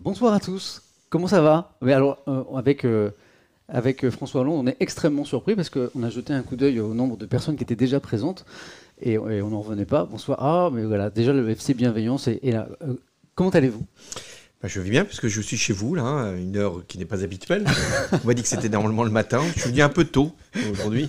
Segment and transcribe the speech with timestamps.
[0.00, 0.82] Bonsoir à tous.
[1.08, 1.72] Comment ça va?
[1.82, 2.14] Euh,
[2.54, 3.10] avec, euh,
[3.74, 6.92] euh, François Hollande, on est extrêmement surpris parce qu'on a jeté un coup d'œil au
[6.92, 8.44] nombre de personnes qui étaient déjà présentes
[9.00, 10.04] et, on n'en revenait pas.
[10.04, 10.38] Bonsoir.
[10.40, 12.28] Ah, mais voilà, déjà le FC Bienveillance
[13.34, 13.84] comment allez-vous?
[14.62, 17.06] Bah, je vais bien puisque je suis chez vous là, à une heure qui n'est
[17.06, 17.64] pas habituelle.
[18.12, 19.42] On m'a dit que c'était normalement le matin.
[19.54, 20.32] Je suis venu un peu tôt
[20.70, 21.08] aujourd'hui,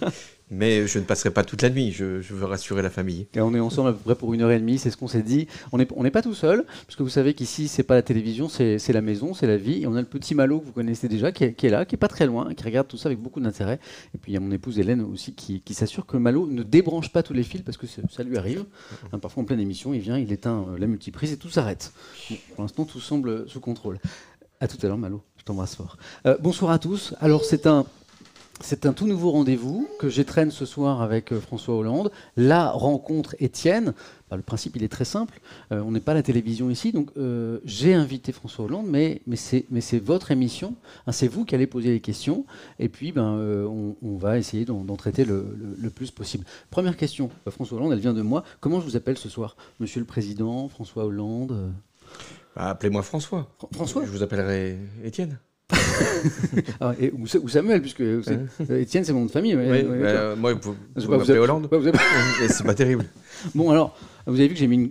[0.49, 1.91] mais je ne passerai pas toute la nuit.
[1.91, 3.27] Je, veux rassurer la famille.
[3.33, 5.07] Et on est ensemble à peu près pour une heure et demie, c'est ce qu'on
[5.07, 5.47] s'est dit.
[5.71, 8.93] On n'est pas tout seul, parce que vous savez qu'ici, c'est pas la télévision, c'est
[8.93, 9.83] la maison, c'est la vie.
[9.83, 11.97] Et on a le petit Malo que vous connaissez déjà, qui est, là, qui est
[11.97, 13.79] pas très loin, qui regarde tout ça avec beaucoup d'intérêt.
[14.13, 17.11] Et puis il y a mon épouse Hélène aussi qui, s'assure que Malo ne débranche
[17.11, 18.65] pas tous les fils, parce que ça lui arrive.
[19.11, 21.93] Hein, parfois en pleine émission, il vient, il éteint euh, la multiprise et tout s'arrête.
[22.55, 23.99] Pour l'instant, tout semble sous contrôle.
[24.59, 25.21] À tout à l'heure, Malo.
[25.37, 25.97] Je t'embrasse fort.
[26.25, 27.13] Euh, bonsoir à tous.
[27.19, 27.85] Alors, c'est un.
[28.59, 32.11] C'est un tout nouveau rendez-vous que j'étraîne ce soir avec euh, François Hollande.
[32.35, 33.93] La rencontre Étienne.
[34.31, 35.39] Bah, le principe, il est très simple.
[35.71, 39.21] Euh, on n'est pas à la télévision ici, donc euh, j'ai invité François Hollande, mais,
[39.27, 40.75] mais c'est votre émission.
[41.05, 42.45] Hein, c'est vous qui allez poser les questions,
[42.79, 43.37] et puis ben,
[43.69, 46.43] on, on va essayer d'en traiter le, le- le plus possible.
[46.71, 48.43] Première question, François Hollande, elle vient de moi.
[48.59, 49.55] Comment je vous appelle ce soir?
[49.79, 51.71] Monsieur le Président, François Hollande?
[52.55, 53.47] Bah, Appelez-moi François.
[53.61, 54.03] Fr- François?
[54.03, 55.37] Je vous appellerai Étienne.
[56.79, 59.55] Ah, et, ou, ou Samuel, puisque vous euh, Étienne, c'est mon nom de famille.
[59.55, 61.67] ouais, Oui, ouais, bah, moi, vous, vous pas, m'appelez avez- Hollande.
[61.71, 61.97] vous avez-
[62.49, 63.05] c'est pas terrible.
[63.55, 64.89] Bon, alors, vous avez vu que j'ai mis,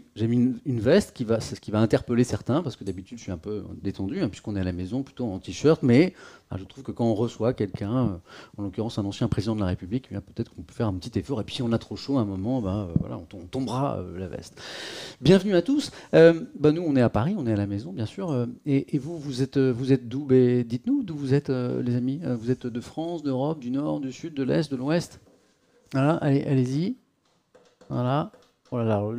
[0.65, 1.39] une, veste qui va,
[1.79, 4.73] interpeller certains, parce que d'habitude, je suis un peu détendu, hein, puisqu'on est à la
[4.73, 6.15] maison, plutôt en t-shirt, mais
[6.57, 8.09] je trouve que quand on reçoit quelqu'un, euh,
[8.57, 11.19] en l'occurrence un ancien président de la République, eh peut-être qu'on peut faire un petit
[11.19, 13.25] effort, et puis si on a trop chaud à un moment, ben, euh, voilà, on,
[13.25, 14.59] tom- on tombera euh, la veste.
[15.21, 15.91] Bienvenue à tous.
[16.13, 19.19] Ben, nous, on est à Paris, on est à la maison, bien sûr, et, vous,
[19.19, 20.25] vous êtes, d'où?
[20.25, 22.21] Ben, Dites-nous d'où vous êtes, les amis.
[22.25, 25.21] Vous êtes de France, d'Europe, du Nord, du Sud, de l'Est, de l'Ouest?
[25.93, 26.97] Voilà, allez, allez-y.
[27.91, 28.33] Voilà.
[28.77, 29.13] Oh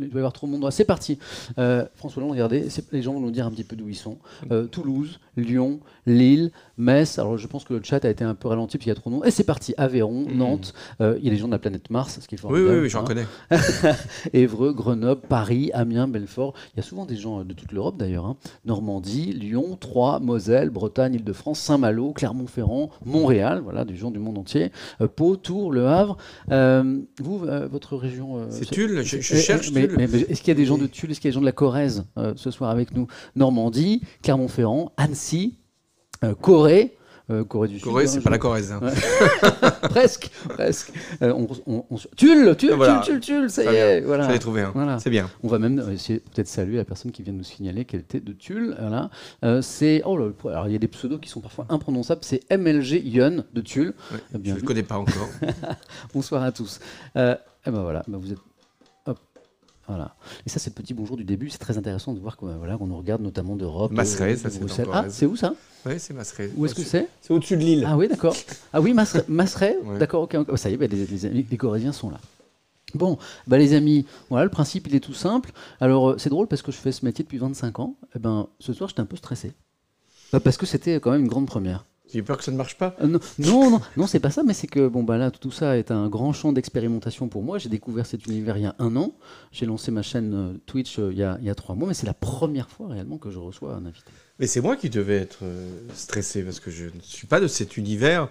[0.00, 0.70] il doit y avoir trop de monde.
[0.70, 1.18] C'est parti.
[1.58, 4.18] Euh, François Hollande, regardez, les gens vont nous dire un petit peu d'où ils sont.
[4.50, 7.18] Euh, Toulouse, Lyon, Lille, Metz.
[7.18, 8.94] Alors je pense que le chat a été un peu ralenti parce qu'il y a
[8.94, 9.24] trop de noms.
[9.24, 9.74] Et c'est parti.
[9.76, 10.36] Aveyron, Mhm.
[10.36, 10.74] Nantes.
[11.00, 12.78] Euh, il y a les gens de la planète Mars, ce qui est Oui, oui,
[12.82, 13.04] oui, j'en hein.
[13.04, 13.26] connais.
[14.32, 16.54] Évreux, Grenoble, Paris, Amiens, Belfort.
[16.74, 18.26] Il y a souvent des gens euh, de toute l'Europe d'ailleurs.
[18.26, 18.36] hein.
[18.64, 23.60] Normandie, Lyon, Troyes, Moselle, Bretagne, Île-de-France, Saint-Malo, Clermont-Ferrand, Montréal.
[23.62, 24.70] Voilà, des gens du monde entier.
[25.00, 26.16] Euh, Pau, Tours, Le Havre.
[26.50, 27.38] Euh, vous,
[27.70, 28.46] votre région.
[28.50, 29.02] C'est Tulle.
[29.02, 29.96] Je, je eh, cherche eh, mais, Tulle.
[29.98, 31.34] mais- mais est-ce qu'il y a des gens de Tulle, est-ce qu'il y a des
[31.34, 32.04] gens de la Corrèze
[32.36, 33.06] ce soir avec nous?
[33.36, 35.58] Normandie, Clermont-Ferrand, Annecy,
[36.40, 36.94] Corée.
[37.30, 37.84] euh, Corée du Sud.
[37.84, 38.72] Corée, hein, c'est pas la Corrèze.
[38.72, 38.80] hein.
[39.90, 40.92] presque, presque.
[41.22, 43.00] Euh, on, on- on- Tulle, Tulle, Voilà.
[43.04, 44.00] Tulle, Tulle, ça y est.
[44.00, 44.34] Voilà.
[44.34, 44.70] Ai trouvé un.
[44.70, 44.98] Voilà.
[44.98, 45.28] C'est bien.
[45.42, 48.00] On va même euh, essayer peut-être saluer la personne qui vient de nous signaler qu'elle
[48.00, 48.74] était de Tulle.
[48.80, 49.10] Voilà.
[49.44, 52.20] Euh, c'est oh là, alors il y a des pseudos qui sont parfois imprononçables.
[52.24, 53.92] C'est MLG Yun de Tulle.
[54.12, 55.28] Ouais, Eh Je ne connais pas encore.
[56.14, 56.80] Bonsoir à tous.
[57.16, 57.34] Euh,
[57.66, 58.38] eh ben voilà, ben vous êtes.
[59.88, 60.14] Voilà.
[60.46, 61.48] Et ça, c'est le petit bonjour du début.
[61.50, 63.90] C'est très intéressant de voir qu'on voilà, nous regarde notamment d'Europe.
[63.90, 64.88] de- Masseray, de ça, c'est Bruxelles.
[64.88, 65.54] en Ah, c'est où ça?
[65.86, 66.50] Oui, c'est Masseray.
[66.56, 67.08] Où est-ce que c'est?
[67.22, 67.84] C'est au-dessus de l'île.
[67.88, 68.36] Ah oui, d'accord.
[68.72, 69.24] Ah oui, Masseray.
[69.28, 69.76] Masseray?
[69.84, 69.98] Ouais.
[69.98, 70.36] D'accord, ok.
[70.48, 72.20] Oh, ça y est, ben, les, les amis- les Corésiens sont là.
[72.94, 75.52] Bon, bah les amis, voilà, le principe il est tout simple.
[75.78, 77.96] Alors euh, c'est drôle parce que je fais ce métier depuis 25 ans.
[78.16, 79.52] Et ben ce soir j'étais un peu stressé.
[80.32, 81.84] Bah, parce que c'était quand même une grande première.
[82.12, 82.96] J'ai peur que ça ne marche pas.
[83.02, 85.50] Euh, non, non, non, non, c'est pas ça, mais c'est que bon bah là tout
[85.50, 87.58] ça est un grand champ d'expérimentation pour moi.
[87.58, 89.14] J'ai découvert cet univers il y a un an.
[89.52, 91.88] J'ai lancé ma chaîne euh, Twitch euh, il y, a, il y a trois mois,
[91.88, 94.10] mais c'est la première fois réellement que je reçois un invité.
[94.38, 95.38] Mais c'est moi qui devais être
[95.94, 98.28] stressé parce que je ne suis pas de cet univers.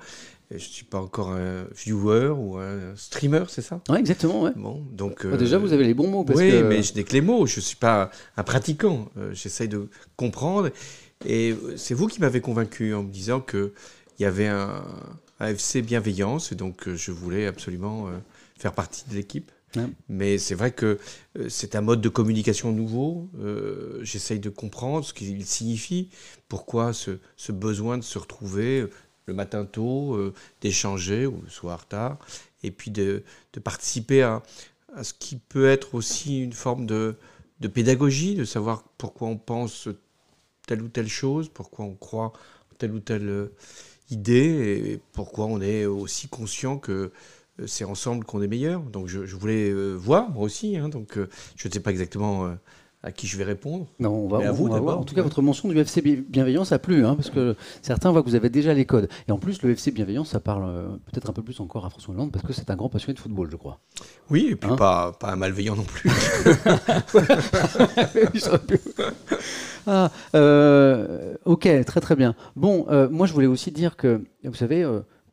[0.50, 3.82] Je ne suis pas encore un viewer ou un streamer, c'est ça?
[3.90, 4.44] Ouais, exactement.
[4.44, 4.54] Ouais.
[4.56, 5.28] Bon, donc.
[5.28, 7.46] Bah, déjà vous avez les bons mots oui, que mais je n'ai que les mots.
[7.46, 9.10] Je ne suis pas un pratiquant.
[9.34, 10.70] J'essaye de comprendre.
[11.26, 13.72] Et c'est vous qui m'avez convaincu en me disant qu'il
[14.20, 14.84] y avait un,
[15.40, 16.52] un FC bienveillance.
[16.52, 18.12] Et donc, euh, je voulais absolument euh,
[18.58, 19.52] faire partie de l'équipe.
[19.76, 19.88] Ouais.
[20.10, 21.00] Mais c'est vrai que
[21.38, 23.30] euh, c'est un mode de communication nouveau.
[23.40, 26.10] Euh, J'essaye de comprendre ce qu'il signifie.
[26.50, 28.86] Pourquoi ce, ce besoin de se retrouver
[29.26, 32.18] le matin tôt, euh, d'échanger ou le soir tard.
[32.64, 33.24] Et puis de,
[33.54, 34.42] de participer à,
[34.96, 37.16] à ce qui peut être aussi une forme de,
[37.60, 39.90] de pédagogie, de savoir pourquoi on pense
[40.68, 42.34] telle ou telle chose, pourquoi on croit
[42.72, 43.52] en telle ou telle euh,
[44.12, 47.12] idée, et pourquoi on est aussi conscient que
[47.60, 48.82] euh, c'est ensemble qu'on est meilleur.
[48.82, 51.18] Donc je, voulais euh, voir, moi aussi, hein, donc
[51.56, 52.56] je ne sais pas exactement
[53.04, 53.88] à qui je vais répondre.
[54.00, 55.00] Non, on va, Mais à on vous d'abord.
[55.00, 55.28] En tout cas, ouais.
[55.28, 58.36] votre mention du FC Bi- Bienveillance a plu, hein, parce que certains voient que vous
[58.36, 59.08] avez déjà les codes.
[59.28, 61.90] Et en plus, le FC Bienveillance, ça parle euh, peut-être un peu plus encore à
[61.90, 63.80] François Hollande, parce que c'est un grand passionné de football, je crois.
[64.30, 66.10] Oui, et puis Hein pas, pas un malveillant non plus.
[69.90, 72.36] Ah, euh, ok, très très bien.
[72.58, 74.84] Bon, euh, moi je voulais aussi dire que, vous savez,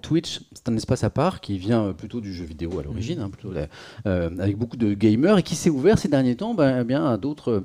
[0.05, 3.21] Twitch, c'est un espace à part qui vient euh, plutôt du jeu vidéo à l'origine,
[3.21, 3.53] hein, plutôt,
[4.06, 7.05] euh, avec beaucoup de gamers, et qui s'est ouvert ces derniers temps ben, eh bien,
[7.06, 7.65] à d'autres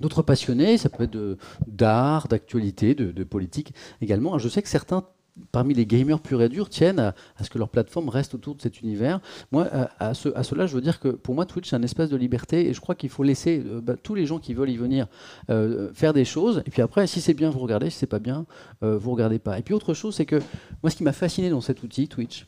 [0.00, 1.36] d'autres passionnés, ça peut être
[1.66, 4.38] d'art, d'actualité, de, de, politique également.
[4.38, 5.02] Je sais que certains
[5.52, 8.62] parmi les gamers purs et durs tiennent à, ce que leur plateforme reste autour de
[8.62, 9.20] cet univers.
[9.52, 9.68] Moi,
[9.98, 12.16] à, ce, à, cela, je veux dire que pour moi, Twitch, c'est un espace de
[12.16, 14.76] liberté et je crois qu'il faut laisser euh, bah, tous les gens qui veulent y
[14.76, 15.06] venir
[15.50, 16.62] euh, faire des choses.
[16.66, 17.90] Et puis après, si c'est bien, vous regardez.
[17.90, 18.46] Si c'est pas bien,
[18.82, 19.58] euh, vous regardez pas.
[19.58, 20.40] Et puis autre chose, c'est que
[20.82, 22.46] moi, ce qui m'a fasciné dans cet outil, Twitch,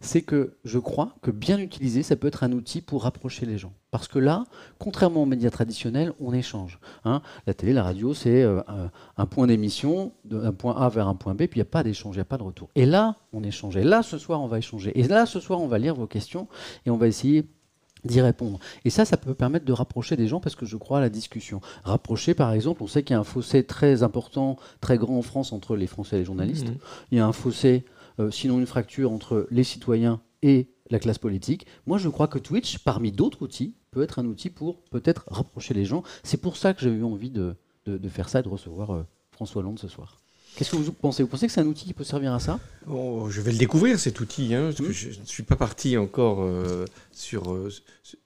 [0.00, 3.58] c'est que je crois que bien utilisé, ça peut être un outil pour rapprocher les
[3.58, 3.72] gens.
[3.90, 4.44] Parce que là,
[4.78, 6.78] contrairement aux médias traditionnels, on échange.
[7.04, 7.22] Hein.
[7.46, 8.60] La télé, la radio, c'est euh,
[9.16, 11.82] un, point d'émission, d'un point A vers un point B, puis il n'y a pas
[11.82, 12.70] d'échange, il n'y a pas de retour.
[12.74, 13.76] Et là, on échange.
[13.76, 14.98] Et là, ce soir, on va échanger.
[14.98, 16.46] Et là, ce soir, on va lire vos questions
[16.86, 17.46] et on va essayer
[18.04, 18.58] d'y répondre.
[18.84, 21.10] Et ça, ça peut permettre de rapprocher des gens parce que je crois à la
[21.10, 21.60] discussion.
[21.84, 25.22] Rapprocher, par exemple, on sait qu'il y a un fossé très important, très grand en
[25.22, 26.68] France entre les Français et les journalistes.
[26.68, 26.78] Mmh.
[27.12, 27.84] Il y a un fossé
[28.20, 31.66] euh, sinon une fracture entre les citoyens et la classe politique.
[31.86, 35.74] Moi, je crois que Twitch, parmi d'autres outils, peut être un outil pour peut-être rapprocher
[35.74, 36.02] les gens.
[36.22, 37.56] C'est pour ça que j'ai eu envie de,
[38.08, 39.02] faire ça et de recevoir euh,
[39.32, 40.18] François Hollande ce soir.
[40.56, 41.22] Qu'est-ce que vous pensez?
[41.22, 42.58] Vous pensez que c'est un outil qui peut servir à ça?
[42.90, 44.52] Oh, Je vais le découvrir cet outil.
[44.52, 47.56] Hein, parce que je ne suis pas parti encore euh, sur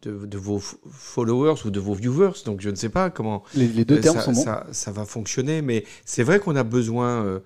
[0.02, 4.00] de, vos followers ou de vos viewers, donc je ne sais pas comment les, deux
[4.00, 4.42] termes sont bons.
[4.42, 5.60] Ça, ça, va fonctionner.
[5.60, 7.42] Mais c'est vrai qu'on a besoin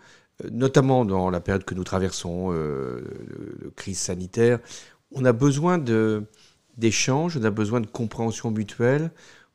[0.51, 3.01] notamment dans la période que nous traversons, euh,
[3.63, 4.61] de crise sanitaire,
[5.13, 5.79] on a besoin
[6.77, 9.11] d'échanges, on a besoin de compréhension mutuelle,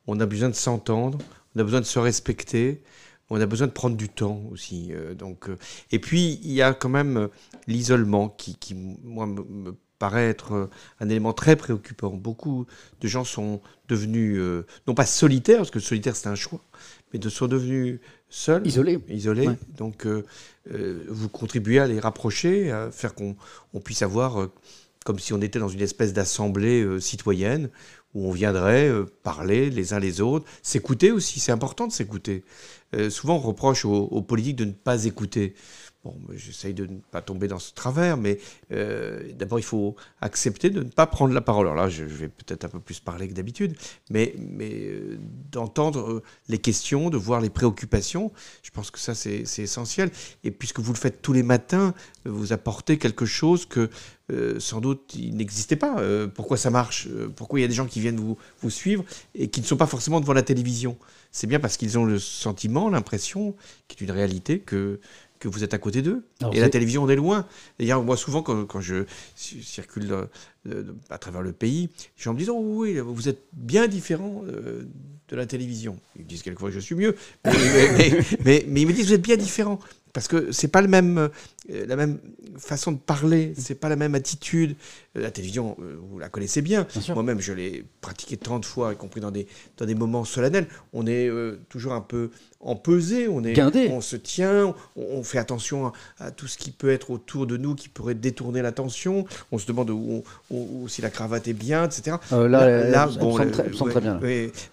[0.06, 1.18] on a besoin de s'entendre,
[1.54, 2.82] on a besoin de se respecter,
[3.30, 4.88] on a besoin de prendre du temps aussi.
[4.92, 5.56] Euh, donc, euh,
[5.90, 7.28] et puis, il y a quand même
[7.66, 10.68] l'isolement qui, qui, moi, me, paraît être
[11.00, 12.10] un élément très préoccupant.
[12.10, 12.66] Beaucoup
[13.00, 14.38] de gens sont devenus,
[14.86, 16.60] non pas solitaires, parce que solitaire c'est un choix,
[17.12, 18.00] mais de sont devenus
[18.34, 18.98] seuls, isolés.
[19.08, 19.48] isolés.
[19.76, 23.36] Donc, euh, vous contribuez à les rapprocher, à faire qu'on
[23.82, 24.52] puisse avoir, euh,
[25.04, 27.70] comme si on était dans une espèce d'assemblée euh, citoyenne,
[28.14, 28.92] où on viendrait
[29.24, 32.44] parler les uns les autres, s'écouter aussi, c'est important de s'écouter.
[33.10, 35.54] souvent on reproche aux, politiques de ne pas écouter.
[36.04, 38.38] Bon, j'essaye de ne pas tomber dans ce travers, mais
[38.72, 41.66] euh, d'abord, il faut accepter de ne pas prendre la parole.
[41.66, 43.74] Alors là, je, vais peut-être un peu plus parler que d'habitude,
[44.10, 45.16] mais, euh,
[45.50, 50.10] d'entendre euh, les questions, de voir les préoccupations, je pense que ça, c'est essentiel.
[50.42, 51.94] Et puisque vous le faites tous les matins,
[52.26, 53.88] vous apportez quelque chose que
[54.58, 56.02] sans doute il n'existait pas.
[56.34, 57.08] pourquoi ça marche?
[57.36, 59.04] Pourquoi il y a des gens qui viennent vous, vous suivre
[59.34, 60.96] et qui ne sont pas forcément devant la télévision?
[61.30, 63.56] C'est bien parce qu'ils ont le sentiment, l'impression,
[63.88, 65.00] qui est une réalité, que
[65.44, 66.24] que vous êtes à côté d'eux.
[66.52, 67.46] Et la télévision, on est loin.
[67.78, 69.04] D'ailleurs, moi, souvent, quand, je
[69.36, 70.14] circule
[71.10, 74.84] à travers le pays, les gens me disent Oh oui, vous êtes bien différent euh,
[75.28, 75.98] de la télévision.
[76.16, 77.14] Ils me disent quelquefois que je suis mieux.
[78.44, 79.78] mais, mais, ils me disent Vous êtes bien différent
[80.14, 82.18] parce que c'est pas le même, euh, la même
[82.56, 84.76] façon de parler, c'est pas la même attitude.
[85.16, 86.86] La télévision, euh, vous la connaissez bien.
[87.12, 90.68] Moi-même, je l'ai pratiqué 30 fois, y compris dans des, dans des moments solennels.
[90.92, 92.30] On est euh, toujours un peu
[92.60, 97.10] empesé, on, est, on se tient, on, fait attention à, tout ce qui peut être
[97.10, 99.26] autour de nous, qui pourrait détourner l'attention.
[99.50, 100.22] On se demande où,
[100.88, 102.16] si la cravate est bien, etc.
[102.30, 104.20] là, là, bon, très, très bien.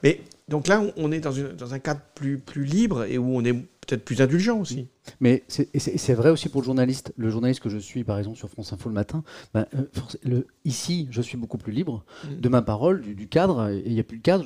[0.04, 0.22] Mais
[0.52, 3.44] donc là, on est dans, une, dans un cadre plus, plus libre et où on
[3.46, 4.88] est peut-être plus indulgent aussi.
[5.22, 7.14] Mais c'est vrai aussi pour le journaliste.
[7.16, 9.84] Le journaliste que je suis, par exemple, sur France Info le matin, ben, euh,
[10.24, 12.42] le, ici, je suis beaucoup plus libre mm.
[12.42, 14.46] de ma parole, du, cadre, et il n'y a plus de cadre.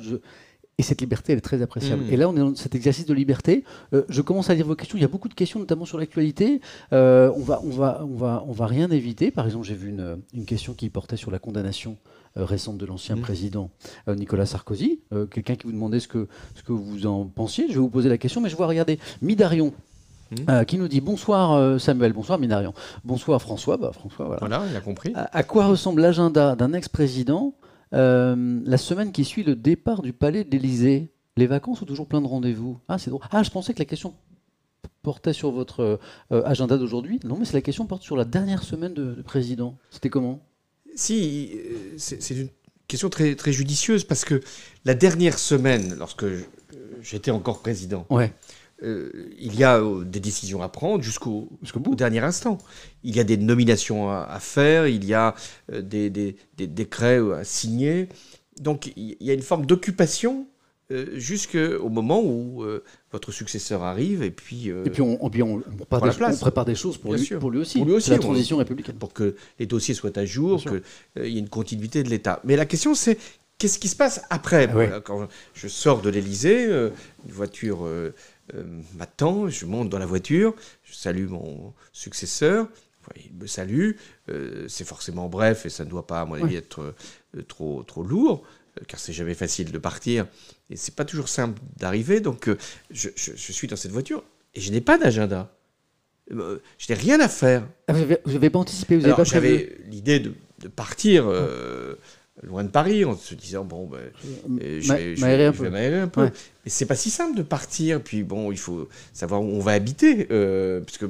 [0.78, 2.04] et cette liberté, elle est très appréciable.
[2.04, 2.12] Mm.
[2.12, 3.64] Et là, on est dans cet exercice de liberté.
[3.92, 4.96] Euh, je commence à lire vos questions.
[4.96, 6.60] Il y a beaucoup de questions, notamment sur l'actualité.
[6.92, 9.32] Euh, on va, on va, on va, on va rien éviter.
[9.32, 11.96] Par exemple, j'ai vu une, une, question qui portait sur la condamnation
[12.36, 13.20] récente de l'ancien mm.
[13.20, 13.70] président
[14.08, 15.00] Nicolas Sarkozy.
[15.30, 17.66] Quelqu'un qui vous demandait ce que, ce que vous en pensiez.
[17.68, 19.72] Je vais vous poser la question, mais je vois, regardez, Midarion.
[20.48, 22.74] Euh, qui nous dit bonsoir euh, Samuel, bonsoir Minarion,
[23.04, 23.76] bonsoir François.
[23.76, 24.40] Bah, François voilà.
[24.40, 24.64] voilà.
[24.68, 25.12] il a compris.
[25.14, 27.54] À, quoi ressemble l'agenda d'un ex-président
[27.94, 31.12] euh, la semaine qui suit le départ du palais de l'Élysée?
[31.36, 32.78] Les vacances ou toujours plein de rendez-vous?
[32.88, 33.22] Ah, c'est drôle.
[33.30, 34.14] Ah, je pensais que la question
[35.02, 36.00] portait sur votre
[36.30, 37.20] agenda d'aujourd'hui.
[37.24, 39.76] Non, mais c'est la question porte sur la dernière semaine de, président.
[39.90, 40.40] C'était comment?
[40.96, 41.56] Si,
[41.98, 42.48] c'est une
[42.88, 44.40] question très, très judicieuse parce que
[44.84, 46.26] la dernière semaine, lorsque
[47.02, 48.32] j'étais encore président, ouais.
[48.82, 51.48] Euh, il y a euh, des décisions à prendre jusqu'au
[51.94, 52.58] dernier instant.
[53.04, 55.34] Il y a des nominations à, faire, il y a
[55.72, 58.08] euh, des, décrets à signer.
[58.60, 60.46] Donc il y a une forme d'occupation
[61.14, 62.64] jusqu'au moment où
[63.12, 67.60] votre successeur arrive et puis et puis on, prépare, des, choses pour, lui, pour lui,
[67.60, 67.78] aussi.
[67.78, 68.96] Pour lui aussi la transition républicaine.
[68.96, 72.40] pour que les dossiers soient à jour qu'il y ait une continuité de l'État.
[72.44, 73.18] Mais la question c'est
[73.58, 74.68] qu'est-ce qui se passe après?
[74.72, 77.86] Ah quand je sors de l'Élysée une voiture
[78.54, 78.62] euh,
[78.94, 82.68] m'attend, je monte dans la voiture, je salue mon successeur,
[83.16, 83.92] il me salue,
[84.28, 86.94] euh, c'est forcément bref et ça ne doit pas, à mon avis, être
[87.36, 88.44] euh, trop, trop lourd.
[88.88, 90.26] Car c'est jamais facile de partir
[90.70, 92.20] et c'est pas toujours simple d'arriver.
[92.20, 92.50] Donc
[92.90, 94.22] je, je, suis dans cette voiture
[94.54, 95.52] et je n'ai pas d'agenda.
[96.30, 96.36] je
[96.88, 97.66] n'ai rien à faire.
[97.88, 101.26] Ah, vous n'avez pas anticipé, vous avez pas J'avais l'idée de, de, partir
[102.46, 103.98] loin de Paris, en se disant bon, ben,
[104.62, 106.24] euh, je, vais, m'aérer un peu.
[106.24, 108.00] Mais c'est pas si simple de partir.
[108.02, 111.06] Puis bon, il faut savoir où on va habiter, euh, parce que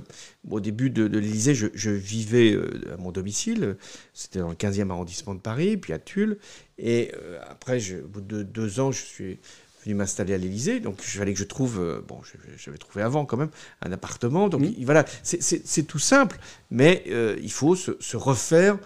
[0.50, 3.76] au début de, l'Élysée, je, vivais euh, à mon domicile.
[4.14, 6.38] C'était dans le 15e arrondissement de Paris, puis à Tulle.
[6.78, 7.12] Et
[7.48, 9.38] après, au bout de deux ans, je suis
[9.84, 10.80] venu m'installer à l'Élysée.
[10.80, 12.20] Donc, il fallait que je trouve, bon,
[12.58, 13.50] j'avais trouvé avant quand même,
[13.82, 14.48] un appartement.
[14.48, 16.38] Donc, voilà, c'est tout simple,
[16.70, 17.04] mais
[17.42, 18.78] il faut se refaire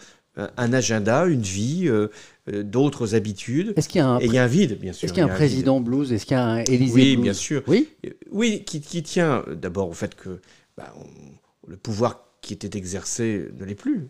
[0.56, 2.08] un agenda, une vie, euh,
[2.52, 3.72] euh, d'autres habitudes.
[3.76, 5.04] Est-ce qu'il y a un et il y a un vide, bien sûr.
[5.04, 6.12] Est-ce qu'il y a un, président blues?
[6.12, 7.22] Est-ce qu'il y a un Élysée Oui, blues?
[7.24, 7.62] bien sûr.
[7.66, 10.40] Oui, euh, oui qui, tient d'abord au fait que
[10.76, 10.92] bah,
[11.66, 14.08] le pouvoir qui était exercé ne l'est plus.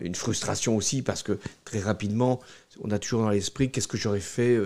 [0.00, 2.40] Une frustration aussi parce que très rapidement,
[2.82, 4.56] on a toujours dans l'esprit qu'est-ce que j'aurais fait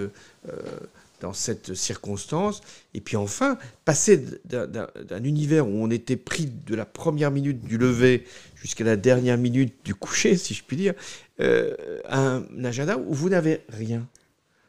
[1.22, 2.60] dans cette circonstance?
[2.92, 7.78] Et puis enfin, passer d'un univers où on était pris de la première minute du
[7.78, 8.26] lever
[8.62, 10.94] jusqu'à la dernière minute du coucher, si je puis dire,
[11.40, 11.74] euh,
[12.08, 14.06] un agenda où vous n'avez rien.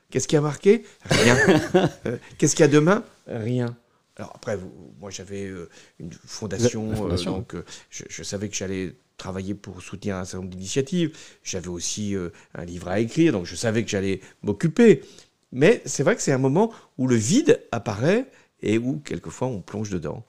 [0.09, 0.83] Qu'est-ce qui a marqué?
[1.05, 1.38] Rien.
[2.05, 3.03] Euh, qu'est-ce qu'il y a demain?
[3.27, 3.77] Rien.
[4.17, 4.57] Alors après,
[5.00, 5.69] moi j'avais euh,
[6.00, 6.91] une fondation,
[7.25, 7.55] donc
[7.89, 11.15] je, savais que j'allais travailler pour soutenir un certain nombre d'initiatives.
[11.43, 12.15] J'avais aussi
[12.53, 15.01] un livre à écrire, donc je savais que j'allais m'occuper.
[15.51, 18.25] Mais c'est vrai que c'est un moment où le vide apparaît
[18.62, 20.25] et où quelquefois on plonge dedans.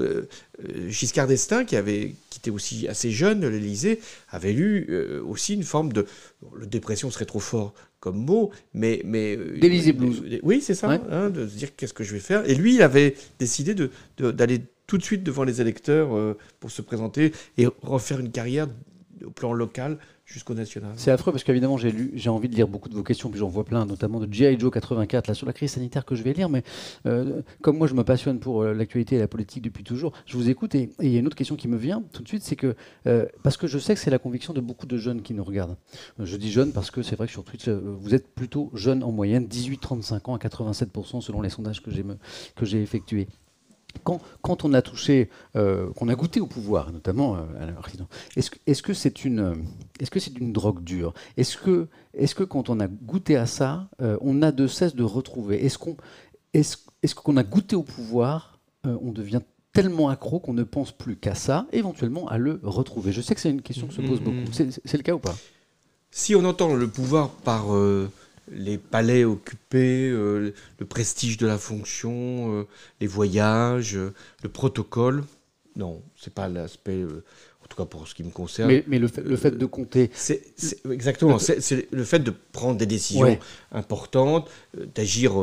[0.00, 0.26] Euh,
[0.60, 4.00] euh, Giscard d'Estaing, qui, avait, qui était aussi assez jeune l'Élysée,
[4.30, 6.06] avait lu euh, aussi une forme de.
[6.54, 9.02] Le dépression serait trop fort comme mot, mais.
[9.04, 10.22] mais D'Élysée blues.
[10.42, 12.48] oui, c'est ça, hein, de se dire qu'est-ce que je vais faire.
[12.48, 16.70] Et lui, il avait décidé d'aller de, d'aller tout de suite devant les électeurs pour
[16.70, 18.68] se présenter et refaire une carrière
[19.24, 19.98] au plan local
[20.96, 23.38] C'est affreux parce qu'évidemment j'ai lu, j'ai envie de lire beaucoup de vos questions, puis
[23.38, 24.58] j'en vois plein, notamment de G.I.
[24.58, 26.62] Joe 84 là sur la crise sanitaire que je vais lire, mais
[27.06, 30.36] euh, comme moi je me passionne pour euh, l'actualité et la politique depuis toujours, je
[30.36, 32.42] vous écoute et il y a une autre question qui me vient tout de suite,
[32.42, 32.74] c'est que
[33.06, 35.44] euh, parce que je sais que c'est la conviction de beaucoup de jeunes qui nous
[35.44, 35.76] regardent.
[36.18, 39.12] Je dis jeunes parce que c'est vrai que sur Twitter vous êtes plutôt jeunes en
[39.12, 43.28] moyenne, 18-35 ans à 87% selon les sondages que j'ai effectués.
[44.02, 48.08] Quand, on a touché, euh, qu'on a goûté au pouvoir, notamment euh, à la présidence,
[48.36, 49.64] est-ce que c'est une,
[50.00, 51.14] est-ce que c'est une drogue dure?
[51.36, 54.94] Est-ce que, est-ce que quand on a goûté à ça, euh, on a de cesse
[54.94, 55.64] de retrouver?
[55.64, 55.96] Est-ce qu'on,
[56.52, 59.40] est-ce, est-ce qu'on a goûté au pouvoir, on devient
[59.72, 63.12] tellement accro qu'on ne pense plus qu'à ça, éventuellement à le retrouver?
[63.12, 64.52] Je sais que c'est une question que se pose beaucoup.
[64.52, 65.34] C'est, c'est le cas ou pas?
[66.10, 67.66] Si on entend le pouvoir par
[68.50, 72.66] les palais occupés, euh, le prestige de la fonction, euh,
[73.00, 75.24] les voyages, euh, le protocole.
[75.76, 78.82] Non, c'est pas l'aspect en tout cas pour ce qui me concerne.
[78.86, 80.10] Mais, le, fait, de compter.
[80.14, 80.42] C'est,
[80.88, 83.38] exactement, c'est, le fait de prendre des décisions
[83.72, 84.48] importantes,
[84.94, 85.34] d'agir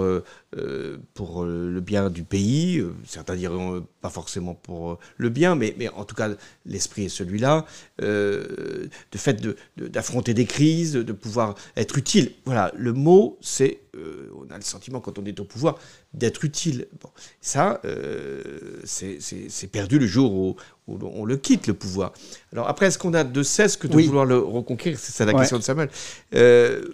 [1.14, 2.84] pour le bien du pays.
[3.06, 6.30] Certains diront pas forcément pour le bien, mais, mais en tout cas,
[6.66, 7.66] l'esprit est celui-là.
[8.00, 9.42] de fait
[9.78, 12.32] d'affronter des crises, de pouvoir être utile.
[12.46, 15.78] Voilà, le mot, c'est euh, on a le sentiment, quand on est au pouvoir,
[16.14, 16.88] d'être utile.
[17.02, 17.10] Bon,
[17.42, 20.56] ça, euh, c'est perdu le jour où,
[20.88, 22.14] on le quitte, le pouvoir.
[22.54, 24.98] Alors après, est-ce qu'on a de cesse que de vouloir le reconquérir?
[25.00, 25.90] C'est la question de Samuel.
[26.36, 26.86] Euh,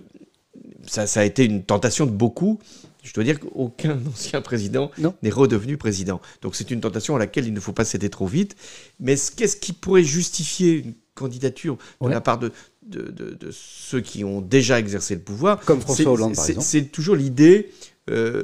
[0.87, 2.59] ça, ça, a été une tentation de beaucoup.
[3.07, 4.91] Je dois dire qu'aucun ancien président
[5.23, 6.21] n'est redevenu président.
[6.41, 8.55] Donc c'est une tentation à laquelle il ne faut pas céder trop vite.
[8.99, 12.51] Mais qu'est-ce qui pourrait justifier une candidature de la part de,
[12.83, 15.61] de, ceux qui ont déjà exercé le pouvoir?
[15.61, 16.67] Comme François Hollande, par exemple.
[16.67, 17.71] C'est toujours l'idée
[18.09, 18.43] euh,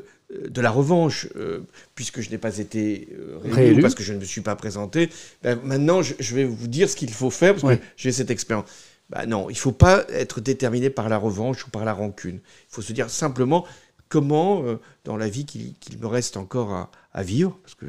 [0.49, 1.59] de la revanche, euh,
[1.93, 5.09] puisque je n'ai pas été euh, réélu, parce que je ne me suis pas présenté.
[5.43, 8.65] Ben, maintenant, je, vais vous dire ce qu'il faut faire, parce que j'ai cette expérience.
[9.09, 12.37] Ben, non, il ne faut pas être déterminé par la revanche ou par la rancune.
[12.37, 13.65] Il faut se dire simplement
[14.09, 14.63] comment,
[15.03, 17.85] dans la vie qu'il me reste encore à, à vivre, parce que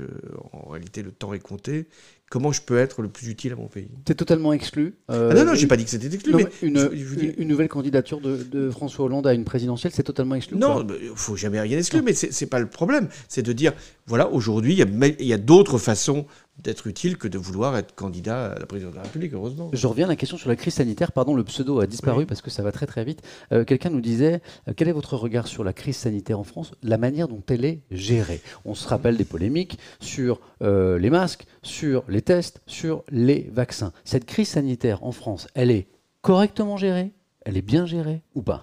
[0.52, 1.86] en réalité le temps est compté,
[2.34, 3.88] comment je peux être le plus utile à mon pays.
[4.08, 4.96] C'est totalement exclu.
[5.08, 6.34] Euh, ah non, non, j'ai pas dit que c'était exclu.
[6.34, 6.90] mais une,
[7.38, 10.56] une, nouvelle candidature de, François Hollande à une présidentielle, c'est totalement exclu.
[10.56, 13.08] Non, il faut jamais rien exclure, mais c'est pas le problème.
[13.28, 13.72] C'est de dire,
[14.06, 16.26] voilà, aujourd'hui, il y a, a d'autres façons
[16.58, 19.70] d'être utile que de vouloir être candidat à la présidence de la République, heureusement.
[19.72, 21.12] Je reviens à la question sur la crise sanitaire.
[21.12, 23.22] Pardon, le pseudo a disparu parce que ça va très très vite.
[23.52, 26.72] Euh, quelqu'un nous disait, euh, quel est votre regard sur la crise sanitaire en France,
[26.82, 31.44] la manière dont elle est gérée On se rappelle des polémiques sur euh, les masques,
[31.62, 33.92] sur les tests, sur les vaccins.
[34.04, 35.88] Cette crise sanitaire en France, elle est
[36.22, 37.12] correctement gérée?
[37.44, 38.62] Elle est bien gérée ou pas?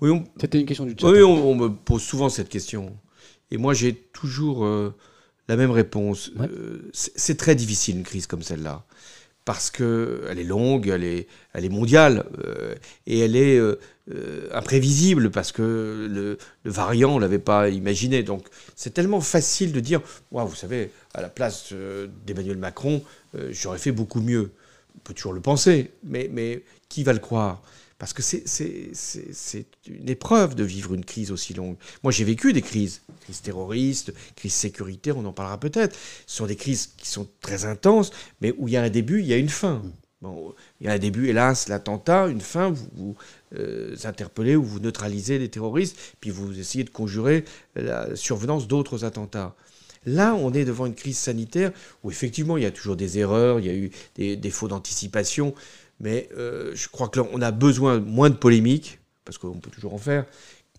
[0.00, 1.08] Oui, C'était une question du chat.
[1.08, 2.96] Oui, on, me pose souvent cette question.
[3.50, 4.64] Et moi, j'ai toujours
[5.50, 6.30] la même réponse.
[6.40, 8.84] Euh, c'est très difficile une crise comme celle-là.
[9.44, 12.24] parce qu'elle est longue, elle est, elle est mondiale,
[13.06, 13.58] et elle est
[14.52, 18.22] imprévisible, parce que le, variant, on ne l'avait pas imaginé.
[18.22, 21.72] Donc c'est tellement facile de dire, moi, vous savez, à la place
[22.26, 23.02] d'Emmanuel Macron,
[23.50, 24.52] j'aurais fait beaucoup mieux.
[24.94, 27.60] On peut toujours le penser, mais, mais qui va le croire?
[28.00, 31.76] Parce que c'est une épreuve de vivre une crise aussi longue.
[32.02, 35.94] Moi, j'ai vécu des crises, crise terroriste, crise sécuritaire, on en parlera peut-être.
[36.26, 39.20] Ce sont des crises qui sont très intenses, mais où il y a un début,
[39.20, 39.82] il y a une fin.
[40.22, 43.16] Bon, il y a un début, hélas, l'attentat, une fin, vous, vous
[43.54, 47.44] euh, interpellez ou vous neutralisez les terroristes, puis vous essayez de conjurer
[47.76, 49.54] la survenance d'autres attentats.
[50.06, 51.70] Là, on est devant une crise sanitaire
[52.02, 55.54] où effectivement, il y a toujours des erreurs, il y a eu des défauts d'anticipation,
[56.00, 59.98] mais euh, je crois qu'on a besoin moins de polémiques, parce qu'on peut toujours en
[59.98, 60.26] faire,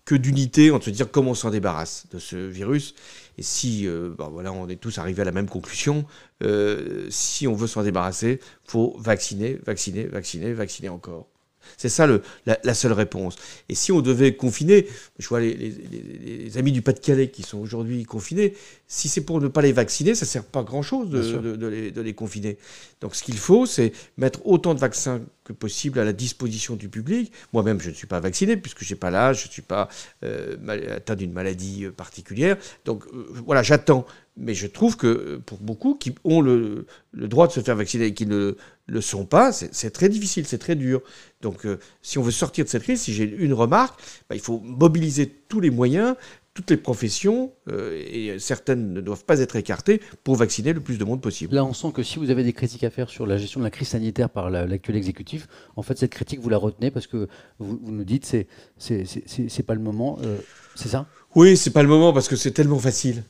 [0.04, 2.94] que d'unité, entre se dire comment on s'en débarrasse de ce virus.
[3.38, 6.04] Et si euh, bah voilà, on est tous arrivés à la même conclusion,
[6.42, 11.28] euh, si on veut s'en débarrasser, faut vacciner, vacciner, vacciner, vacciner encore.
[11.76, 13.36] C'est ça le, la, seule réponse.
[13.68, 14.86] Et si on devait confiner,
[15.18, 18.54] je vois les, amis du Pas-de-Calais qui sont aujourd'hui confinés,
[18.86, 22.00] si c'est pour ne pas les vacciner, ça ne sert pas à grand-chose de, de,
[22.00, 22.58] les, confiner.
[23.00, 26.88] Donc ce qu'il faut, c'est mettre autant de vaccins que possible à la disposition du
[26.88, 27.32] public.
[27.52, 29.88] Moi-même, je ne suis pas vacciné puisque je n'ai pas l'âge, je ne suis pas
[30.24, 30.56] euh,
[30.96, 32.56] atteint d'une maladie euh, particulière.
[32.84, 34.06] Donc euh, voilà, j'attends.
[34.36, 38.06] Mais je trouve que pour beaucoup qui ont le, le droit de se faire vacciner
[38.06, 41.02] et qui ne le sont pas, c'est très difficile, c'est très dur.
[41.42, 41.66] Donc
[42.00, 45.28] si on veut sortir de cette crise, si j'ai une remarque, bah, il faut mobiliser
[45.48, 46.16] tous les moyens
[46.54, 50.98] toutes les professions, euh, et certaines ne doivent pas être écartées, pour vacciner le plus
[50.98, 51.54] de monde possible.
[51.54, 53.64] Là, on sent que si vous avez des critiques à faire sur la gestion de
[53.64, 57.28] la crise sanitaire par l'actuel exécutif, en fait, cette critique, vous la retenez parce que
[57.58, 58.46] vous, nous dites c'est
[58.76, 60.18] c'est pas le moment.
[60.24, 60.38] Euh,
[60.74, 61.06] c'est ça?
[61.34, 63.22] Oui, c'est pas le moment parce que c'est tellement facile.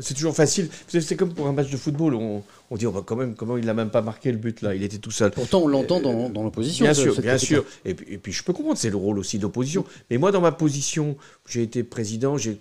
[0.00, 0.68] C'est toujours facile.
[0.88, 2.14] C'est comme pour un match de football.
[2.14, 4.62] On, on dit, on va quand même, comment il n'a même pas marqué le but
[4.62, 5.30] là Il était tout seul.
[5.30, 6.84] Pourtant, on l'entend dans, dans l'opposition.
[6.84, 7.64] Bien sûr, bien sûr.
[7.84, 9.84] Et puis, et puis, je peux comprendre, c'est le rôle aussi de l'opposition.
[10.10, 11.16] Mais moi, dans ma position,
[11.48, 12.60] j'ai été président, j'ai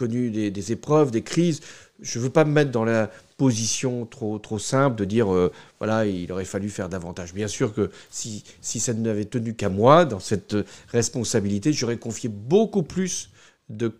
[0.00, 1.60] connu des, épreuves, des crises.
[2.00, 5.52] Je ne veux pas me mettre dans la position trop, trop simple de dire, euh,
[5.78, 7.34] voilà, il aurait fallu faire davantage.
[7.34, 10.56] Bien sûr que si, si ça n'avait tenu qu'à moi, dans cette
[10.88, 13.30] responsabilité, j'aurais confié beaucoup plus
[13.68, 13.92] de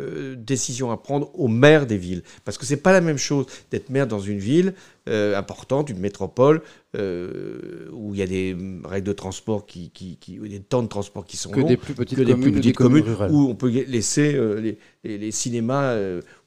[0.00, 2.22] euh, décisions à prendre aux maires des villes.
[2.44, 4.74] Parce que c'est pas la même chose d'être maire dans une ville
[5.10, 6.62] euh, importante, une métropole,
[6.96, 10.88] euh, où il y a des règles de transport, qui, qui, qui des temps de
[10.88, 15.96] transport qui sont que des plus petites communes, où on peut laisser les, les, cinémas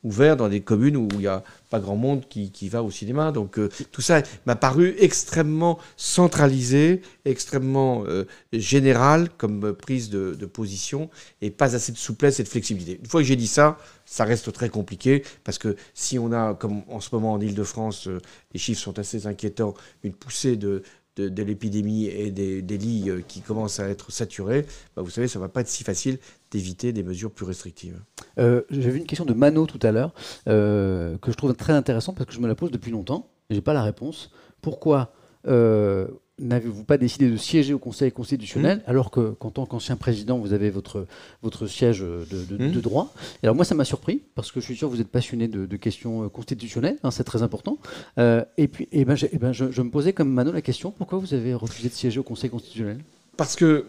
[0.04, 2.91] ouverts dans des communes où il n'y a pas grand monde qui, qui va au
[2.91, 3.32] cinéma.
[3.32, 3.60] Donc
[3.91, 8.04] tout ça m'a paru extrêmement centralisé, extrêmement
[8.52, 11.10] général comme prise de, de, position
[11.41, 12.99] et pas assez de souplesse et de flexibilité.
[12.99, 13.78] Une fois que j'ai dit ça,
[14.13, 18.08] ça reste très compliqué parce que si on a, comme en ce moment en Ile-de-France,
[18.08, 18.19] euh,
[18.54, 19.73] les chiffres sont assez inquiétants,
[20.04, 20.84] une poussée de,
[21.15, 25.39] de, l'épidémie et des, lits euh, qui commencent à être saturés, bah, vous savez, ça
[25.39, 26.19] ne va pas être si facile
[26.52, 27.99] d'éviter des mesures plus restrictives.
[28.38, 30.13] Euh, J'ai vu une question de Mano tout à l'heure
[30.45, 33.58] que je trouve très intéressante parce que je me la pose depuis longtemps et je
[33.58, 34.30] n'ai pas la réponse.
[34.62, 35.12] Pourquoi
[36.39, 38.89] n'avez-vous pas décidé de siéger au Conseil constitutionnel, mmh.
[38.89, 41.06] alors que, qu'en tant qu'ancien président, vous avez votre,
[41.43, 42.82] votre siège de, de, mmh.
[42.82, 43.13] droit?
[43.43, 45.78] Alors moi, ça m'a surpris, parce que je suis sûr que vous êtes passionné de,
[45.78, 47.78] questions euh, constitutionnelles, hein, c'est très important.
[48.17, 51.19] Euh, et puis, eh ben, eh ben, je, me posais comme Manon la question, pourquoi
[51.19, 52.98] vous avez refusé de siéger au Conseil constitutionnel?
[53.38, 53.86] Parce que,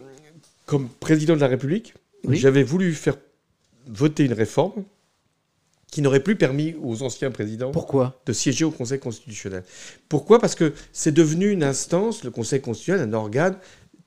[0.65, 1.93] comme président de la République,
[2.29, 3.15] j'avais voulu faire
[3.87, 4.83] voter une réforme
[5.95, 9.63] qui n'aurait plus permis aux anciens présidents Pourquoi de siéger au Conseil constitutionnel.
[10.09, 10.39] Pourquoi?
[10.39, 13.55] Parce que c'est devenu une instance, le Conseil constitutionnel, un organe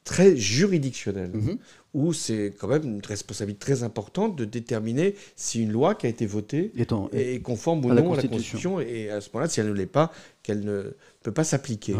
[0.05, 1.57] très juridictionnel, mhm.
[1.95, 6.11] où c'est quand même une responsabilité très importante de déterminer si une loi qui a
[6.11, 6.73] été votée
[7.15, 9.87] est conforme ou non à la Constitution, et à ce moment-là, si elle ne l'est
[9.87, 11.97] pas, qu'elle ne peut pas s'appliquer.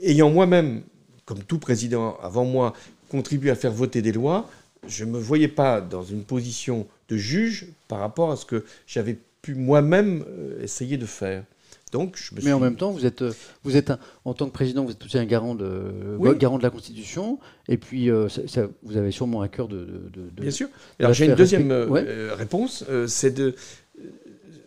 [0.00, 0.84] Ayant moi-même,
[1.26, 2.72] comme tout président avant moi,
[3.10, 4.48] contribué à faire voter des lois,
[4.86, 8.64] je ne me voyais pas dans une position de juge par rapport à ce que
[8.86, 11.44] j'avais pu moi-même euh, essayer de faire.
[11.92, 13.32] Donc, je me Mais en même temps, vous êtes, euh,
[13.64, 13.92] vous êtes
[14.26, 17.78] en tant que président, vous êtes aussi un garant de, garant de la Constitution, et
[17.78, 20.68] puis euh, ça, vous avez sûrement un cœur de, de, Bien sûr.
[21.00, 23.54] Alors j'ai une deuxième réponse, c'est de,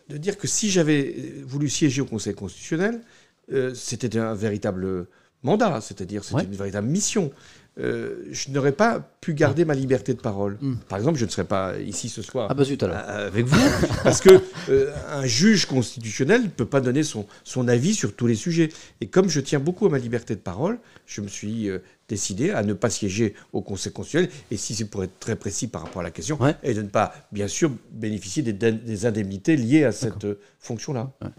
[0.10, 3.02] de dire que si j'avais voulu siéger au Conseil constitutionnel,
[3.76, 5.06] c'était un véritable
[5.44, 7.32] mandat, c'est-à-dire c'était une véritable mission.
[7.80, 10.58] Euh, je n'aurais pas pu garder ma liberté de parole.
[10.60, 10.76] Hmm.
[10.90, 12.66] Par exemple, je ne serais pas ici ce soir ah bah
[13.08, 17.94] avec vous, parce que euh, un juge constitutionnel ne peut pas donner son, son avis
[17.94, 18.70] sur tous les sujets.
[19.00, 21.80] Et comme je tiens beaucoup à ma liberté de parole, je me suis euh,
[22.10, 25.68] décidé à ne pas siéger au Conseil constitutionnel, et si c'est pour être très précis
[25.68, 29.56] par rapport à la question, et de ne pas, bien sûr, bénéficier des, des indemnités
[29.56, 30.28] liées à cette
[30.60, 31.14] fonction-là.
[31.22, 31.32] Hein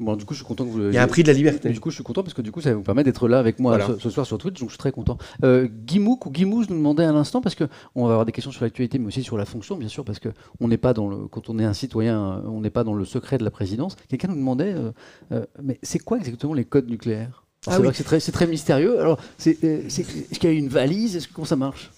[0.00, 0.80] Bon, du coup, je suis content que vous.
[0.88, 1.68] Il y a un prix de la liberté.
[1.68, 3.58] Du coup, je suis content parce que du coup, ça vous permet d'être là avec
[3.60, 3.94] moi Voilà.
[3.94, 5.18] ce, ce soir sur Twitch, donc je suis très content.
[5.44, 8.50] Euh, Guimouk ou Guimouche nous demandait à l'instant parce que on va avoir des questions
[8.50, 11.08] sur l'actualité, mais aussi sur la fonction, bien sûr, parce que on n'est pas dans
[11.08, 13.50] le, quand on est un citoyen, euh, on n'est pas dans le secret de la
[13.50, 13.94] présidence.
[14.08, 14.90] Quelqu'un nous demandait, euh,
[15.32, 17.44] euh, mais c'est quoi exactement les codes nucléaires?
[17.66, 17.82] Ah C'est oui.
[17.84, 18.98] vrai que c'est très, mystérieux.
[19.00, 21.14] Alors, euh, est-ce qu'il y a une valise?
[21.16, 21.90] Est-ce que comment ça marche?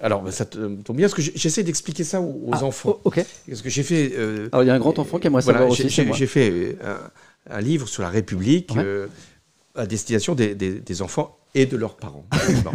[0.00, 2.94] Alors, bah, ça tombe bien, parce que j'essaie d'expliquer ça aux, Ah, enfants.
[2.96, 3.24] oh, ok.
[3.48, 4.12] Parce que j'ai fait.
[4.16, 5.94] euh, Alors, il y a un grand enfant qui aimerait voilà, savoir j'ai- aussi.
[5.94, 6.16] c'est j'ai moi.
[6.16, 6.96] j'ai fait un,
[7.50, 8.82] un livre sur la République Ouais.
[8.84, 9.06] euh,
[9.74, 12.24] à destination des, des- des enfants et de leurs parents.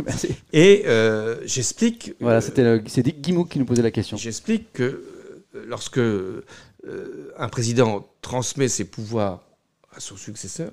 [0.54, 2.14] Et euh, j'explique.
[2.20, 4.18] Voilà, euh, c'était c'est Dick Guimouk qui nous posait la question.
[4.18, 5.04] J'explique que
[5.68, 6.00] lorsque
[7.38, 9.44] un président transmet ses pouvoirs
[9.96, 10.72] à son successeur,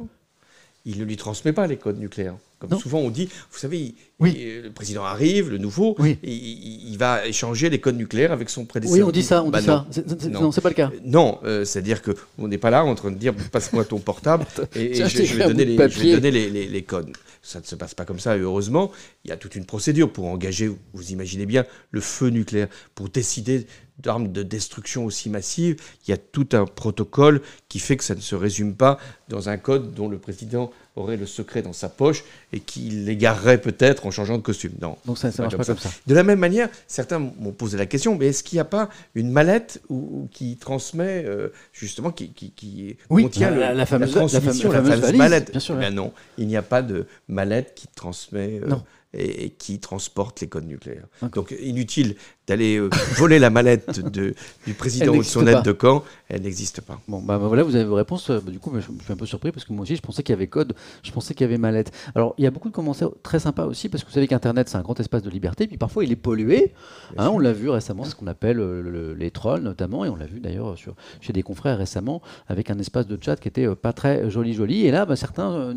[0.85, 2.37] il ne lui transmet pas les codes nucléaires.
[2.59, 2.79] Comme Non.
[2.79, 4.35] souvent on dit, vous savez, il- Oui.
[4.37, 6.19] il- le président arrive, le nouveau, Oui.
[6.23, 8.99] il, il va échanger les codes nucléaires avec son prédécesseur.
[8.99, 9.79] Oui, on dit ça, on Bah dit non.
[9.79, 9.87] ça.
[9.91, 10.53] C'est- c'est- Non.
[10.53, 10.91] C'est pas le cas.
[10.95, 13.99] Euh, Non, euh, c'est-à-dire que on n'est pas là en train de dire passe-moi ton
[13.99, 17.11] portable et, je, je vais donner, les, je vais donner les, les- les codes.
[17.43, 18.91] Ça ne se passe pas comme ça, et heureusement.
[19.25, 23.11] Il y a toute une procédure pour engager, vous imaginez bien, le feu nucléaire, pour
[23.11, 23.67] décider
[23.99, 25.77] d'armes de destruction aussi massives.
[26.07, 29.51] Il y a tout un protocole qui fait que ça ne se résume pas dans
[29.51, 34.07] un code dont le président aurait le secret dans sa poche et qu'il l'égarerait peut-être
[34.07, 34.73] en changeant de costume.
[34.81, 34.97] Non.
[35.07, 35.73] Donc ça, ça Pas marche comme pas ça.
[35.75, 35.91] comme ça.
[36.07, 38.89] De la même manière, certains m'ont posé la question, mais est-ce qu'il n'y a pas
[39.15, 43.79] une mallette où- où- qui transmet, euh, justement, qui, qui, qui Oui, contient la- le-
[43.79, 45.51] la fameuse- la transmission, fameuse- la fameuse valise, mallette?
[45.51, 48.83] bien sûr, Eh non, il n'y a pas de mallette qui transmet euh, Non.
[49.17, 51.07] Et, et qui transporte les codes nucléaires.
[51.33, 54.35] Donc inutile d'aller euh, voler la mallette de,
[54.67, 57.01] du président ou de son aide de camp, elle n'existe pas.
[57.09, 58.29] Bon, bah, bah, voilà, vous avez vos réponses.
[58.29, 60.03] Euh, bah, du coup, je je suis un peu surpris parce que moi aussi, je
[60.03, 61.91] pensais qu'il y avait code, je pensais qu'il y avait mallette.
[62.15, 64.69] Alors, il y a beaucoup de commentaires très sympas aussi parce que vous savez qu'Internet,
[64.69, 66.75] c'est un grand espace de liberté, puis parfois, il est pollué.
[67.17, 70.17] Hein, on l'a vu récemment, ce qu'on appelle euh, le- les trolls notamment, et on
[70.17, 73.67] l'a vu d'ailleurs sur, chez des confrères récemment, avec un espace de chat qui était
[73.67, 74.85] euh, pas très joli, joli.
[74.87, 75.75] Et là, bah, certains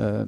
[0.00, 0.26] euh,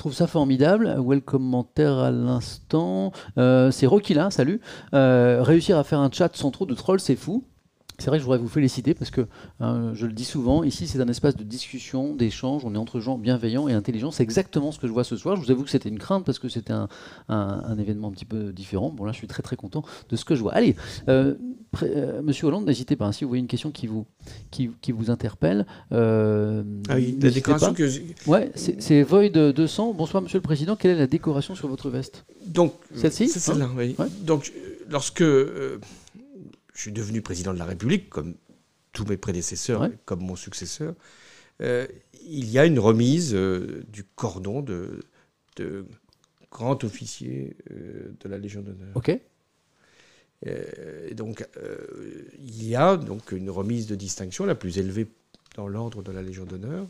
[0.00, 0.96] trouvent ça formidable.
[0.98, 3.12] Well commentaire à l'instant.
[3.36, 4.62] Euh, c'est là, salut.
[4.94, 7.44] Euh, réussir à faire un chat sans trop de trolls, c'est fou.
[8.00, 9.26] C'est vrai que je voudrais vous féliciter parce que,
[9.60, 12.98] hein, je le dis souvent, ici c'est un espace de discussion, d'échange, on est entre
[12.98, 14.10] gens bienveillants et intelligents.
[14.10, 15.36] C'est exactement ce que je vois ce soir.
[15.36, 16.88] Je vous avoue que c'était une crainte parce que c'était un,
[17.28, 18.90] un- un événement un petit peu différent.
[18.90, 20.54] Bon là je suis très très content de ce que je vois.
[20.54, 20.76] Allez,
[21.08, 21.34] euh,
[21.82, 24.06] euh, Monsieur Hollande, n'hésitez pas, hein, si vous voyez une question qui vous,
[24.50, 25.66] qui, qui vous interpelle.
[25.92, 27.74] euh, Ah oui, la décoration pas.
[27.74, 29.92] que Ouais, c'est Void 200.
[29.92, 32.24] Bonsoir Monsieur le Président, quelle est la décoration sur votre veste?
[32.46, 33.94] Donc, Celle-ci C'est celle-là, oui.
[33.98, 34.06] Ouais.
[34.22, 34.60] Donc, euh,
[34.90, 35.78] lorsque euh,
[36.80, 38.36] je suis devenu président de la République, comme
[38.94, 39.90] tous mes prédécesseurs, Ouais.
[40.06, 40.94] comme mon successeur,
[41.60, 41.86] euh,
[42.26, 45.00] il y a une remise euh, du cordon de,
[45.56, 45.84] de
[46.50, 48.92] grand officier euh, de la Légion d'honneur.
[48.94, 49.10] Ok.
[50.46, 51.46] Et donc,
[52.38, 55.06] il y a donc une remise de distinction la plus élevée
[55.54, 56.86] dans l'ordre de la Légion d'honneur,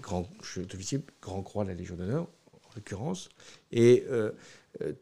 [0.00, 2.22] grand chef d'officier, grand croix de la Légion d'honneur,
[2.54, 3.28] en l'occurrence,
[3.70, 4.06] et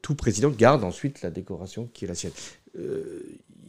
[0.02, 2.32] tout président garde ensuite la décoration qui est la sienne.
[2.78, 3.20] Euh,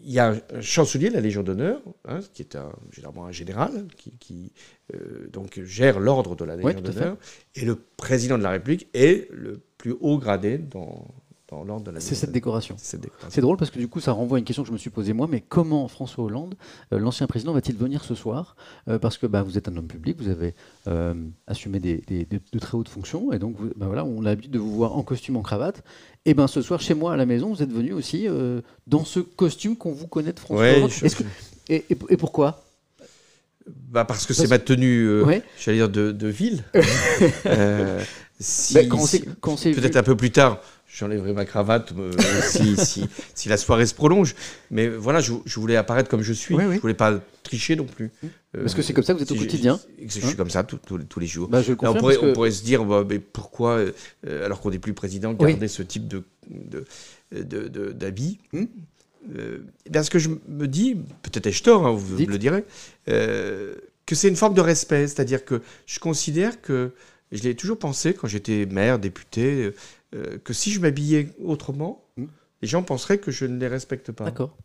[0.03, 3.31] il y a un, chancelier de la Légion d'honneur, hein, qui est un, généralement un
[3.31, 4.53] général, qui, qui,
[4.93, 7.17] euh, donc gère l'ordre de la Légion d'honneur,
[7.55, 11.07] et le président de la République est le plus haut gradé dans,
[11.53, 12.75] dans l'ordre de la Légion C'est cette décoration.
[12.77, 14.89] C'est drôle parce que du coup, ça renvoie à une question que je me suis
[14.89, 16.55] posée moi, mais comment François Hollande,
[16.91, 18.55] euh, l'ancien président, va-t-il venir ce soir?
[18.87, 20.55] Euh, Parce que bah, vous êtes un homme public, vous avez
[20.87, 21.13] euh,
[21.47, 24.25] assumé des, des- de, de très hautes fonctions, et donc vous- bah, voilà, on a
[24.29, 25.83] l'habitude de vous voir en costume, en cravate.
[26.25, 28.27] Et ben ce soir, chez moi à la maison, vous êtes venu aussi
[28.87, 30.89] dans ce costume qu'on vous connaît de François Ouais, Hollande.
[30.91, 31.23] je- Est-ce que-
[31.69, 32.63] et, et- et pourquoi?
[33.65, 35.41] Bah parce que c'est ma tenue, euh, Ouais.
[35.57, 36.63] j'allais dire, de, de ville.
[37.45, 38.01] Euh,
[38.39, 40.59] si- Bah, si- Peut-être vu- un peu plus tard,
[40.95, 42.11] j'enlèverai ma cravate euh,
[42.47, 44.35] si, si, si la soirée se prolonge.
[44.71, 46.53] Mais voilà, je, je voulais apparaître comme je suis.
[46.55, 46.75] Oui, oui.
[46.75, 48.11] Je voulais pas tricher non plus.
[48.53, 49.79] Parce que c'est comme ça que vous êtes au si quotidien.
[49.99, 51.47] Je, je Hein suis comme ça tous- les jours.
[51.49, 53.79] Bah, je le Là, on, pourrait, parce que- on pourrait se dire, bah, mais pourquoi,
[54.27, 55.51] euh, alors qu'on n'est plus président, Oui.
[55.53, 56.85] garder ce type de, de,
[57.31, 58.65] de- de- d'habit Hmm.
[59.37, 59.59] Euh,
[59.91, 62.27] Parce que je me dis, peut-être ai-je tort, hein, vous Dites.
[62.27, 62.65] me le direz,
[63.07, 63.73] euh,
[64.05, 65.07] que c'est une forme de respect.
[65.07, 66.91] C'est-à-dire que je considère que,
[67.31, 69.71] je l'ai toujours pensé quand j'étais maire, député,
[70.13, 72.25] euh, que si je m'habillais autrement, Hmm.
[72.61, 74.25] les gens penseraient que je ne les respecte pas.
[74.25, 74.55] D'accord.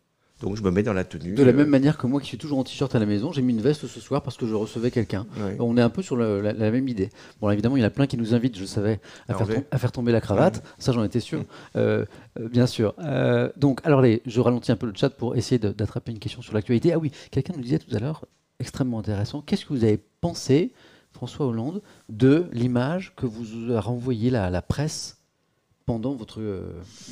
[0.41, 1.35] Donc je me mets dans la tenue.
[1.35, 3.33] De la euh, même manière que moi qui suis toujours en t-shirt à la maison,
[3.33, 5.27] j'ai mis une veste ce soir parce que je recevais quelqu'un.
[5.59, 7.09] On est un peu sur le- la, la même idée.
[7.41, 9.55] Bon, évidemment, il y en a plein qui nous invitent, je savais, à, faire, enlever.
[9.57, 10.63] tom- à faire tomber la cravate.
[10.79, 11.43] Ça, j'en étais sûr.
[11.75, 12.05] Euh,
[12.39, 12.95] euh, bien sûr.
[13.01, 16.41] Euh, donc, alors, les, je ralentis un peu le chat pour essayer d'attraper une question
[16.41, 16.93] sur l'actualité.
[16.93, 18.25] Ah oui, quelqu'un nous disait tout à l'heure,
[18.61, 20.73] extrêmement intéressant, qu'est-ce que vous avez pensé,
[21.11, 25.18] François Hollande, de l'image que vous a renvoyée la, la presse
[25.89, 26.61] pendant votre, euh,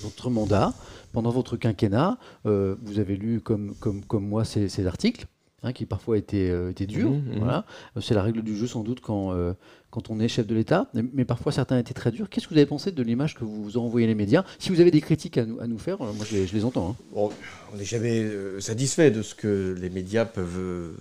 [0.02, 0.74] votre mandat,
[1.12, 5.24] pendant votre quinquennat Euh, Vous avez lu, comme, comme, comme moi, ces, ces articles
[5.62, 7.10] hein, qui parfois été, euh, été dur.
[7.10, 7.38] Mhm, mhm.
[7.38, 7.64] Voilà.
[8.02, 9.54] C'est la règle du jeu sans doute quand, euh,
[9.90, 12.28] quand on est chef de l'État, mais, mais parfois certains étaient très durs.
[12.28, 14.44] Qu'est-ce que vous avez pensé de l'image que vous ont envoyé les médias?
[14.58, 16.64] Si vous avez des critiques à nous, à nous faire, moi je les, je les
[16.66, 16.90] entends.
[16.90, 17.04] hein.
[17.14, 17.30] Bon,
[17.72, 18.28] on n'est jamais
[18.60, 20.92] satisfait de ce que les médias peuvent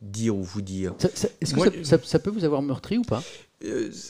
[0.00, 0.94] dire ou vous dire.
[0.96, 3.22] Ça- ça- Est-ce que Moi, ça, ça- ça peut vous avoir meurtri ou pas?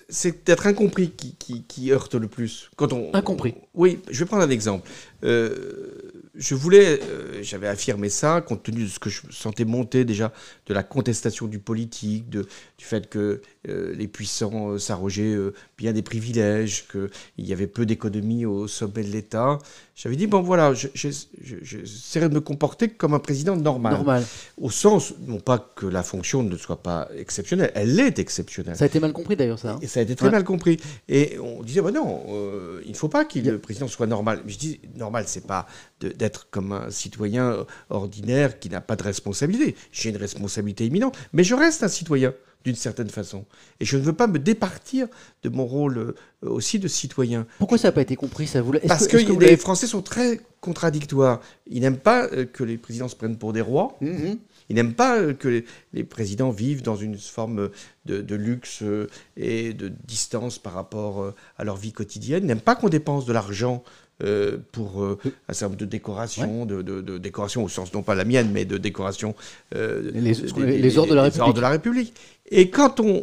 [0.08, 2.70] C'est d'être incompris qui, qui- qui heurte le plus.
[2.76, 3.54] Quand on, Incompris.
[3.74, 4.88] oui, je vais prendre un exemple.
[5.24, 5.99] Euh,
[6.40, 10.32] je voulais, euh, j'avais affirmé ça, compte tenu de ce que je sentais monter déjà,
[10.66, 12.42] de la contestation du politique, de,
[12.78, 15.36] du fait que euh, les puissants euh, s'arrogeaient
[15.78, 19.58] bien des privilèges, qu'il y avait peu d'économie au sommet de l'État.
[19.94, 21.08] J'avais dit, bon voilà, je- je-
[21.42, 23.92] je- j'essaierai de me comporter comme un président normal.
[23.92, 24.24] Normal.
[24.58, 28.76] Au sens, non pas que la fonction ne soit pas exceptionnelle, elle est exceptionnelle.
[28.76, 29.72] Ça a été mal compris d'ailleurs, ça.
[29.72, 29.78] hein.
[29.82, 30.32] Et ça a été très Ouais.
[30.32, 30.78] mal compris.
[31.08, 32.22] Et on disait, bah non,
[32.86, 34.40] il ne faut pas que a- le président soit normal.
[34.46, 35.66] Mais je dis, normal, c'est pas
[36.00, 36.08] de-
[36.50, 39.74] comme un citoyen ordinaire qui n'a pas de responsabilité.
[39.92, 42.32] J'ai une responsabilité éminente, mais je reste un citoyen
[42.64, 43.44] d'une certaine façon.
[43.80, 45.08] Et je ne veux pas me départir
[45.42, 47.46] de mon rôle euh, aussi de citoyen.
[47.58, 49.56] Pourquoi ça n'a pas été compris ça vous Parce que, que, est-ce que vous les
[49.56, 51.40] Français sont très contradictoires.
[51.66, 53.96] Ils n'aiment pas euh, que les présidents se prennent pour des rois.
[54.02, 54.38] Mhm.
[54.68, 57.70] Ils n'aiment pas euh, que les, présidents vivent dans une forme
[58.04, 58.84] de, de luxe
[59.36, 62.44] et de distance par rapport à leur vie quotidienne.
[62.44, 63.82] Ils n'aiment pas qu'on dépense de l'argent
[64.22, 68.02] euh, pour euh, un certain nombre de décorations, de, de- de décorations au sens non
[68.02, 69.34] pas la mienne, mais de décorations
[69.74, 70.34] euh, Les-
[70.82, 72.14] des- ordres de la ordres de la République.
[72.52, 73.22] Et quand on,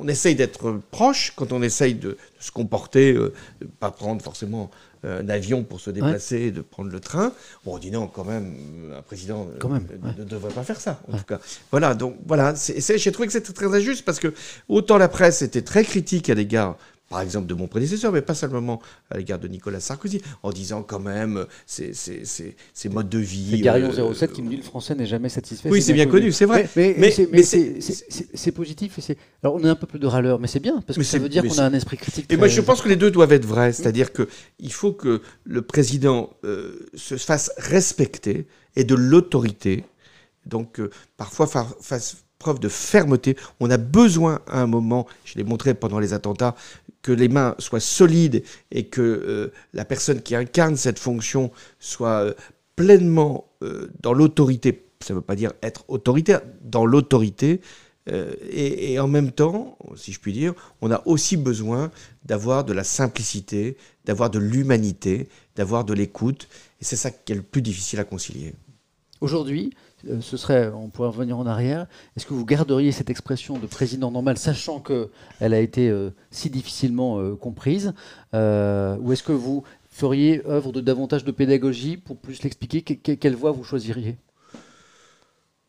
[0.00, 3.32] on essaye d'être proche, quand on essaye de, se comporter, de
[3.62, 4.70] ne pas prendre forcément
[5.04, 7.32] un avion pour se déplacer, de prendre le train,
[7.66, 8.54] on dit non, quand même,
[8.96, 10.14] un président Quand même, ne- ouais.
[10.18, 11.40] ne devrait pas faire ça, en tout cas.
[11.70, 14.32] Voilà, donc voilà, j'ai trouvé que c'était très injuste parce que
[14.68, 16.76] autant la presse était très critique à l'égard,
[17.08, 20.82] par exemple, de mon prédécesseur, mais pas seulement à l'égard de Nicolas Sarkozy, en disant
[20.82, 23.48] quand même ces, ces- ces- ces modes de vie.
[23.52, 25.70] C'est Garion euh, 07 qui me dit le français n'est jamais satisfait.
[25.70, 26.68] Oui, c'est bien connu, c'est vrai.
[26.76, 28.98] Mais, mais- Mais- c'est- positif.
[29.10, 31.04] et Alors on a un peu plus de râleur, mais c'est bien parce que Mais
[31.04, 32.30] ça veut dire qu'on a un esprit critique.
[32.32, 33.72] Et moi, je pense que les deux doivent être vrais.
[33.72, 39.84] C'est-à-dire qu'il faut que le président euh, se fasse respecter et de l'autorité.
[40.46, 43.36] Donc, euh, parfois, fa- fasse preuve de fermeté.
[43.60, 46.54] On a besoin, à un moment, je l'ai montré pendant les attentats,
[47.02, 52.24] que les mains soient solides et que euh, la personne qui incarne cette fonction soit
[52.24, 52.34] euh,
[52.76, 54.84] pleinement euh, dans l'autorité.
[55.00, 57.60] Ça ne veut pas dire être autoritaire, dans l'autorité.
[58.50, 61.90] Et, en même temps, si je puis dire, on a aussi besoin
[62.24, 66.48] d'avoir de la simplicité, d'avoir de l'humanité, d'avoir de l'écoute.
[66.80, 68.54] Et c'est ça qui est le plus difficile à concilier.
[69.20, 69.74] Aujourd'hui,
[70.20, 71.86] ce serait, on pourrait revenir en arrière.
[72.16, 76.10] Est-ce que vous garderiez cette expression de président normal, sachant que elle a été euh,
[76.30, 77.92] si difficilement euh, comprise,
[78.34, 82.82] euh, ou est-ce que vous feriez œuvre de davantage de pédagogie pour plus l'expliquer?
[82.82, 84.16] Que- que- Quelle voie vous choisiriez?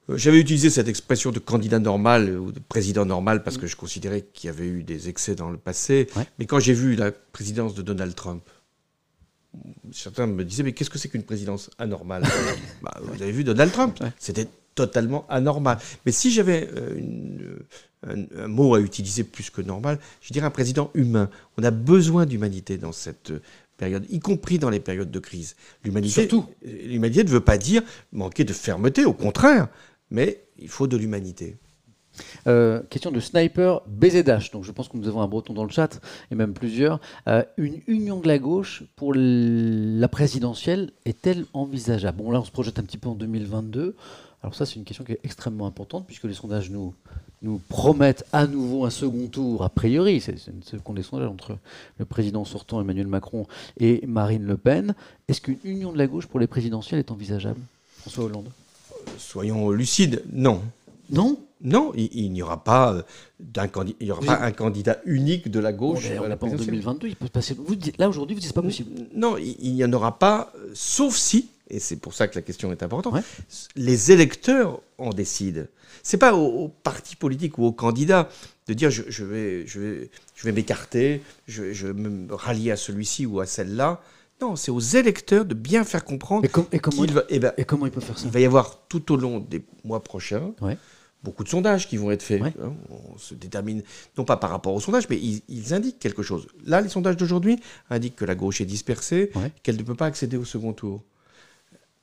[0.09, 3.67] Euh, J'avais utilisé cette expression de candidat normal euh, ou de président normal parce que
[3.67, 6.07] je considérais qu'il y avait eu des excès dans le passé.
[6.15, 6.27] Ouais.
[6.37, 8.43] Mais quand j'ai vu la présidence de Donald Trump,
[9.91, 12.23] certains me disaient Mais qu'est-ce que c'est qu'une présidence anormale
[12.81, 13.97] Bah, Vous avez vu Donald Trump.
[14.19, 15.77] C'était totalement anormal.
[16.05, 17.59] Mais si j'avais euh, une-
[18.07, 21.29] un, un mot à utiliser plus que normal, je dirais un président humain.
[21.57, 23.41] On a besoin d'humanité dans cette euh,
[23.75, 25.55] période, y compris dans les périodes de crise.
[25.83, 26.21] L'humanité.
[26.63, 27.81] L'humanité ne veut pas dire
[28.13, 29.67] manquer de fermeté, au contraire,
[30.11, 31.57] mais il faut de l'humanité.
[32.47, 34.51] Euh, question de Sniper BZH.
[34.51, 35.99] Donc je pense que nous avons un breton dans le chat,
[36.31, 36.99] et même plusieurs.
[37.27, 42.17] Euh, une union de la gauche pour la présidentielle est-elle envisageable?
[42.17, 43.95] Bon, là, on se projette un petit peu en 2022.
[44.41, 46.93] Alors ça, c'est une question qui est extrêmement importante, puisque les sondages nous,
[47.41, 50.21] nous promettent à nouveau un second tour, a priori.
[50.21, 51.57] C'est ce qu'ont les sondages entre
[51.97, 54.95] le président sortant Emmanuel Macron et Marine Le Pen.
[55.27, 57.59] Est-ce qu'une union de la gauche pour les présidentielles est envisageable?
[57.97, 58.49] François Hollande?
[59.17, 60.61] Soyons lucides, non.
[61.09, 61.37] Non?
[61.61, 63.01] Non, il, il n'y aura pas euh,
[63.39, 64.27] d'un candi- il y aura Oui.
[64.27, 66.71] pas un candidat unique de la On gauche est- on à la en présidentielle.
[66.75, 67.53] 2022, il peut se passer.
[67.57, 68.91] Vous là aujourd'hui, vous dites c'est pas possible.
[69.13, 72.35] Non, il il n'y en aura pas, euh, sauf si, et c'est pour ça que
[72.35, 73.21] la question est importante, Ouais.
[73.75, 75.63] les électeurs en décident.
[76.01, 78.29] C'est pas aux, aux partis politiques ou aux candidats
[78.67, 82.71] de dire je, je vais, je vais, je vais m'écarter, je, je vais me rallier
[82.71, 84.01] à celui-ci ou à celle-là.
[84.41, 87.39] Non, c'est aux électeurs de bien faire comprendre Et, com- et comment, qu'il va, eh
[87.39, 88.23] ben, et comment il peut faire ça?
[88.25, 90.77] il va y avoir tout au long des mois prochains Ouais.
[91.23, 92.41] Beaucoup de sondages qui vont être faits.
[92.41, 92.53] Ouais.
[92.63, 92.73] hein.
[92.89, 93.83] On se détermine,
[94.17, 96.47] non pas par rapport aux sondages, mais ils, ils indiquent quelque chose.
[96.65, 99.51] Là, les sondages d'aujourd'hui indiquent que la gauche est dispersée, Ouais.
[99.63, 101.03] qu'elle ne peut pas accéder au second tour.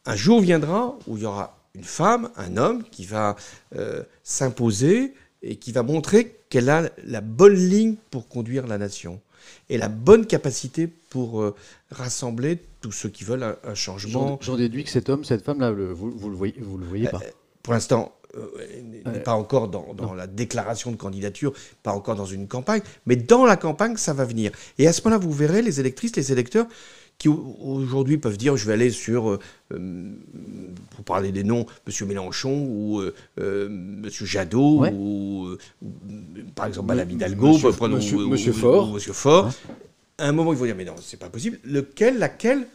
[0.05, 3.37] Un jour viendra où il y aura une femme, un homme qui va
[3.74, 9.20] euh, s'imposer et qui va montrer qu'elle a la bonne ligne pour conduire la nation
[9.68, 11.55] et la bonne capacité pour euh,
[11.90, 15.72] rassembler tous ceux qui veulent un, un changement J'en déduis que cet homme, cette femme-là,
[15.72, 17.20] vous, vous le voyez, vous le voyez pas.
[17.62, 18.12] pour l'instant,
[18.83, 23.16] n'est pas encore dans, dans la déclaration de candidature, pas encore dans une campagne, mais
[23.16, 24.51] dans la campagne, ça va venir.
[24.79, 26.66] Et à ce moment-là, vous verrez les électrices, les électeurs
[27.18, 29.38] qui aujourd'hui peuvent dire je vais aller sur, euh,
[29.72, 30.12] euh,
[30.90, 32.09] pour parler des noms, M.
[32.09, 34.09] Mélenchon ou euh, M.
[34.11, 35.57] Jadot ou,
[36.55, 38.92] par exemple Madame Hidalgo, Monsieur, Monsieur, Monsieur Fort.
[38.92, 39.51] Monsieur Fort.
[40.18, 41.59] À un moment, ils vont dire mais non, c'est pas possible.
[41.64, 42.66] Lequel, laquelle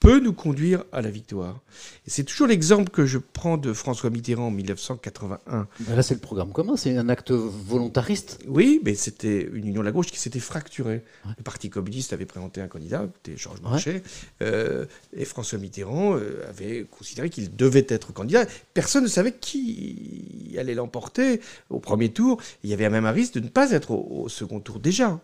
[0.00, 1.60] peut nous conduire à la victoire.
[2.06, 5.68] Et c'est toujours l'exemple que je prends de François Mitterrand en 1981.
[5.88, 8.38] Là, c'est le programme commun, c'est un acte volontariste.
[8.46, 11.02] Oui, mais c'était une union de la gauche qui s'était fracturée.
[11.36, 14.02] Le Parti communiste avait présenté un candidat, c'était Georges Marchais,
[14.42, 18.44] euh, et François Mitterrand euh, avait considéré qu'il devait être candidat.
[18.74, 22.40] Personne ne savait qui allait l'emporter au premier tour.
[22.62, 25.20] Il y avait même un risque de ne pas être au, au second tour déjà.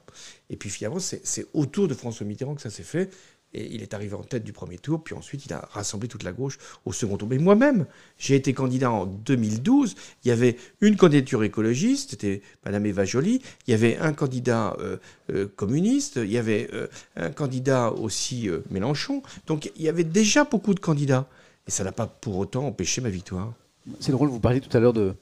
[0.51, 3.11] Et puis finalement, c'est autour de François Mitterrand que ça s'est fait.
[3.55, 6.23] Et il est arrivé en tête du premier tour, puis ensuite il a rassemblé toute
[6.23, 7.29] la gauche au second tour.
[7.29, 7.87] Mais moi-même,
[8.19, 9.95] j'ai été candidat en 2012.
[10.25, 13.43] Il y avait une candidature écologiste, c'était Madame Eva Joly.
[13.67, 14.97] Il y avait un candidat euh,
[15.31, 16.17] euh, communiste.
[16.17, 16.87] Il y avait euh,
[17.17, 19.23] un candidat aussi Mélenchon.
[19.47, 21.29] Donc il y avait déjà beaucoup de candidats.
[21.67, 23.53] Et ça n'a pas pour autant empêché ma victoire.
[24.01, 25.15] C'est drôle, vous parliez tout à l'heure de,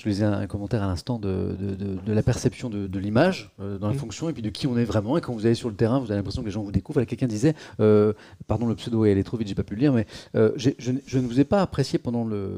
[0.00, 1.54] je lisais un commentaire à l'instant de,
[2.06, 3.98] la perception de, l'image euh, dans la mmh.
[3.98, 5.18] fonction et puis de qui on est vraiment.
[5.18, 7.04] Et quand vous allez sur le terrain, vous avez l'impression que les gens vous découvrent.
[7.04, 8.14] Quelqu'un disait, euh,
[8.46, 10.90] pardon, le pseudo est allé trop vite, j'ai pas pu le lire, mais euh, je,
[10.90, 12.50] ne vous ai pas apprécié pendant le,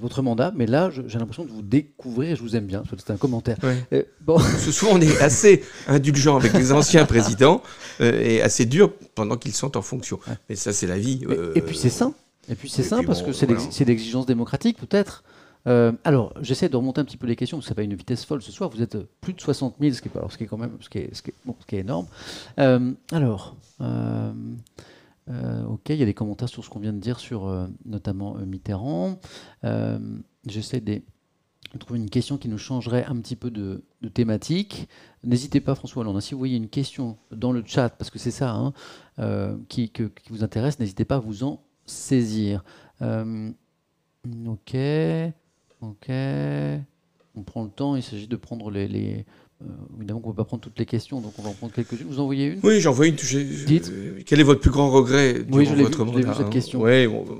[0.00, 2.82] votre mandat, mais là, j'ai l'impression de vous découvrir et je vous aime bien.
[2.98, 3.58] C'était un commentaire.
[4.22, 4.38] bon.
[4.58, 7.62] Souvent, on est assez indulgent avec les anciens présidents
[8.00, 10.18] et assez dur pendant qu'ils sont en fonction.
[10.48, 11.24] Mais ça, c'est la vie.
[11.54, 12.12] et puis c'est sain.
[12.48, 15.22] Et puis c'est sain parce que c'est l'exigence démocratique, peut-être.
[15.66, 18.42] Euh, alors, j'essaie de remonter un petit peu les questions, ça va une vitesse folle
[18.42, 18.70] ce soir.
[18.70, 20.76] Vous êtes plus de 60 000, ce qui est, alors, ce qui est quand même
[20.80, 21.32] ce qui est, ce qui
[21.76, 22.06] est, énorme.
[22.58, 24.32] Euh, alors, euh,
[25.66, 29.18] ok, il y a des commentaires sur ce qu'on vient de dire sur notamment Mitterrand.
[30.46, 31.02] j'essaie de
[31.78, 34.88] trouver une question qui nous changerait un petit peu de, thématique.
[35.22, 38.18] N'hésitez pas, François Hollande, hein, si vous voyez une question dans le chat, parce que
[38.18, 38.74] c'est ça hein,
[39.68, 39.92] qui,
[40.28, 42.64] vous intéresse, n'hésitez pas à vous en saisir.
[43.00, 44.76] ok.
[45.82, 46.08] Ok.
[47.34, 49.24] On prend le temps, il s'agit de prendre les.
[49.62, 49.66] Euh,
[49.96, 52.06] évidemment qu'on ne peut pas prendre toutes les questions, donc on va en prendre quelques-unes.
[52.08, 52.60] Vous envoyez une?
[52.62, 53.14] Oui, j'en vois une.
[53.14, 53.90] Dites.
[53.92, 56.84] Euh, quel est votre plus grand regret Oui, je l'ai vu, vu, cette question.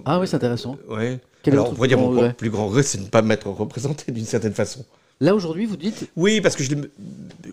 [0.05, 0.77] ah oui, c'est intéressant.
[0.89, 1.21] Ouais.
[1.47, 4.25] Alors, on pourrait dire mon plus grand regret, c'est de ne pas m'être représenté d'une
[4.25, 4.85] certaine façon.
[5.21, 6.75] Là, aujourd'hui, vous dites Oui, parce que je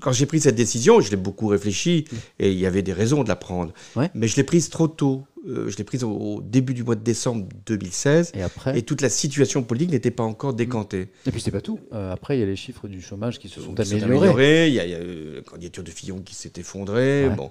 [0.01, 2.05] quand j'ai pris cette décision, je l'ai beaucoup réfléchi
[2.39, 3.73] et il y avait des raisons de la prendre.
[4.15, 5.23] Mais je l'ai prise trop tôt.
[5.47, 8.31] Euh, je l'ai prise au, début du mois de décembre 2016.
[8.35, 11.09] Et après Et toute la situation politique n'était pas encore décantée.
[11.25, 11.79] Et puis, c'est pas tout.
[11.93, 14.67] Euh, après, il y a les chiffres du chômage qui se sont améliorés.
[14.67, 17.29] Il y a, euh, la candidature de Fillon qui s'est effondrée.
[17.29, 17.49] Bon.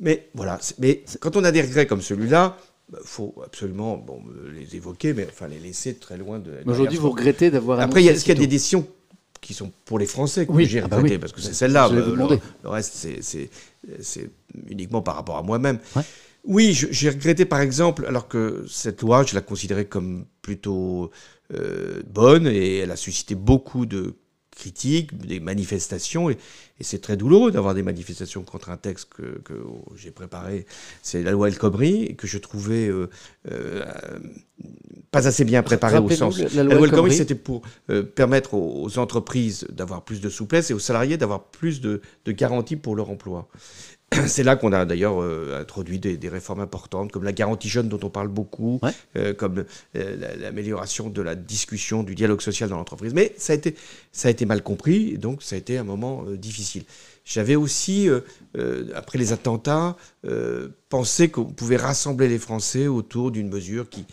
[0.00, 0.58] Mais voilà.
[0.78, 2.56] Mais quand on a des regrets comme celui-là,
[2.88, 4.22] il bah, faut absolument bon,
[4.54, 6.52] les évoquer, mais enfin les laisser très loin de.
[6.66, 7.80] Aujourd'hui, vous regrettez d'avoir.
[7.80, 8.86] Après, il y a, qu'il y a des décisions
[9.40, 11.88] qui sont pour les Français que j'ai ah bah parce que c'est celle-là.
[11.88, 14.30] Le, reste, c'est
[14.68, 15.78] uniquement par rapport à moi-même.
[16.46, 21.10] Oui, j'ai regretté par exemple, alors que cette loi, je la considérais comme plutôt
[21.52, 24.14] euh, bonne et elle a suscité beaucoup de
[24.56, 26.38] critiques, des manifestations, et,
[26.80, 29.40] c'est très douloureux d'avoir des manifestations contre un texte que,
[29.94, 30.66] j'ai préparé.
[31.02, 33.08] C'est la loi El Khomri, que je trouvais euh,
[33.50, 33.84] euh,
[35.10, 36.38] pas assez bien préparé au sens.
[36.54, 40.74] La loi, El Khomri, c'était pour euh, permettre aux, entreprises d'avoir plus de souplesse et
[40.74, 43.48] aux salariés d'avoir plus de, de garanties pour leur emploi.
[44.26, 47.98] C'est là qu'on a d'ailleurs euh, introduit des, réformes importantes, comme la garantie jeune dont
[48.02, 48.80] on parle beaucoup,
[49.16, 49.64] euh, comme
[49.96, 53.14] euh, l'amélioration de la discussion, du dialogue social dans l'entreprise.
[53.14, 53.74] Mais ça a, été,
[54.12, 56.84] ça a été mal compris, donc ça a été un moment difficile.
[57.24, 58.08] J'avais aussi,
[58.94, 59.96] après les attentats,
[60.88, 64.04] pensé qu'on pouvait rassembler les Français autour d'une mesure qui,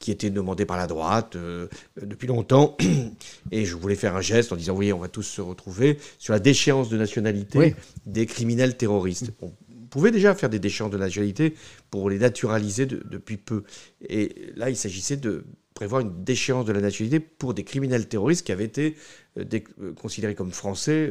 [0.00, 1.68] qui était demandé par la droite euh,
[2.02, 2.76] depuis longtemps.
[3.52, 6.32] Et je voulais faire un geste en disant, oui, on va tous se retrouver sur
[6.32, 9.30] la déchéance de nationalité des criminels terroristes.
[9.42, 9.52] On
[9.90, 11.54] pouvait déjà faire des déchéances de nationalité
[11.90, 13.62] pour les naturaliser depuis peu.
[14.08, 18.46] Et là, il s'agissait de prévoir une déchéance de la nationalité pour des criminels terroristes
[18.46, 18.96] qui avaient été
[19.38, 19.44] euh,
[19.80, 21.10] euh, considérés comme français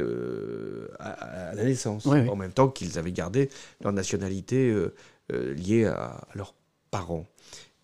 [0.98, 3.50] à, la naissance, en même temps qu'ils avaient gardé
[3.82, 4.74] leur nationalité
[5.30, 6.54] liée à leurs
[6.90, 7.26] parents.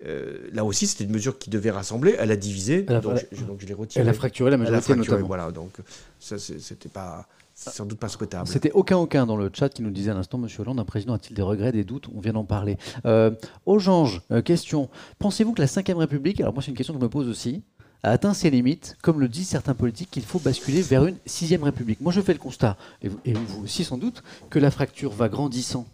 [0.05, 2.17] Euh, là aussi, c'était une mesure qui devait rassembler.
[2.19, 4.03] Elle a divisé, donc, je, l'ai retirée.
[4.03, 5.73] Elle a fracturé la majorité, elle a fracturé, Voilà, donc
[6.21, 7.27] ça, c'était pas
[7.57, 8.47] sans doute pas souhaitable.
[8.47, 11.15] C'était aucun aucun dans le chat qui nous disait à l'instant, Monsieur Hollande, un président
[11.15, 12.09] a-t-il des regrets, des doutes?
[12.15, 12.77] On vient d'en parler.
[13.07, 13.31] Euh,
[13.67, 14.91] euh, question.
[15.19, 17.63] Pensez-vous que la Ve République, alors moi c'est une question que je me pose aussi,
[18.03, 21.63] a atteint ses limites, comme le disent certains politiques, qu'il faut basculer vers une Sixième
[21.63, 22.03] République?
[22.03, 25.87] Moi je fais le constat, et vous aussi sans doute, que la fracture va grandissant.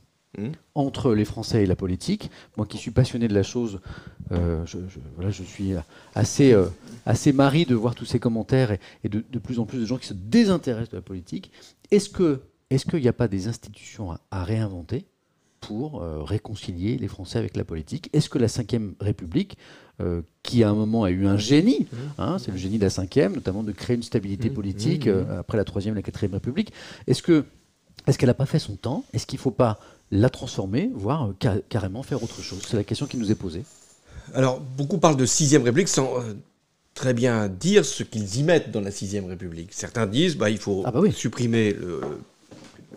[0.74, 2.30] Entre les Français et la politique.
[2.56, 3.80] Moi qui suis passionné de la chose,
[4.32, 4.78] euh, je,
[5.16, 5.72] voilà, je, suis
[6.14, 6.66] assez, euh,
[7.04, 10.06] assez mari de voir tous ces commentaires et, de, plus en plus de gens qui
[10.06, 11.50] se désintéressent de la politique.
[11.90, 12.38] Est-ce qu'il
[12.70, 15.04] est n'y a pas des institutions à, réinventer
[15.60, 18.08] pour euh, réconcilier les Français avec la politique?
[18.14, 19.58] Est-ce que la Ve République,
[20.42, 21.96] qui à un moment a eu un génie, mmh.
[22.18, 24.54] hein, c'est le génie de la Ve, notamment de créer une stabilité mmh.
[24.54, 26.72] politique après la Troisième et la Quatrième République,
[27.06, 27.44] est-ce que
[28.06, 29.04] est-ce qu'elle n'a pas fait son temps?
[29.12, 29.78] Est-ce qu'il ne faut pas
[30.12, 33.64] la transformer, voire euh, carrément faire autre chose C'est la question qui nous est posée.
[34.34, 36.34] Alors, beaucoup parlent de sixième République sans euh,
[36.94, 39.70] très bien dire ce qu'ils y mettent dans la sixième République.
[39.72, 41.74] Certains disent bah, il faut ah bah supprimer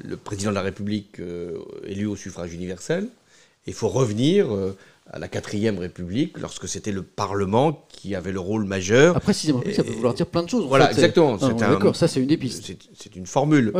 [0.03, 3.07] le, président de la République euh, élu au suffrage universel.
[3.65, 4.47] Il faut revenir
[5.11, 9.17] à la quatrième République, lorsque c'était le Parlement qui avait le rôle majeur.
[9.17, 10.67] Après, sixième République, ça peut vouloir dire plein de choses.
[10.67, 11.37] Voilà, exactement.
[11.37, 12.71] D'accord, ça c'est une pistes.
[12.93, 13.73] C'est une formule.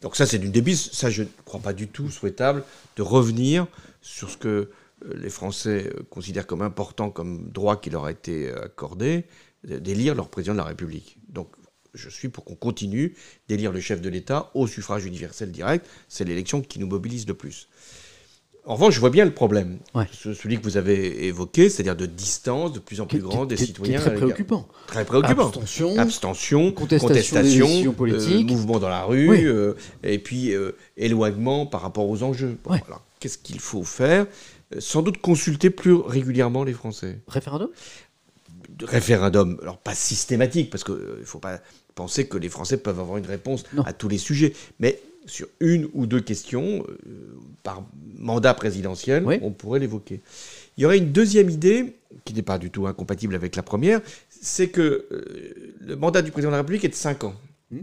[0.00, 0.94] Donc ça, c'est une des pistes.
[0.94, 2.64] Ça, je ne crois pas du tout souhaitable
[2.96, 3.66] de revenir
[4.00, 8.12] sur ce que euh, les Français euh, considèrent comme important, comme droit qui leur a
[8.12, 9.24] été euh, accordé,
[9.64, 11.18] d'élire leur président de la République.
[11.28, 11.50] Donc
[11.94, 13.16] je suis pour qu'on continue
[13.48, 15.86] d'élire le chef de l'État au suffrage universel direct.
[16.08, 17.68] C'est l'élection qui nous mobilise le plus.
[18.68, 19.78] En revanche, je vois bien le problème,
[20.12, 23.98] celui que vous avez évoqué, c'est-à-dire de distance de plus en plus grande des citoyens.
[23.98, 24.68] Très préoccupant.
[24.86, 25.46] Très préoccupant.
[25.46, 32.10] Abstention, Abstention contestation, euh, mouvement dans la rue, euh, et puis euh, éloignement par rapport
[32.10, 32.58] aux enjeux.
[33.20, 34.26] Qu'est-ce qu'il faut faire?
[34.78, 37.20] Sans doute consulter plus régulièrement les Français.
[37.26, 37.70] Référendum?
[38.82, 41.60] Référendum, alors pas systématique, parce qu'il ne faut pas
[41.94, 45.88] penser que les Français peuvent avoir une réponse à tous les sujets, mais sur une
[45.94, 47.84] ou deux questions euh, par
[48.18, 50.20] mandat présidentiel, on pourrait l'évoquer.
[50.76, 54.00] Il y aurait une deuxième idée, qui n'est pas du tout incompatible avec la première,
[54.28, 57.34] c'est que euh, le mandat du président de la République est de 5 ans.
[57.70, 57.82] Hmm.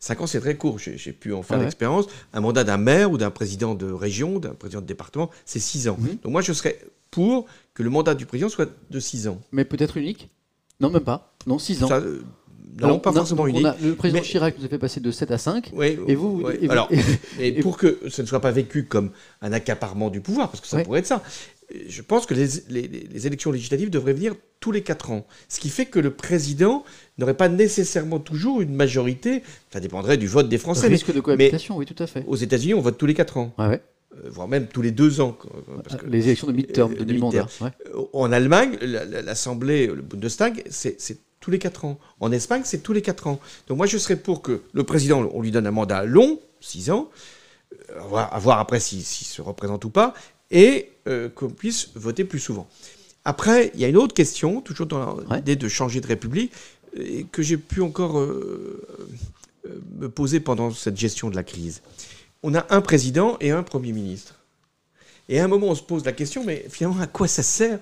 [0.00, 0.78] Cinq ans, c'est très court.
[0.78, 2.06] J'ai pu en faire ah l'expérience.
[2.32, 5.88] Un mandat d'un maire ou d'un président de région, d'un président de département, c'est 6
[5.88, 5.96] ans.
[5.98, 6.16] Hmm.
[6.22, 6.78] Donc moi, je serais
[7.10, 9.40] pour que le mandat du président soit de 6 ans.
[9.52, 10.28] Mais peut-être unique?
[10.80, 11.34] Non, même pas.
[11.46, 11.88] Non, 6 ans.
[11.92, 12.22] Euh,
[12.80, 13.66] non, pas forcément unique.
[13.82, 15.72] le président Chirac nous a fait passer de 7 à 5.
[15.74, 16.88] Oui, et vous, et Alors,
[17.40, 19.10] et, pour que ce ne soit pas vécu comme
[19.42, 21.22] un accaparement du pouvoir, parce que ça pourrait être ça,
[21.88, 22.46] je pense que les,
[22.88, 25.26] les, élections législatives devraient venir tous les 4 ans.
[25.48, 26.84] Ce qui fait que le président
[27.18, 29.42] n'aurait pas nécessairement toujours une majorité.
[29.70, 30.88] Ça dépendrait du vote des Français.
[30.88, 32.24] Le risque de cohabitation, oui, tout à fait.
[32.26, 33.52] Aux États-Unis, on vote tous les 4 ans.
[33.58, 33.82] Ah ouais.
[34.14, 35.36] Euh, voire même tous les deux ans.
[35.84, 37.46] Parce que, les élections de mid-term, de, mi-mandat.
[38.14, 41.98] En Allemagne, l'Assemblée, le Bundestag, c'est tous les 4 ans.
[42.20, 43.40] En Espagne, c'est tous les 4 ans.
[43.66, 46.90] Donc moi, je serais pour que le président, on lui donne un mandat long, 6
[46.90, 47.10] ans,
[47.90, 50.14] euh, à voir, après s'il se représente ou pas,
[50.50, 52.68] et euh, qu'on puisse voter plus souvent.
[53.24, 56.52] Après, il y a une autre question, toujours dans l'idée de changer de république,
[56.96, 58.86] et que j'ai pu encore euh,
[59.98, 61.82] me poser pendant cette gestion de la crise.
[62.42, 64.36] On a un président et un Premier ministre.
[65.28, 67.80] Et à un moment, on se pose la question, mais finalement, à quoi ça sert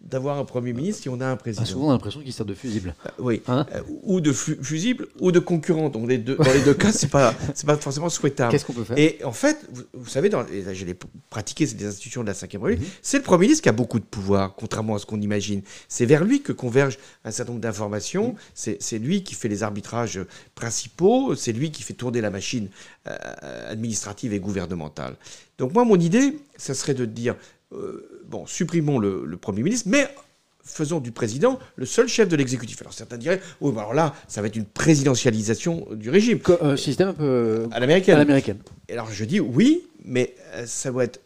[0.00, 1.62] d'avoir un Premier ministre si on a un président.
[1.62, 2.94] a souvent l'impression qu'il sert de fusible.
[3.06, 5.88] Euh, oui, hein euh, ou de fusible ou de concurrent.
[5.88, 8.52] Donc les deux, dans les deux cas, c'est pas c'est pas forcément souhaitable.
[8.52, 8.98] Qu'est-ce qu'on peut faire?
[8.98, 10.96] Et en fait, vous, savez, dans, je l'ai
[11.30, 12.86] pratiqué, c'est des institutions de la Ve République, mhm.
[13.02, 15.62] c'est le Premier ministre qui a beaucoup de pouvoir, contrairement à ce qu'on imagine.
[15.88, 18.34] C'est vers lui que convergent un certain nombre d'informations.
[18.56, 18.76] Mhm.
[18.78, 20.20] C'est lui qui fait les arbitrages
[20.54, 21.34] principaux.
[21.34, 22.68] C'est lui qui fait tourner la machine
[23.08, 25.16] euh, administrative et gouvernementale.
[25.58, 27.36] Donc moi, mon idée, ça serait de dire
[27.72, 30.08] euh, bon, supprimons le, Premier ministre, mais
[30.64, 32.80] faisons du président le seul chef de l'exécutif.
[32.80, 36.40] Alors certains diraient, oui, alors là, ça va être une présidentialisation du régime.
[36.60, 38.18] Un euh, système un peu euh, à l'américaine.
[38.18, 38.58] l'américaine.
[38.90, 41.20] Alors je dis oui, mais ça doit être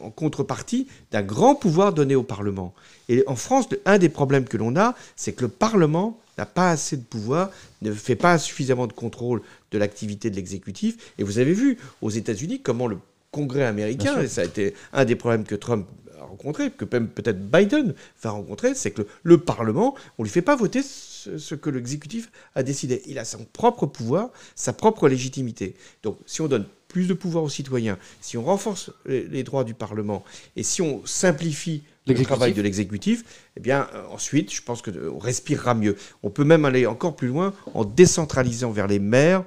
[0.00, 2.74] en contrepartie d'un grand pouvoir donné au Parlement.
[3.08, 6.70] Et en France, un des problèmes que l'on a, c'est que le Parlement n'a pas
[6.70, 7.50] assez de pouvoir,
[7.82, 11.12] ne fait pas suffisamment de contrôle de l'activité de l'exécutif.
[11.18, 12.98] Et vous avez vu aux États-Unis comment le
[13.30, 15.86] Congrès américain, et ça a été un des problèmes que Trump
[16.30, 20.42] a rencontré, que peut-être Biden va rencontrer, c'est que le, Parlement, on ne lui fait
[20.42, 23.02] pas voter ce, que l'exécutif a décidé.
[23.06, 25.74] Il a son propre pouvoir, sa propre légitimité.
[26.02, 29.74] Donc si on donne plus de pouvoir aux citoyens, si on renforce les, droits du
[29.74, 30.24] Parlement
[30.56, 33.24] et si on simplifie le travail de l'exécutif,
[33.56, 35.96] eh bien euh, ensuite, je pense qu'on respirera mieux.
[36.22, 39.44] On peut même aller encore plus loin en décentralisant vers les maires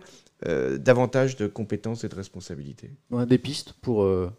[0.48, 2.92] euh, davantage de compétences et de responsabilités.
[3.12, 4.30] On a des pistes pour, euh,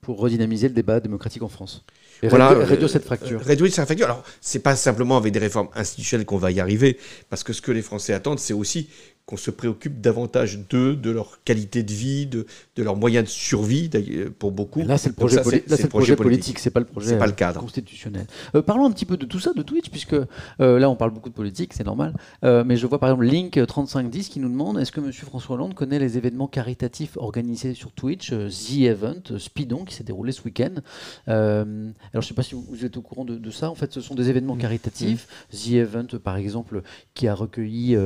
[0.00, 1.84] pour redynamiser le débat démocratique en France.
[2.22, 3.40] Et voilà, réduire, cette fracture.
[3.40, 4.06] Réduire cette fracture.
[4.06, 6.98] Alors, c'est pas simplement avec des réformes institutionnelles qu'on va y arriver,
[7.28, 8.88] parce que ce que les Français attendent, c'est aussi
[9.30, 13.30] qu'on se préoccupe davantage d'eux, de leur qualité de vie, de, de leurs moyens de
[13.30, 13.88] survie,
[14.40, 14.82] pour beaucoup.
[14.82, 15.40] là, c'est le projet,
[15.88, 17.60] projet, politique, c'est pas le projet pas le cadre.
[17.60, 18.26] constitutionnel.
[18.56, 21.12] Euh, parlons un petit peu de tout ça, de Twitch, puisque euh, là, on parle
[21.12, 22.16] beaucoup de politique, c'est normal.
[22.44, 25.12] Euh, mais je vois par exemple Link 3510 qui nous demande est-ce que M.
[25.12, 30.32] François Hollande connaît les événements caritatifs organisés sur Twitch, The Event, Speedon, qui s'est déroulé
[30.32, 30.74] ce week-end
[31.28, 33.70] Alors, je ne sais pas si vous, êtes au courant de, de, ça.
[33.70, 35.28] En fait, ce sont des événements caritatifs.
[35.52, 35.56] Mmh.
[35.56, 36.82] The Event, par exemple,
[37.14, 37.96] qui a recueilli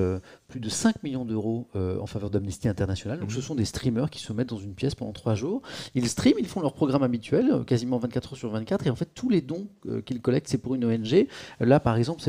[0.48, 3.18] plus de 5 millions d'euros euh, en faveur d'Amnesty International.
[3.18, 3.42] Donc, ce mhm.
[3.42, 5.62] sont des streamers qui se mettent dans une pièce pendant 3 jours.
[5.94, 8.86] Ils streament, ils font leur programme habituel, euh, quasiment 24 heures sur 24.
[8.86, 11.26] Et en fait, tous les dons euh, qu'ils collectent, c'est pour une ONG.
[11.60, 12.22] Là, par exemple,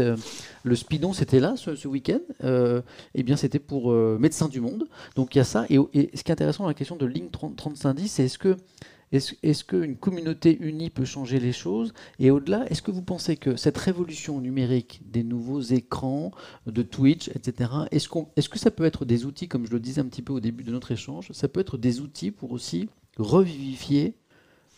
[0.63, 2.20] le Spidon, c'était là ce, week-end.
[2.41, 2.82] et
[3.16, 4.88] eh bien, c'était pour Médecins du Monde.
[5.16, 5.66] Donc, il y a ça.
[5.70, 8.57] Et, ce qui est intéressant dans la question de Link 3510, c'est est-ce que
[9.12, 11.93] est-ce qu'une communauté unie peut changer les choses?
[12.20, 16.32] Et au-delà, est-ce que vous pensez que cette révolution numérique des nouveaux écrans,
[16.66, 20.01] de Twitch, etc., est-ce est que ça peut être des outils, comme je le disais
[20.01, 22.89] un petit peu au début de notre échange, ça peut être des outils pour aussi
[23.18, 24.16] revivifier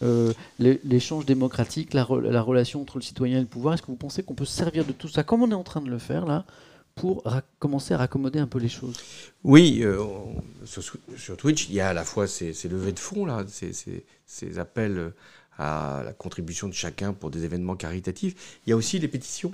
[0.04, 3.74] euh, l'échange démocratique, la, relation entre le citoyen et le pouvoir?
[3.74, 5.64] Est-ce que vous pensez qu'on peut se servir de tout ça, comme on est en
[5.64, 6.46] train de le faire là,
[6.98, 7.24] pour
[7.60, 8.98] commencer à raccommoder un peu les choses
[9.44, 10.04] Oui, euh,
[10.66, 15.14] sur, Twitch, il y a à la fois ces, levées de fonds, là, ces, appels
[15.58, 18.60] à la contribution de chacun pour des événements caritatifs.
[18.66, 19.52] Il y a aussi les pétitions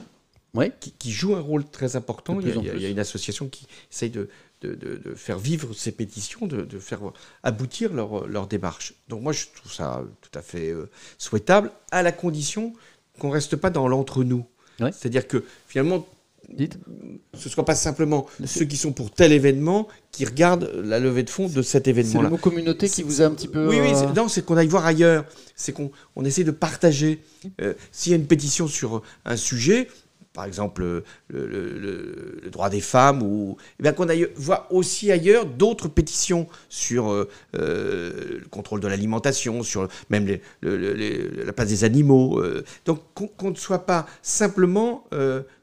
[0.99, 2.39] qui, jouent un rôle très important.
[2.39, 4.29] Il y, a, une association qui essaye de,
[5.15, 7.01] faire vivre ces pétitions, de, faire
[7.43, 8.93] aboutir leur, leur, démarche.
[9.09, 12.73] Donc moi, je trouve ça tout à fait euh, souhaitable, à la condition
[13.19, 14.45] qu'on ne reste pas dans l'entre-nous.
[14.79, 16.07] C'est-à-dire que finalement,
[16.55, 16.77] Dites.
[17.33, 21.23] Ce ne soit pas simplement ceux qui sont pour tel événement qui regardent la levée
[21.23, 22.19] de fonds de cet événement-là.
[22.19, 23.67] C'est le mot communauté qui vous a un petit peu.
[23.67, 25.25] Oui, oui, euh, non, c'est qu'on aille voir ailleurs.
[25.55, 27.21] C'est qu'on on essaie de partager.
[27.61, 29.87] Euh, s'il y a une pétition sur un sujet,
[30.33, 36.47] par exemple le, droit des femmes, ou eh bien qu'on voit aussi ailleurs d'autres pétitions
[36.69, 42.39] sur euh, euh, le contrôle de l'alimentation, sur même la place des animaux.
[42.39, 42.63] Euh.
[42.85, 45.05] donc qu'on ne soit pas simplement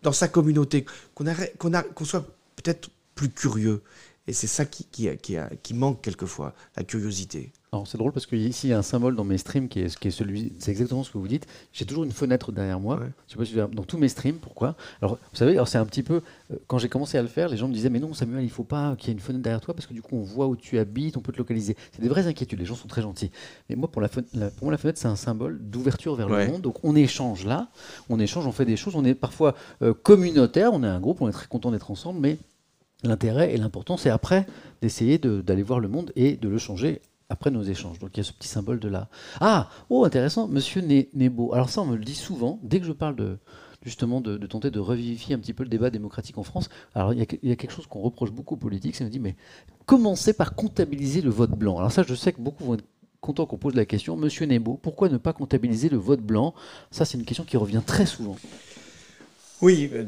[0.03, 3.83] dans sa communauté, qu'on soit peut-être plus curieux.
[4.27, 7.53] Et c'est ça qui manque quelquefois, la curiosité.
[7.85, 10.09] C'est drôle parce qu'ici, il y a un symbole dans mes streams qui est, qui
[10.09, 10.53] est celui.
[10.59, 11.47] C'est exactement ce que vous dites.
[11.73, 12.99] J'ai toujours une fenêtre derrière moi.
[13.29, 14.37] Je sais pas si dans tous mes streams.
[14.37, 16.21] Pourquoi Alors, vous savez, c'est un petit peu.
[16.53, 18.51] Euh, quand j'ai commencé à le faire, les gens me disaient Mais non, Samuel, il
[18.51, 20.49] faut pas qu'il y ait une fenêtre derrière toi parce que du coup, on voit
[20.49, 21.77] où tu habites, on peut te localiser.
[21.93, 22.59] C'est des vraies inquiétudes.
[22.59, 23.31] Les gens sont très gentils.
[23.69, 24.23] Mais moi, pour, la, pour
[24.63, 26.63] moi, la fenêtre, c'est un symbole d'ouverture vers le monde.
[26.63, 27.69] Donc, on échange là.
[28.09, 28.97] On échange, on fait des choses.
[28.97, 30.73] On est parfois euh, communautaire.
[30.73, 31.23] On est un groupe.
[31.23, 32.19] On est très content d'être ensemble.
[32.19, 32.39] Mais
[33.05, 34.45] l'intérêt et l'important, c'est après
[34.83, 37.01] d'essayer d'aller voir le monde et de le changer
[37.31, 37.99] après nos échanges.
[37.99, 39.09] Donc il y a ce petit symbole de là.
[39.41, 40.83] Ah, oh intéressant, Monsieur
[41.15, 41.55] Nebo.
[41.55, 43.39] Alors ça, on me le dit souvent, dès que je parle de
[43.83, 46.69] justement de, tenter de revivifier un petit peu le débat démocratique en France.
[46.95, 49.37] Alors il y a, quelque chose qu'on reproche beaucoup aux politiques, c'est de dire mais
[49.87, 51.79] commencez par comptabiliser le vote blanc.
[51.79, 52.85] Alors ça, je sais que beaucoup vont être
[53.21, 56.55] contents qu'on pose la question, Monsieur Nebo, pourquoi ne pas comptabiliser le vote blanc?
[56.91, 58.37] Ça, c'est une question qui revient très souvent.
[59.63, 60.05] Oui, euh,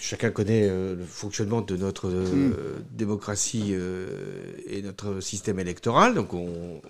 [0.00, 2.84] chacun connaît euh, le fonctionnement de notre euh, hmm.
[2.92, 3.74] démocratie
[4.66, 6.14] et notre système électoral.
[6.14, 6.80] Donc on,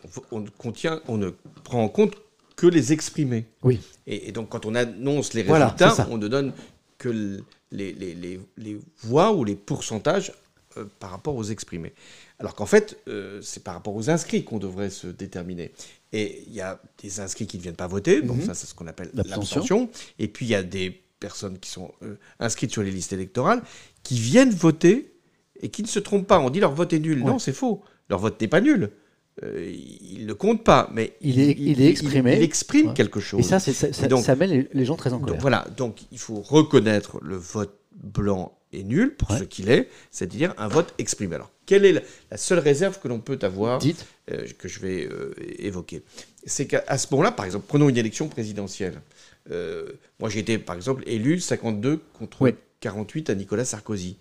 [0.58, 1.30] contient, on ne
[1.64, 2.14] prend en compte
[2.54, 3.46] que les exprimés.
[3.62, 3.80] Oui.
[4.06, 6.52] Et, donc quand on annonce les résultats, on ne donne
[6.98, 7.08] que
[7.72, 10.32] les, les, voix ou les pourcentages
[10.98, 11.92] par rapport aux exprimés.
[12.38, 12.98] Alors qu'en fait,
[13.42, 15.72] c'est par rapport aux inscrits qu'on devrait se déterminer.
[16.12, 18.46] Et il y a des inscrits qui ne viennent pas voter, donc mhm.
[18.46, 19.90] ça c'est ce qu'on appelle l'abstention.
[20.18, 23.62] Et puis il y a des personnes qui sont euh, inscrites sur les listes électorales,
[24.02, 25.12] qui viennent voter
[25.60, 26.38] et qui ne se trompent pas.
[26.40, 27.22] On dit leur vote est nul.
[27.24, 27.82] Non, c'est faux.
[28.08, 28.90] Leur vote n'est pas nul.
[29.42, 32.36] Euh, il ne compte pas, mais il est, il, est exprimé.
[32.36, 33.40] Il, exprime quelque chose.
[33.40, 35.40] Et ça, ça, donc, ça met les, gens très en colère.
[35.40, 40.54] voilà, donc il faut reconnaître le vote blanc et nul pour ce qu'il est, c'est-à-dire
[40.56, 41.34] un vote exprimé.
[41.34, 43.80] Alors, quelle est la, seule réserve que l'on peut avoir,
[44.30, 45.08] euh, que je vais
[45.58, 46.02] évoquer?
[46.46, 49.02] C'est qu'à ce moment-là, par exemple, prenons une élection présidentielle.
[49.50, 54.16] Euh, moi, j'ai été, par exemple, élu 52 contre 48 à Nicolas Sarkozy.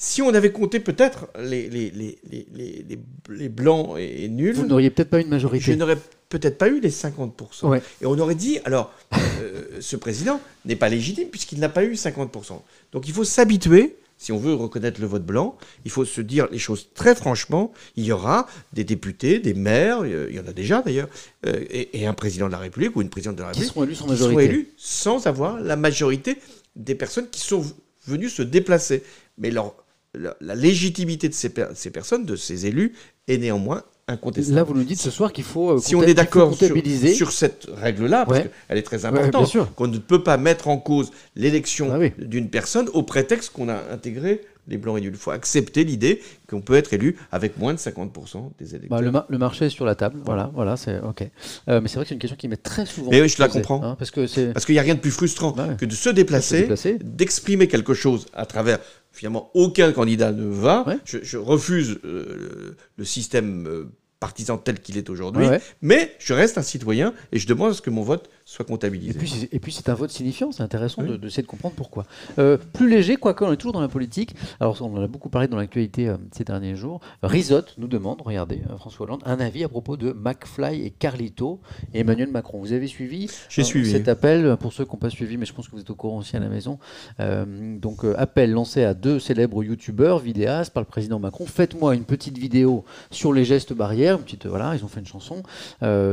[0.00, 2.18] Si on avait compté peut-être les, les, les,
[2.54, 2.98] les,
[3.28, 4.54] les blancs et, nuls.
[4.54, 5.64] Vous n'auriez peut-être pas eu une majorité.
[5.64, 5.98] Je n'aurais
[6.28, 7.80] peut-être pas eu les 50%.
[8.00, 8.92] Et on aurait dit, alors,
[9.40, 12.60] euh, ce président n'est pas légitime puisqu'il n'a pas eu 50%.
[12.92, 16.48] Donc il faut s'habituer si on veut reconnaître le vote blanc, il faut se dire
[16.50, 17.72] les choses très franchement.
[17.96, 21.08] Il y aura des députés, des maires, il y en a déjà d'ailleurs,
[21.46, 23.84] euh, et, un président de la République ou une présidente de la République qui seront
[23.84, 24.44] élus sans majorité.
[24.44, 26.38] élus sans avoir la majorité
[26.74, 27.64] des personnes qui sont
[28.06, 29.04] venues se déplacer.
[29.38, 29.74] Mais leur,
[30.14, 32.94] la, légitimité de ces, ces personnes, de ces élus,
[33.28, 34.56] est néanmoins incontestable.
[34.56, 36.74] Là, vous nous dites ce soir qu'il faut euh, si on est d'accord sur,
[37.14, 41.10] sur, cette règle-là, parce qu'elle est très importante, qu'on ne peut pas mettre en cause
[41.36, 45.12] l'élection ah d'une personne au prétexte qu'on a intégré les blancs et nuls.
[45.14, 49.00] Il faut accepter l'idée qu'on peut être élu avec moins de 50% des électeurs.
[49.12, 51.22] Bah, le, marché est sur la table, voilà, voilà, c'est ok.
[51.68, 53.10] Euh, mais c'est vrai que c'est une question qui m'est très souvent.
[53.10, 53.82] Mais oui, je la comprends.
[53.82, 54.52] Hein, parce que c'est.
[54.52, 56.68] Parce qu'il n'y a rien de plus frustrant que de se déplacer,
[57.02, 58.78] d'exprimer quelque chose à travers
[59.12, 60.84] finalement aucun candidat ne va.
[61.04, 63.84] Je, refuse euh, le système euh,
[64.20, 65.46] partisan tel qu'il est aujourd'hui,
[65.82, 69.48] mais je reste un citoyen et je demande à ce que mon vote soit comptabilisé.
[69.52, 72.06] Et puis, c'est un vote signifiant, c'est intéressant de d'essayer de, comprendre pourquoi.
[72.38, 75.28] Euh, plus léger, quoique on est toujours dans la politique, alors on en a beaucoup
[75.28, 79.38] parlé dans l'actualité euh, ces derniers jours, Risotte nous demande, regardez, euh, François Hollande, un
[79.38, 81.60] avis à propos de McFly et Carlito
[81.92, 82.58] et Emmanuel Macron.
[82.58, 85.52] Vous avez suivi, J'ai suivi cet appel, pour ceux qui n'ont pas suivi, mais je
[85.52, 86.78] pense que vous êtes au courant aussi à la maison.
[87.18, 92.38] donc appel lancé à deux célèbres youtubeurs, vidéastes, par le président Macron, faites-moi une petite
[92.38, 95.42] vidéo sur les gestes barrières, une petite, voilà, ils ont fait une chanson.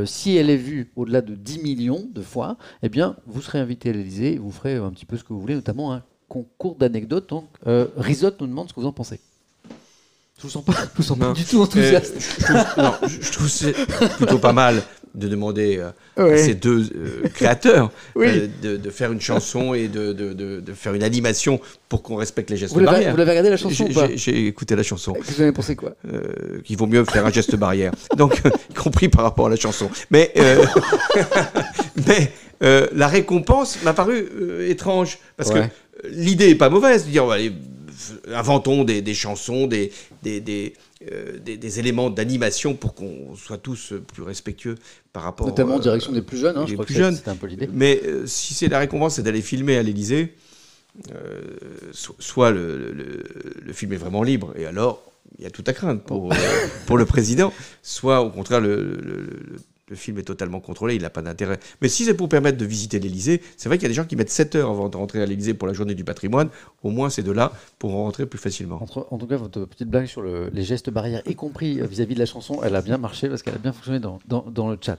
[0.06, 3.90] si elle est vue au-delà de 10 millions de fois, eh bien, vous serez invité
[3.90, 7.30] à l'Elysée, vous ferez un petit peu ce que vous voulez, notamment un concours d'anecdotes.
[7.30, 9.20] Donc, euh, Risotte nous demande ce que vous en pensez.
[10.38, 12.16] Je vous sens pas, vous sens pas du tout enthousiaste.
[12.16, 13.74] Euh, je, trouve, non, je trouve c'est
[14.18, 14.84] plutôt pas mal
[15.16, 15.82] de demander
[16.18, 16.90] euh, à ces deux
[17.34, 21.60] créateurs de, faire une chanson et de, de, faire une animation
[21.90, 23.12] pour qu'on respecte les gestes barrières.
[23.12, 25.14] Vous l'avez regardé la chanson J'ai écouté la chanson.
[25.20, 25.94] Vous avez pensé quoi
[26.64, 27.92] Qu'il vaut mieux faire un geste barrière.
[28.18, 29.90] Donc, y compris par rapport à la chanson.
[30.12, 30.34] Mais,
[32.08, 32.32] mais
[32.64, 35.20] euh, la récompense m'a paru euh, étrange.
[35.38, 35.60] Parce que
[36.10, 37.06] l'idée n'est pas mauvaise.
[37.06, 37.52] De dire, allez,
[38.34, 39.92] inventons des, chansons, des,
[40.24, 40.74] des,
[41.12, 44.76] euh, des, éléments d'animation pour qu'on soit tous plus respectueux
[45.14, 45.48] par rapport.
[45.48, 47.18] Notamment en direction des plus jeunes, hein, je crois plus jeunes.
[47.26, 47.70] un peu l'idée.
[47.72, 50.36] Mais si c'est la récompense, c'est d'aller filmer à l'Élysée,
[52.20, 55.04] soit le, le, film est vraiment libre, et alors
[55.38, 56.34] il y a tout à craindre pour,
[56.86, 57.52] pour le président,
[57.84, 59.58] soit au contraire le, le
[59.94, 61.60] film est totalement contrôlé, il n'a pas d'intérêt.
[61.82, 64.06] Mais si c'est pour permettre de visiter l'Elysée, c'est vrai qu'il y a des gens
[64.06, 66.50] qui mettent 7 heures avant de rentrer à l'Elysée pour la journée du patrimoine.
[66.82, 68.82] Au moins, ces deux-là pourront rentrer plus facicilement.
[68.82, 72.20] en tout cas, votre petite blague sur les gestes barrières, y compris euh, vis-à-vis de
[72.20, 74.98] la chanson, elle a bien marché parce qu'elle a bien fonctionné dans, dans, le chat.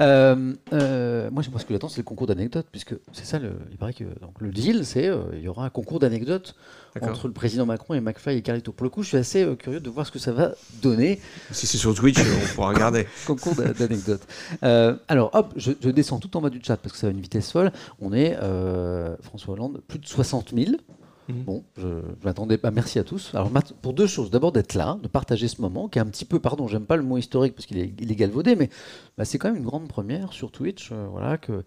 [0.00, 3.76] Euh, euh, moi, ce que j'attends, c'est le concours d'anecdotes, puisque c'est ça, le, il
[3.76, 6.54] paraît que donc, le deal, c'est il y aura un concours d'anecdotes
[7.00, 8.72] entre le président Macron et McFly et Carlito.
[8.72, 11.20] Pour le coup, je suis assez curieux de voir ce que ça va donner.
[11.52, 13.06] Si c'est sur Twitch, on pourra regarder.
[13.26, 14.26] concours d'anecdotes.
[14.62, 17.14] Euh, alors, hop, je, descends tout en bas du chat parce que ça va à
[17.14, 17.72] une vitesse folle.
[18.00, 20.72] On est, euh, François Hollande, plus de 60 000.
[21.28, 21.42] Mhm.
[21.42, 21.86] Bon, je,
[22.24, 22.70] m'attendais pas.
[22.70, 23.34] Merci à tous.
[23.34, 23.50] Alors,
[23.82, 24.30] pour deux choses.
[24.30, 26.96] D'abord, d'être là, de partager ce moment, qui est un petit peu, pardon, j'aime pas
[26.96, 28.70] le mot historique parce qu'il est, il est galvaudé, mais
[29.16, 30.90] bah, c'est quand même une grande première sur Twitch.
[30.92, 31.64] Euh, voilà, que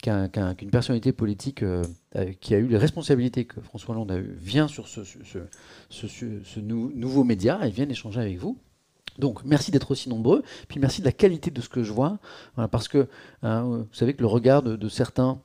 [0.00, 1.64] qu'une personnalité politique
[2.40, 7.24] qui a eu les responsabilités que François Hollande a eu vient sur ce, ce, nouveau
[7.24, 8.60] média et vient échanger avec vous.
[9.18, 12.18] Donc merci d'être aussi nombreux, puis merci de la qualité de ce que je vois,
[12.70, 13.08] parce que
[13.42, 15.40] hein, vous savez que le regard de, certains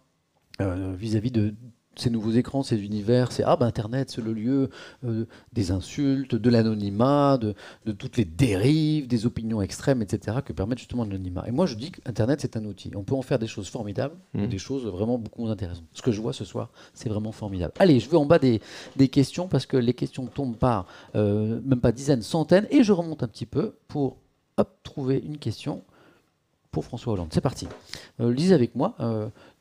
[0.61, 1.53] euh, vis-à-vis de,
[1.95, 4.69] ces nouveaux écrans, ces univers, c'est ah ben Internet, c'est le lieu
[5.05, 7.53] euh, des insultes, de l'anonymat, de,
[7.91, 11.43] toutes les dérives, des opinions extrêmes, etc., que permettent justement l'anonymat.
[11.47, 12.91] Et moi, je dis qu'Internet, c'est un outil.
[12.95, 14.47] On peut en faire des choses formidables, mmh.
[14.47, 15.85] des choses vraiment beaucoup intéressantes.
[15.93, 17.73] Ce que je vois ce soir, c'est vraiment formidable.
[17.79, 18.59] Allez, je vais en bas des,
[19.09, 23.23] questions, parce que les questions tombent par euh, même pas dizaines, centaines, et je remonte
[23.23, 24.17] un petit peu pour
[24.83, 25.83] trouver une question
[26.71, 27.29] pour François Hollande.
[27.31, 27.67] C'est parti.
[28.19, 28.95] Euh, lisez avec moi,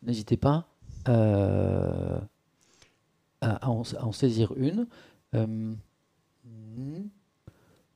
[0.03, 0.67] n'hésitez pas
[1.09, 2.19] euh,
[3.41, 4.87] à, en, saisir une.
[5.35, 5.75] Euh,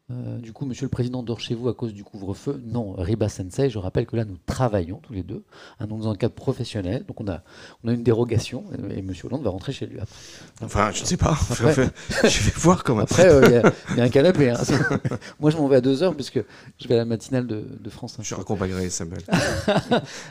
[0.08, 2.60] euh, du coup, Monsieur le Président dort chez vous à cause du couvre-feu.
[2.64, 5.44] Non, Riba Sensei, je rappelle que là, nous travaillons tous les deux,
[5.80, 7.04] hein, dans un cadre professionnel.
[7.06, 7.42] Donc, on a,
[7.82, 10.14] on a une dérogation et Monsieur Hollande va rentrer chez lui après.
[10.62, 11.36] Enfin, je ne sais pas.
[11.50, 13.00] je vais voir comment.
[13.00, 14.50] Après, il y, a un canapé.
[14.50, 14.60] Hein.
[15.40, 16.40] Moi, je m'en vais à 2 heures puisque
[16.78, 18.16] je vais à la matinale de, de France.
[18.20, 19.22] Je raccompagnerai Samuel.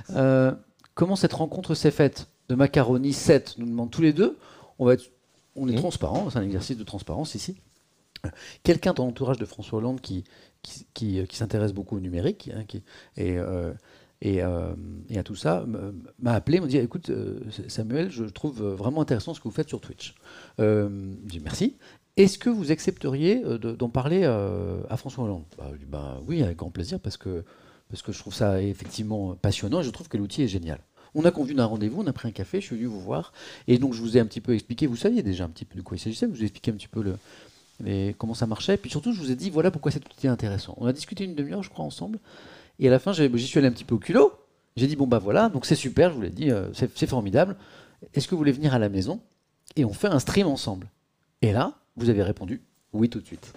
[0.94, 2.28] comment cette rencontre s'est faite?
[2.50, 4.38] De macaroni 7 nous demande tous les deux.
[4.80, 5.10] On, va être,
[5.56, 5.80] on est mmh.
[5.80, 7.56] transparent, c'est un exercice de transparence ici.
[8.64, 10.24] Quelqu'un dans l'entourage de François Hollande qui,
[10.62, 12.84] qui, qui, s'intéresse beaucoup au numérique hein, qui,
[13.18, 13.74] et, euh,
[14.22, 14.74] et, euh,
[15.10, 15.66] et, à tout ça
[16.20, 19.68] m'a appelé, m'a dit écoute euh, Samuel, je trouve vraiment intéressant ce que vous faites
[19.68, 20.16] sur Twitch.
[20.60, 20.90] Euh,
[21.24, 21.78] dit merci.
[22.18, 25.44] Est-ce que vous accepteriez d'en parler à François Hollande?
[25.58, 27.44] Bah, bah, Oui, avec grand plaisir parce que,
[27.90, 30.80] parce que je trouve ça effectivement passionnant et je trouve que l'outil est génial.
[31.16, 33.32] On a convenu d'un rendez-vous, on a pris un café, je suis venu vous voir.
[33.68, 35.78] Et donc, je vous ai un petit peu expliqué, vous saviez déjà un petit peu
[35.78, 38.76] de quoi il s'agissait, je vous ai expliqué un petit peu le, comment ça marchait.
[38.76, 40.76] Puis surtout, je vous ai dit, voilà pourquoi cet outil intéressant.
[40.78, 42.20] On a discuté une demi-heure, je crois, ensemble.
[42.80, 44.34] Et à la fin, j'y suis allé un petit peu au culot.
[44.76, 47.56] J'ai dit, bon, bah voilà, donc c'est super, je vous l'ai dit, euh, c'est formidable.
[48.14, 49.22] Est-ce que vous voulez venir à la maison?
[49.78, 50.90] Et on fait un stream ensemble.
[51.42, 52.62] Et là, vous avez répondu,
[52.92, 53.54] oui, tout de suite.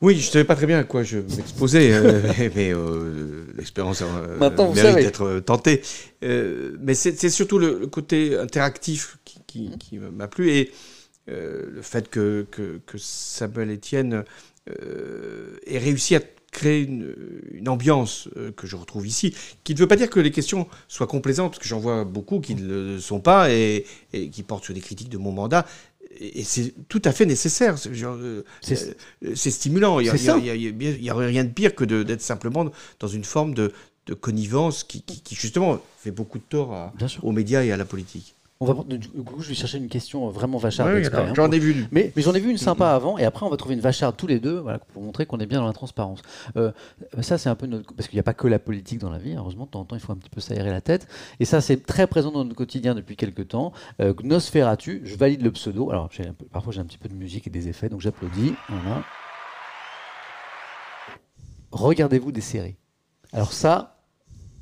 [0.00, 2.20] Oui, je ne savais pas très bien à quoi je m'exposais, euh,
[2.54, 4.38] mais, euh, l'expérience euh,
[4.74, 5.82] mérite d'être tentée.
[6.22, 10.50] mais c'est surtout le, côté interactif qui, m'a plu.
[10.50, 10.72] Et
[11.26, 14.24] le fait que, que, que Samuel Etienne
[14.66, 16.20] ait réussi à
[16.50, 19.34] créer une, ambiance que je retrouve ici,
[19.64, 22.40] qui ne veut pas dire que les questions soient complaisantes, parce que j'en vois beaucoup
[22.40, 25.64] qui ne le sont pas et, et, qui portent sur des critiques de mon mandat
[26.20, 27.76] et c'est tout à fait nécessaire.
[27.78, 30.00] C'est stimulant.
[30.00, 33.72] Il n'y a, rien de pire que d'être simplement dans une forme de,
[34.20, 36.92] connivence qui, justement, fait beaucoup de tort
[37.22, 38.33] aux médias et à la politique.
[38.60, 40.90] On va, du coup, je vais chercher une question vraiment vacharde.
[41.34, 41.86] J'en ai vu.
[41.90, 44.16] Mais, mais j'en ai vu une sympa avant, et après, on va trouver une vacharde
[44.16, 46.22] tous les deux, voilà, pour montrer qu'on est bien dans la transparence.
[46.56, 46.70] Euh,
[47.20, 47.92] ça, c'est un peu notre...
[47.94, 49.84] Parce qu'il n'y a pas que la politique dans la vie, heureusement, de temps en
[49.84, 51.08] temps, il faut un petit peu s'aérer la tête.
[51.40, 53.72] Et ça, c'est très présent dans notre quotidien depuis quelques temps.
[54.00, 55.90] Euh, Nosferatu, je valide le pseudo.
[55.90, 56.08] Alors,
[56.52, 58.54] parfois, j'ai un petit peu de musique et des effets, donc j'applaudis.
[58.68, 59.02] Voilà.
[61.72, 62.76] Regardez-vous des séries.
[63.32, 63.93] Alors ça,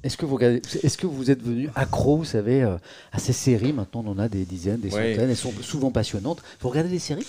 [0.03, 2.77] est-ce que, vous est-ce que vous êtes venu accro, vous savez, euh,
[3.13, 5.31] à ces séries Maintenant, on en a des dizaines, des centaines.
[5.31, 6.43] Elles sont souvent passionnantes.
[6.61, 7.27] Vous regardez des séries?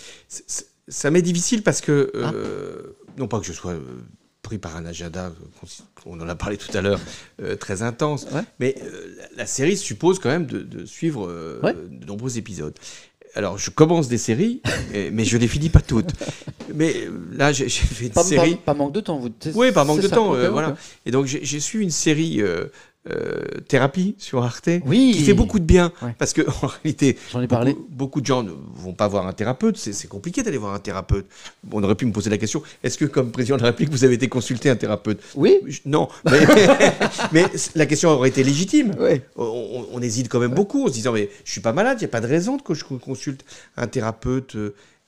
[0.88, 3.14] Ça m'est difficile parce que, euh, ah.
[3.18, 4.04] non pas que je sois euh,
[4.42, 5.32] pris par un agenda,
[6.06, 7.00] on en a parlé tout à l'heure,
[7.62, 8.28] très intense,
[8.60, 8.76] mais
[9.38, 12.78] la série suppose quand même de, suivre de nombreux épisodes
[13.36, 14.62] alors je commence des séries,
[15.12, 16.12] mais je les finis pas toutes.
[16.74, 18.56] Mais euh, là, j'ai fait une pas, série.
[18.56, 19.30] Pas, manque de temps, vous.
[19.56, 20.76] Oui, pas manque de temps, euh, voilà.
[21.06, 22.66] Et donc j'ai suivi une série euh,
[23.10, 25.92] euh, thérapie sur Arte, qui fait beaucoup de bien.
[26.18, 27.76] Parce que en réalité, ai parlé.
[27.90, 29.76] Beaucoup, de gens ne vont pas voir un thérapeute.
[29.78, 31.26] C'est compliqué d'aller voir un thérapeute.
[31.72, 34.06] on aurait pu me poser la question est-ce que, comme président de la République, vous
[34.06, 35.20] avez été consulté un thérapeute?
[35.36, 35.60] Oui.
[35.86, 36.08] non.
[37.34, 37.46] Mais,
[37.76, 38.96] la question aurait été légitime.
[39.36, 42.10] On, hésite quand même beaucoup en se disant mais je suis pas malade, il n'y
[42.10, 43.44] a pas de raison que je consulte
[43.78, 44.56] un thérapeute.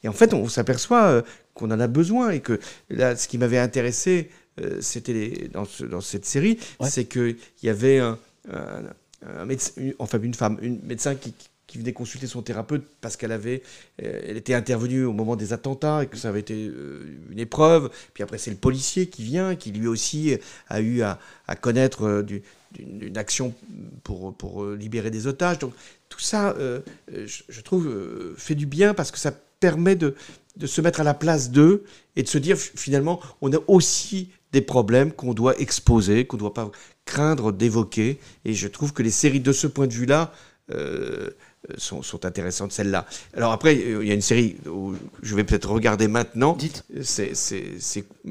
[0.05, 1.21] Et en fait, on s'aperçoit euh,
[1.55, 4.44] qu'on en a besoin et que là, ce qui m'avait intéressé euh,
[4.79, 8.17] c'était dans, dans, cette série, c'est qu'il y avait un,
[9.45, 11.33] médecin, enfin une femme, une médecin qui,
[11.67, 13.63] qui venait consulter son thérapeute parce qu'elle avait,
[14.01, 17.39] euh, elle était intervenue au moment des attentats et que ça avait été euh, une
[17.39, 17.89] épreuve.
[18.13, 20.37] Puis après, c'est le policier qui vient, qui lui aussi
[20.69, 22.23] a eu à, à connaître
[22.77, 23.53] d'une action
[24.03, 25.59] pour, pour libérer des otages.
[25.59, 25.73] Donc
[26.07, 26.55] tout ça,
[27.07, 30.15] je, je, trouve, fait du bien parce que ça permet de,
[30.57, 31.83] de se mettre à la place d'eux
[32.15, 36.39] et de se dire finalement, on a aussi des problèmes qu'on doit exposer, qu'on ne
[36.39, 36.71] doit pas
[37.03, 38.19] craindre d'évoquer.
[38.45, 40.31] Et je trouve que les séries de ce point de vue-là
[40.71, 41.29] euh,
[41.77, 43.05] sont, intéressantes, celles-là.
[43.35, 46.55] Alors après, il y a une série où je vais peut-être regarder maintenant.
[46.55, 46.85] Dites.
[47.01, 47.33] C'est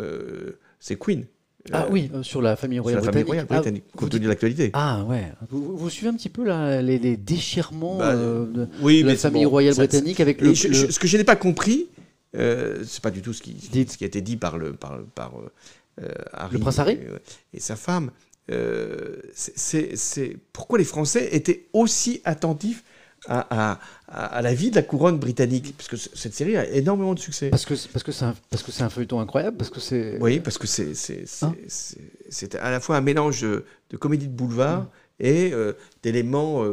[0.01, 0.53] euh,
[0.99, 1.27] Queen.
[1.73, 3.27] Ah oui, euh, sur la famille royale britannique.
[3.27, 4.71] Royale britannique, compte tenu de l'actualité.
[4.73, 5.33] Ah ouais.
[5.51, 6.45] Vous, suivez un petit peu
[6.81, 11.37] les, déchirements bah, de, la famille royale britannique avec le, Ce que je n'ai pas
[11.37, 11.89] compris,
[12.37, 14.99] euh, c'est pas du tout ce qui, ce qui, a été dit par le, par,
[15.15, 15.33] par
[16.03, 16.09] euh,
[16.51, 16.99] le prince Harry
[17.53, 18.11] et, sa femme.
[18.51, 22.85] Euh, c'est pourquoi les Français étaient aussi attentifs
[23.27, 27.19] à, à, la vie de la couronne britannique, parce que cette série a énormément de
[27.19, 27.49] succès.
[27.49, 30.19] Parce que parce que c'est un, parce que c'est un feuilleton incroyable, parce que c'est.
[30.21, 30.93] Oui, parce que c'est
[31.41, 31.55] hein
[32.29, 34.87] c'est à la fois un mélange de, comédie de boulevard mmh.
[35.21, 35.73] et euh,
[36.03, 36.65] d'éléments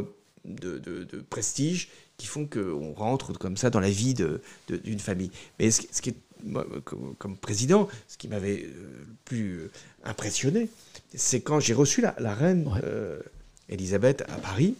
[0.44, 4.14] de, de, de, prestige qui font qu'on rentre comme ça dans la vie
[4.68, 5.30] d'une famille.
[5.58, 6.16] Mais ce, ce qui est
[7.18, 9.70] comme, président, ce qui m'avait le euh, plus euh,
[10.04, 10.68] impressionné,
[11.14, 13.20] c'est quand j'ai reçu la, reine euh,
[13.68, 14.74] Elisabeth à Paris.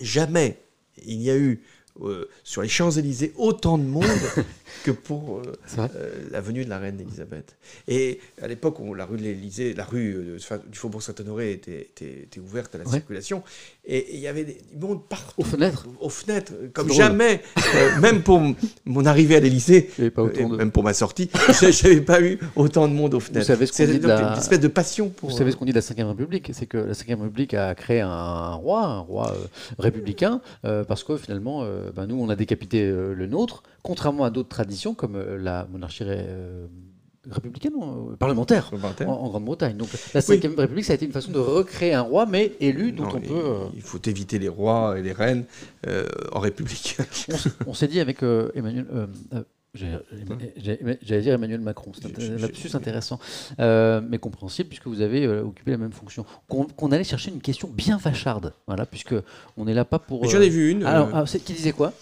[0.00, 0.58] Jamais
[1.06, 1.62] il n'y a eu
[2.44, 4.04] sur les Champs-Élysées autant de monde
[4.84, 5.42] que pour euh,
[5.78, 7.56] euh, la venue de la reine Elisabeth.
[7.88, 12.40] Et à l'époque la rue de l'Élysée, la rue euh, du Faubourg Saint-Honoré était, était,
[12.40, 13.42] ouverte à la circulation,
[13.84, 15.34] et il y avait des monde partout.
[15.40, 17.42] Aux fenêtres Aux fenêtres, comme jamais.
[18.00, 18.40] même pour
[18.84, 23.14] mon arrivée à l'Élysée, même pour ma sortie, je n'avais pas eu autant de monde
[23.14, 23.40] aux fenêtres.
[23.40, 24.32] Vous savez ce qu'on dit de la...
[24.32, 25.30] une espèce de passion pour...
[25.30, 27.74] Vous savez ce qu'on dit de la Ve République C'est que la Ve République a
[27.74, 29.34] créé un roi, un roi
[29.78, 31.64] républicain, parce que finalement,
[31.94, 36.04] ben, nous, on a décapité le nôtre, contrairement à d'autres traditions comme euh, la monarchie
[36.06, 36.66] euh,
[37.28, 38.70] républicaine ou euh, parlementaire,
[39.06, 39.76] En, Grande-Bretagne.
[39.76, 42.92] Donc la Cinquième République, ça a été une façon de recréer un roi, mais élu,
[42.92, 43.54] dont on peut.
[43.74, 45.44] Il faut éviter les rois et les reines
[46.32, 46.98] en République.
[47.66, 48.22] on, s'est dit avec
[48.54, 48.86] Emmanuel.
[49.74, 53.18] J'allais dire Emmanuel Macron, c'est un lapsus intéressant,
[53.58, 56.24] mais compréhensible puisque vous avez occupé la même fonction.
[56.48, 59.14] Qu'on allait chercher une question bien facharde, voilà, puisque
[59.56, 60.24] on n'est là pas pour.
[60.28, 60.84] J'en ai vu une.
[60.84, 61.92] Alors, ah, qui disait quoi?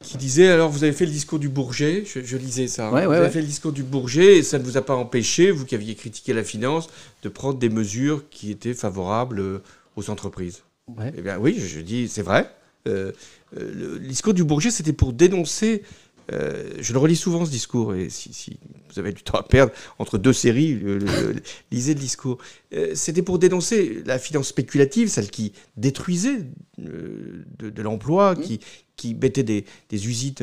[0.00, 3.06] Qui disait alors vous avez fait le discours du Bourget, je, lisais ça, hein.
[3.06, 5.64] vous avez fait le discours du Bourget et ça ne vous a pas empêché, vous
[5.64, 6.88] qui aviez critiqué la finance,
[7.22, 9.62] de prendre des mesures qui étaient favorables euh,
[9.96, 10.64] aux entreprises.
[11.14, 12.50] Eh bien oui, je, dis c'est vrai.
[12.86, 13.10] Euh,
[13.56, 15.82] euh, le discours du Bourget c'était pour dénoncer
[16.32, 18.58] Euh, je le relis souvent ce discours, et si,
[18.90, 20.80] vous avez du temps à perdre entre deux séries,
[21.70, 22.38] lisez le discours.
[22.72, 26.40] Euh, c'était pour dénoncer la finance spéculative, celle qui détruisait
[26.78, 28.40] de, l'emploi, mmh.
[28.40, 28.60] qui,
[28.96, 30.34] qui mettait des, usines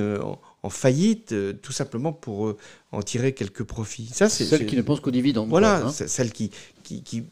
[0.64, 2.56] en, faillite, tout simplement pour
[2.92, 4.10] en tirer quelques profits.
[4.14, 5.50] Ça, c'est celle qui ne pense qu'aux dividendes.
[5.50, 5.92] Voilà, hein.
[5.92, 6.52] celle qui,
[6.84, 7.24] qui, qui,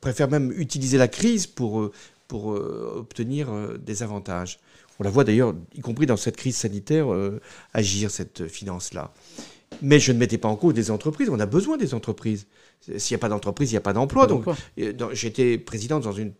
[0.00, 1.90] préfère même utiliser la crise pour,
[2.26, 3.48] pour obtenir
[3.78, 4.58] des avantages.
[5.00, 7.40] On la voit d'ailleurs, y compris dans cette crise sanitaire, euh,
[7.72, 9.12] agir, cette finance-là.
[9.80, 11.30] Mais je ne mettais pas en cause des entreprises.
[11.30, 12.46] On a besoin des entreprises.
[12.98, 14.26] S'il n'y a pas d'entreprise, il n'y a pas d'emploi.
[14.26, 14.44] Donc,
[14.78, 16.32] euh, j'étais président dans une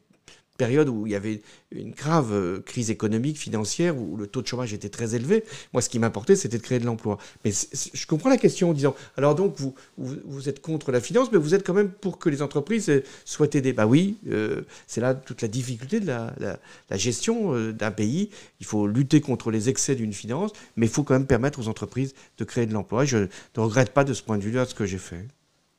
[0.61, 1.41] période où il y avait
[1.73, 5.43] une grave euh, crise économique, financière, où le taux de chômage était très élevé.
[5.73, 7.17] Moi, ce qui m'importait, c'était de créer de l'emploi.
[7.47, 11.33] Mais je comprends la question en disant, alors donc, vous, vous, êtes contre la finance,
[11.33, 13.73] mais vous êtes quand même pour que les entreprises euh, soient aidées.
[13.73, 18.29] Bah oui, euh, c'est là toute la difficulté de la, la, gestion d'un pays.
[18.61, 21.69] Il faut lutter contre les excès d'une finance, mais il faut quand même permettre aux
[21.69, 23.07] entreprises de créer de l'emploi.
[23.07, 25.27] Je ne regrette pas de ce point de vue-là ce que j'ai fait.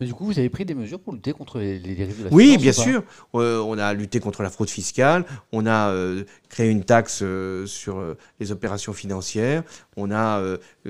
[0.01, 2.33] Mais du coup, vous avez pris des mesures pour lutter contre les, dérives de la
[2.33, 3.03] Oui, bien sûr.
[3.35, 5.25] Euh, on a lutté contre la fraude fiscale.
[5.51, 8.03] On a euh, créé une taxe euh, sur
[8.39, 9.61] les opérations financières.
[9.97, 10.41] On a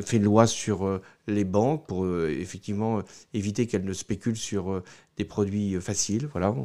[0.02, 3.02] fait une loi sur les banques pour effectivement
[3.34, 4.82] éviter qu'elles ne spéculent sur
[5.18, 6.30] des produits faciles.
[6.32, 6.56] Voilà.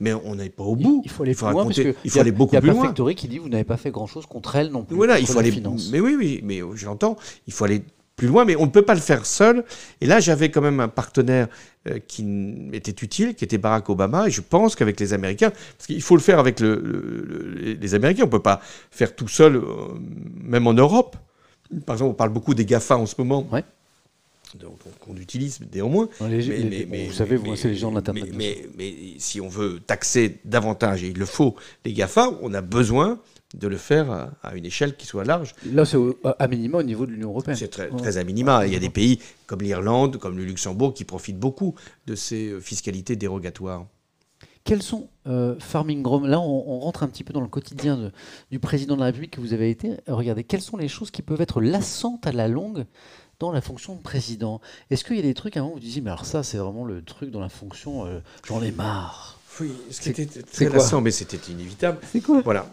[0.00, 1.02] mais on n'est pas au bout.
[1.04, 2.92] Il, faut aller plus loin parce il faut aller beaucoup plus loin.
[2.98, 4.96] Il y a qui dit vous n'avez pas fait grand chose contre elle non plus.
[4.96, 5.54] Voilà, il faut aller.
[5.92, 7.16] Mais oui, oui, mais j'entends.
[7.46, 7.84] Il faut aller
[8.22, 9.64] plus loin, mais on ne peut pas le faire seul.
[10.00, 11.48] Et là, j'avais quand même un partenaire
[11.88, 12.24] euh, qui
[12.72, 14.28] était utile, qui était Barack Obama.
[14.28, 18.26] Et je pense qu'avec les Américains, parce qu'il faut le faire avec les Américains, on
[18.26, 18.60] ne peut pas
[18.92, 19.62] faire tout seul, euh,
[20.40, 21.16] même en Europe.
[21.84, 23.48] Par exemple, on parle beaucoup des GAFA en ce moment.
[23.50, 23.64] Ouais.
[25.00, 26.08] qu'on utilise néanmoins.
[26.20, 28.26] mais, vous savez, c'est les gens de l'Internet.
[28.36, 32.60] Mais, mais, si on veut taxer davantage, et il le faut, les GAFA, on a
[32.60, 33.18] besoin
[33.54, 35.54] de le faire à, une échelle qui soit large.
[35.66, 35.98] Là, c'est
[36.38, 37.56] à minima au niveau de l'Union européenne.
[37.56, 38.66] C'est très, très, à minima.
[38.66, 41.74] Il y a des pays comme l'Irlande, comme le Luxembourg, qui profitent beaucoup
[42.06, 43.86] de ces euh, fiscalités dérogatoires.
[44.64, 48.12] Quels sont, euh, Farming Rome, là on, rentre un petit peu dans le quotidien
[48.52, 49.96] du président de la République que vous avez été.
[50.06, 52.84] Regardez, quelles sont les choses qui peuvent être lassantes à la longue
[53.40, 54.60] dans la fonction de président?
[54.90, 56.58] Est-ce qu'il y a des trucs, à un moment, vous disiez, mais alors ça, c'est
[56.58, 60.68] vraiment le truc dans la fonction, euh, j'en ai marre Oui, ce qui était très
[60.68, 61.98] lassant, mais c'était inévitable.
[62.10, 62.40] C'est quoi?
[62.42, 62.66] Voilà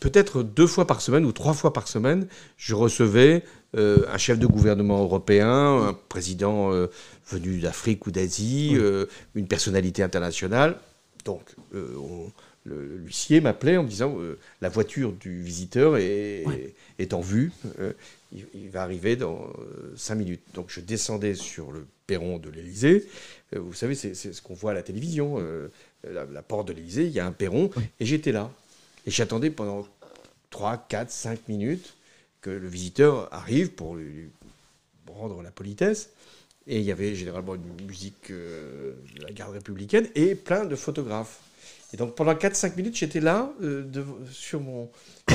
[0.00, 3.44] peut-être deux fois par semaine ou trois fois par semaine, je recevais
[3.76, 6.88] euh, un chef de gouvernement européen, un président euh,
[7.28, 10.76] venu d'Afrique ou d'Asie, euh, une personnalité internationale.
[11.24, 11.54] Donc,
[12.64, 14.16] l'huissier m'appelait en me disant
[14.60, 16.44] la voiture du visiteur est,
[16.98, 17.52] est en vue.
[18.32, 19.46] Il, il, va arriver dans
[19.94, 20.42] cinq minutes.
[20.54, 23.06] Donc, je descendais sur le perron de l'Élysée.
[23.56, 25.38] Vous savez, c'est ce qu'on voit à la télévision.
[26.04, 28.50] La, la, porte de l'Élysée, il y a un perron, et j'étais là.
[29.06, 29.86] Et j'attendais pendant
[30.50, 31.94] 3, 4, 5 minutes
[32.40, 34.30] que le visiteur arrive pour lui
[35.06, 36.10] rendre la politesse.
[36.66, 40.76] Et il y avait généralement une musique euh, de la garde républicaine et plein de
[40.76, 41.40] photographes.
[41.92, 43.84] Et donc pendant 4-5 minutes, j'étais là, euh,
[44.30, 44.88] sur, mon,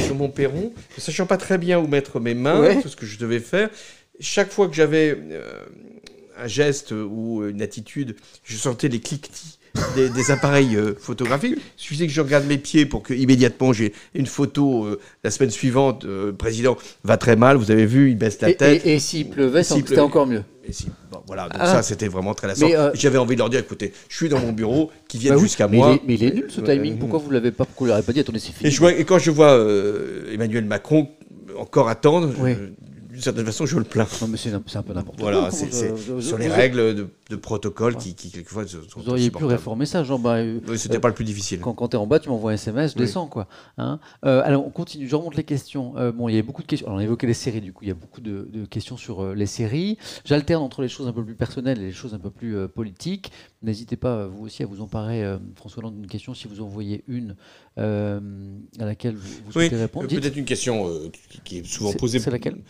[0.06, 3.06] sur mon perron, ne sachant pas très bien où mettre mes mains, tout ce que
[3.06, 3.70] je devais faire.
[4.20, 5.66] Chaque fois que j'avais euh,
[6.40, 9.58] un geste ou une attitude, je sentais les cliquetis
[9.96, 11.56] des, appareils euh, photographiques.
[11.58, 15.32] Il suffisait que je regarde mes pieds pour que immédiatement j'ai une photo euh, la
[15.32, 16.06] semaine suivante.
[16.06, 18.86] Euh, le président va très mal, vous avez vu, il baisse la tête.
[18.86, 20.44] Et, s'il pleuvait, c'était encore mieux.
[21.28, 21.66] voilà, donc ah.
[21.68, 22.68] ça c'était vraiment très lassant.
[22.94, 25.68] J'avais envie de leur dire écoutez, je suis dans mon bureau, qui viennent bah jusqu'à
[25.68, 25.98] moi.
[26.06, 28.14] mais il est nul ce timing, pourquoi vous ne l'avez pas, pourquoi vous l'avez pas
[28.14, 28.70] dit Attendez, c'est fini.
[28.70, 29.54] Et, je vois, et, quand je vois
[30.32, 31.10] Emmanuel Macron
[31.58, 32.34] encore attendre,
[33.18, 34.06] d'une certaine façon, je le plains.
[34.22, 35.32] Non, mais c'est un, peu n'importe quoi.
[35.32, 35.72] Voilà, c'est
[36.22, 40.20] sur les règles de, protocole qui, quelquefois, sont Vous auriez pu réformer ça, Jean.
[40.20, 41.60] Bah, euh, oui, c'était pas le plus difficile.
[41.60, 43.48] Quand, quand tu es en bas, tu m'envoies un SMS, je descends, quoi.
[43.80, 45.98] Hein euh, alors, on continue, je remonte les questions.
[45.98, 46.86] Euh, bon, il y a beaucoup de questions.
[46.86, 49.34] Alors, on a évoqué les séries, du coup, il y a beaucoup de, questions sur
[49.34, 49.98] les séries.
[50.24, 53.32] J'alterne entre les choses un peu plus personnelles et les choses un peu plus politiques.
[53.64, 55.24] N'hésitez pas, vous aussi, à vous emparer,
[55.56, 57.36] François Hollande, d'une question, si vous en voyez une
[57.78, 60.08] à laquelle vous, souhaitez répondre.
[60.08, 60.88] Peut-être une question
[61.44, 62.20] qui, est souvent posée.
[62.20, 62.62] C'est laquelle?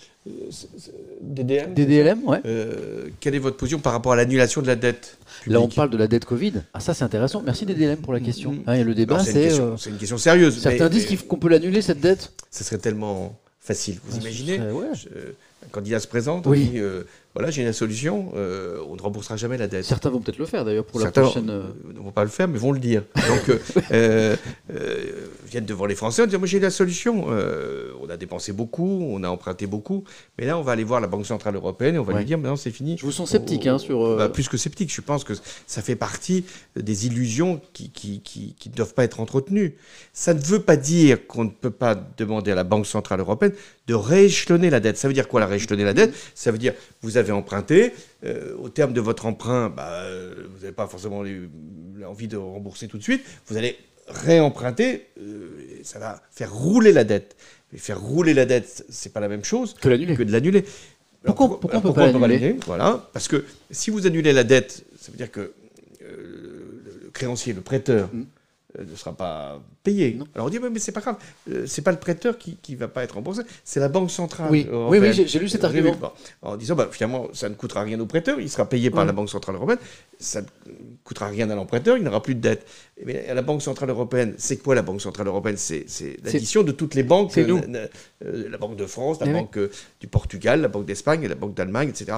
[1.21, 2.41] DDM DDLM, ouais.
[2.45, 5.89] Euh, quelle est votre position par rapport à l'annulation de la dette Là, on parle
[5.89, 6.53] de la dette Covid.
[6.73, 7.41] Ah, ça, c'est intéressant.
[7.45, 8.53] Merci DDLM pour la question.
[8.53, 8.63] Mm-hmm.
[8.67, 9.59] Hein, le débat, c'est.
[9.59, 10.59] Euh, c'est une, question sérieuse.
[10.59, 12.31] Certains disent qu'on peut l'annuler, cette dette.
[12.51, 13.99] Ce serait tellement facile.
[14.05, 16.69] Vous imaginez Un candidat se présente, oui.
[16.69, 17.03] dit euh,
[17.37, 19.85] voilà, j'ai une solution, on ne remboursera jamais la dette.
[19.85, 21.45] Certains vont peut-être le faire d'ailleurs pour la prochaine.
[21.45, 23.03] ne vont pas le faire, mais vont le dire.
[23.15, 23.59] Donc,
[23.91, 24.35] euh,
[25.45, 27.27] viennent devant les Français en disant Moi, j'ai la solution.
[27.29, 30.03] Euh, on a dépensé beaucoup, on a emprunté beaucoup,
[30.37, 32.19] mais là, on va aller voir la Banque Centrale Européenne et on va Ouais.
[32.19, 32.97] lui dire Maintenant, c'est fini.
[32.97, 34.03] Je vous sens sceptique hein, sur.
[34.05, 35.33] euh, Bah, plus que sceptique, je pense que
[35.67, 36.43] ça fait partie
[36.75, 39.75] des illusions qui, qui, qui- qui ne doivent pas être entretenues.
[40.13, 43.53] Ça ne veut pas dire qu'on ne peut pas demander à la Banque Centrale Européenne
[43.87, 44.97] de rééchelonner la dette.
[44.97, 46.13] Ça veut dire quoi la rééchelonner la dette?
[46.35, 47.93] Ça veut dire vous avez emprunté,
[48.25, 51.49] euh, au terme de votre emprunt, bah, euh, vous n'avez pas forcément eu
[52.05, 53.77] envie de rembourser tout de suite, vous allez
[54.07, 55.49] réemprunter, euh,
[55.83, 57.35] ça va faire rouler la dette.
[57.73, 60.63] Mais faire rouler la dette, c'est pas la même chose Que que de l'annuler.
[61.25, 65.11] Pourquoi- pourquoi on peut pas l'annuler Voilà, parce que si vous annulez la dette, ça
[65.11, 65.51] veut dire que
[66.03, 68.23] euh, le créancier, le prêteur, Mm.
[68.79, 70.13] Euh, ne sera pas payé.
[70.13, 70.25] Non.
[70.35, 71.17] Alors on dit, mais, mais c'est pas grave,
[71.51, 74.49] euh, c'est pas le prêteur qui ne va pas être remboursé, c'est la Banque Centrale.
[74.51, 75.03] Oui, européenne.
[75.03, 75.97] oui, oui, j'ai- lu cet avez argument.
[76.41, 79.05] Bon, en disant, bah, finalement, ça ne coûtera rien au prêteur, il sera payé par
[79.05, 79.79] la Banque Centrale Européenne,
[80.19, 80.47] ça ne
[81.03, 82.65] coûtera rien à l'emprunteur, il n'aura plus de dette.
[83.05, 85.57] Mais à la Banque Centrale Européenne, c'est quoi la Banque Centrale Européenne?
[85.57, 85.85] C'est
[86.23, 87.57] l'addition de toutes les banques, c'est nous.
[87.59, 87.87] euh,
[88.25, 89.33] euh, la Banque de France, la Eh.
[89.33, 89.69] Banque euh,
[89.99, 92.17] du Portugal, la Banque d'Espagne, la Banque d'Allemagne, etc.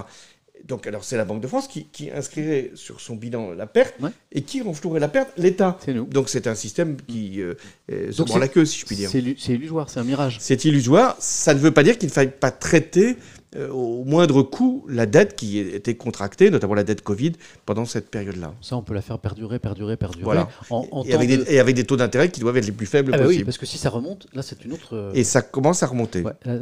[0.68, 3.96] Donc, alors, c'est la Banque de France qui, qui inscrirait sur son bilan la perte
[4.02, 4.12] Ouais.
[4.32, 5.78] et qui renflouerait la perte L'État.
[5.84, 6.06] C'est nous.
[6.06, 7.56] Donc, c'est un système qui euh,
[7.90, 9.10] se c'est- la queue, si je puis dire.
[9.10, 10.38] C'est illusoire, c'est un mirage.
[10.40, 11.16] C'est illusoire.
[11.20, 13.18] Ça ne veut pas dire qu'il ne faille pas traiter
[13.56, 17.32] euh, au moindre coût la dette qui était contractée, notamment la dette Covid,
[17.66, 18.54] pendant cette période-là.
[18.62, 20.24] Ça, on peut la faire perdurer, perdurer, perdurer.
[20.24, 20.50] Voilà.
[20.70, 22.72] En, en Et avec, de- des, et avec des taux d'intérêt qui doivent être les
[22.72, 23.46] plus faibles Ah bah oui, possibles.
[23.46, 24.96] parce que si ça remonte, là, c'est une autre.
[24.96, 26.22] euh, Et ça commence à remonter.
[26.22, 26.58] Ouais, là,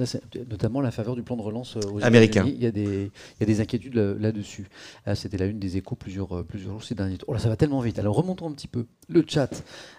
[0.50, 2.46] notamment la faveur du plan de relance euh, aux Américain.
[2.48, 4.68] Il y a des, il y a des inquiétudes là- là-dessus.
[5.06, 7.26] Ah, C'était la une des échos plusieurs, plusieurs jours ces derniers temps.
[7.28, 8.00] Oh là, ça va tellement vite.
[8.00, 8.86] Alors remontons un petit peu.
[9.10, 9.50] Le chat.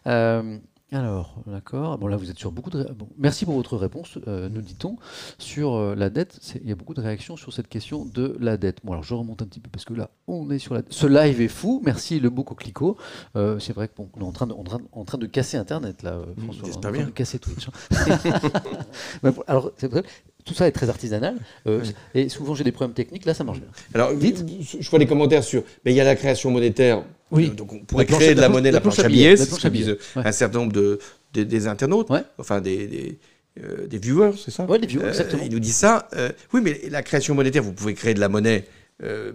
[0.06, 0.56] Euh,
[0.90, 1.98] alors, d'accord.
[1.98, 2.78] Bon, là, vous êtes sur beaucoup de.
[2.82, 4.96] ré- Bon, merci pour votre réponse, euh, nous dit-on.
[5.38, 8.36] Sur euh, la dette, c'est- il y a beaucoup de réactions sur cette question de
[8.40, 8.78] la dette.
[8.84, 10.80] Bon, alors je remonte un petit peu parce que là, on est sur la.
[10.88, 11.82] Ce live est fou.
[11.84, 12.96] Merci, le beau coquelicot.
[13.36, 15.26] Euh, c'est vrai que bon, on est en train de, en train, en train de
[15.26, 16.64] casser Internet, là, euh, Mmh, François.
[16.66, 17.06] j'espère On est en train bien.
[17.06, 17.68] de casser Twitch.
[17.68, 17.72] hein.
[19.22, 20.02] Bon, alors, c'est vrai,
[20.46, 21.36] tout ça est très artisanal.
[21.66, 21.84] euh,
[22.14, 23.26] Et souvent, j'ai des problèmes techniques.
[23.26, 23.68] Là, ça marche bien.
[23.94, 24.44] Alors, Dites.
[24.80, 25.62] je vois des commentaires sur.
[25.84, 27.02] Mais il y a la création monétaire.
[27.30, 27.48] Oui.
[27.50, 29.60] Euh, Donc, on pourrait créer de la, monnaie, la la planche à billets, c'est ce
[29.60, 30.98] que disent un certain nombre de,
[31.34, 32.22] de- des internautes, Ouais.
[32.38, 33.18] enfin des, des,
[33.62, 34.64] euh, des viewers, c'est ça?
[34.64, 35.42] Ouais, des viewers, Euh, exactement.
[35.44, 36.08] Ils nous disent ça.
[36.16, 38.64] Euh, oui, mais la création monétaire, vous pouvez créer de la monnaie.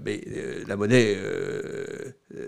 [0.06, 0.22] mais
[0.68, 1.18] la monnaie,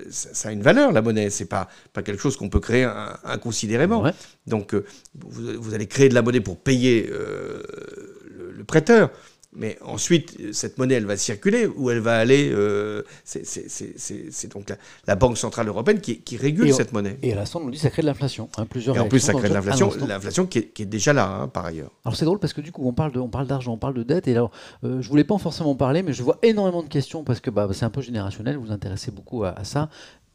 [0.09, 1.29] ça, ça a une valeur, la monnaie.
[1.29, 2.87] C'est pas, pas quelque chose qu'on peut créer
[3.23, 4.01] inconsidérément.
[4.01, 4.11] Ouais.
[4.47, 4.73] Donc,
[5.17, 9.09] vous, vous allez créer de la monnaie pour payer le, le prêteur.
[9.58, 12.51] Mais ensuite, cette monnaie, elle va circuler ou elle va aller.
[12.53, 14.78] euh, c'est- donc la,
[15.08, 17.18] la Banque Centrale Européenne qui, qui régule Et cette monnaie.
[17.24, 18.49] Et à l'instant, on nous dit que ça crée de l'inflation.
[18.58, 21.14] hein, plusieurs Et en plus, ça crée de l'inflation, l'inflation qui, est- qui est déjà
[21.14, 21.91] là, hein, par ailleurs.
[22.03, 24.03] Alors c'est drôle parce que du coup on parle de, on d'argent, on parle de
[24.03, 24.51] dette et alors
[24.84, 27.49] euh, je voulais pas forcément en parler mais je vois énormément de questions parce que
[27.49, 29.89] bah, c'est un peu générationnel, vous vous intéressez beaucoup à, à ça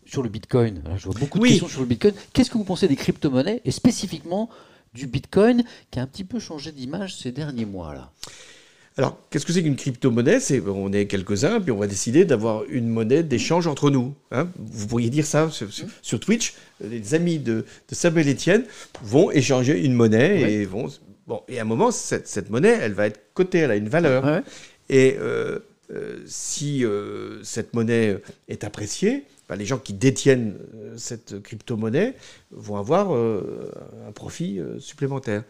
[0.06, 0.80] sur le Bitcoin.
[0.82, 1.50] Voilà, je vois beaucoup de Oui.
[1.50, 2.14] questions sur le Bitcoin.
[2.32, 4.48] Qu'est-ce que vous pensez des crypto-monnaies et spécifiquement
[4.94, 8.10] du Bitcoin qui a un petit peu changé d'image ces derniers mois là?
[8.98, 10.40] Alors, qu'est-ce que c'est qu'une crypto-monnaie?
[10.40, 14.14] C'est on est quelques-uns, puis on va décider d'avoir une monnaie d'échange entre nous.
[14.30, 14.48] hein.
[14.58, 16.54] Vous pourriez dire ça sur, sur- sur Twitch.
[16.84, 18.64] Les amis de, de Samuel Etienne
[19.02, 20.88] vont échanger une monnaie et vont.
[21.26, 23.88] Bon, et à un moment, cette, cette monnaie, elle va être cotée, elle a une
[23.88, 24.24] valeur.
[24.24, 24.42] Ouais.
[24.88, 25.60] Et euh,
[25.92, 28.18] euh, si euh, cette monnaie
[28.48, 32.14] est appréciée, ben, les gens qui détiennent euh, cette crypto-monnaie
[32.50, 33.70] vont avoir euh,
[34.08, 35.44] un profit euh, supplémentaire.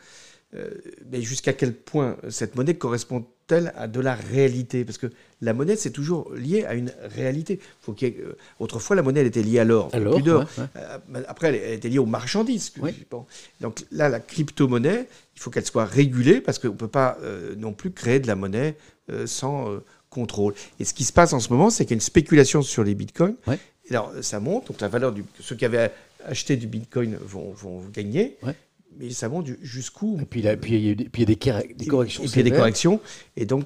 [0.54, 0.68] Euh,
[1.10, 4.84] mais jusqu'à quel point cette monnaie correspond-elle à de la réalité?
[4.84, 5.06] Parce que
[5.40, 7.60] la monnaie, c'est toujours lié à une réalité.
[7.80, 9.94] Faut ait, euh, autrefois, la monnaie, elle était liée à l'or.
[9.94, 10.46] Ouais, ouais.
[10.76, 10.98] Euh,
[11.28, 12.72] après, elle, était liée aux marchandises.
[12.80, 12.92] Oui.
[13.60, 15.06] Donc là, la crypto-monnaie,
[15.40, 18.26] il faut qu'elle soit régulée parce qu'on ne peut pas euh, non plus créer de
[18.26, 18.76] la monnaie
[19.10, 20.52] euh, sans euh, contrôle.
[20.78, 22.84] Et ce qui se passe en ce moment, c'est qu'il y a une spéculation sur
[22.84, 23.36] les bitcoins.
[23.46, 23.58] Ouais.
[23.88, 25.24] Alors, ça monte, donc la valeur du.
[25.40, 25.90] Ceux qui avaient
[26.26, 28.36] acheté du bitcoin vont, vont gagner.
[28.98, 31.32] Mais ça monte jusqu'où Et puis là, puis il y a des, puis il y
[31.32, 32.22] a des, corre- des corrections.
[32.22, 33.00] Et puis il y a des corrections.
[33.36, 33.64] Et donc,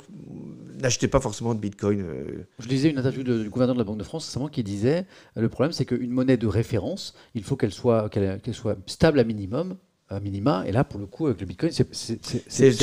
[0.80, 2.00] n'achetez pas forcément de bitcoin.
[2.02, 4.62] euh, Je lisais une interview de- du gouverneur de la Banque de France récemment qui
[4.62, 5.06] disait
[5.36, 8.76] euh, le problème c'est qu'une monnaie de référence, il faut qu'elle soit, qu'elle, qu'elle soit
[8.86, 9.76] stable à minimum,
[10.10, 10.64] à minima.
[10.66, 11.88] Et là, pour le coup, avec le Bitcoin, c'est,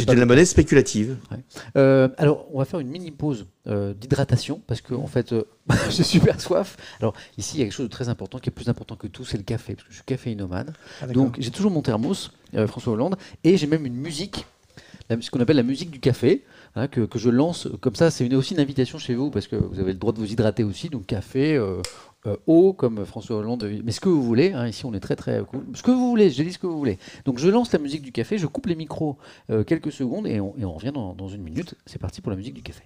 [0.06, 1.18] de la monnaie spéculative.
[1.78, 5.44] Euh, alors, on va faire une mini pause euh, d'hydratation parce que en fait, euh,
[5.90, 6.78] j'ai super soif.
[7.00, 9.08] Alors ici, il y a quelque chose de très important qui est plus important que
[9.08, 10.74] tout, c'est le café parce que je suis caféinomane.
[11.14, 14.46] Donc j'ai toujours mon thermos, euh, François Hollande, et j'ai même une musique,
[15.10, 16.44] la- ce qu'on appelle la musique du café,
[16.76, 18.10] hein, que, que je lance comme ça.
[18.10, 20.32] C'est une- aussi une invitation chez vous parce que vous avez le droit de vous
[20.32, 21.60] hydrater aussi, donc café.
[22.26, 25.16] Euh, eau comme François Hollande, mais ce que vous voulez, hein, ici on est très
[25.16, 27.00] très cool, ce que vous voulez, j'ai dit ce que vous voulez.
[27.26, 29.18] Donc je lance la musique du café, je coupe les micros
[29.50, 31.76] euh, quelques secondes et on, revient dans une minute.
[31.86, 32.84] C'est parti pour la musique du café.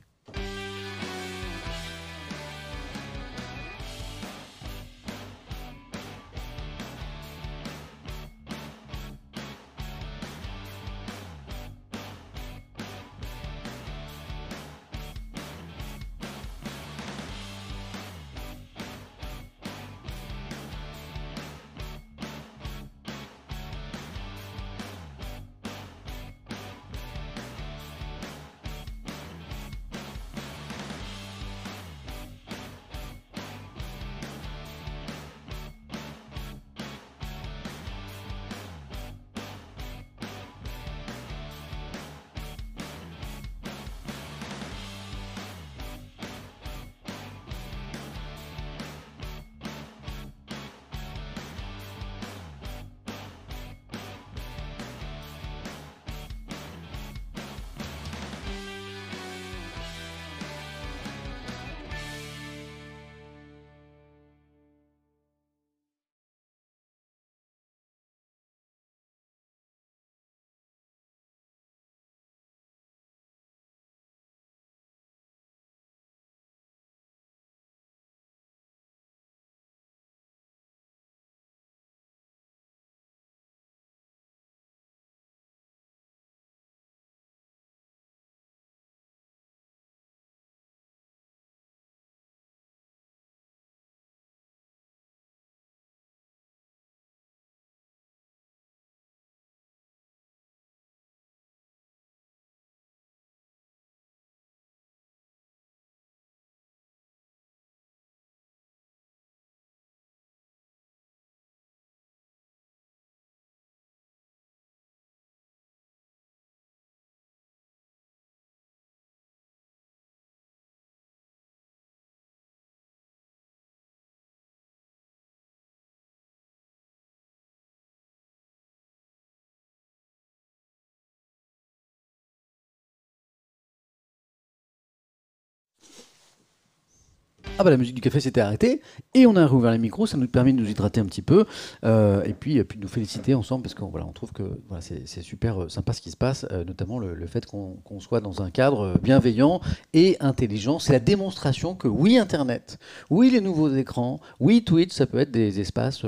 [137.57, 138.81] Ah bah la musique du café s'était arrêtée
[139.13, 141.45] et on a rouvert les micros, ça nous permet de nous hydrater un petit peu
[141.85, 144.81] euh, et puis, puis de nous féliciter ensemble parce qu'on voilà, on trouve que voilà,
[144.81, 148.41] c'est super euh, sympa ce qui se passe, euh, notamment le, fait qu'on soit dans
[148.41, 149.61] un cadre bienveillant
[149.93, 150.79] et intelligent.
[150.79, 152.77] C'est la démonstration que oui Internet,
[153.09, 156.05] oui les nouveaux écrans, oui Twitch, ça peut être des espaces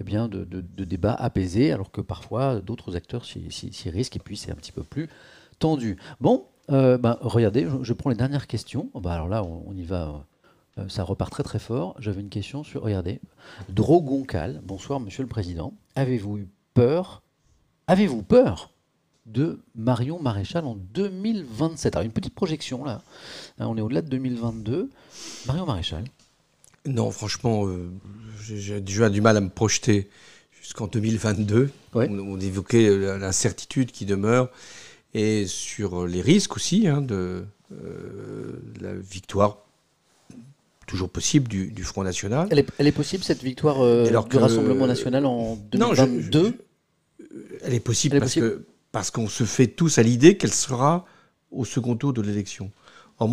[0.00, 4.38] eh bien, de, de, débat apaisés alors que parfois d'autres acteurs s'y risquent et puis
[4.38, 5.08] c'est un petit peu plus
[5.58, 5.98] tendu.
[6.20, 8.88] Bon, bah, regardez, je, prends les dernières questions.
[8.94, 10.24] Bah, alors là, on y va
[10.78, 11.94] euh, ça repart très très fort.
[11.98, 13.20] J'avais une question sur, regardez,
[13.68, 14.60] Drogoncal.
[14.64, 15.74] Bonsoir Monsieur le Président.
[15.94, 17.22] Avez-vous eu peur
[17.86, 18.70] Avez-vous peur
[19.26, 23.02] de Marion Maréchal en 2027 Alors une petite projection là.
[23.58, 24.90] Hein, on est au-delà de 2022.
[25.46, 26.04] Marion Maréchal.
[26.84, 27.90] Non, franchement, euh,
[28.40, 30.08] j'ai déjà du mal à me projeter
[30.60, 31.70] jusqu'en 2022.
[31.94, 34.50] On, évoquait l'incertitude qui demeure
[35.14, 39.65] et sur les risques aussi hein, de euh, la victoire
[40.86, 42.48] toujours possible du, Front National.
[42.50, 46.52] Elle est, possible cette victoire euh, du Rassemblement National en 2022 non,
[47.62, 51.04] Elle est possible parce que parce qu'on se fait tous à l'idée qu'elle sera
[51.50, 52.70] au second tour de l'élection.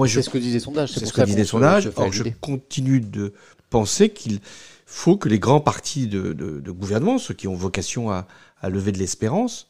[0.08, 0.92] C'est ce que disait les sondages.
[0.92, 1.90] C'est ce que disent les sondages.
[1.96, 3.34] Or, je continue de
[3.70, 4.40] penser qu'il
[4.86, 8.28] faut que les grands partis de, gouvernement, ceux qui ont vocation à,
[8.62, 9.70] à lever de l'espérance,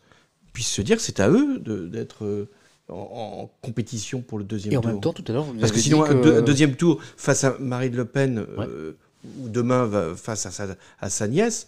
[0.51, 2.47] puissent se dire que c'est à eux d'être
[2.89, 4.83] en, compétition pour le deuxième tour.
[4.83, 7.43] Et en même temps, tout à l'heure, vous Parce que sinon, un, deuxième tour face
[7.43, 8.93] à Marine Le Pen, euh,
[9.39, 10.67] ou demain face à sa,
[10.99, 11.67] à sa nièce,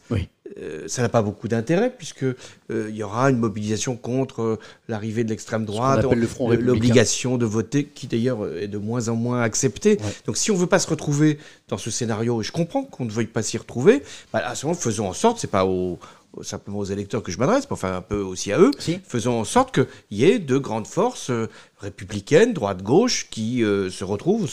[0.57, 4.59] euh, ça n'a pas beaucoup d'intérêt, puisque euh, y aura une mobilisation contre
[4.89, 6.05] l'arrivée de l'extrême droite,
[6.39, 9.97] l'obligation de voter, qui d'ailleurs est de moins en moins acceptée.
[10.25, 11.39] Donc si on ne veut pas se retrouver
[11.69, 14.03] dans ce scénario, et je comprends qu'on ne veuille pas s'y retrouver,
[14.33, 15.97] bah, à ce moment, faisons en sorte, c'est pas au,
[16.41, 18.71] simplement aux électeurs que je m'adresse, mais enfin un peu aussi à eux,
[19.07, 21.47] faisons en sorte qu'il y ait de grandes forces euh,
[21.79, 24.47] républicaines, droite-gauche, qui euh, se retrouvent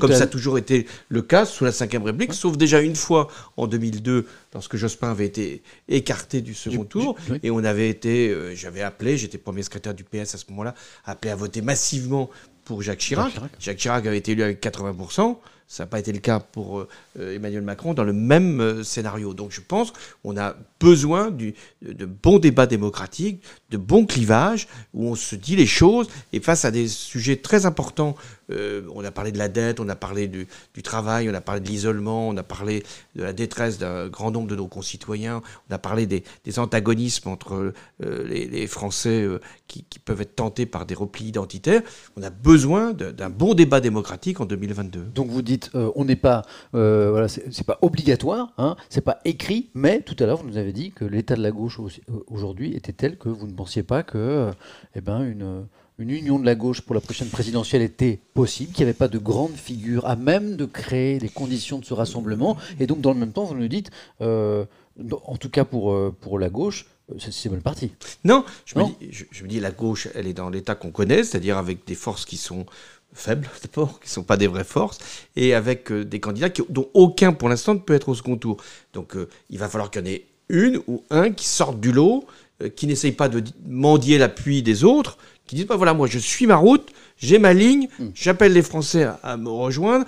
[0.00, 3.28] comme ça a toujours été le cas sous la Ve République, sauf déjà une fois
[3.56, 8.54] en 2002, lorsque Jospin avait été écarté du second tour, et on avait été, euh,
[8.54, 10.74] j'avais appelé, j'étais premier secrétaire du PS à ce moment-là,
[11.04, 12.30] appelé à voter massivement
[12.64, 13.32] pour Jacques Chirac.
[13.58, 15.36] Jacques Chirac avait été élu avec 80%.
[15.72, 19.32] Ça n'a pas été le cas pour euh, Emmanuel Macron dans le même euh, scénario.
[19.32, 19.90] Donc je pense
[20.22, 25.64] qu'on a besoin de bons débats démocratiques, de bons clivages, où on se dit les
[25.64, 28.16] choses, et face à des sujets très importants,
[28.52, 30.46] euh, on a parlé de la dette, on a parlé du,
[30.82, 32.82] travail, on a parlé de l'isolement, on a parlé
[33.14, 36.22] de la détresse d'un grand nombre de nos concitoyens, on a parlé des,
[36.58, 39.26] antagonismes entre les, Français
[39.66, 41.82] qui, qui, peuvent être tentés par des replis identitaires.
[42.16, 45.00] On a besoin d'un bon débat démocratique en 2022.
[45.14, 46.42] Donc vous dites euh, on n'est pas,
[46.74, 50.56] euh, voilà, c'est pas obligatoire, hein, c'est pas écrit, mais tout à l'heure vous nous
[50.56, 53.82] avez dit que l'état de la gauche euh, aujourd'hui était tel que vous ne pensiez
[53.82, 54.50] pas que,
[54.94, 55.66] eh ben, une,
[56.02, 59.08] une union de la gauche pour la prochaine présidentielle était possible, qu'il n'y avait pas
[59.08, 63.12] de grande figure à même de créer les conditions de ce rassemblement, et donc dans
[63.12, 66.86] le même temps vous nous dites, en tout cas pour, pour la gauche,
[67.18, 67.92] c'est mal parti.
[68.24, 71.24] Non, je, Me dis, je, me dis, la gauche, elle est dans l'état qu'on connaît,
[71.24, 72.66] c'est-à-dire avec des forces qui sont
[73.12, 74.98] faibles d'abord, qui ne sont pas des vraies forces,
[75.36, 78.56] et avec euh, des candidats dont aucun pour l'instant ne peut être au second tour.
[78.92, 81.92] Donc euh, il va falloir qu'il y en ait une ou un qui sorte du
[81.92, 82.26] lot,
[82.62, 85.18] euh, qui n'essaye pas de mendier l'appui des autres,
[85.52, 86.88] qui disent, bah voilà, moi je suis ma route,
[87.18, 88.06] j'ai ma ligne, hmm.
[88.14, 90.06] j'appelle les Français à, me rejoindre,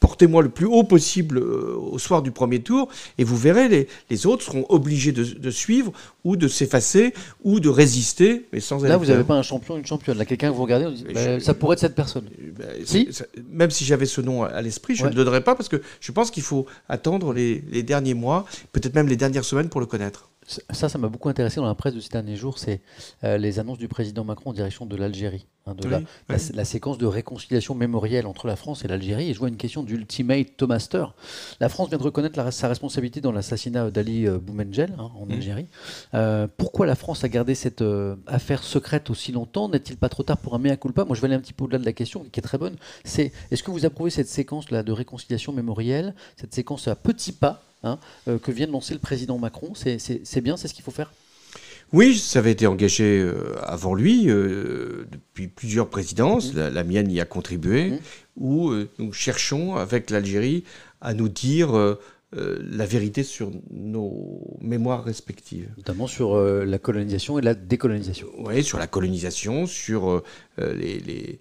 [0.00, 2.88] portez-moi le plus haut possible euh, au soir du premier tour,
[3.18, 5.92] et vous verrez, les, autres seront obligés de, suivre,
[6.24, 7.12] ou de s'effacer,
[7.44, 10.16] ou de résister, mais sans Là, vous n'avez pas un champion, une championne.
[10.16, 12.24] Là, quelqu'un que vous regardez, bah, ça pourrait être cette personne.
[12.58, 12.64] Bah,
[13.52, 16.10] même si j'avais ce nom à, l'esprit, je ne le donnerais pas, parce que je
[16.10, 20.29] pense qu'il faut attendre les derniers mois, peut-être même les dernières semaines pour le connaître.
[20.70, 22.80] Ça, ça m'a beaucoup intéressé dans la presse de ces derniers jours, c'est
[23.22, 25.88] euh, les annonces du président Macron en direction de l'Algérie, hein, de
[26.28, 29.30] la, séquence de réconciliation mémorielle entre la France et l'Algérie.
[29.30, 31.14] Et je vois une question d'ultimate Tomaster.
[31.60, 35.32] La France vient de reconnaître sa responsabilité dans l'assassinat d'Ali euh, Boumengel hein, en mmh.
[35.32, 35.66] Algérie.
[36.14, 37.84] Euh, pourquoi la France a gardé cette
[38.26, 39.68] affaire secrète aussi longtemps?
[39.68, 41.04] N'est-il pas trop tard pour un mea culpa?
[41.04, 42.74] Moi, je vais aller un petit peu au-delà de la question, qui est très bonne.
[43.04, 47.62] C'est est-ce que vous approuvez cette séquence-là de réconciliation mémorielle, cette séquence à petits pas
[47.82, 47.98] Hein,
[48.28, 49.72] euh, que vient de lancer le président Macron.
[49.74, 51.12] C'est bien, c'est ce qu'il faut faire?
[51.92, 56.52] Oui, ça avait été engagé euh, avant lui, euh, depuis plusieurs présidences.
[56.52, 56.68] Mmh.
[56.68, 57.98] La, mienne y a contribué, mmh.
[58.36, 60.64] où nous cherchons, avec l'Algérie,
[61.00, 61.96] à nous dire
[62.32, 65.68] la vérité sur nos mémoires respectives.
[65.78, 68.28] Notamment sur la colonisation et la décolonisation.
[68.38, 70.22] Oui, sur la colonisation, sur
[70.58, 71.40] les, les,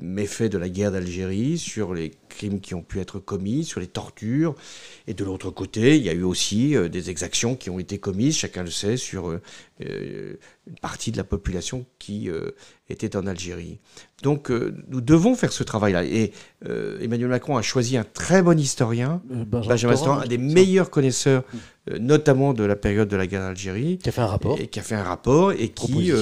[0.00, 3.86] méfaits de la guerre d'Algérie, sur les crimes qui ont pu être commis, sur les
[3.86, 4.54] tortures.
[5.06, 8.36] Et de l'autre côté, il y a eu aussi des exactions qui ont été commises,
[8.36, 9.38] chacun le sait, sur
[9.80, 12.28] une partie de la population qui
[12.88, 13.78] était en Algérie.
[14.22, 16.04] Donc nous devons faire ce travail-là.
[16.04, 16.32] Et
[17.00, 21.96] Emmanuel Macron a choisi un très bon historien, Benjamin Stora, un des meilleurs connaisseurs, mm.
[21.98, 23.98] notamment de la période de la guerre d'Algérie.
[23.98, 24.58] Qui a fait un rapport.
[24.58, 26.12] Et qui a fait un rapport et qui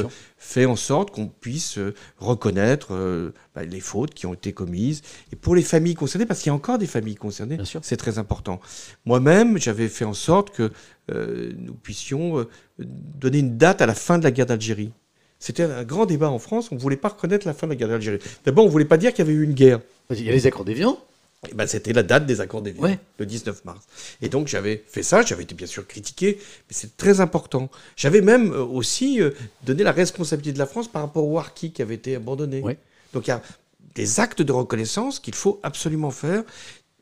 [0.42, 5.00] fait en sorte qu'on puisse euh, reconnaître euh, bah, les fautes qui ont été commises.
[5.32, 8.18] Et pour les familles concernées, parce qu'il y a encore des familles concernées, c'est très
[8.18, 8.60] important.
[9.04, 10.72] Moi-même, j'avais fait en sorte que
[11.12, 12.44] euh, nous puissions
[12.78, 14.92] donner une date à la fin de la guerre d'Algérie.
[15.38, 16.70] C'était un grand débat en France.
[16.72, 18.18] On ne voulait pas reconnaître la fin de la guerre d'Algérie.
[18.44, 19.80] D'abord, on ne voulait pas dire qu'il y avait eu une guerre.
[20.10, 20.98] Il y a les accords d'Évian.
[21.50, 22.72] Eh ben, c'était la date des accords des
[23.18, 23.84] le 19 mars.
[24.20, 27.68] Et donc j'avais fait ça, j'avais été bien sûr critiqué, mais c'est très important.
[27.96, 29.30] J'avais même euh, aussi euh,
[29.64, 32.62] donné la responsabilité de la France par rapport au Harki qui avait été abandonné.
[33.12, 33.42] Donc il y a
[33.96, 36.44] des actes de reconnaissance qu'il faut absolument faire,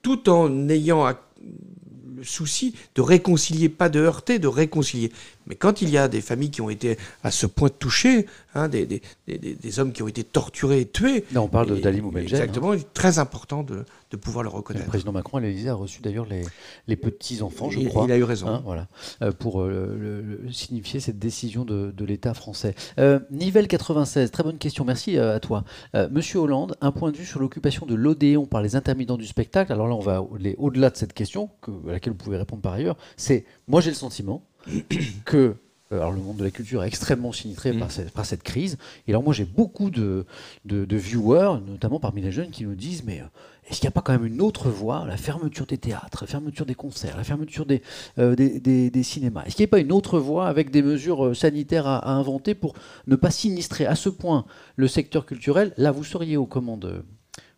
[0.01, 5.13] tout en ayant le souci de réconcilier, pas de heurter, de réconcilier.
[5.47, 8.69] Mais quand il y a des familles qui ont été à ce point touchées, hein,
[8.69, 11.25] des, des, des, des, hommes qui ont été torturés et tués.
[11.33, 14.85] Là, on parle d'Ali ou Exactement, il est très important de, de pouvoir le reconnaître.
[14.85, 16.43] le président Macron à l'Élysée a reçu d'ailleurs les,
[16.87, 18.05] les petits-enfants, je crois.
[18.05, 18.49] Il a eu raison.
[18.49, 18.89] Hein, voilà,
[19.23, 22.75] euh, pour euh, signifier cette décision de, de l'État français.
[22.99, 25.65] Euh, Nivelle 96, très bonne question, merci à toi.
[26.11, 29.73] Monsieur Hollande, un point de vue sur l'occupation de l'Odéon par les intermittents du spectacle.
[29.73, 32.63] Alors là, on va aller au-delà de cette question, que, à laquelle vous pouvez répondre
[32.63, 32.97] par ailleurs.
[33.17, 34.43] C'est, moi j'ai le sentiment
[35.25, 35.57] que
[35.93, 37.91] euh, alors le monde de la culture est extrêmement sinistré par, mm.
[37.91, 38.79] cette, par, cette, crise.
[39.07, 40.25] Et alors moi j'ai beaucoup de,
[40.65, 43.25] de, viewers, notamment parmi les jeunes, qui nous disent mais euh,
[43.69, 46.27] est-ce qu'il n'y a pas quand même une autre voie La fermeture des théâtres, la
[46.27, 47.83] fermeture des concerts, la fermeture des,
[48.19, 49.45] euh, des, des, cinémas?
[49.45, 52.55] Est-ce qu'il n'y a pas une autre voie avec des mesures sanitaires à, à, inventer
[52.55, 52.75] pour
[53.07, 54.45] ne pas sinistrer à ce point
[54.77, 55.73] le secteur culturel?
[55.77, 57.05] Là vous seriez aux commandes.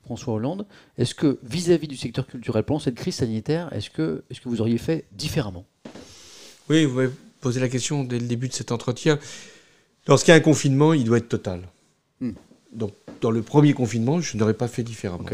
[0.04, 0.66] François Hollande,
[0.98, 4.48] est-ce que vis-à-vis du secteur culturel, pendant cette crise sanitaire, est-ce que, est -ce que
[4.48, 5.64] vous auriez fait différemment?
[6.72, 7.02] Oui, vous
[7.42, 9.18] posé la question dès le début de cet entretien.
[10.06, 11.68] Lorsqu'il y a un confinement, il doit être total.
[12.20, 12.32] Hmm.
[12.72, 15.28] Donc, dans le premier confinement, je n'aurais pas fait différemment.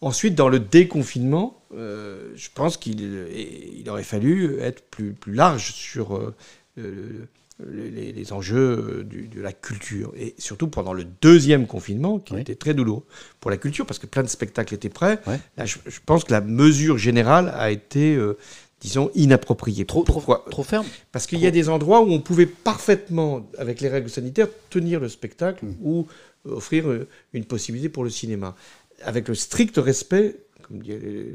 [0.00, 5.72] Ensuite, dans le déconfinement, euh, je pense qu'il il aurait fallu être plus, plus large
[5.72, 7.26] sur euh,
[7.66, 10.12] les, enjeux de la culture.
[10.16, 13.04] Et surtout pendant le deuxième confinement, qui était très douloureux
[13.40, 15.20] pour la culture, parce que plein de spectacles étaient prêts.
[15.56, 18.36] Là, je, pense que la mesure générale a été euh,
[18.80, 19.84] disons, inapproprié.
[19.84, 23.80] Trop, Pourquoi trop, ferme Parce qu'il y a des endroits où on pouvait parfaitement, avec
[23.80, 25.76] les règles sanitaires, tenir le spectacle hmm.
[25.82, 26.06] ou
[26.46, 28.54] euh, offrir euh, une possibilité pour le cinéma.
[29.02, 30.82] Avec le strict respect, comme,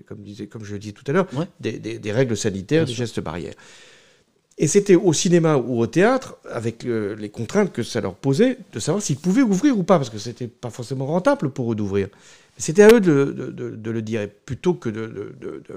[0.08, 1.28] comme, disait, comme je le disais tout à l'heure,
[1.60, 3.56] des, règles sanitaires, des gestes barrières.
[4.58, 8.80] Et c'était au cinéma ou au théâtre, avec les contraintes que ça leur posait, de
[8.80, 12.10] savoir s'ils pouvaient ouvrir ou pas, parce que c'était pas forcément rentable pour eux d'ouvrir.
[12.60, 15.34] C'était à eux de, le dire, plutôt que de,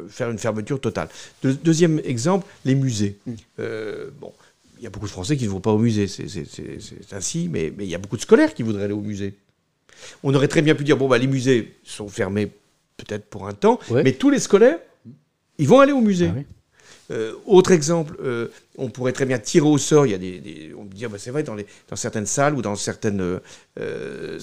[0.08, 1.08] faire une fermeture totale.
[1.42, 3.18] deuxième exemple, les musées.
[3.24, 3.32] Mm.
[3.60, 4.32] Euh, bon,
[4.78, 6.26] il y a beaucoup de Français qui ne vont pas au musée, c'est
[7.12, 9.34] ainsi, mais, il y a beaucoup de scolaires qui voudraient aller au musée.
[10.24, 12.50] On aurait très bien pu dire, bon, bah, les musées sont fermés
[12.96, 14.78] peut-être pour un temps, mais tous les scolaires,
[15.58, 16.30] ils vont aller au musée.
[16.36, 16.40] Ah
[17.12, 18.48] euh, autre exemple, euh,
[18.78, 20.06] on pourrait très bien tirer au sort.
[20.06, 22.54] Il y a des, on peut dire, bah, c'est vrai, dans, les, dans certaines salles
[22.54, 23.40] ou dans certaines,
[23.78, 24.38] euh,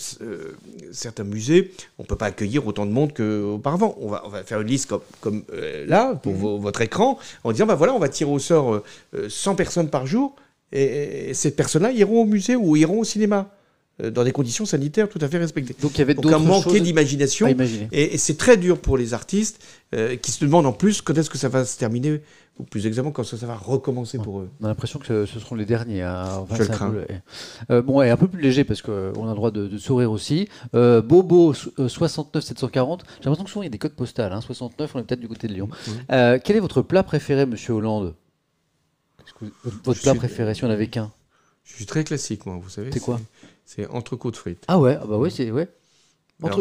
[0.92, 3.98] certains musées, on ne peut pas accueillir autant de monde qu'auparavant.
[4.00, 5.44] On va, on va faire une liste comme, comme
[5.88, 6.62] là, pour mhm.
[6.62, 8.84] votre écran, en disant, bah, voilà, on va tirer au sort
[9.28, 10.36] 100 personnes par jour,
[10.72, 13.52] et, et ces personnes-là iront au musée ou iront au cinéma.
[14.02, 15.76] Dans des conditions sanitaires tout à fait respectées.
[15.82, 17.54] Donc il y avait Donc un manqué d'imagination.
[17.92, 19.62] Et, c'est très dur pour les artistes
[19.94, 22.22] euh, qui se demandent en plus quand est-ce que ça va se terminer,
[22.60, 24.50] ou plus exactement quand ça, va recommencer pour eux.
[24.62, 26.04] On a l'impression que ce seront les derniers.
[26.04, 26.46] À...
[26.52, 26.94] Je le crains.
[27.72, 30.48] Euh, bon, et un peu plus léger parce qu'on a le droit de, sourire aussi.
[30.74, 33.04] Bobo 69 740.
[33.04, 34.34] J'ai l'impression que souvent il y a des codes postales.
[34.34, 34.42] Hein.
[34.42, 35.70] 69, on est peut-être du côté de Lyon.
[36.10, 38.14] quel est votre plat préféré, Monsieur Hollande?
[39.84, 41.12] Votre plat préféré, si on avait qu'un
[41.64, 42.92] Je suis très classique, moi, vous savez.
[42.92, 43.20] C'est quoi?
[43.70, 44.66] c'est entrecôte de frites.
[44.68, 45.70] Ah ouais, ah bah ouais, c'est ouais.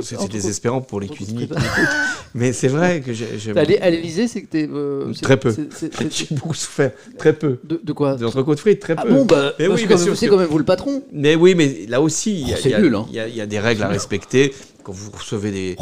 [0.02, 1.48] C'est désespérant pour les cuisiniers
[2.34, 3.56] mais c'est vrai que j'ai.
[3.56, 4.68] À l'Elysée, c'est que t'es.
[4.68, 5.54] Euh, très peu.
[6.10, 6.90] J'ai beaucoup souffert.
[7.16, 7.58] Très peu.
[7.62, 8.16] De, de quoi?
[8.16, 9.10] De frites, très ah peu.
[9.12, 9.86] bon, bah, mais oui,
[10.16, 11.02] c'est quand même vous le patron.
[11.12, 13.06] Mais oui, mais là aussi, il y, hein.
[13.10, 14.52] y, y, a des règles à respecter
[14.88, 15.76] quand vous recevez des,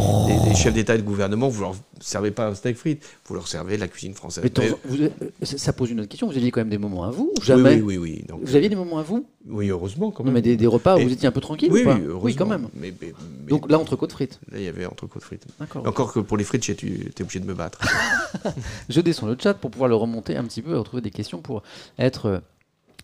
[0.57, 3.77] chefs d'État et de gouvernement, vous leur servez pas un steak frites, vous leur servez
[3.77, 4.43] la cuisine française.
[4.53, 6.27] Mais ça pose une autre question.
[6.27, 7.81] Vous aviez quand même des moments à vous Jamais.
[7.81, 8.39] Oui, oui, oui.
[8.43, 10.35] vous aviez des moments à vous Oui, heureusement quand même.
[10.35, 12.25] mais des, repas où vous étiez un peu tranquille Oui, ou pas oui, heureusement.
[12.25, 12.69] oui, quand même.
[12.75, 12.93] Mais,
[13.47, 14.41] Donc là, entre côtes frites.
[14.51, 15.47] Là, il y avait entre côtes frites.
[15.77, 17.79] Encore que pour les frites, j'étais obligé de me battre.
[18.89, 21.41] Je descends le chat pour pouvoir le remonter un petit peu et retrouver des questions
[21.41, 21.63] pour
[21.97, 22.39] être euh,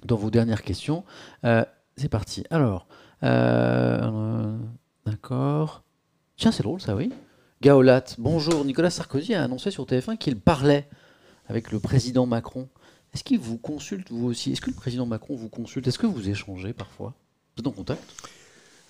[0.05, 1.05] dans vos dernières questions.
[1.45, 1.65] Euh,
[1.97, 2.43] c'est parti.
[2.51, 2.89] Alors.
[3.23, 4.57] Euh,
[5.07, 5.82] D'accord.
[6.43, 7.12] Tiens, c'est drôle ça, oui.
[7.60, 8.64] Gaolat, bonjour.
[8.64, 10.89] Nicolas Sarkozy a annoncé sur TF1 qu'il parlait
[11.47, 12.69] avec le président Macron.
[13.14, 14.51] Est-ce qu'il vous consulte vous aussi?
[14.51, 15.86] Est-ce que le président Macron vous consulte?
[15.86, 17.14] Est-ce que vous échangez parfois?
[17.55, 18.02] Vous êtes en contact?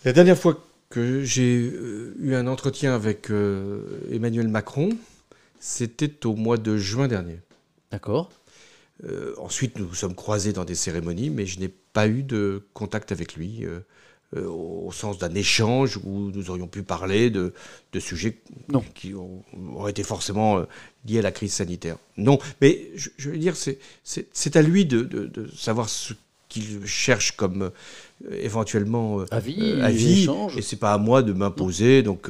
[0.06, 4.88] La dernière fois que j'ai euh, eu un entretien avec euh, Emmanuel Macron,
[5.60, 7.38] c'était au mois de juin dernier.
[7.90, 8.30] D'accord.
[9.04, 12.66] Euh, ensuite, nous nous sommes croisés dans des cérémonies, mais je n'ai pas eu de
[12.72, 13.80] contact avec lui, euh,
[14.36, 17.52] euh, au sens d'un échange où nous aurions pu parler de,
[17.92, 18.38] de sujets
[18.68, 18.82] Non.
[18.94, 19.42] qui ont-
[19.74, 20.64] auraient été forcément euh,
[21.06, 21.96] liés à la crise sanitaire.
[22.16, 23.78] Non, mais je, je veux dire, c'est-
[24.56, 26.14] à lui de, de- de savoir ce
[26.48, 31.32] qu'il cherche comme euh, éventuellement euh, Avis, euh, avis, et c'est pas à moi de
[31.32, 32.28] m'imposer, donc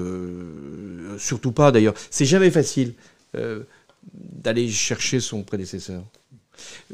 [1.19, 1.95] surtout pas d'ailleurs.
[2.11, 2.95] C'est jamais facile
[4.15, 6.03] d'aller chercher son prédécesseur.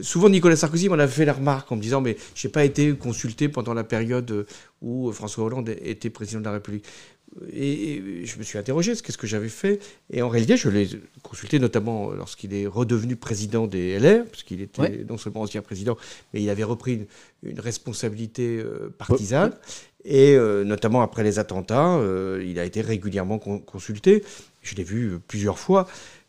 [0.01, 2.95] Souvent, Nicolas Sarkozy m'en a fait la remarque en me disant Mais j'ai pas été
[2.95, 4.47] consulté pendant la période
[4.83, 6.85] où François Hollande était président de la République.
[7.53, 9.81] Et je me suis interrogé qu'est-ce que j'avais fait.
[10.11, 10.89] Et en réalité, je l'ai
[11.23, 15.05] consulté notamment lorsqu'il est redevenu président des LR, parce qu'il était Ouais.
[15.09, 15.99] non seulement ancien président,
[16.33, 17.07] mais il avait repris une,
[17.51, 19.53] une responsabilité euh, partisane.
[20.07, 24.25] Et euh, notamment après les attentats, euh, il a été régulièrement con- consulté.
[24.63, 25.87] Je l'ai vu plusieurs fois.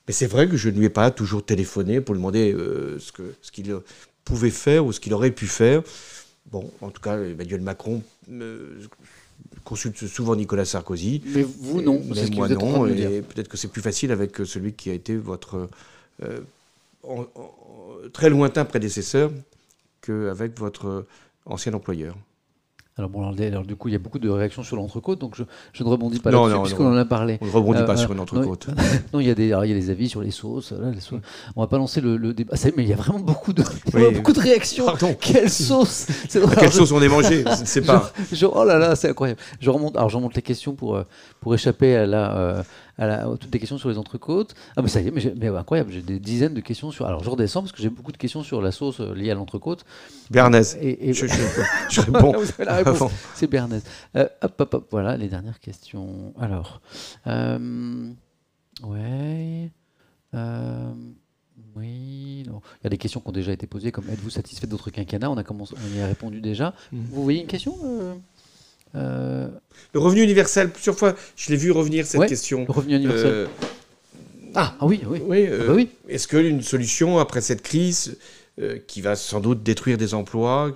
[0.09, 2.97] Mais c'est vrai que je ne lui ai pas toujours téléphoné pour lui demander euh,
[2.97, 3.81] ce qu'il euh,
[4.25, 5.83] pouvait faire ou ce qu'il aurait pu faire.
[6.51, 8.79] Bon, en tout cas, Emmanuel Macron euh,
[9.63, 11.21] consulte souvent Nicolas Sarkozy.
[11.27, 12.01] Mais vous, non.
[12.03, 14.73] Mais ce que moi vous non, et peut-être que c'est plus facile avec euh, celui
[14.73, 15.69] qui a été votre
[16.23, 16.39] euh,
[17.03, 17.53] en- en-
[18.11, 19.31] très lointain prédécesseur
[20.01, 21.07] qu'avec votre euh,
[21.45, 22.15] ancien employeur.
[22.99, 25.43] Alors, bon, alors, du coup, il y a beaucoup de réactions sur l'entrecôte, donc je,
[25.71, 27.37] je ne rebondis pas là-dessus non, puisqu'on en a parlé.
[27.39, 28.01] On ne rebondit Euh, pas voilà.
[28.01, 28.67] sur une entrecôte.
[29.13, 30.73] Non, il y a des, alors, il y a des avis sur les sauces.
[30.73, 31.21] là, les sauces.
[31.55, 32.55] On va pas lancer le, le débat.
[32.75, 33.63] Mais il y a vraiment beaucoup de,
[33.93, 34.13] Oui.
[34.13, 34.85] beaucoup de réactions.
[34.85, 35.15] Pardon.
[35.19, 36.07] Quelle sauce.
[36.59, 38.11] Quelle sauce on est mangé Je ne sais pas.
[38.31, 39.39] je- je- oh là là, c'est incroyable.
[39.61, 41.03] Je remonte, alors je remonte les questions pour, euh,
[41.39, 42.63] pour échapper à, la, euh,
[42.99, 44.53] à, la, à toutes les questions sur les entrecôtes.
[44.77, 47.05] Ah mais ça y est, mais, incroyable, j'ai des dizaines de questions sur.
[47.07, 49.35] Alors je redescends parce que j'ai beaucoup de questions sur la sauce euh, liée à
[49.35, 49.85] l'entrecôte.
[50.29, 50.77] Béarnaise.
[50.81, 51.33] Et, et- Je, je-
[51.89, 53.09] je réponds.
[53.33, 53.81] C'est Bernays.
[54.15, 56.33] Euh, hop, hop, hop, voilà les dernières questions.
[56.39, 56.81] Alors,
[57.27, 58.11] euh,
[58.83, 59.71] ouais,
[60.33, 60.91] euh,
[61.75, 62.61] oui, non.
[62.81, 65.29] Il y a des questions qui ont déjà été posées, comme êtes-vous satisfait d'autres quinquennats?
[65.29, 66.73] On a commencé, on y a répondu déjà.
[66.91, 67.05] Mhm.
[67.11, 67.75] Vous voyez une question
[68.95, 69.47] euh,
[69.93, 72.65] Le revenu universel, plusieurs fois, je l'ai vu revenir cette Ouais, question.
[72.65, 73.27] Le revenu universel.
[73.27, 73.47] Euh,
[74.55, 75.21] ah, ah oui, oui.
[75.25, 75.89] oui, Ah euh, bah oui.
[76.07, 78.17] Est-ce qu'une solution après cette crise
[78.87, 80.75] qui va sans doute détruire des emplois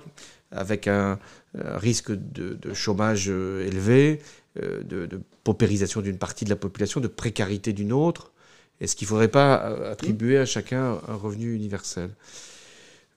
[0.50, 1.18] avec un,
[1.58, 4.20] un risque de, de chômage élevé,
[4.56, 8.32] de, de paupérisation d'une partie de la population, de précarité d'une autre,
[8.80, 9.56] est-ce qu'il ne faudrait pas
[9.90, 12.08] attribuer à chacun un revenu universel?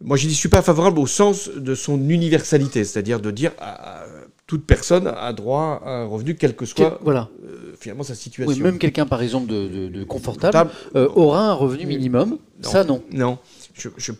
[0.01, 4.01] Moi, je n'y suis pas favorable au sens de son universalité, c'est-à-dire de dire à,
[4.01, 4.05] à
[4.47, 7.29] toute personne a droit à un revenu, quel que soit Quel- voilà.
[7.45, 8.51] euh, finalement sa situation.
[8.55, 12.39] Oui, même quelqu'un, par exemple, de, de- de confortable Table- euh, aura un revenu minimum.
[12.63, 12.69] Non.
[12.69, 13.03] Ça, non.
[13.11, 13.37] Non,
[13.73, 14.13] je, je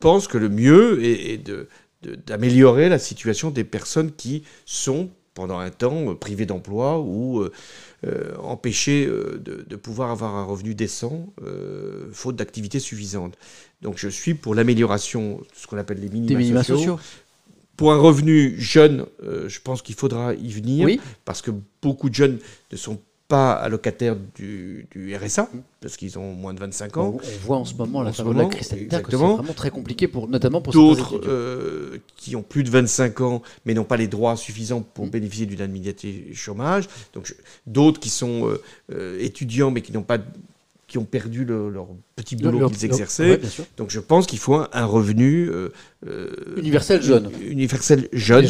[0.00, 1.68] pense que le mieux est, est de-
[2.26, 7.50] d'améliorer la situation des personnes qui sont pendant un temps euh, privées d'emploi ou euh,
[8.06, 13.34] euh, empêchées euh, de, de pouvoir avoir un revenu décent euh, faute d'activité suffisante.
[13.82, 16.98] Donc je suis pour l'amélioration de ce qu'on appelle les minima, Des minima sociaux.
[16.98, 17.00] sociaux.
[17.76, 21.00] Pour un revenu jeune, euh, je pense qu'il faudra y venir Oui.
[21.24, 21.50] parce que
[21.82, 22.38] beaucoup de jeunes
[22.70, 25.48] ne sont pas allocataires du, du RSA
[25.80, 27.16] parce qu'ils ont moins de 25 ans.
[27.16, 29.42] On, voit en ce moment, la ce de la moment, crise sanitaire, que c'est vraiment
[29.54, 33.84] très compliqué, pour, notamment pour D'autres euh, qui ont plus de 25 ans mais n'ont
[33.84, 35.10] pas les droits suffisants pour Mm.
[35.10, 36.86] bénéficier d'une indemnité chômage.
[37.14, 37.34] Donc
[37.66, 38.54] d'autres qui sont
[38.90, 40.18] euh, étudiants mais qui n'ont pas
[40.94, 43.30] qui ont perdu le- leur petit boulot qu'ils exerçaient.
[43.30, 43.40] ouais.
[43.76, 45.72] Donc je pense qu'il faut un, un revenu euh,
[46.06, 47.32] euh, Universel jeune.
[47.42, 48.46] universel jeune,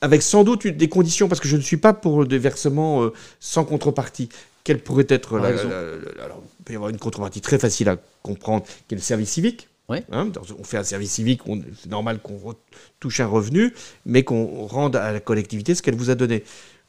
[0.00, 3.12] avec sans doute des conditions, parce que je ne suis pas pour des versements euh,
[3.38, 4.30] sans contrepartie.
[4.64, 7.90] Quelle pourrait être la, la- la- alors, il peut y avoir une contrepartie très facile
[7.90, 9.68] à comprendre, qui est le service civique.
[9.90, 10.04] Ouais.
[10.10, 11.42] Hein, dans- on fait un service civique,
[11.82, 12.54] c'est normal qu'on
[12.98, 13.74] touche un revenu,
[14.06, 16.44] mais qu'on rende à la collectivité ce qu'elle vous a donné.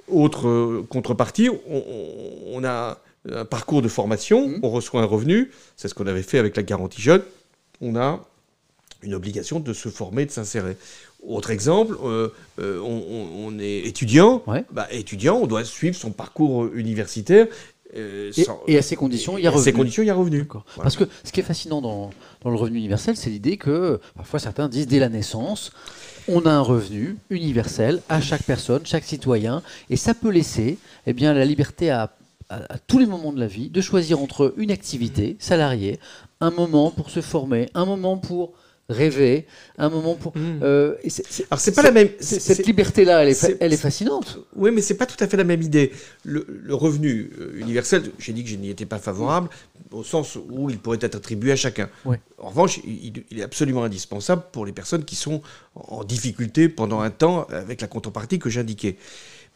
[0.07, 2.97] Autre euh, contrepartie, on, on- on a
[3.33, 4.59] un parcours de formation, Mhm.
[4.63, 7.21] on reçoit un revenu, c'est ce qu'on avait fait avec la garantie jeune,
[7.81, 8.21] on a
[9.03, 10.75] une obligation de se former, de s'insérer.
[11.25, 12.29] Autre exemple, euh,
[12.59, 14.63] euh, on, est étudiant, Ouais.
[14.71, 17.47] bah, étudiant, on doit suivre son parcours universitaire.
[17.97, 19.73] euh, Et, sans- et à ces conditions, il y a à ces revenu.
[19.77, 20.45] conditions, il y a revenu.
[20.47, 20.63] Voilà.
[20.83, 22.11] Parce que ce qui est fascinant dans,
[22.41, 25.71] dans le revenu universel, c'est l'idée que parfois certains disent dès la naissance,
[26.27, 30.77] on a un revenu universel à chaque personne, chaque citoyen, et ça peut laisser
[31.07, 32.11] eh bien, la liberté à,
[32.49, 35.99] à- à tous les moments de la vie de choisir entre une activité salariée,
[36.41, 38.53] un moment pour se former, un moment pour
[38.89, 39.45] rêver,
[39.77, 40.35] un moment pour.
[40.35, 40.61] Mmh.
[40.63, 40.95] euh,
[41.51, 42.09] Alors c'est pas la même.
[42.19, 44.39] cette liberté-là, elle est, elle est fascinante.
[44.55, 45.91] Oui, mais c'est pas tout à fait la même idée.
[46.23, 49.49] Le, le revenu euh, universel, j'ai dit que je n'y étais pas favorable,
[49.91, 51.87] au sens où il pourrait être attribué à chacun.
[52.39, 55.43] En revanche, il, il est absolument indispensable pour les personnes qui sont
[55.75, 58.97] en difficulté pendant un temps avec la contrepartie que j'indiquais.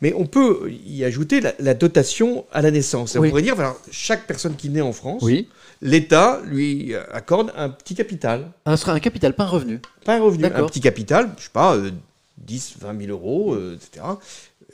[0.01, 3.15] Mais on peut y ajouter la, la dotation à la naissance.
[3.15, 3.27] Oui.
[3.27, 3.55] On pourrait dire,
[3.91, 5.47] chaque personne qui naît en France, Oui.
[5.81, 8.51] l'État lui accorde un petit capital.
[8.65, 9.79] Un, un capital, pas un revenu.
[10.05, 11.91] Pas un revenu, un petit capital, je sais pas, euh,
[12.39, 14.05] 10, 20 000 euros, euh, etc.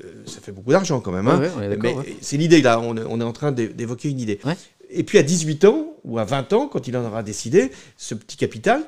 [0.04, 1.28] Euh, ça fait beaucoup d'argent quand même.
[1.28, 1.40] hein.
[1.58, 2.16] Ouais, ouais, Mais ouais.
[2.22, 4.40] c'est l'idée là, on est, on est en train d'é- d'évoquer une idée.
[4.90, 8.16] Et puis à 18 ans ou à 20 ans, quand il en aura décidé, ce
[8.16, 8.82] petit capital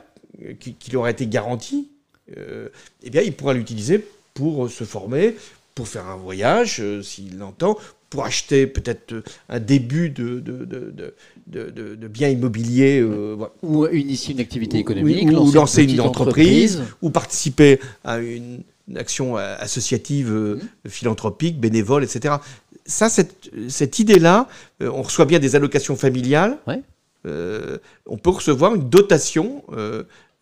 [0.43, 1.89] euh, qui, qui lui aura été garanti,
[2.37, 2.69] euh,
[3.03, 4.03] eh bien il pourra l'utiliser
[4.33, 5.35] pour euh, se former,
[5.75, 7.77] pour faire un voyage, euh, s'il l'entend,
[8.09, 11.13] pour acheter peut-être euh, un début de, de, de,
[11.47, 12.99] de, de- biens immobiliers.
[12.99, 18.17] euh, voilà Ou initier une activité économique, ou, ou lancer une entreprise, ou participer à
[18.19, 18.63] une,
[18.95, 20.89] action euh, associative euh, Mmh.
[20.89, 22.35] philanthropique, bénévole, etc.
[22.85, 24.49] Ça, cette, cette idée-là,
[24.81, 26.57] euh, on reçoit bien des allocations familiales.
[26.67, 26.81] Ouais.
[28.07, 29.63] On peut recevoir une dotation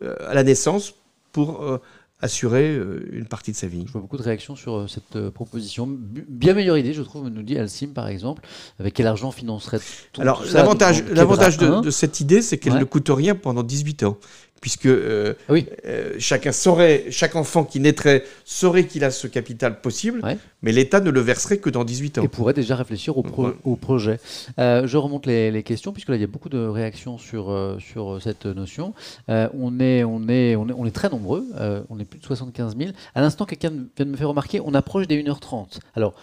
[0.02, 0.94] à la naissance
[1.34, 1.78] pour
[2.22, 3.84] assurer euh, une partie de sa vie.
[3.88, 5.88] Je vois beaucoup de réactions sur euh, cette euh, proposition.
[5.90, 8.44] Bien meilleure idée, je trouve, nous dit Alcim, par exemple.
[8.80, 9.80] Avec quel argent financerait
[10.12, 12.80] tout Alors, l'avantage, de, cette idée, c'est qu'elle Ouais.
[12.80, 14.18] ne coûte rien pendant 18 ans.
[14.62, 15.66] Puisque euh, Ah oui.
[15.86, 20.38] euh, chacun saurait, chaque enfant qui naîtrait saurait qu'il a ce capital possible, Ouais.
[20.62, 22.24] mais l'État ne le verserait que dans 18 ans.
[22.24, 23.54] et pourrait déjà réfléchir au, pro- Ouais.
[23.64, 24.20] au projet.
[24.60, 27.78] Euh, je remonte les, les questions, puisque là, il y a beaucoup de réactions sur,
[27.80, 28.94] sur cette notion.
[29.30, 31.46] On, est, on, est, on, est, on est très nombreux,
[31.90, 32.92] on est plus de 75 000.
[33.16, 35.80] À l'instant, quelqu'un vient de me faire remarquer, on approche des 1h30.
[35.96, 36.14] Alors,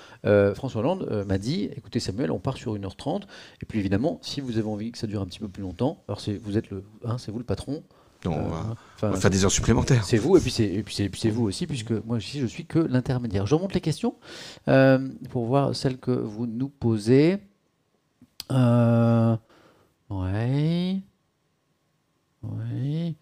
[0.54, 3.22] François Hollande m'a dit, écoutez Samuel, on part sur 1h30.
[3.62, 6.02] Et puis évidemment, si vous avez envie que ça dure un petit peu plus longtemps,
[6.08, 7.82] alors vous êtes le, hein, c'est vous le patron.
[8.30, 10.04] Non, on, va, enfin, on va faire des heures supplémentaires.
[10.04, 12.18] c'est vous, et puis c'est, et puis c'est, et puis c'est vous aussi, puisque moi
[12.18, 13.46] ici je suis que l'intermédiaire.
[13.46, 14.14] Je remonte les questions
[14.68, 17.38] euh, pour voir celles que vous nous posez.
[18.50, 19.36] Euh,
[20.10, 21.00] ouais.
[22.42, 23.14] Ouais.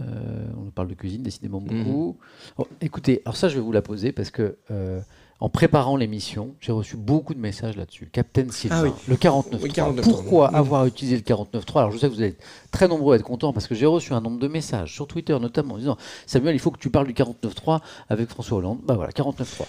[0.00, 2.18] Euh, on parle de cuisine, décidément beaucoup.
[2.58, 5.00] Oh, écoutez, alors ça je vais vous la poser parce que euh,
[5.44, 8.08] en préparant l'émission, j'ai reçu beaucoup de messages là-dessus.
[8.12, 8.90] Captain Sylvain, Ah oui.
[9.08, 9.58] le 49.3.
[9.60, 10.02] Oui, 49.3.
[10.02, 10.54] Pourquoi Mm.
[10.54, 12.38] avoir utilisé le 49.3 Alors je sais que vous êtes
[12.70, 15.36] très nombreux à être contents parce que j'ai reçu un nombre de messages sur Twitter
[15.40, 15.96] notamment en disant
[16.26, 18.78] Samuel, il faut que tu parles du 49.3 avec François Hollande.
[18.84, 19.66] Bah voilà, 49.3.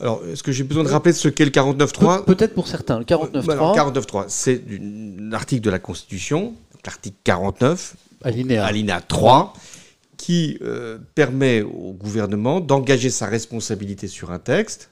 [0.00, 2.98] Alors, est-ce que j'ai besoin de rappeler ce qu'est le 49.3 Pe- Peut-être pour certains,
[2.98, 6.54] le 49.3, Bah alors, 49.3, c'est un article de la Constitution,
[6.84, 7.94] l'article 49,
[8.24, 8.64] alinéa.
[8.64, 9.52] alinéa 3,
[10.20, 14.90] qui euh, permet au gouvernement d'engager sa responsabilité sur un texte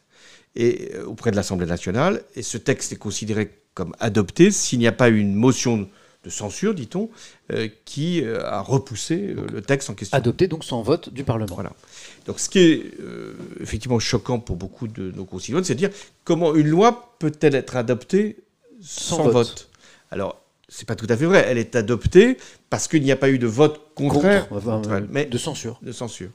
[0.57, 2.23] et, euh, auprès de l'Assemblée nationale.
[2.35, 5.87] Et ce texte est considéré comme adopté s'il n'y a pas eu une motion
[6.25, 7.11] de censure, dit-on,
[7.53, 10.17] euh, qui a repoussé le texte en question.
[10.17, 11.55] Adopté donc sans vote du Parlement.
[11.55, 11.75] Voilà.
[12.25, 12.95] Donc ce qui est
[13.61, 15.91] effectivement choquant pour beaucoup de nos concitoyens, c'est de dire
[16.25, 18.39] comment une loi peut-elle être adoptée
[18.81, 19.35] sans, Sans vote.
[19.35, 19.69] vote?
[20.11, 21.45] Alors, c'est pas tout à fait vrai.
[21.49, 22.39] Elle est adoptée
[22.71, 25.25] parce qu'il n'y a pas eu de vote contraire Contre, enfin, contre euh, elle, mais
[25.27, 25.79] de censure.
[25.83, 26.31] de censure.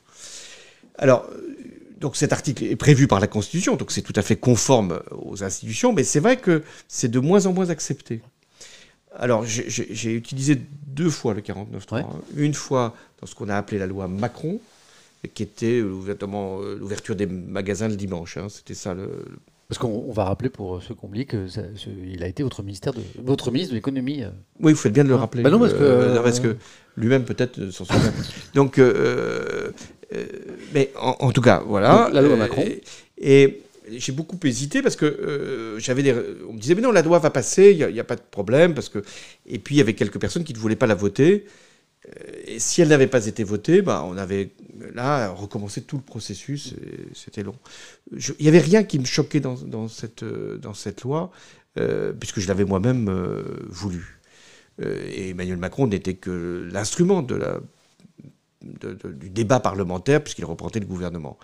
[0.98, 1.56] Alors, euh,
[2.00, 5.44] donc cet article est prévu par la Constitution, donc c'est tout à fait conforme aux
[5.44, 8.22] institutions, mais c'est vrai que c'est de moins en moins accepté.
[9.16, 11.98] Alors, j'ai- utilisé deux fois le 49.3.
[12.00, 12.04] Ouais.
[12.36, 14.60] Une fois dans ce qu'on a appelé la loi Macron,
[15.36, 18.38] qui était l'ouvertement, euh, l'ouverture des magasins le dimanche.
[18.38, 18.48] hein.
[18.50, 19.10] C'était ça le,
[19.74, 22.44] Parce qu'on on va rappeler pour ceux qui oublient que ça- ce- il a été
[22.44, 24.22] votre, ministère de, votre ministre de l'économie.
[24.22, 24.30] euh,
[24.60, 25.22] Oui, vous faites bien de le Ah.
[25.22, 25.42] rappeler.
[25.42, 26.56] Bah non, parce que- Euh, non, parce que
[26.96, 28.14] lui-même peut-être euh, s'en souvient.
[28.54, 29.72] Donc, euh,
[30.14, 30.26] euh,
[30.76, 32.04] mais en, en tout cas, voilà.
[32.06, 32.64] Donc, la loi Euh, Macron.
[33.18, 36.14] Et, j'ai beaucoup hésité parce que euh, j'avais des,
[36.48, 38.76] on me disait mais non, la loi va passer, il n'y a, pas de problème
[38.76, 39.00] parce que.
[39.48, 41.46] Et puis il y avait quelques personnes qui ne voulaient pas la voter.
[42.10, 44.52] Euh, Et si elle n'avait pas été votée, bah, on avait
[44.94, 46.76] là recommencé tout le processus.
[47.14, 47.56] C'était long.
[48.12, 51.32] Il n'y avait rien qui me choquait dans, cette, dans cette loi,
[51.78, 54.20] euh, puisque je l'avais moi-même euh, voulu.
[54.82, 57.62] Et Emmanuel Macron n'était que l'instrument de-
[58.62, 61.38] du débat parlementaire, puisqu'il représentait le gouvernement.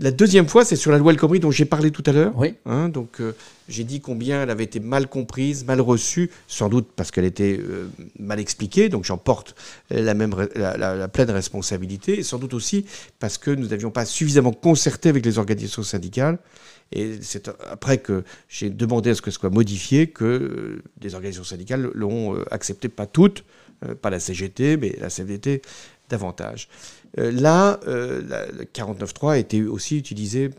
[0.00, 2.32] La deuxième fois, c'est sur la loi El Khomri dont j'ai parlé tout à l'heure.
[2.36, 2.54] Oui.
[2.66, 3.34] Hein, donc euh,
[3.68, 7.58] j'ai dit combien elle avait été mal comprise, mal reçue, sans doute parce qu'elle était
[7.60, 7.88] euh,
[8.18, 9.56] mal expliquée, donc j'en porte
[9.90, 12.84] la, même, re- la, la- la pleine responsabilité, et sans doute aussi
[13.18, 16.38] parce que nous n'avions pas suffisamment concerté avec les organisations syndicales.
[16.92, 21.14] Et c'est après que j'ai demandé à ce que ce soit modifié que euh, des
[21.14, 23.44] organisations syndicales l'ont euh, accepté, pas toutes,
[23.84, 25.60] euh, pas la CGT, mais la CFDT
[26.08, 26.68] davantage.
[27.18, 30.50] Euh, là, euh, la- le 49.3 a été aussi utilisé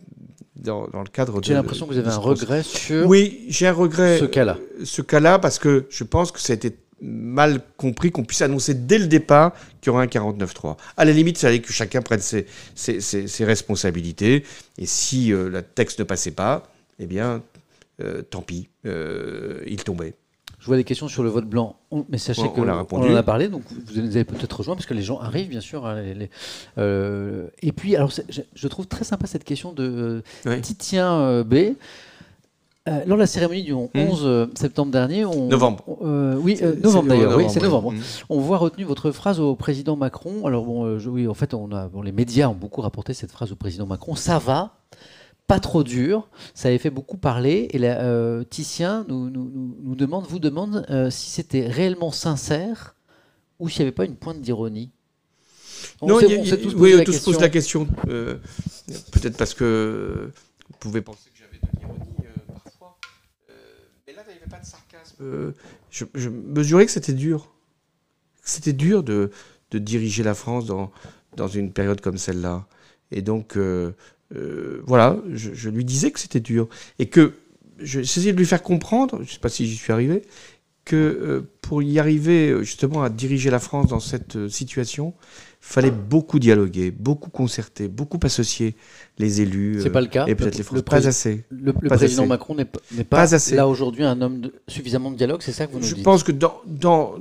[0.55, 1.45] dans, dans le cadre de...
[1.45, 4.17] J'ai l'impression que vous avez un regret sur Oui, j'ai un regret.
[4.19, 4.57] ce cas-là.
[4.79, 8.41] euh, Ce cas-là, parce que je pense que ça a été mal compris qu'on puisse
[8.41, 10.75] annoncer dès le départ qu'il y aura un 49-3.
[10.97, 12.45] À la limite, il fallait que chacun prenne ses,
[12.75, 14.43] ses, responsabilités.
[14.77, 16.63] Et si euh, le texte ne passait pas,
[16.99, 17.41] eh bien,
[18.03, 20.13] euh, tant pis, euh, il tombait.
[20.59, 21.77] Je vois des questions sur le vote blanc.
[22.09, 25.01] mais sachez qu'on on en a parlé, donc vous allez peut-être rejoindre, parce que les
[25.01, 25.85] gens arrivent, bien sûr.
[25.85, 26.03] Hein,
[26.77, 30.21] et puis, alors, je, trouve très sympa cette question de
[30.61, 31.75] Titien B.
[32.89, 33.97] Euh, lors de la cérémonie du 11 hmm.
[34.25, 35.83] euh, septembre dernier, on, novembre.
[36.01, 37.35] Euh, oui, novembre d'ailleurs.
[37.35, 37.91] Oui, c'est novembre.
[37.91, 37.99] Hmm.
[38.29, 40.45] On voit retenu votre phrase au président Macron.
[40.47, 43.51] Alors bon, oui, en fait, on a, bon, les médias ont beaucoup rapporté cette phrase
[43.51, 44.15] au président Macron.
[44.15, 44.78] Ça va,
[45.49, 46.29] pas trop dur.
[46.53, 47.67] Ça avait fait beaucoup parler.
[47.71, 52.95] Et la, Titien nous, nous, nous, demande, vous demande si c'était réellement sincère
[53.59, 54.91] ou s'il n'y avait pas une pointe d'ironie.
[56.01, 57.85] Non, on, tous oui, on tous pose la question.
[58.05, 60.31] Peut-être parce que
[60.69, 61.29] vous pouvez penser
[65.21, 65.51] Euh,
[65.89, 67.51] je, mesurais que c'était dur.
[68.43, 69.31] C'était dur de,
[69.71, 70.91] diriger la France dans,
[71.35, 72.65] dans une période comme celle-là.
[73.11, 73.91] Et donc, euh,
[74.35, 76.67] euh, voilà, je, lui disais que c'était dur.
[76.99, 77.33] Et que
[77.79, 80.23] j'essayais de lui faire comprendre, je ne sais pas si j'y suis arrivé,
[80.85, 85.13] que pour y arriver justement à diriger la France dans cette situation,
[85.61, 88.75] fallait beaucoup dialoguer, beaucoup concerter, beaucoup associer
[89.17, 89.79] les élus.
[89.81, 90.25] C'est pas le cas.
[90.27, 90.83] Et peut-être les Français.
[90.83, 91.45] Pas assez.
[91.49, 92.65] Le, président Macron n'est
[93.03, 95.95] pas, là aujourd'hui un homme de suffisamment de dialogue, c'est ça que vous nous Je
[95.95, 95.99] dites?
[95.99, 97.15] Je pense que dans, dans,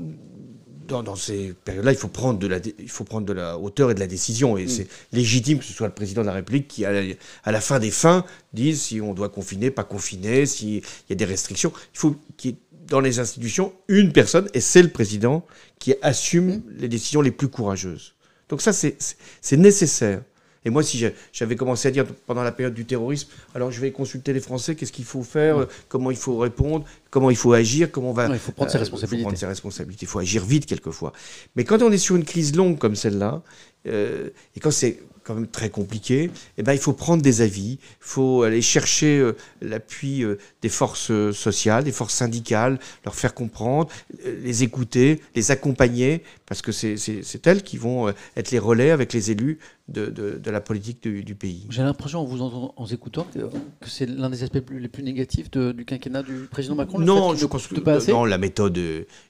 [0.89, 3.95] dans, ces périodes-là, il faut prendre de la, il faut prendre de la hauteur et
[3.95, 4.57] de la décision.
[4.57, 4.69] Et mm.
[4.69, 7.03] c'est légitime que ce soit le président de la République qui, à la,
[7.45, 11.15] à la fin des fins, dise si on doit confiner, pas confiner, s'il y a
[11.15, 11.73] des restrictions.
[11.95, 12.59] Il faut qu'il y ait
[12.89, 15.45] dans les institutions une personne, et c'est le président,
[15.79, 16.63] qui assume mm.
[16.79, 18.15] les décisions les plus courageuses.
[18.49, 20.23] Donc ça, c'est nécessaire.
[20.69, 23.91] Et moi, si j'avais commencé à dire pendant la période du terrorisme, alors je vais
[23.91, 27.91] consulter les Français, qu'est-ce qu'il faut faire, comment il faut répondre, comment il faut agir,
[27.91, 28.29] comment on va.
[28.29, 29.17] il faut prendre ses responsabilités.
[29.17, 30.05] Il faut prendre ses responsabilités.
[30.05, 31.15] Il faut agir vite quelquefois.
[31.57, 33.41] Mais quand on est sur une crise longue comme celle-là,
[33.87, 37.73] euh, et quand c'est quand même très compliqué, eh ben, il faut prendre des avis,
[37.73, 43.15] il faut aller chercher euh, l'appui euh, des forces euh, sociales, des forces syndicales, leur
[43.15, 43.91] faire comprendre,
[44.25, 49.31] les écouter, les accompagner, parce que c'est elles qui vont être les relais avec les
[49.31, 49.59] élus
[49.89, 51.67] de, de, la politique du, pays.
[51.71, 55.51] J'ai l'impression, en vous en, en écoutant, que, c'est l'un des aspects les plus négatifs
[55.51, 56.99] du quinquennat du président Macron.
[56.99, 57.47] Non, je
[57.81, 58.79] pas non, la méthode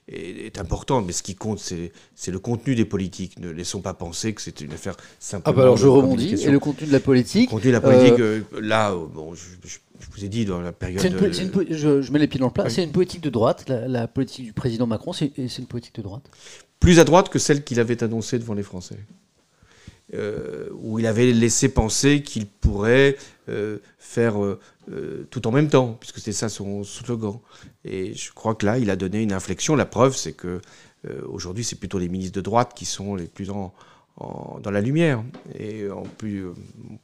[0.07, 3.39] est, importante, mais ce qui compte, c'est le contenu des politiques.
[3.39, 5.53] Ne laissons pas penser que c'est une affaire simplement.
[5.53, 6.35] Ah bah alors je rebondis.
[6.43, 7.49] Et le contenu de la politique.
[7.49, 9.79] Le contenu de la politique, euh, euh, là, bon, je,
[10.11, 11.01] vous ai dit dans la période.
[11.01, 12.69] je, mets les pieds dans le plat.
[12.69, 13.65] C'est une politique de droite.
[13.69, 16.29] La, politique du président Macron, c'est une politique de droite?
[16.79, 18.97] Plus à droite que celle qu'il avait annoncée devant les Français.
[20.15, 23.15] Euh, où il avait laissé penser qu'il pourrait
[23.97, 24.35] faire
[25.31, 27.39] tout en même temps, puisque c'était ça son slogan.
[27.83, 29.75] Et je crois que là, il a donné une inflexion.
[29.75, 30.61] La preuve, c'est que
[31.27, 33.73] aujourd'hui, c'est plutôt les ministres de droite qui sont les plus en,
[34.61, 35.23] dans la lumière
[35.57, 36.53] et en, plus, euh,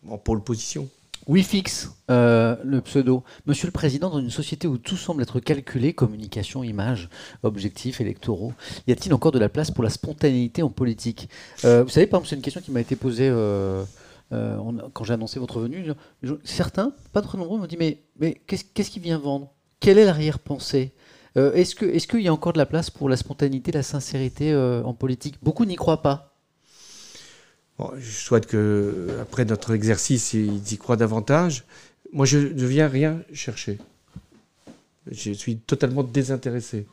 [0.10, 0.90] en pôle position.
[1.28, 3.24] Oui, fixe, euh, le pseudo.
[3.48, 7.10] Monsieur le Président, dans une société où tout semble être calculé, communication, image,
[7.42, 8.54] objectifs électoraux,
[8.86, 11.28] y a-t-il encore de la place pour la spontanéité en politique
[11.64, 13.32] euh, Vous savez, par exemple, c'est une question qui m'a été posée
[14.30, 15.92] quand j'ai annoncé votre venue.
[16.44, 19.52] Certains, pas trop nombreux, m'ont dit Mais, mais qu'est-ce qui vient vendre?
[19.80, 20.94] Quelle est l'arrière-pensée?
[21.36, 24.94] Est-ce qu'il est y a encore de la place pour la spontanéité, la sincérité en
[24.94, 25.38] politique?
[25.42, 26.35] Beaucoup n'y croient pas
[27.98, 31.66] je souhaite que après notre exercice, ils y croient davantage.
[32.14, 33.78] Moi, je ne viens rien chercher.
[35.12, 36.86] Je suis totalement désintéressé.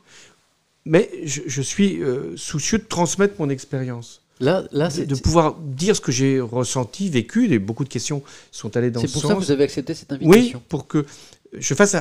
[0.85, 4.21] Mais je, suis euh, soucieux de transmettre mon expérience.
[4.41, 7.51] Là, là de, de, pouvoir dire ce que j'ai ressenti, vécu.
[7.51, 9.15] Et beaucoup de questions sont allées dans ce sens.
[9.15, 11.05] C'est pour ça que vous avez accepté cette invitation Oui, pour que
[11.53, 11.95] je fasse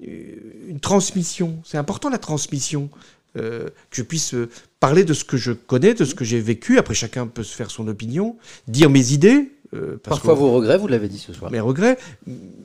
[0.00, 1.58] une transmission.
[1.64, 2.90] C'est important la transmission.
[3.38, 4.48] Euh, que je puisse euh,
[4.80, 6.78] parler de ce que je connais, de ce que j'ai vécu.
[6.78, 8.36] Après, chacun peut se faire son opinion,
[8.66, 9.52] dire mes idées.
[9.74, 11.50] Euh, Parfois vos regrets, vous l'avez dit ce soir.
[11.50, 11.98] Mes regrets,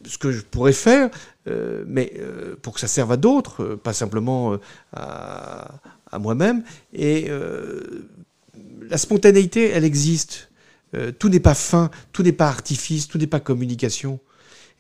[0.06, 1.10] ce que je pourrais faire,
[1.86, 2.14] mais
[2.62, 4.58] pour que ça serve à d'autres, pas simplement
[4.94, 6.64] à, à moi-même.
[6.94, 7.30] Et
[8.90, 10.50] la spontanéité, elle existe.
[11.20, 14.20] tout n'est pas fin, tout n'est pas artifice, tout n'est pas communication.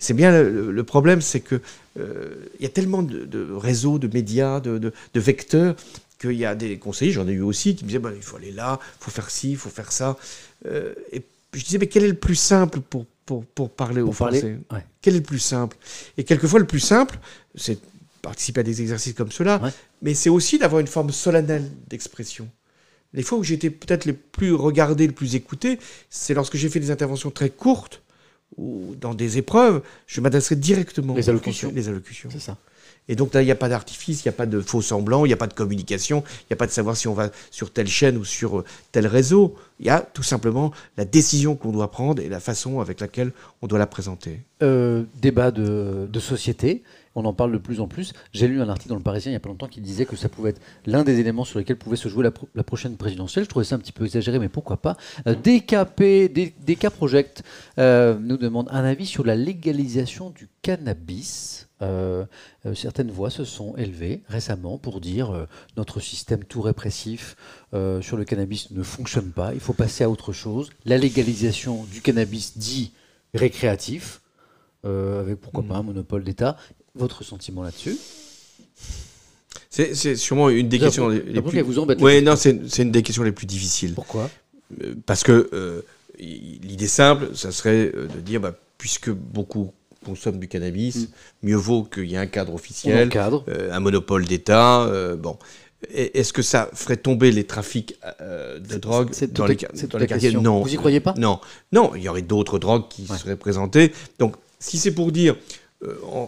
[0.04, 1.62] C'est bien le, problème, c'est que
[1.98, 5.78] euh, il y a tellement de, réseaux, de médias, de, vecteurs
[6.20, 8.36] qu'il y a des conseillers, j'en ai eu aussi, qui me disaient bah, il faut
[8.36, 10.18] aller là, il faut faire ci, il faut faire ça.
[10.66, 11.22] Euh, et
[11.54, 14.60] je disais mais quel est le plus simple pour, pour, parler aux Français
[15.02, 15.78] Quel est le plus simple?
[16.18, 17.18] Et quelquefois le plus simple,
[17.56, 17.80] c'est
[18.22, 19.62] participer à des exercices comme cela,
[20.02, 22.50] mais c'est aussi d'avoir une forme solennelle d'expression.
[23.14, 26.82] Les fois où été peut-être le plus regardé, le plus écouté, c'est lorsque j'ai fait
[26.82, 28.03] des interventions très courtes
[28.58, 31.72] ou dans des épreuves, je m'adresserai directement les allocutions.
[31.74, 32.30] les allocutions.
[32.32, 32.58] C'est ça.
[33.10, 35.26] Et donc là, il n'y a pas d'artifice, il n'y a pas de faux semblants,
[35.26, 37.32] il n'y a pas de communication, il n'y a pas de savoir si on va
[37.52, 39.56] sur telle chaîne ou sur euh, tel réseau.
[39.80, 43.34] Il y a tout simplement la décision qu'on doit prendre et la façon avec laquelle
[43.62, 44.40] on doit la présenter.
[44.62, 46.84] Euh, débat de, de société
[47.16, 48.14] on en parle de plus en plus.
[48.32, 50.16] J'ai lu un article dans le Parisien il n'y a pas longtemps qui disait que
[50.16, 52.24] ça pouvait être l'un des éléments sur lesquels pouvait se jouer
[52.56, 53.46] la, prochaine présidentielle.
[53.46, 54.98] Je trouvais ça un petit peu exagéré, mais pourquoi pas.
[55.28, 56.34] Euh, DKP,
[56.66, 57.44] DK Project
[57.78, 61.68] euh, nous demande un avis sur la légalisation du cannabis.
[61.82, 62.24] Euh,
[62.76, 67.36] certaines voix se sont élevées récemment pour dire notre système tout répressif
[67.74, 70.70] sur le cannabis ne fonctionne pas, il faut passer à autre chose.
[70.86, 72.94] La légalisation du cannabis dit
[73.34, 74.22] récréatif,
[74.86, 76.56] avec pourquoi pas un monopole d'État.
[76.96, 77.98] Votre sentiment là-dessus
[79.70, 81.62] c'est sûrement une des questions les, plus.
[81.62, 83.94] Vous embête oui, non, c'est une des questions les plus difficiles.
[83.96, 84.30] Pourquoi
[84.84, 85.82] euh, Parce que euh,
[86.20, 89.72] l'idée simple, ça serait euh, de dire, bah, puisque beaucoup
[90.06, 91.08] consomment du cannabis, mm.
[91.44, 93.10] mieux vaut qu'il y ait un cadre officiel,
[93.72, 94.88] un monopole d'État.
[95.18, 95.38] bon,
[95.92, 99.58] est-ce que ça ferait tomber les trafics de drogue dans les,
[99.90, 100.34] dans les quartiers?
[100.34, 100.62] Non.
[100.62, 101.16] Vous y croyez pas?
[101.18, 101.40] Non,
[101.72, 103.92] non, il y aurait d'autres drogues qui seraient présentées.
[104.20, 105.36] Donc, si c'est pour dire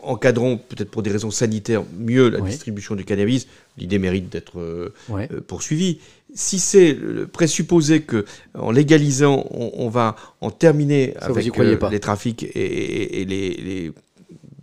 [0.03, 4.93] encadrons peut-être pour des raisons sanitaires mieux la distribution du cannabis, l'idée mérite d'être euh,
[5.11, 5.99] euh, poursuivie.
[6.33, 6.97] Si c'est
[7.31, 13.93] présupposé que en légalisant, on, va en terminer avec les trafics et, les,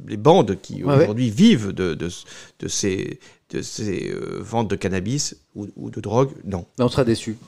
[0.07, 3.19] les, bandes qui aujourd'hui vivent de, de, ces,
[3.51, 6.67] de ces ventes de cannabis ou, ou de drogue, non.
[6.79, 7.39] Mais on sera déçu.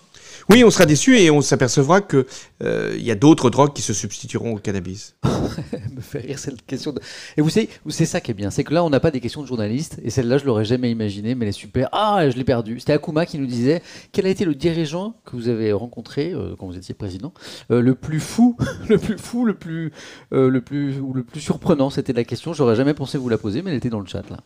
[0.50, 2.24] Oui, on sera déçu et on s'apercevra qu'il
[2.62, 5.16] euh, y a d'autres drogues qui se substitueront au cannabis.
[5.94, 6.92] me fait rire cette question.
[6.92, 7.00] De...
[7.36, 9.20] Et vous savez, c'est ça qui est bien, c'est que là, on n'a pas des
[9.20, 11.88] questions de journalistes, et celle-là, je l'aurais jamais imaginé, mais elle est super.
[11.92, 12.78] Ah, je l'ai perdu.
[12.78, 16.54] C'était Akuma qui nous disait quel a été le dirigeant que vous avez rencontré euh,
[16.58, 17.32] quand vous étiez président,
[17.70, 18.56] euh, le plus fou,
[18.88, 19.92] le plus fou, le plus,
[20.30, 21.90] le plus, ou le plus surprenant.
[21.90, 22.52] C'était la question.
[22.52, 24.38] J'aurais jamais pensé vous la poser, mais elle était dans le chat là.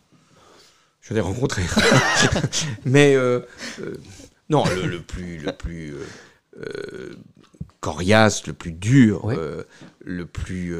[1.01, 1.63] Je l'ai rencontré.
[2.85, 3.15] mais
[4.49, 6.05] non, le, plus, le plus euh,
[6.57, 7.15] euh,
[7.79, 9.63] coriace, le plus dur, euh,
[10.03, 10.75] le plus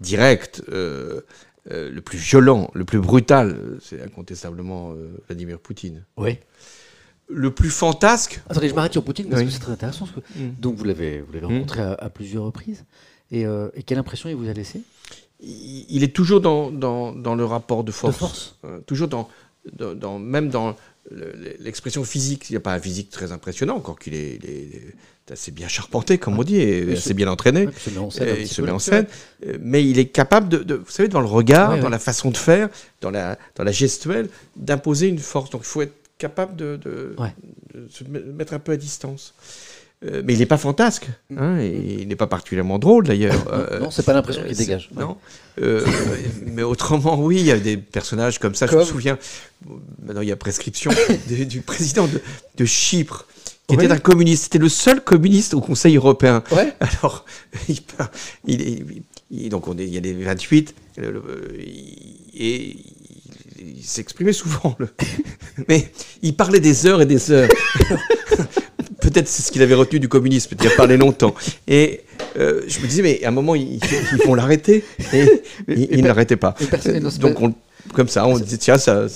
[0.00, 4.94] direct, le plus violent, le plus brutal, c'est incontestablement
[5.26, 6.04] Vladimir Poutine.
[6.16, 6.38] Oui.
[7.32, 8.40] Le plus fantasque.
[8.48, 10.08] Attendez, je m'arrête sur Poutine parce que c'est très intéressant.
[10.34, 10.48] Mm.
[10.58, 11.44] Donc vous l'avez mm.
[11.44, 12.84] rencontré à, plusieurs reprises.
[13.32, 13.44] Et,
[13.86, 14.82] quelle impression il vous a laissé
[15.42, 18.14] il, est toujours dans, dans, le rapport de force.
[18.14, 18.58] De force?
[18.86, 19.28] toujours dans,
[19.74, 20.76] dans, même dans
[21.58, 24.38] l'expression physique, il n'y a pas un physique très impressionnant, encore qu'il est,
[25.30, 27.68] assez bien charpenté, comme on dit, et assez bien entraîné.
[28.40, 29.06] il se met en scène.
[29.46, 32.36] Euh, mais il est capable, de, vous savez, dans le regard, dans la façon de
[32.36, 32.68] faire,
[33.00, 35.50] dans la, dans la gestuelle, d'imposer une force.
[35.50, 37.14] Donc il faut être capable de, de
[37.90, 39.34] se mettre un peu à distance.
[40.02, 43.34] Euh, mais il n'est pas fantasque, hein, et il n'est pas particulièrement drôle d'ailleurs.
[43.50, 44.90] Euh, non, c'est pas l'impression qu'il dégage.
[44.96, 45.16] Non,
[45.60, 45.84] euh,
[46.46, 48.66] mais autrement, oui, il y a des personnages comme ça.
[48.66, 49.18] Je me souviens,
[50.02, 50.90] maintenant il y a prescription
[51.26, 52.08] du président
[52.56, 53.26] de, Chypre,
[53.66, 54.44] qui était un communiste.
[54.44, 56.44] C'était le seul communiste au Conseil européen.
[56.52, 56.72] Ouais.
[56.80, 57.24] Alors,
[57.68, 60.74] il, il, donc on est, il y a les 28,
[62.34, 62.76] et
[63.58, 64.76] il s'exprimait souvent.
[64.78, 64.88] Le...
[65.68, 67.48] mais il parlait des heures et des heures.
[69.10, 71.34] Peut-être c'est ce qu'il avait retenu du communisme, il a parlé longtemps.
[71.68, 72.02] Et
[72.38, 73.80] euh, je me disais, mais à un moment, ils,
[74.26, 74.84] vont l'arrêter.
[75.12, 76.54] Et, ils ne l'arrêtaient pas.
[77.20, 77.54] Donc,
[77.94, 79.06] comme ça, on disait, tiens, ça,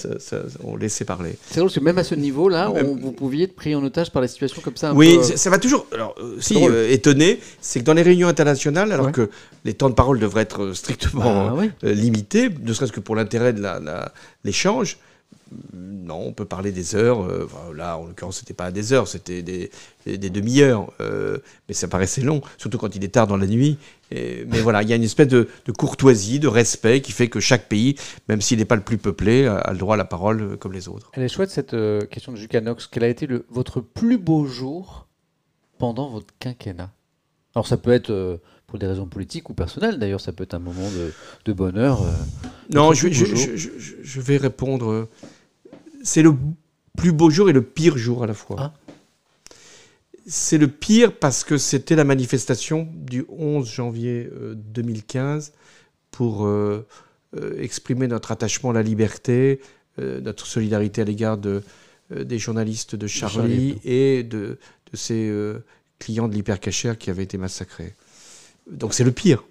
[0.63, 1.37] on laissait parler.
[1.47, 4.23] C'est drôle, parce que même à ce niveau-là, vous pouviez être pris en otage par
[4.23, 4.93] la situation comme ça.
[4.95, 5.87] oui, ça, va toujours.
[5.93, 9.31] Alors, euh, si, euh, étonné, c'est que dans les réunions internationales, alors que
[9.65, 13.63] les temps de parole devraient être strictement bah, limités, ne serait-ce que pour l'intérêt de
[14.45, 14.99] l'échange,
[16.05, 17.23] non, on peut parler des heures.
[17.23, 19.71] Euh, là, en l'occurrence, c'était pas des heures, c'était des,
[20.07, 20.93] demi-heures.
[21.01, 23.79] Euh, mais ça paraissait long, surtout quand il est tard dans la nuit.
[24.11, 27.69] mais voilà, il y a une espèce de, courtoisie, de respect qui fait que chaque
[27.69, 27.97] pays,
[28.29, 30.73] même s'il n'est pas le plus peuplé, a, le droit à la parole euh, comme
[30.73, 31.11] les autres.
[31.15, 31.77] Elle est chouette cette
[32.11, 32.87] question de Jucanox.
[32.87, 35.07] Quel a été votre plus beau jour
[35.79, 36.91] pendant votre quinquennat?
[37.55, 39.99] Alors ça peut être pour des raisons politiques ou personnelles.
[39.99, 40.89] D'ailleurs, ça peut être un moment
[41.45, 42.03] de, bonheur.
[42.73, 45.09] non, je, vais répondre
[46.05, 46.37] c'est le
[46.97, 48.57] plus beau jour et le pire jour à la fois.
[48.61, 48.73] Ah.
[50.27, 55.59] C'est le pire parce que c'était la manifestation du 11 janvier 2015 euh,
[56.13, 56.87] pour euh,
[57.37, 59.61] euh, exprimer notre attachement à la liberté,
[59.99, 61.63] notre solidarité à l'égard de,
[62.11, 64.59] des journalistes de Charlie, et de,
[64.91, 65.33] de ces
[66.01, 67.95] clients de l'hypercachère qui avaient été massacrés.
[68.69, 69.45] Donc c'est le pire.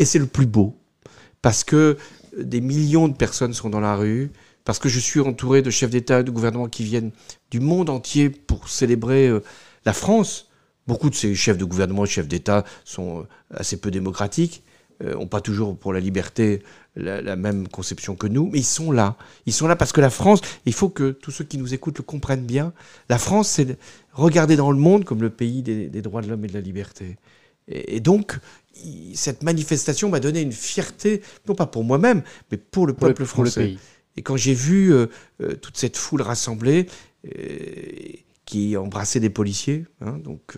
[0.00, 0.76] Et c'est le plus beau.
[1.40, 1.96] Parce que
[2.36, 4.32] des millions de personnes sont dans la rue,
[4.66, 7.12] parce que je suis entouré de chefs d'État et de gouvernement qui viennent
[7.50, 9.42] du monde entier pour célébrer euh,
[9.86, 10.50] la France.
[10.86, 14.62] Beaucoup de ces chefs de gouvernement et chefs d'État sont euh, assez peu démocratiques.
[15.02, 16.62] n'ont pas toujours pour la liberté
[16.96, 19.16] la, même conception que nous, mais ils sont là.
[19.46, 21.98] Ils sont là parce que la France, il faut que tous ceux qui nous écoutent
[21.98, 22.72] le comprennent bien,
[23.08, 23.78] la France, c'est
[24.12, 27.18] regarder dans le monde comme le pays des, droits de l'homme et de la liberté.
[27.68, 28.38] Et, donc,
[29.14, 33.76] cette manifestation m'a donné une fierté, non pas pour moi-même, mais pour le peuple français.
[34.16, 35.06] Et quand j'ai vu euh,
[35.42, 36.86] euh, toute cette foule rassemblée,
[37.26, 37.52] euh,
[38.44, 40.56] qui embrassait des policiers, hein, donc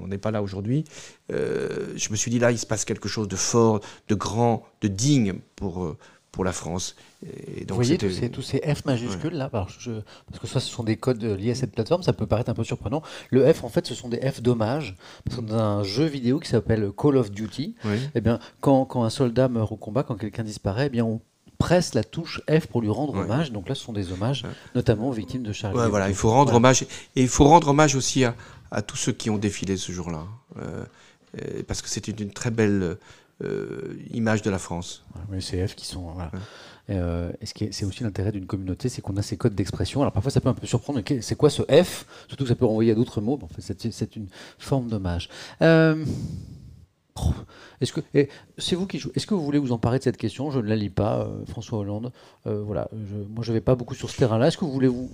[0.00, 0.82] on n'est pas là aujourd'hui.
[1.30, 4.88] je me suis dit là, il se passe quelque chose de fort, de grand, de
[4.88, 5.96] digne pour
[6.32, 6.94] pour la France.
[7.22, 10.02] Et donc Vous voyez tous ces, tous ces, F majuscules là, parce que
[10.46, 13.02] ça, ce sont des codes liés à cette plateforme, ça peut paraître un peu surprenant.
[13.30, 14.96] Le F, en fait, ce sont des F d'hommage.
[15.40, 17.74] Dans un jeu vidéo qui s'appelle Call of Duty,
[18.14, 21.20] eh bien, quand, quand, un soldat meurt au combat, quand quelqu'un disparaît, eh bien, on
[21.58, 23.52] presse la touche F pour lui rendre hommage.
[23.52, 24.44] Donc là, ce sont des hommages,
[24.74, 25.78] notamment aux victimes de Charlie.
[25.78, 26.82] Ouais, voilà, il faut rendre hommage.
[26.82, 28.34] Et il faut rendre hommage aussi à,
[28.70, 30.24] à tous ceux qui ont défilé ce jour-là.
[30.56, 30.84] Euh,
[31.66, 32.96] parce que c'était une très belle
[33.44, 35.04] euh, image de la France.
[35.30, 36.12] les CF qui sont.
[36.12, 36.30] Voilà.
[36.90, 37.30] Euh,
[37.70, 40.00] c'est aussi l'intérêt d'une communauté, c'est qu'on a ces codes d'expression.
[40.00, 42.06] Alors parfois ça peut un peu surprendre, c'est quoi ce F?
[42.28, 43.38] Surtout que ça peut renvoyer à d'autres mots.
[43.42, 44.28] En fait, c'est une
[44.58, 45.28] forme d'hommage.
[45.60, 46.02] Euh,
[47.80, 48.00] est-ce que
[48.58, 50.50] c'est vous qui Est-ce que vous voulez vous emparer de cette question?
[50.50, 52.12] Je ne la lis pas, euh, François Hollande.
[52.46, 54.48] Euh, voilà, moi je ne vais pas beaucoup sur ce terrain-là.
[54.48, 55.08] Est-ce que vous voulez vous,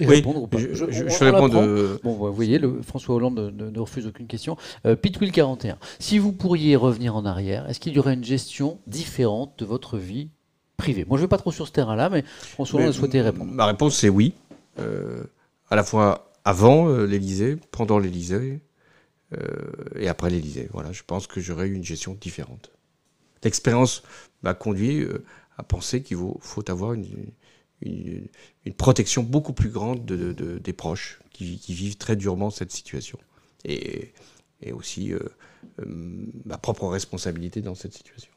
[0.00, 0.58] répondre ou pas?
[0.58, 2.00] Je, je, réponds de...
[2.02, 4.56] Bon, vous voyez, le, François Hollande ne, refuse aucune question.
[4.86, 5.78] Euh, Pitwill 41.
[5.98, 9.96] Si vous pourriez revenir en arrière, est-ce qu'il y aurait une gestion différente de votre
[9.96, 10.28] vie
[10.76, 11.04] privée?
[11.08, 13.50] Moi, je ne vais pas trop sur ce terrain-là, mais François Hollande souhaitait répondre.
[13.50, 14.34] Ma réponse, c'est oui.
[14.76, 18.58] à la fois avant l'Élysée, pendant l'Élysée euh,
[19.96, 20.68] et après l'Élysée.
[20.72, 22.70] Voilà, je pense que j'aurais eu une gestion différente.
[23.44, 24.02] L'expérience
[24.42, 25.24] m'a conduit euh,
[25.56, 27.06] à penser qu'il faut, avoir une,
[27.82, 28.28] une,
[28.76, 33.18] protection beaucoup plus grande de, des proches qui, vivent très durement cette situation.
[33.64, 34.12] Et,
[34.60, 35.18] et aussi euh,
[36.44, 38.30] ma propre responsabilité dans cette situation.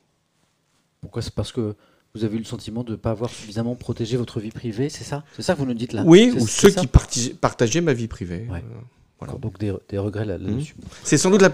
[0.99, 1.21] Pourquoi?
[1.21, 1.75] C'est parce que
[2.13, 5.03] vous avez eu le sentiment de ne pas avoir suffisamment protégé votre vie privée, c'est
[5.03, 5.23] ça?
[5.35, 6.03] C'est ça que vous nous dites là?
[6.05, 8.47] Oui, ou ceux qui partageaient ma vie privée.
[9.41, 10.75] Donc des, regrets là-dessus.
[10.77, 10.85] Mmh.
[11.03, 11.51] C'est sans doute la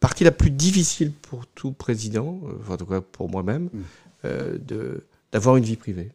[0.00, 3.80] partie la plus difficile pour tout président, euh, en tout cas pour moi-même, mmh.
[4.24, 4.98] euh,
[5.32, 6.10] d'avoir une vie privée.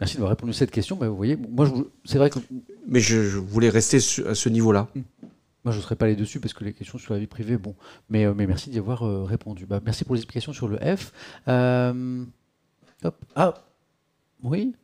[0.00, 0.98] Merci de m'avoir répondu à cette question.
[1.00, 1.70] Mais vous voyez, moi,
[2.04, 2.38] c'est vrai que.
[2.86, 4.88] Mais je, voulais rester à ce niveau-là.
[4.94, 5.00] Mmh.
[5.64, 7.56] Moi, je ne serais pas allé dessus parce que les questions sur la vie privée,
[7.56, 7.74] bon.
[8.08, 9.66] Mais, euh, mais merci d'y avoir répondu.
[9.66, 11.12] Bah, merci pour l'explication sur le F.
[13.04, 13.24] hop.
[13.34, 13.54] Ah,
[14.42, 14.74] oui.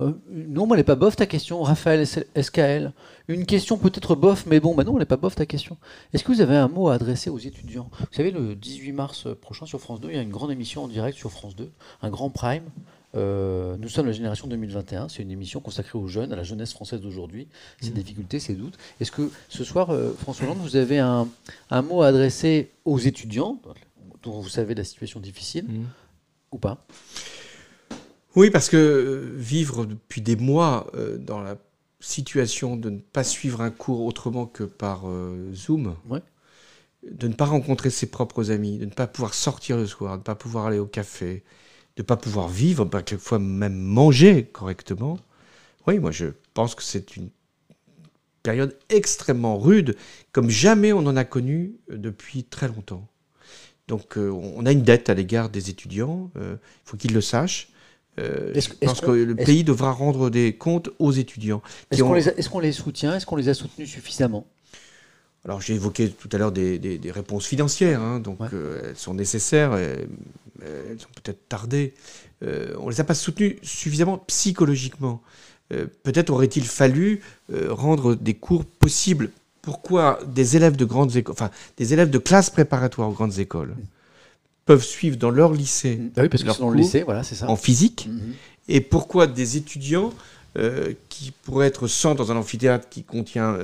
[0.00, 2.92] Euh, non, moi, elle n'est pas bof ta question, Raphaël SKL.
[3.26, 5.76] Une question peut-être bof, mais bon, bah non, elle n'est pas bof ta question.
[6.12, 7.90] Est-ce que vous avez un mot à adresser aux étudiants?
[7.98, 10.84] Vous savez, le 18 mars prochain sur France 2, il y a une grande émission
[10.84, 11.70] en direct sur France 2,
[12.02, 12.62] un grand prime.
[13.16, 16.72] Euh, nous sommes la génération 2021, c'est une émission consacrée aux jeunes, à la jeunesse
[16.72, 17.48] française d'aujourd'hui,
[17.80, 17.94] ses mmh.
[17.94, 18.78] difficultés, ses doutes.
[19.00, 21.26] Est-ce que ce soir, euh, François Hollande, vous avez un,
[21.82, 23.60] mot à adresser aux étudiants,
[24.22, 25.84] dont vous savez la situation difficile, mmh.
[26.52, 26.86] ou pas?
[28.38, 31.56] Oui, parce que euh, vivre depuis des mois euh, dans la
[31.98, 35.96] situation de ne pas suivre un cours autrement que par euh, Zoom,
[37.02, 40.18] de ne pas rencontrer ses propres amis, de ne pas pouvoir sortir le soir, de
[40.18, 41.42] ne pas pouvoir aller au café,
[41.96, 45.18] de ne pas pouvoir vivre, bah, quelquefois même manger correctement.
[45.88, 47.30] Oui, moi je pense que c'est une
[48.44, 49.96] période extrêmement rude,
[50.30, 53.08] comme jamais on en a connu depuis très longtemps.
[53.88, 57.72] Donc on a une dette à l'égard des étudiants, il faut qu'ils le sachent.
[58.18, 61.62] Euh, je pense que le pays devra rendre des comptes aux étudiants.
[61.90, 62.02] Est-ce
[62.48, 64.46] qu'on les, soutient Est-ce qu'on les a soutenus suffisamment?
[65.44, 69.74] Alors j'ai évoqué tout à l'heure des, réponses financières, hein, donc euh, elles sont nécessaires,
[69.74, 70.08] elles,
[70.98, 71.94] sont peut-être tardées.
[72.42, 75.22] Euh, on ne les a pas soutenus suffisamment psychologiquement.
[75.68, 77.20] peut-être aurait-il fallu
[77.68, 79.30] rendre des cours possibles.
[79.62, 83.74] Pourquoi des élèves de grandes écoles, enfin des élèves de classes préparatoires aux grandes écoles?
[84.68, 87.48] Peuvent suivre dans leur lycée, ah oui, parce leur lycée, voilà, ça.
[87.48, 88.32] en physique, mm-hmm.
[88.68, 90.12] et pourquoi des étudiants
[90.58, 93.56] euh, qui pourraient être 100 dans un amphithéâtre qui contient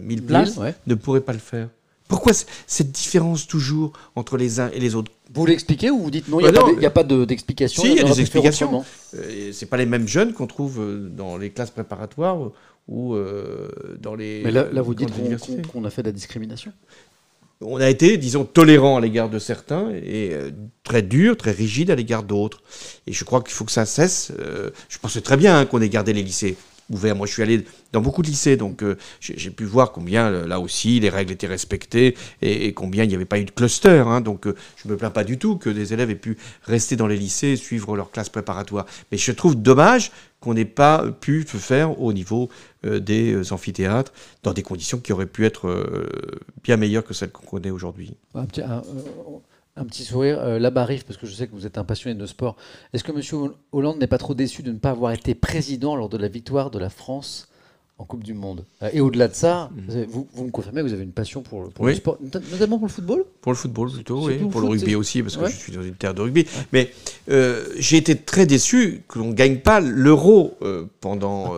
[0.00, 1.68] 1000 euh, places ne pourraient pas le faire?
[2.06, 2.32] Pourquoi
[2.68, 5.10] cette différence toujours entre les uns et les autres?
[5.34, 8.04] Vous l'expliquez ou vous dites non, il n'y a, pas d'explication Si, il y a
[8.04, 8.84] des explications.
[9.16, 10.80] Euh, Ce pas les mêmes jeunes qu'on trouve
[11.10, 12.38] dans les classes préparatoires
[12.86, 13.16] ou
[13.98, 14.42] dans les.
[14.44, 15.10] Mais là, là vous dites
[15.72, 16.72] qu'on a fait de la discrimination
[17.64, 20.50] on a été, disons, tolérant à l'égard de certains et euh,
[20.84, 22.62] très dur, très rigide à l'égard d'autres.
[23.06, 24.32] Et je crois qu'il faut que ça cesse.
[24.38, 26.56] Euh, je pense très bien hein, qu'on ait gardé les lycées.
[26.90, 27.16] ouvert.
[27.16, 30.60] Moi, je suis allé dans beaucoup de lycées, donc euh, j'ai pu voir combien, là
[30.60, 34.02] aussi, les règles étaient respectées et, combien il n'y avait pas eu de cluster.
[34.06, 34.20] Hein.
[34.20, 37.06] donc, je ne me plains pas du tout que des élèves aient pu rester dans
[37.06, 38.86] les lycées et suivre leur classe préparatoire.
[39.10, 40.10] Mais je trouve dommage
[40.42, 42.48] qu'on n'ait pas pu faire au niveau
[42.84, 44.12] des amphithéâtres
[44.42, 46.06] dans des conditions qui auraient pu être
[46.64, 48.16] bien meilleures que celles qu'on connaît aujourd'hui.
[49.74, 52.14] Un petit sourire, euh, là-bas arrive, parce que je sais que vous êtes un passionné
[52.14, 52.56] de sport.
[52.92, 53.52] Est-ce que M.
[53.72, 56.70] Hollande n'est pas trop déçu de ne pas avoir été président lors de la victoire
[56.70, 57.48] de la France
[58.02, 60.02] en Coupe du Monde euh, Et au-delà de ça, mm.
[60.08, 62.92] vous, vous, me confirmez que vous avez une passion pour, le sport, notamment pour le
[62.92, 64.38] football Pour le football plutôt, oui.
[64.50, 66.46] Pour le rugby aussi, parce que je suis dans une terre de rugby.
[66.72, 66.90] Mais
[67.30, 70.58] euh, j'ai été très déçu que l'on ne gagne pas l'euro
[71.00, 71.54] pendant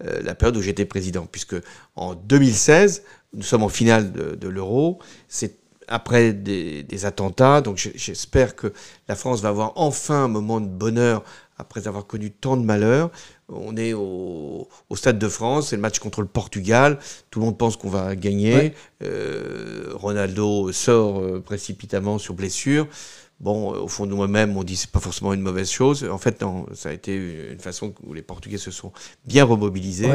[0.00, 1.56] la période où j'étais président, puisque
[1.96, 3.02] en 2016,
[3.34, 4.98] nous sommes en finale de, de l'euro.
[5.28, 5.58] C'est
[5.88, 7.60] après des, attentats.
[7.60, 8.72] Donc j'espère que
[9.08, 11.24] la France va avoir enfin un moment de bonheur
[11.58, 13.10] après avoir connu tant de malheurs.
[13.48, 16.98] On est au, Stade de France, c'est le match contre le Portugal.
[17.30, 18.74] Tout le monde pense qu'on va gagner.
[19.02, 22.86] Euh, Ronaldo sort euh, précipitamment sur blessure.
[23.40, 26.04] Bon, au fond de moi-même, on dit c'est pas forcément une mauvaise chose.
[26.10, 27.14] En fait, non, ça a été
[27.52, 28.92] une façon où les Portugais se sont
[29.24, 30.10] bien remobilisés.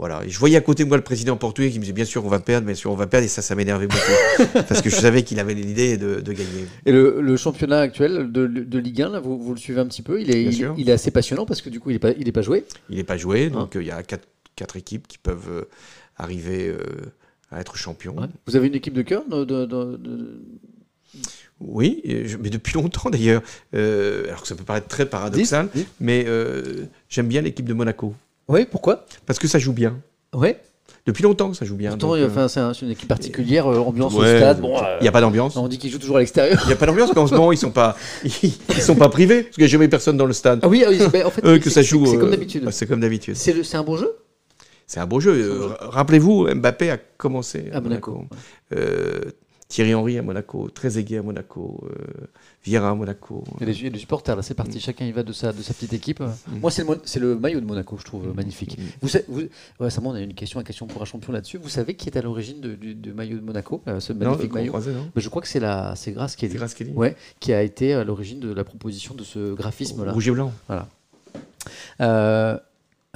[0.00, 0.26] Voilà.
[0.26, 2.28] je voyais à côté de moi le président portugais qui me disait bien sûr on
[2.30, 4.48] va perdre, bien sûr on va perdre, et ça, ça m'énervait beaucoup.
[4.66, 6.66] parce que je savais qu'il avait l'idée de, gagner.
[6.86, 10.34] Et le, championnat actuel de, Ligue 1, vous, vous, le suivez un petit peu il
[10.34, 10.44] est,
[10.78, 12.64] il, est assez passionnant parce que du coup il n'est pas, il est pas joué
[12.88, 13.58] Il n'est pas joué, ah.
[13.58, 15.68] donc euh, il y a quatre, quatre, équipes qui peuvent euh,
[16.16, 16.78] arriver euh,
[17.50, 18.16] à être champions.
[18.46, 19.22] Vous avez une équipe de cœur
[21.60, 22.02] Oui,
[22.40, 23.42] mais depuis longtemps d'ailleurs.
[23.74, 25.68] alors que ça peut paraître très paradoxal,
[26.00, 26.26] mais
[27.10, 28.14] j'aime bien l'équipe de Monaco.
[28.50, 29.06] Oui, pourquoi?
[29.26, 30.00] Parce que ça joue bien.
[30.34, 30.54] Oui.
[31.06, 31.90] Depuis longtemps que ça joue bien.
[31.90, 34.60] Pourtant, euh, c'est une équipe particulière, euh, ambiance au stade.
[34.60, 35.56] Bon, il n'y a pas d'ambiance.
[35.56, 36.58] On dit qu'ils jouent toujours à l'extérieur.
[36.64, 38.96] Il n'y a pas d'ambiance, mais en ce moment, ils ne sont, pas, ils, sont
[38.96, 40.58] pas privés, parce qu'il n'y a jamais personne dans le stade.
[40.62, 42.04] Ah oui, ah oui en fait, que ça joue.
[42.06, 42.68] C'est comme d'habitude.
[42.72, 43.36] c'est comme d'habitude.
[43.36, 44.16] C'est un bon jeu?
[44.86, 45.70] C'est un beau jeu.
[45.80, 48.24] Rappelez-vous, Mbappé a commencé à, Monaco.
[49.70, 52.26] Thierry Henry à Monaco, Trezeguet à Monaco, euh,
[52.64, 53.44] Vieira à Monaco.
[53.60, 54.78] Il y a des, supporters, là, c'est parti.
[54.78, 54.80] Mm.
[54.80, 56.18] Chacun y va de sa, de sa petite équipe.
[56.20, 56.58] Mm.
[56.60, 58.76] Moi, c'est le, le, maillot de Monaco, je trouve magnifique.
[58.76, 58.82] Mm.
[59.00, 59.42] Vous, vous,
[59.78, 61.58] récemment, on a eu une question, une question pour un champion là-dessus.
[61.58, 64.74] Vous savez qui est à l'origine du, maillot de Monaco, euh, ce magnifique maillot
[65.14, 66.54] Je crois que c'est Grace Kelly.
[66.56, 66.90] Grace Kelly.
[66.90, 70.12] Ouais, qui a été à l'origine de la proposition de ce graphisme-là.
[70.12, 70.52] Rouge et blanc.
[70.66, 70.88] Voilà.
[72.00, 72.58] Euh,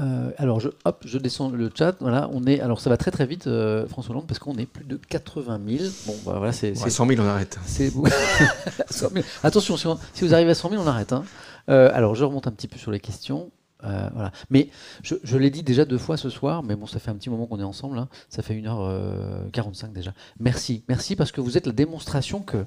[0.00, 1.94] euh, alors, je, hop, je descends le chat.
[2.00, 2.60] Voilà, on est.
[2.60, 5.60] Alors, ça va très très vite, euh, François Hollande, parce qu'on est plus de 80
[5.66, 5.90] 000.
[6.06, 6.74] Bon, bah, voilà, c'est.
[6.74, 7.58] 100 000, on arrête.
[7.64, 7.92] C'est
[9.44, 11.12] Attention, si, vous arrivez à 100 000, on arrête.
[11.12, 11.24] Hein.
[11.68, 13.50] Euh, alors, je remonte un petit peu sur les questions.
[13.82, 14.32] voilà.
[14.50, 14.68] Mais
[15.02, 17.46] je, l'ai dit déjà deux fois ce soir, mais bon, ça fait un petit moment
[17.46, 17.96] qu'on est ensemble.
[17.98, 18.08] Hein.
[18.28, 20.12] Ça fait 1h45 déjà.
[20.40, 20.82] Merci.
[20.88, 22.64] Merci parce que vous êtes la démonstration que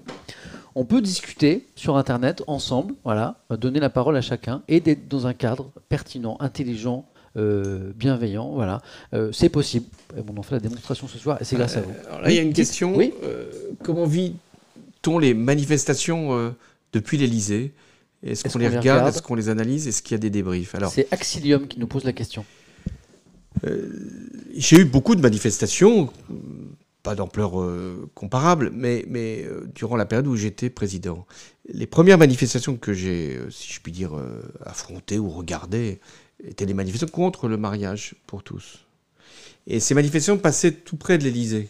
[0.75, 5.25] on peut discuter sur Internet ensemble, voilà, donner la parole à chacun et d'être dans
[5.25, 7.07] un cadre pertinent, intelligent,
[7.37, 8.51] euh, bienveillant.
[8.53, 8.81] Voilà,
[9.13, 9.85] euh, c'est possible.
[10.27, 11.91] on en fait la démonstration ce soir et c'est grâce à vous.
[11.91, 12.95] Euh, là, il y a une question.
[12.95, 13.13] Oui
[13.83, 16.55] comment vit-on les manifestations
[16.93, 17.73] depuis l'Elysée
[18.23, 19.87] Est-ce qu'on les, regarde, Est-ce qu'on les analyse?
[19.87, 20.73] Est-ce qu'il y a des débriefs?
[20.73, 22.43] Alors, c'est Axilium qui nous pose la question.
[24.55, 26.11] J'ai eu beaucoup de manifestations,
[27.03, 27.53] pas d'ampleur
[28.15, 29.45] comparable, mais, mais
[29.75, 31.27] durant la période où j'étais président.
[31.71, 34.11] Les premières manifestations que j'ai, si je puis dire,
[34.65, 35.99] affrontées ou regardées,
[36.43, 38.85] étaient des manifestations contre le mariage pour tous.
[39.65, 41.69] Et ces manifestations passaient tout près de l'Élysée.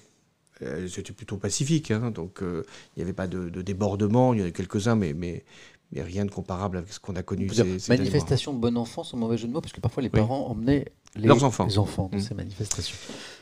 [0.88, 2.64] C'était plutôt pacifique, hein, donc euh,
[2.96, 5.44] il n'y avait pas de, débordement, il y en a quelques-uns, mais, mais,
[5.92, 7.48] mais rien de comparable avec ce qu'on a connu.
[7.50, 10.10] Ces, ces manifestation de bon enfant, sans mauvais jeu de mots, parce que parfois les
[10.10, 10.86] parents emmenaient
[11.16, 12.22] leurs enfants, les enfants dans mmh.
[12.22, 12.96] ces manifestations.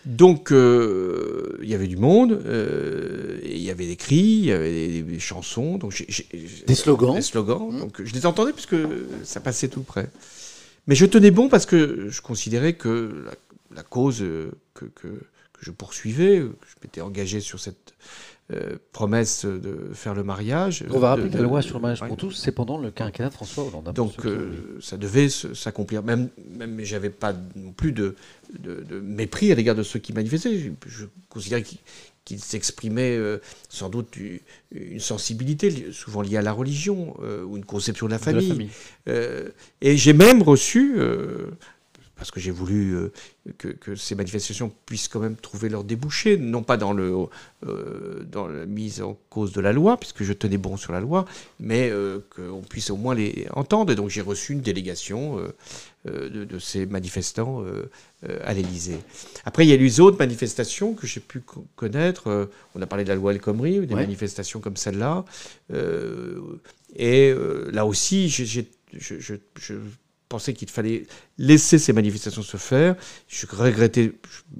[0.05, 4.51] Donc euh, il y avait du monde, euh, il y avait des cris, il y
[4.51, 6.05] avait des, chansons, donc
[6.67, 7.15] des slogans.
[7.15, 7.71] Des slogans.
[7.71, 7.79] Mmh.
[7.79, 8.75] Donc je les entendais puisque
[9.23, 10.09] ça passait tout près.
[10.87, 13.25] Mais je tenais bon parce que je considérais que
[13.73, 14.23] la, cause
[14.73, 15.07] que, que,
[15.59, 17.93] je poursuivais, que je m'étais engagé sur cette
[18.53, 20.85] euh, promesse de faire le mariage.
[20.91, 23.29] On va rappeler que la loi sur le mariage pour tous, c'est pendant le quinquennat
[23.29, 23.87] de François Hollande.
[23.87, 26.03] Hein, Donc euh, ça devait s'accomplir.
[26.03, 28.15] Même, même j'avais pas non plus de,
[28.59, 30.59] de, mépris à l'égard de ceux qui manifestaient.
[30.59, 31.79] Je, je considérais qu'ils
[32.25, 33.37] qu'il s'exprimait euh,
[33.69, 34.17] sans doute
[34.71, 38.69] une sensibilité souvent liée à la religion euh, ou une conception de la famille.
[39.07, 39.49] Euh,
[39.81, 40.97] et j'ai même reçu,
[42.15, 42.97] parce que j'ai voulu
[43.57, 47.27] que, ces manifestations puissent quand même trouver leur débouché, non pas dans, le,
[48.31, 51.25] dans la mise en cause de la loi, puisque je tenais bon sur la loi,
[51.59, 51.91] mais
[52.35, 53.91] qu'on puisse au moins les entendre.
[53.91, 55.39] Et donc j'ai reçu une délégation
[56.07, 57.89] euh, de, ces manifestants euh,
[58.29, 58.99] euh, à l'Élysée.
[59.43, 61.41] Après, il y a eu les autres manifestations que j'ai pu
[61.75, 62.49] connaître.
[62.75, 65.25] on a parlé de la loi El Khomri, des manifestations comme celle-là.
[66.95, 67.33] et
[67.71, 68.61] là aussi, je,
[70.29, 71.05] pensais qu'il fallait
[71.37, 72.95] laisser ces manifestations se faire.
[73.27, 74.13] Je regrettais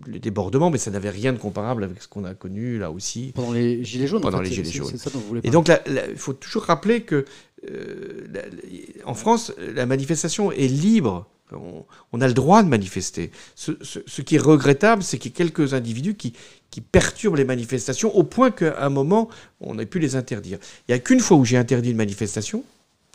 [0.08, 3.32] les débordements, mais ça n'avait rien de comparable avec ce qu'on a connu là aussi.
[3.36, 4.88] Pendant les Gilets jaunes Pendant en fait, les Gilets jaunes.
[4.92, 7.26] c'est ça dont vous voulez Et donc, il faut toujours rappeler que
[7.70, 11.28] euh, la- la- en France, la manifestation est libre.
[11.52, 13.32] On, on a le droit de manifester.
[13.56, 16.34] Ce, ce- ce qui est regrettable, c'est qu'il y a quelques individus qui,
[16.72, 19.30] qui perturbent les manifestations au point qu'à un moment,
[19.62, 20.58] on ait pu les interdire.
[20.88, 22.64] Il n'y a qu'une fois où j'ai interdit une manifestation,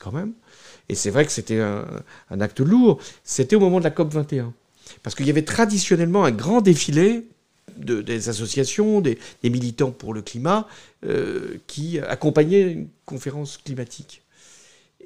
[0.01, 0.33] quand même,
[0.91, 1.85] et c'est vrai que c'était un,
[2.31, 4.53] un acte lourd, c'était au moment de la COP 21.
[5.03, 7.25] Parce qu'il y avait traditionnellement un grand défilé
[7.77, 10.67] de- des associations, des, des militants pour le climat,
[11.07, 14.23] euh, qui accompagnaient une conférence climatique.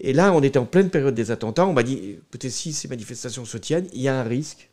[0.00, 1.66] Et là, on était en pleine période des attentats.
[1.66, 4.70] On m'a dit, écoutez, si ces manifestations se tiennent, il y a un risque.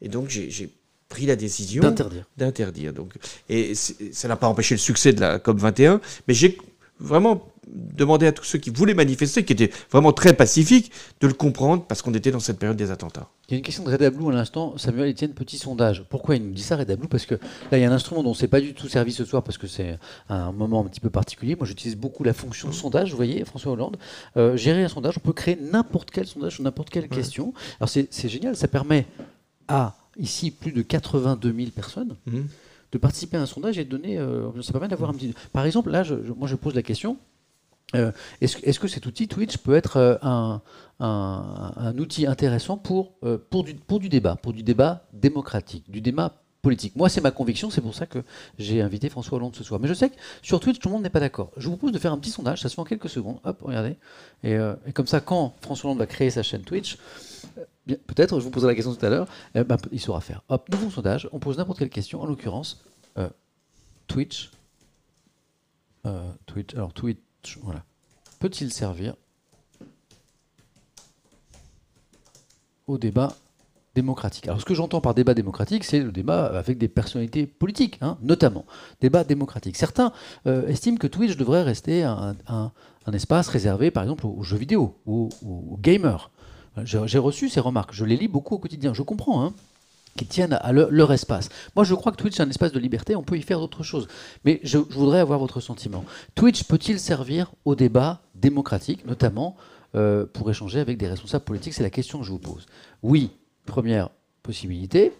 [0.00, 0.70] Et donc, j'ai
[1.08, 2.24] pris la décision d'interdire.
[2.36, 2.92] d'interdire.
[2.92, 3.12] Donc,
[3.48, 6.56] et ça n'a pas empêché le succès de la COP 21, mais j'ai
[7.00, 11.32] vraiment demandé à tous ceux qui voulaient manifester, qui étaient vraiment très pacifiques, de le
[11.34, 13.28] comprendre parce qu'on était dans cette période des attentats.
[13.48, 14.78] Il y a une question de Redablou à l'instant.
[14.78, 16.04] Samuel Etienne, petit sondage.
[16.08, 18.30] Pourquoi il nous dit ça, Redablou Parce que là, il y a un instrument dont
[18.30, 20.88] on ne s'est pas du tout servi ce soir parce que c'est un moment un
[20.88, 21.54] petit peu particulier.
[21.54, 23.10] Moi, j'utilise beaucoup la fonction sondage.
[23.10, 23.96] Vous voyez, François Hollande,
[24.36, 27.52] euh, gérer un sondage, on peut créer n'importe quel sondage sur n'importe quelle question.
[27.80, 28.56] Alors, c'est c'est génial.
[28.56, 29.06] Ça permet
[29.68, 32.46] à, ici, plus de 82 000 personnes Mhm.
[32.92, 34.18] de participer à un sondage et de donner.
[34.18, 35.34] euh, ça permet d'avoir un petit.
[35.52, 37.18] Par exemple, là, je- je- moi, je pose la question.
[37.94, 40.60] Euh, Est-ce que cet outil Twitch peut être euh,
[41.00, 46.96] un, outil intéressant pour, euh, pour, du, débat, pour du débat démocratique, du débat politique?
[46.96, 48.20] Moi, c'est ma conviction, c'est pour ça que
[48.58, 49.80] j'ai invité François Hollande ce soir.
[49.80, 51.50] Mais je sais que sur Twitch, tout le monde n'est pas d'accord.
[51.56, 53.38] Je vous propose de faire un petit sondage, ça se fait en quelques secondes.
[53.44, 53.96] Hop, regardez.
[54.42, 54.56] Et,
[54.92, 56.98] comme ça, quand François Hollande va créer sa chaîne Twitch,
[57.86, 60.42] peut-être, je vous poserai la question tout à l'heure, ben, il saura faire.
[60.48, 62.82] Hop, nouveau sondage, on pose n'importe quelle question, en l'occurrence,
[64.08, 64.50] Twitch.
[66.46, 67.18] Twitch, alors Twitch,
[68.38, 69.14] Peut-il servir
[72.86, 73.34] au débat
[73.94, 74.48] démocratique?
[74.48, 78.18] Alors, ce que j'entends par débat démocratique, c'est le débat avec des personnalités politiques, hein,
[78.22, 78.66] notamment.
[79.00, 79.76] Débat démocratique.
[79.76, 80.12] Certains
[80.46, 82.34] euh, estiment que Twitch devrait rester un,
[83.12, 86.30] espace réservé, par exemple, aux, jeux vidéo, aux, aux- gamers.
[86.82, 89.44] J'ai j'ai reçu ces remarques, je les lis beaucoup au quotidien, je comprends.
[89.44, 89.54] Hein
[90.16, 91.48] qui tiennent à leur, espace.
[91.76, 93.82] Moi, je crois que Twitch est un espace de liberté, on peut y faire d'autres
[93.82, 94.06] choses.
[94.44, 96.04] Mais je, voudrais avoir votre sentiment.
[96.34, 99.56] Twitch peut-il servir au débat démocratique, notamment
[99.94, 101.74] euh, pour échanger avec des responsables politiques?
[101.74, 102.66] C'est la question que je vous pose.
[103.02, 103.30] Oui,
[103.66, 104.10] première
[104.42, 105.12] possibilité.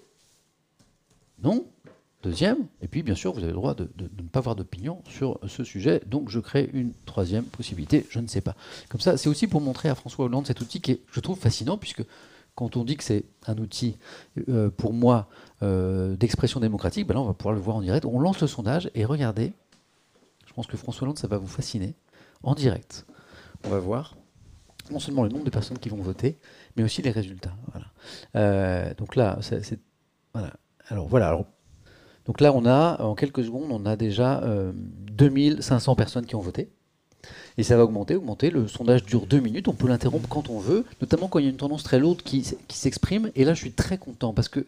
[1.43, 1.67] Non.
[2.23, 2.57] Deuxième.
[2.81, 5.03] Et puis, bien sûr, vous avez le droit de, de- de ne pas avoir d'opinion
[5.07, 6.01] sur ce sujet.
[6.07, 8.07] Donc, je crée une troisième possibilité.
[8.09, 8.57] Je ne sais pas.
[8.89, 11.39] Comme ça, c'est aussi pour montrer à François Hollande cet outil qui est, je trouve,
[11.39, 12.03] fascinant, puisque
[12.55, 13.97] quand on dit que c'est un outil,
[14.49, 15.29] euh, pour moi,
[15.63, 18.05] euh, d'expression démocratique, ben là, on va pouvoir le voir en direct.
[18.05, 19.53] On lance le sondage et regardez,
[20.47, 21.95] je pense que François Hollande, ça va vous fasciner,
[22.43, 23.07] en direct.
[23.65, 24.15] On va voir
[24.91, 26.39] non seulement le nombre de personnes qui vont voter,
[26.77, 27.55] mais aussi les résultats.
[27.73, 27.87] Voilà.
[28.37, 29.81] Euh, donc là, c'est
[30.33, 30.53] voilà.
[30.89, 31.29] Alors voilà.
[31.29, 31.47] Alors,
[32.27, 36.41] donc là, on a en quelques secondes, on a déjà euh, 2500 personnes qui ont
[36.41, 36.71] voté.
[37.57, 38.51] Et ça va augmenter, augmenter.
[38.51, 39.69] Le sondage dure deux minutes.
[39.69, 42.23] On peut l'interrompre quand on veut, notamment quand il y a une tendance très lourde
[42.23, 43.31] qui, qui s'exprime.
[43.37, 44.67] Et là, je suis très content parce que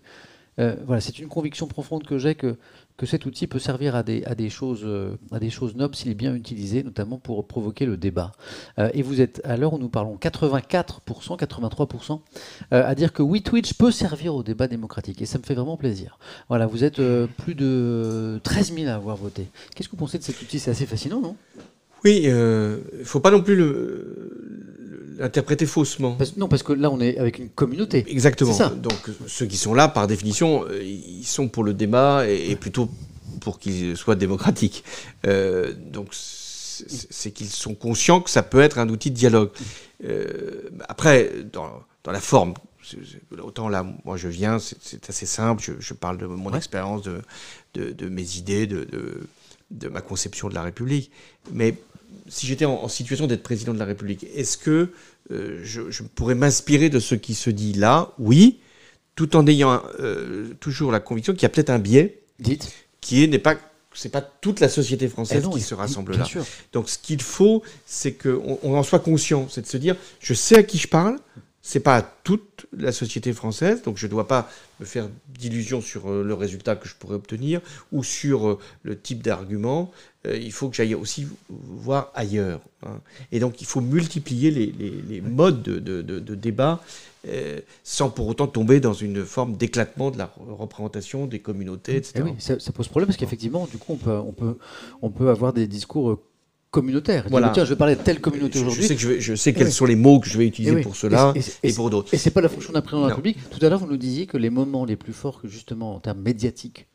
[0.59, 2.57] euh, voilà, c'est une conviction profonde que j'ai que,
[2.97, 5.95] que cet outil peut servir à des, à des, choses, euh, à des choses nobles
[5.95, 8.33] s'il est bien utilisé, notamment pour provoquer le débat.
[8.79, 12.21] Euh, et vous êtes, à l'heure où nous parlons, 84%, 83%
[12.73, 13.43] euh, à dire que oui,
[13.79, 15.21] peut servir au débat démocratique.
[15.21, 16.19] Et ça me fait vraiment plaisir.
[16.49, 17.01] Voilà, vous êtes
[17.39, 19.49] plus de 13 000 à avoir voté.
[19.75, 20.59] Qu'est-ce que vous pensez de cet outil?
[20.59, 21.37] C'est assez fascinant, non?
[22.05, 26.13] Oui, il ne faut pas non plus le- l'interpréter faussement.
[26.15, 28.05] Parce- Non, parce que là, on est avec une communauté.
[28.09, 28.53] Exactement.
[28.53, 28.69] Ça.
[28.71, 28.93] Donc
[29.27, 32.89] ceux qui sont là, par définition, euh, ils sont pour le débat et, et plutôt
[33.41, 34.85] pour qu'il soit démocratique.
[35.27, 39.51] Euh, donc c'est qu'ils sont conscients que ça peut être un outil de dialogue.
[40.05, 41.71] Euh, après, dans,
[42.05, 42.53] dans la forme,
[43.43, 46.59] autant là, moi je viens, c'est- c'est assez simple, je, je parle de mon Ouais.
[46.59, 47.23] expérience, de,
[47.75, 49.27] de, de mes idées, de, de,
[49.71, 51.11] de ma conception de la République.
[51.53, 51.75] Mais
[52.29, 54.91] si j'étais en, en situation d'être président de la République, est-ce que
[55.31, 58.61] euh, je, je pourrais m'inspirer de ce qui se dit là Oui,
[59.17, 62.71] tout en ayant euh, toujours la conviction qu'il y a peut-être un biais Dites.
[63.01, 63.57] qui est n'est pas
[63.95, 66.25] c'est pas toute la société française Eh non, qui se rassemble là.
[66.27, 66.45] sûr.
[66.75, 70.35] Donc ce qu'il faut, c'est qu'on on en soit conscient, c'est de se dire, je
[70.35, 71.17] sais à qui je parle,
[71.67, 74.49] c'est pas toute la société française, donc je ne dois pas
[74.79, 77.61] me faire d'illusions sur euh, le résultat que je pourrais obtenir
[77.91, 79.91] ou sur euh, le type d'argument.
[80.29, 82.61] Euh, il faut que j'aille aussi voir ailleurs.
[82.85, 83.01] hein.
[83.33, 86.81] Et donc il faut multiplier les, modes de, débat
[87.83, 92.27] sans pour autant tomber dans une forme d'éclatement de la représentation des communautés, etc.
[92.29, 93.99] Eh ça, pose problème parce qu'effectivement, du coup,
[95.03, 96.21] on peut, avoir des discours
[96.81, 97.27] communautaire.
[97.31, 97.51] Voilà.
[97.51, 98.87] Tiens, je vais parler de telle communauté je aujourd'hui.
[98.87, 99.73] sais, que je, vais- je sais quels oui.
[99.73, 100.83] sont les mots que je vais utiliser Eh oui.
[100.83, 101.33] pour cela
[101.63, 102.13] Et pour d'autres.
[102.15, 103.15] Et c'est pas la fonction d'un président de la.
[103.17, 103.39] République.
[103.51, 106.01] Tout à l'heure, vous nous disiez que les moments les plus forts, que justement en
[106.01, 106.87] termes médiatiques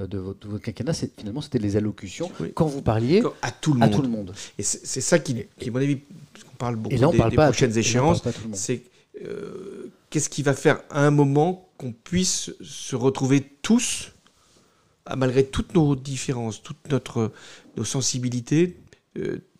[0.00, 2.52] euh, de votre, de votre quinquennat, finalement, c'était les allocutions Oui.
[2.54, 3.94] quand vous parliez À tout le à monde.
[3.96, 4.32] tout le monde.
[4.58, 5.96] Et c'est ça qui, qui, à mon avis,
[6.32, 8.22] parce qu'on parle beaucoup là, des, parle prochaines tout- échéances,
[8.54, 8.82] c'est
[9.24, 14.10] euh, qu'est-ce qui va faire à un moment qu'on puisse se retrouver tous,
[15.16, 17.30] malgré toutes nos différences, toutes notre,
[17.76, 18.76] nos sensibilités,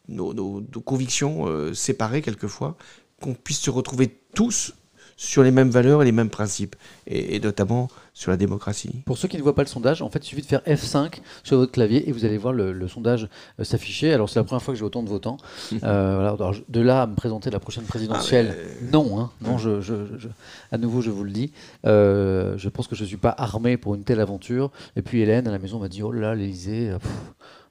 [0.08, 2.76] nos, nos- nos convictions euh, séparées quelquefois,
[3.22, 4.74] qu'on puisse se retrouver tous
[5.16, 6.74] sur les mêmes valeurs et les mêmes principes,
[7.06, 9.02] et, et notamment sur la démocratie.
[9.06, 11.20] Pour ceux qui ne voient pas le sondage, en fait, il suffit de faire F5
[11.44, 13.28] sur votre clavier et vous allez voir le, le sondage
[13.60, 14.12] euh, s'afficher.
[14.12, 15.36] Alors, c'est la première fois que j'ai autant de votants.
[15.84, 19.80] Euh, alors, de là à me présenter la prochaine présidentielle, Ah, non, hein, non, je,
[19.80, 20.28] je- je-
[20.72, 21.52] à nouveau, je vous le dis.
[21.86, 24.72] Euh, je pense que je ne suis pas armé pour une telle aventure.
[24.96, 27.10] Et puis, Hélène, à la maison, m'a dit Oh là euh, pff,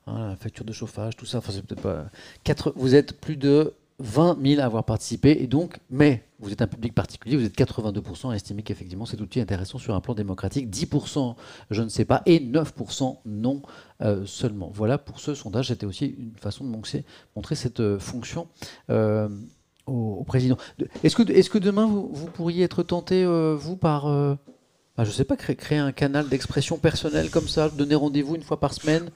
[0.07, 1.39] hein, la facture de chauffage, tout ça.
[1.39, 2.05] Enfin, c'est peut-être pas.
[2.43, 5.37] Quatre- vous êtes plus de 20 000 à avoir participé.
[5.41, 9.21] Et donc, mais vous êtes un public particulier, vous êtes 82% à estimer qu'effectivement cet
[9.21, 11.35] outil intéressant sur un plan démocratique, 10%
[11.69, 13.61] je ne sais pas, et 9% non
[14.01, 14.69] euh, seulement.
[14.73, 18.47] Voilà, pour ce sondage, c'était aussi une façon de montrer, cette euh, fonction
[18.89, 19.29] euh,
[19.85, 20.57] au, président.
[20.79, 24.05] De- Est-ce que, demain, vous, pourriez être tenté, vous, par...
[24.05, 24.37] bah,
[24.97, 28.59] je ne sais pas, créer un canal d'expression personnelle comme ça, donner rendez-vous une fois
[28.59, 29.09] par semaine,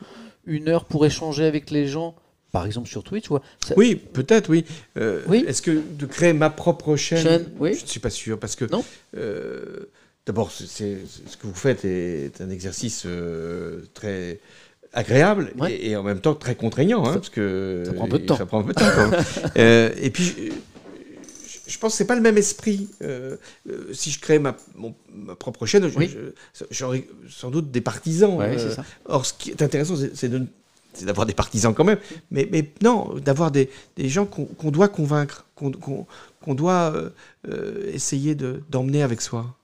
[0.47, 2.15] une heure pour échanger avec les gens,
[2.51, 4.65] par exemple sur Twitch ou ça- Oui, peut-être, oui.
[4.97, 5.43] Euh, Oui.
[5.47, 7.73] Est-ce que de créer ma propre chaîne, Chaîne, oui.
[7.75, 8.83] Je ne suis pas sûr, parce que Non.
[9.15, 9.89] euh,
[10.25, 10.97] d'abord, c'est-
[11.27, 14.39] ce que vous faites est un exercice euh, très
[14.93, 15.73] agréable Ouais.
[15.73, 18.25] et, et en même temps très contraignant, hein, parce que ça prend un peu de
[18.25, 18.37] temps.
[18.37, 19.51] Ça prend un peu de temps.
[20.01, 20.51] et puis.
[21.67, 22.89] Je- pense que c'est pas le même esprit.
[23.01, 23.37] Euh,
[23.69, 26.15] euh, si je crée ma, mon- ma propre chaîne, Oui.
[26.71, 28.35] j'aurais sans doute des partisans.
[28.35, 28.83] Ouais, Euh, ça.
[29.05, 30.45] Or, ce qui est intéressant, c'est- de-
[31.03, 31.99] d'avoir des partisans quand même,
[32.31, 36.93] mais, mais non, d'avoir des, des gens qu'on doit convaincre, qu'on doit
[37.87, 39.55] essayer de- d'emmener avec soi.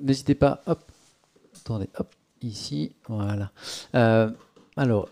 [0.00, 0.80] N'hésitez pas, hop,
[1.60, 2.08] attendez, hop,
[2.42, 3.52] ici, voilà.
[4.76, 5.08] Alors,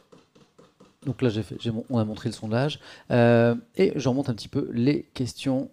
[1.07, 1.43] donc là, j'ai
[1.91, 5.71] on a montré le sondage, euh, et j'en monte un petit peu les questions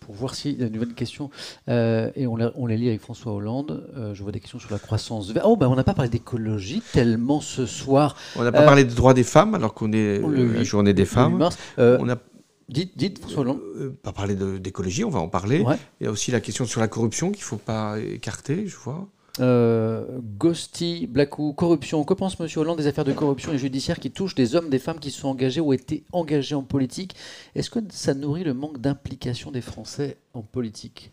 [0.00, 1.30] pour voir s'il y a une nouvelle question,
[1.70, 3.88] euh, et on, la- on les lit avec François Hollande.
[3.96, 5.46] Euh, je vois des questions sur la croissance verte.
[5.48, 8.84] Oh, ben on n'a pas parlé d'écologie tellement ce soir, On n'a pas Euh, parlé
[8.84, 11.36] des droits des femmes alors qu'on est le euh, la journée des le 8 femmes.
[11.38, 11.56] mars.
[11.78, 12.18] Euh, On n'a
[12.68, 13.60] dites, dites, François Hollande.
[13.76, 15.60] euh, pas parlé de- d'écologie, on va en parler.
[15.62, 15.76] Ouais.
[16.00, 18.76] Il y a aussi la question sur la corruption qu'il ne faut pas écarter, je
[18.76, 19.06] vois.
[19.40, 20.04] Euh,
[20.38, 22.04] Ghosty, Blackou, corruption.
[22.04, 22.46] Que pense M.
[22.56, 25.28] Hollande des affaires de corruption et judiciaire qui touchent des hommes, des femmes qui sont
[25.28, 27.16] engagés ou été engagés en politique?
[27.54, 31.10] Est-ce que ça nourrit le manque d'implication des Français en politique?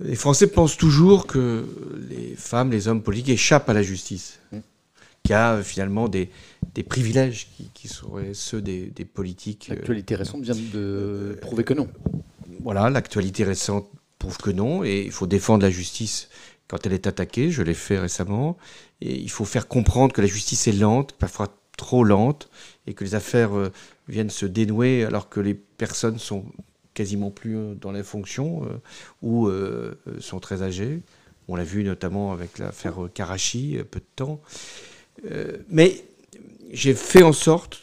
[0.00, 1.64] Les Français pensent toujours que
[2.10, 4.58] les femmes, les hommes politiques échappent à la justice, Mm.
[5.22, 6.28] qu'il y a euh, finalement des,
[6.74, 9.68] des privilèges qui, qui seraient ceux des, des politiques.
[9.70, 11.88] euh, L'actualité récente vient de prouver que non.
[12.60, 13.88] Voilà, l'actualité récente
[14.18, 16.28] prouve que non, et il faut défendre la justice
[16.68, 18.56] quand elle est attaquée, je l'ai fait récemment,
[19.00, 22.50] et il faut faire comprendre que la justice est lente, parfois trop lente,
[22.86, 23.70] et que les affaires euh,
[24.08, 26.46] viennent se dénouer alors que les personnes sont
[26.94, 28.78] quasiment plus euh, dans les fonctions euh,
[29.22, 29.50] ou
[30.20, 31.02] sont très âgées.
[31.48, 34.40] On l'a vu notamment avec l'affaire Karachi, peu de temps.
[35.68, 36.04] Mais
[36.72, 37.82] j'ai fait en sorte,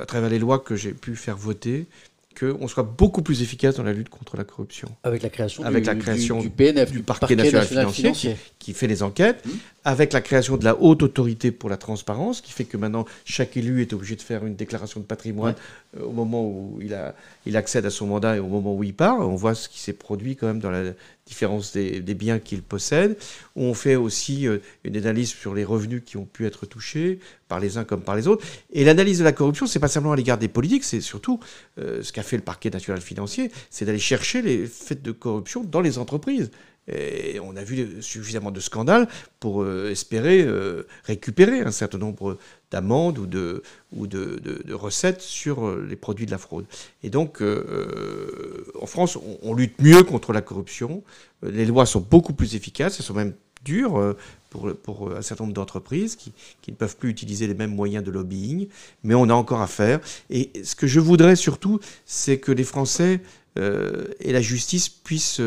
[0.00, 1.86] à travers les lois que j'ai pu faire voter,
[2.38, 4.88] qu'on soit beaucoup plus efficace dans la lutte contre la corruption.
[5.02, 8.86] Avec la création, Avec du, la création du, PNF, du parquet national financier, qui fait
[8.86, 9.52] les enquêtes, Mhm.
[9.84, 13.56] avec la création de la haute autorité pour la transparence, qui fait que maintenant chaque
[13.56, 15.54] élu est obligé de faire une déclaration de patrimoine
[15.98, 17.14] euh, au moment où il, a,
[17.46, 19.18] il accède à son mandat et au moment où il part.
[19.20, 20.92] On voit ce qui s'est produit quand même dans la
[21.26, 23.16] différence des, des biens qu'il possède.
[23.56, 27.18] On fait aussi euh, une analyse sur les revenus qui ont pu être touchés
[27.48, 28.44] par les uns comme par les autres.
[28.72, 31.40] Et l'analyse de la corruption, c'est pas simplement à l'égard des politiques, c'est surtout
[31.78, 35.64] euh, ce qu'a fait le parquet national financier, c'est d'aller chercher les faits de corruption
[35.64, 36.50] dans les entreprises.
[36.88, 39.08] Et on a vu suffisamment de scandales
[39.40, 42.38] pour euh, espérer euh, récupérer un certain nombre
[42.70, 43.62] d'amendes ou, de,
[44.72, 46.66] recettes sur euh, les produits de la fraude.
[47.02, 47.42] Et donc,
[48.80, 51.02] en France, on, lutte mieux contre la corruption.
[51.42, 53.34] Les lois sont beaucoup plus efficaces, elles sont même
[53.64, 54.14] dures
[54.50, 56.32] pour, un certain nombre d'entreprises qui,
[56.68, 58.68] ne peuvent plus utiliser les mêmes moyens de lobbying.
[59.02, 60.00] Mais on a encore à faire.
[60.28, 63.20] Et ce que je voudrais surtout, c'est que les Français
[63.56, 65.40] et la justice puissent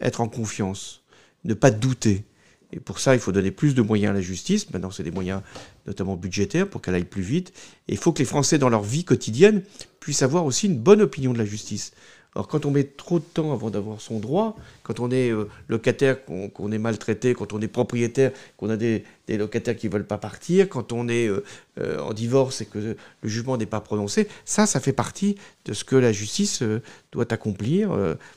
[0.00, 1.02] être en confiance,
[1.44, 2.24] ne pas douter.
[2.72, 4.70] Et pour ça, il faut donner plus de moyens à la justice.
[4.70, 5.40] Maintenant, c'est des moyens
[5.86, 7.52] notamment budgétaires pour qu'elle aille plus vite.
[7.88, 9.62] Et il faut que les Français, dans leur vie quotidienne,
[10.00, 11.92] puissent avoir aussi une bonne opinion de la justice.
[12.38, 15.48] Alors quand on met trop de temps avant d'avoir son droit, quand on est euh,
[15.66, 20.06] locataire, qu'on est maltraité, quand on est propriétaire, qu'on a des, locataires qui ne veulent
[20.06, 21.42] pas partir, quand on est euh,
[21.80, 25.34] euh, en divorce et que le jugement n'est pas prononcé, ça, ça fait partie
[25.64, 26.62] de ce que la justice
[27.10, 27.90] doit accomplir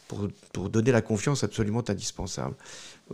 [0.07, 2.55] pour, pour, donner la confiance absolument indispensable.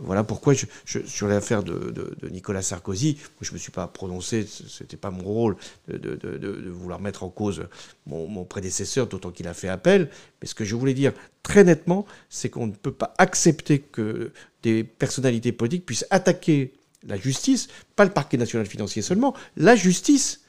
[0.02, 1.94] Voilà pourquoi, sur l'affaire de,
[2.30, 5.56] Nicolas Sarkozy, je ne me suis pas prononcé, ce n'était pas mon rôle
[5.88, 7.66] de, vouloir mettre en cause
[8.06, 10.10] mon, prédécesseur, d'autant qu'il a fait appel.
[10.40, 11.12] Mais ce que je voulais dire
[11.42, 16.72] très nettement, c'est qu'on ne peut pas accepter que des personnalités politiques puissent attaquer
[17.06, 20.40] la justice, pas le parquet national financier seulement, la justice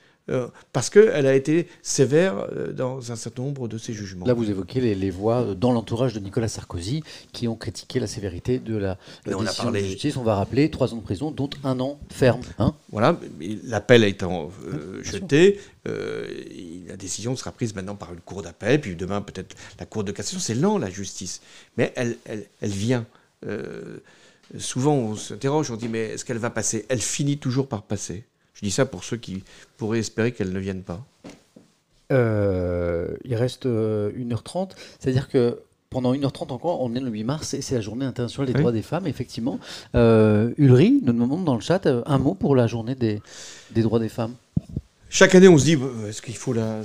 [0.74, 4.26] parce qu'elle a été sévère euh, dans un certain nombre de ses jugements.
[4.26, 7.04] Là, vous évoquez les, voix euh, dans l'entourage de Nicolas Sarkozy
[7.34, 9.82] qui ont critiqué la sévérité de la, décision on a parlé...
[9.82, 10.18] de justice.
[10.18, 12.42] On va rappeler trois ans de prison, dont un an ferme.
[12.60, 13.20] Hein voilà,
[13.64, 14.50] l'appel étant
[15.02, 20.04] jeté, la décision sera prise maintenant par une cour d'appel, puis demain peut-être la cour
[20.04, 20.40] de cassation.
[20.40, 21.42] C'est lent, la justice,
[21.78, 23.06] mais elle, elle, elle vient.
[24.58, 26.86] souvent, on s'interroge, on dit, mais est-ce qu'elle va passer?
[26.90, 28.26] Elle finit toujours par passer.
[28.60, 29.44] Je dis ça pour ceux qui
[29.78, 31.06] pourraient espérer qu'elles ne viennent pas.
[32.12, 34.66] Euh, il reste 1h30, euh,
[35.00, 35.60] c'est-à-dire que
[35.90, 38.74] pendant 1h30 encore, on est le 8 mars et c'est la journée internationale des droits
[38.74, 39.60] des femmes, effectivement.
[39.96, 43.22] Euh, Ulri nous demande dans le chat un mot pour la journée des,
[43.72, 44.34] des droits des femmes.
[45.10, 45.78] Chaque année, on se dit,
[46.10, 46.82] est-ce qu'il faut la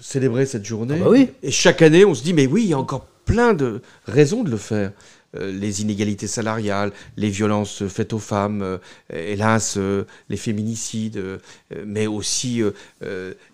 [0.00, 0.98] célébrer cette journée?
[1.00, 1.30] Ah bah oui.
[1.42, 4.44] Et chaque année, on se dit, mais oui, il y a encore plein de raisons
[4.44, 4.92] de le faire.
[5.36, 8.78] Euh, les inégalités salariales, les violences faites aux femmes, euh,
[9.12, 11.22] hélas, euh, les féminicides,
[11.84, 12.62] mais aussi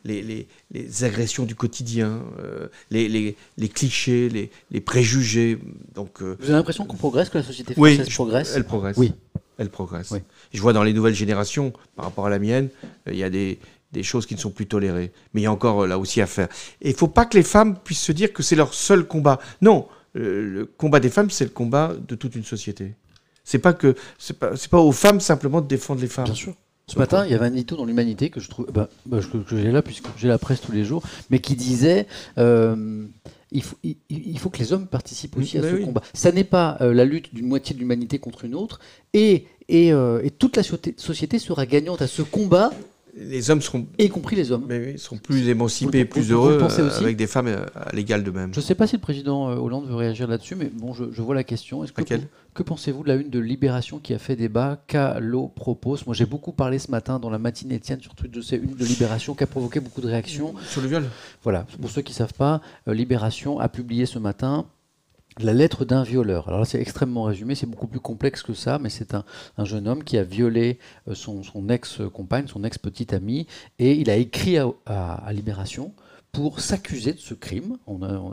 [0.05, 0.47] les,
[1.03, 2.23] agressions du quotidien,
[2.91, 3.37] les,
[3.75, 4.29] clichés,
[4.71, 5.59] les, préjugés.
[5.95, 8.53] Donc, Vous avez l'impression qu'on progresse, que la société française oui, progresse?
[8.55, 8.97] Elle progresse.
[8.97, 9.13] Oui.
[9.59, 10.13] Elle progresse.
[10.53, 12.69] Je vois dans les nouvelles générations, par rapport à la mienne,
[13.09, 13.59] il y a des,
[13.93, 15.13] des choses qui ne sont plus tolérées.
[15.33, 16.49] Mais il y a encore là aussi à faire.
[16.81, 19.07] Et il ne faut pas que les femmes puissent se dire que c'est leur seul
[19.07, 19.41] combat.
[19.61, 22.95] Non, le combat des femmes, c'est le combat de toute une société.
[23.45, 26.25] C'est pas que c'est pas, pas aux femmes simplement de défendre les femmes.
[26.25, 26.55] Bien sûr.
[26.87, 29.57] Ce matin, il y avait un édito dans l'Humanité que je trouve, bah, bah, que,
[29.57, 33.07] j'ai là puisque j'ai la presse tous les jours, mais qui disait euh,
[33.53, 36.03] il, faut, il, faut que les hommes participent aussi à ce combat.
[36.13, 38.81] Ça n'est pas euh, la lutte d'une moitié de l'humanité contre une autre,
[39.15, 42.71] et, et, euh, et toute la société sera gagnante à ce combat
[43.17, 43.87] les hommes seront.
[43.99, 44.65] Y compris les hommes.
[44.69, 48.53] Mais seront plus émancipés, plus heureux euh, avec des femmes euh, à l'égal d'eux-mêmes.
[48.53, 51.23] Je ne sais pas si le président euh, Hollande veut réagir là-dessus, mais bon, je,
[51.23, 51.85] vois la question.
[51.85, 52.03] Est-ce que,
[52.55, 56.27] que pensez-vous de la une de Libération qui a fait débat Qu'Allo propose Moi, j'ai
[56.27, 59.35] beaucoup parlé ce matin dans la matinée Tienne sur Twitter de ces une de Libération
[59.35, 60.55] qui a provoqué beaucoup de réactions.
[60.67, 61.05] Sur le viol
[61.43, 61.67] Voilà.
[61.81, 64.67] Pour ceux qui ne savent pas, Libération a publié ce matin
[65.41, 66.49] la lettre d'un violeur.
[66.49, 69.25] Alors là, c'est extrêmement résumé, c'est beaucoup plus complexe que ça, mais c'est un,
[69.65, 70.79] jeune homme qui a violé
[71.09, 73.47] euh, son, ex-compagne, son ex-petite amie,
[73.79, 75.93] et il a écrit à, Libération
[76.33, 77.77] pour s'accuser de ce crime.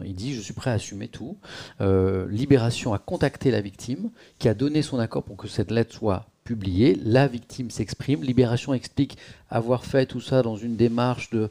[0.05, 1.37] il dit Je suis prêt à assumer tout.
[1.81, 4.09] Euh, Libération a contacté la victime,
[4.39, 6.99] qui a donné son accord pour que cette lettre soit publiée.
[7.03, 8.23] La victime s'exprime.
[8.23, 9.17] Libération explique
[9.49, 11.49] avoir fait tout ça dans une démarche de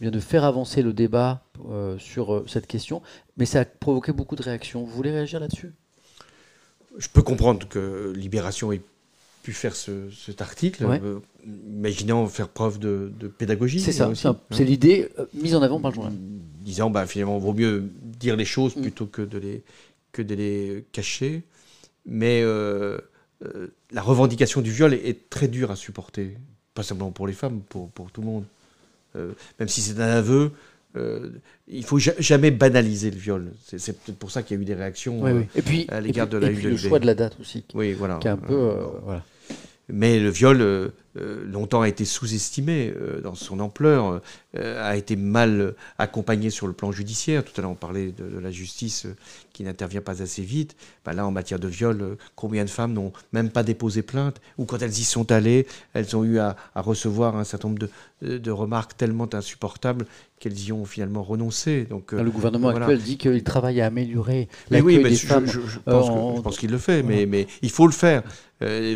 [0.00, 3.02] de faire avancer le débat euh, sur euh, cette question,
[3.36, 4.82] mais ça a provoqué beaucoup de réactions.
[4.82, 5.72] Vous voulez réagir là-dessus?
[6.98, 8.82] Je peux comprendre que Libération ait
[9.42, 13.80] pu faire cet article, euh, imaginant faire preuve de, pédagogie.
[13.80, 14.36] C'est ça, c'est hein.
[14.60, 16.12] l'idée mise en avant par le journal.
[16.60, 19.62] Disant, bah, finalement, il vaut mieux dire les choses plutôt que de les,
[20.12, 21.42] que de les cacher.
[22.06, 26.38] Mais la revendication du viol est, est, très dure à supporter,
[26.72, 28.44] pas simplement pour les femmes, pour, pour tout le monde.
[29.16, 30.52] Euh, même si c'est un aveu,
[30.96, 31.30] euh,
[31.66, 33.52] il faut jamais banaliser le viol.
[33.64, 36.28] C'est peut-être pour ça qu'il y a eu des réactions euh, et puis, à l'égard
[36.28, 37.64] de la et puis le choix de la date aussi.
[37.74, 38.18] Oui, voilà.
[38.18, 39.24] Qui est un peu, voilà.
[39.88, 44.20] Mais le viol, euh, euh, longtemps a été sous-estimé euh, dans son ampleur,
[44.56, 47.44] a été mal accompagné sur le plan judiciaire.
[47.44, 49.08] Tout à l'heure, on parlait de, la justice
[49.52, 50.76] qui n'intervient pas assez vite.
[51.04, 54.64] Ben là, en matière de viol, combien de femmes n'ont même pas déposé plainte Ou
[54.64, 57.88] quand elles y sont allées, elles ont eu à, recevoir un certain nombre
[58.22, 60.06] de, remarques tellement insupportables
[60.38, 61.84] qu'elles y ont finalement renoncé.
[61.84, 65.46] Donc, le gouvernement actuel dit qu'il travaille à améliorer la oui, des je, femmes.
[65.46, 68.22] Je, pense qu'il le fait, mais, mais il faut le faire.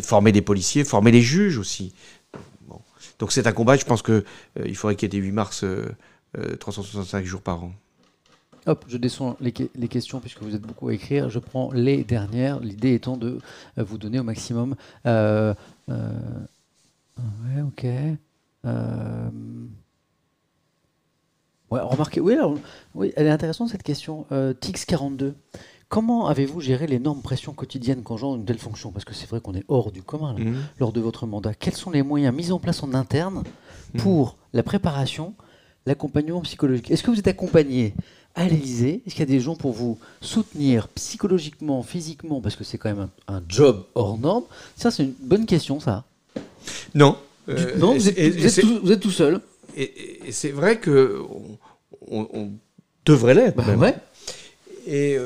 [0.02, 1.92] former des policiers, former les juges aussi.
[3.18, 4.24] Donc c'est un combat, je pense qu'il
[4.60, 5.64] euh, faudrait qu'il y ait des 8 mars
[6.60, 7.72] 365 euh, euh, jours par an.
[8.66, 11.30] Hop, je descends les, questions puisque vous êtes beaucoup à écrire.
[11.30, 13.38] Je prends les dernières, l'idée étant de
[13.76, 14.76] vous donner au maximum.
[15.04, 15.54] ouais,
[17.66, 17.86] ok.
[21.70, 22.34] Ouais, remarquez, oui,
[22.94, 24.26] oui, elle est intéressante cette question.
[24.30, 25.32] Tix42.
[25.88, 28.92] Comment avez-vous géré l'énorme pression quotidienne qu'engendre une telle fonction?
[28.92, 30.56] Parce que c'est vrai qu'on est hors du commun mhm.
[30.78, 31.54] lors de votre mandat.
[31.54, 33.42] Quels sont les moyens mis en place en interne
[33.94, 34.02] mhm.
[34.02, 35.34] pour la préparation,
[35.86, 36.90] l'accompagnement psychologique?
[36.90, 37.94] Est-ce que vous êtes accompagné
[38.34, 39.02] à l'Élysée?
[39.06, 42.94] Est-ce qu'il y a des gens pour vous soutenir psychologiquement, physiquement, parce que c'est quand
[42.94, 44.44] même un, job hors norme
[44.76, 46.04] Ça, c'est une bonne question, ça.
[46.94, 47.16] Non.
[47.78, 49.40] non, vous êtes, tout, seul.
[49.74, 51.22] Et, c'est vrai que
[52.10, 52.50] on,
[53.06, 53.56] devrait l'être.
[53.56, 53.96] Bah, ouais.
[54.86, 55.16] Et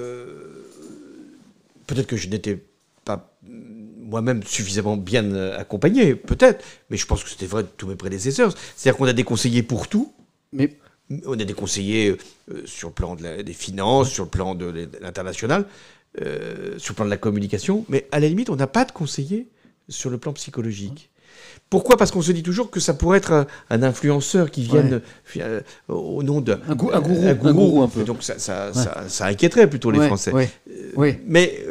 [1.92, 2.58] peut-être que je n'étais
[3.04, 7.86] pas moi-même suffisamment bien euh, accompagné, peut-être, mais je pense que c'était vrai de tous
[7.86, 8.54] mes prédécesseurs.
[8.76, 10.12] C'est-à-dire qu'on a des conseillers pour tout.
[10.52, 10.76] Mais
[11.26, 12.16] on a des conseillers
[12.50, 15.66] euh, sur le plan des finances, sur le plan de l'international,
[16.20, 18.92] euh, sur le plan de la communication, mais à la limite, on n'a pas de
[18.92, 19.48] conseillers
[19.88, 21.10] sur le plan psychologique.
[21.70, 21.96] Pourquoi?
[21.96, 25.00] Parce qu'on se dit toujours que ça pourrait être un, influenceur qui vienne
[25.88, 27.00] au nom d'un un, gourou, un,
[27.34, 28.04] gourou, un peu.
[28.04, 28.72] Donc ça, ça,
[29.08, 30.32] ça, inquiéterait plutôt les Français.
[31.26, 31.64] mais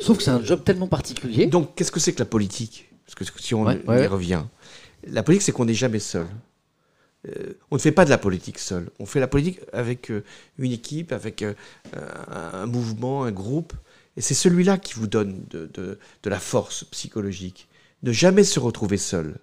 [0.00, 1.46] Sauf que c'est un job tellement particulier.
[1.46, 2.88] Donc, qu'est-ce que c'est que la politique?
[3.04, 4.42] Parce que si on y revient,
[5.06, 6.26] la politique, c'est qu'on n'est jamais seul.
[7.28, 8.88] Euh, on ne fait pas de la politique seul.
[8.98, 10.22] On fait la politique avec euh,
[10.58, 11.54] une équipe, avec euh,
[12.28, 13.72] un mouvement, un groupe.
[14.16, 15.98] Et c'est celui-là qui vous donne de, de,
[16.30, 17.68] la force psychologique.
[18.06, 19.36] Ne jamais se retrouver seul.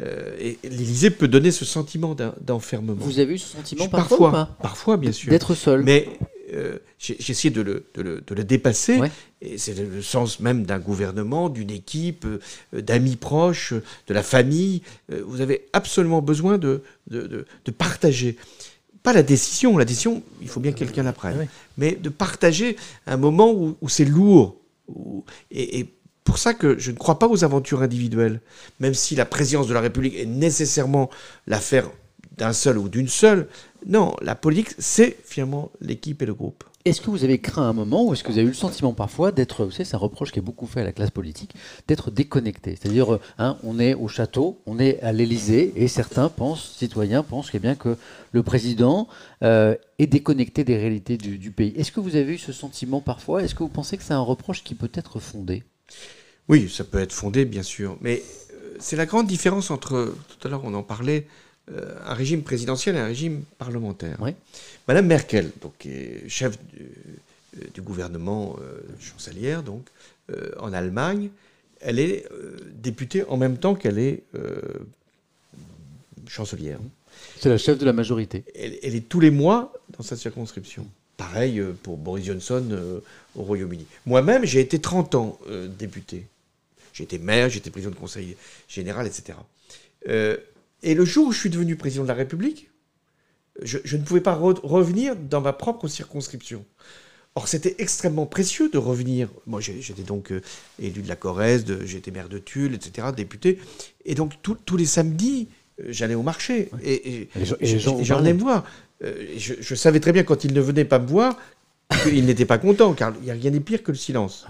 [0.00, 3.04] et l'Élysée peut donner ce sentiment d'enfermement.
[3.04, 5.30] Vous avez eu ce sentiment parfois Parfois, parfois bien sûr.
[5.30, 5.82] D'être seul.
[5.82, 6.08] Mais
[6.52, 9.00] euh, j'ai essayé de le, de le, dépasser.
[9.40, 14.82] Et c'est le sens même d'un gouvernement, d'une équipe, euh, d'amis proches, de la famille.
[15.12, 17.46] Euh, vous avez absolument besoin de, de,
[17.76, 18.36] partager.
[19.02, 21.46] Pas la décision, la décision, il faut bien que quelqu'un la prenne.
[21.76, 22.76] Mais de partager
[23.06, 24.56] un moment où, c'est lourd.
[25.50, 25.94] et, et
[26.24, 28.40] pour ça que je ne crois pas aux aventures individuelles.
[28.80, 31.10] Même si la présidence de la République est nécessairement
[31.46, 31.90] l'affaire
[32.36, 33.48] d'un seul ou d'une seule.
[33.86, 36.64] Non, la politique, c'est finalement l'équipe et le groupe.
[36.84, 38.92] Est-ce que vous avez craint un moment, ou est-ce que vous avez eu le sentiment
[38.92, 41.54] parfois d'être, vous savez, c'est un reproche qui est beaucoup fait à la classe politique,
[41.88, 42.76] d'être déconnecté?
[42.78, 47.48] C'est-à-dire, hein, on est au château, on est à l'Élysée, et certains pensent, citoyens pensent
[47.54, 47.96] eh bien que
[48.32, 49.08] le président
[49.42, 51.72] euh, est déconnecté des réalités du, du pays.
[51.74, 53.42] Est-ce que vous avez eu ce sentiment parfois?
[53.42, 55.62] Est-ce que vous pensez que c'est un reproche qui peut être fondé?
[56.48, 57.96] Oui, ça peut être fondé, bien sûr.
[58.00, 61.26] Mais euh, c'est la grande différence entre, tout à l'heure on en parlait,
[61.72, 64.18] euh, un régime présidentiel et un régime parlementaire.
[64.86, 66.82] Madame Merkel, donc, est chef du,
[67.56, 69.86] euh, gouvernement euh, chancelière, donc,
[70.58, 71.28] en Allemagne,
[71.80, 72.26] elle est
[72.72, 74.22] députée en même temps qu'elle est
[76.26, 76.78] chancelière.
[77.38, 78.42] C'est la chef de la majorité.
[78.54, 80.88] Elle, elle, est tous les mois dans sa circonscription.
[81.16, 83.00] Pareil pour Boris Johnson
[83.36, 83.86] au Royaume-Uni.
[84.06, 85.38] Moi-même, j'ai été 30 ans
[85.78, 86.26] député.
[86.92, 88.36] J'ai été maire, j'ai été président de conseil
[88.68, 89.38] général, etc.
[90.84, 92.68] Et le jour où je suis devenu président de la République,
[93.62, 96.64] je, ne pouvais pas revenir dans ma propre circonscription.
[97.36, 99.28] Or, c'était extrêmement précieux de revenir.
[99.46, 100.40] Moi, j'étais donc euh,
[100.78, 103.58] élu de la Corrèze, j'étais maire de Tulle, etc., député.
[104.04, 105.48] Et donc, tous les samedis,
[105.80, 106.70] euh, j'allais au marché.
[106.82, 107.28] Et,
[107.60, 108.64] et, gens, me voir.
[109.04, 111.36] Euh, je, savais très bien quand ils ne venaient pas me voir
[112.02, 114.46] qu'ils n'étaient pas contents, car il n'y a rien de pire que le silence.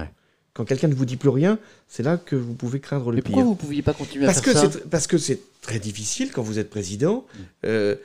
[0.53, 1.59] Quand quelqu'un ne vous dit plus rien,
[1.89, 3.33] c'est là que vous pouvez craindre le Mais pire.
[3.33, 6.43] Pourquoi vous ne pouviez pas continuer à faire ça Parce que c'est très difficile quand
[6.43, 7.39] vous êtes président, mm.
[7.67, 7.97] euh,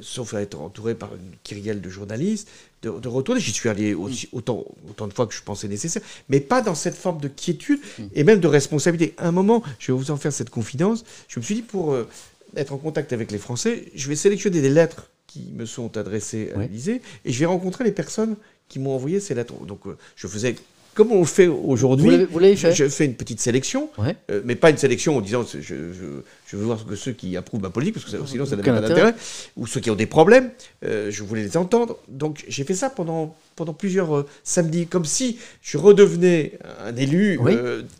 [0.00, 2.48] sauf à être entouré par une kyrielle de journalistes,
[2.82, 3.40] de, retourner.
[3.42, 4.36] J'y suis allé aussi, mm.
[4.36, 7.80] autant, autant de fois que je pensais nécessaire, mais pas dans cette forme de quiétude
[7.98, 8.04] mm.
[8.14, 9.14] et même de responsabilité.
[9.18, 11.92] À un moment, je vais vous en faire cette confidence, je me suis dit pour
[11.92, 12.08] euh,
[12.56, 16.52] être en contact avec les Français, je vais sélectionner des lettres qui me sont adressées
[16.54, 18.36] à l'Élysée et je vais rencontrer les personnes
[18.68, 19.54] qui m'ont envoyé ces lettres.
[19.64, 20.54] Donc euh, je faisais
[20.94, 23.88] comme on le fait aujourd'hui, je, fais une petite sélection,
[24.30, 27.62] euh, mais pas une sélection en disant je, je, veux voir que ceux qui approuvent
[27.62, 29.14] ma politique, parce que sinon ça n'a pas d'intérêt,
[29.56, 30.50] ou ceux qui ont des problèmes,
[30.84, 31.96] euh, je voulais les entendre.
[32.08, 37.40] Donc j'ai fait ça pendant, pendant plusieurs euh, samedis, comme si je redevenais un élu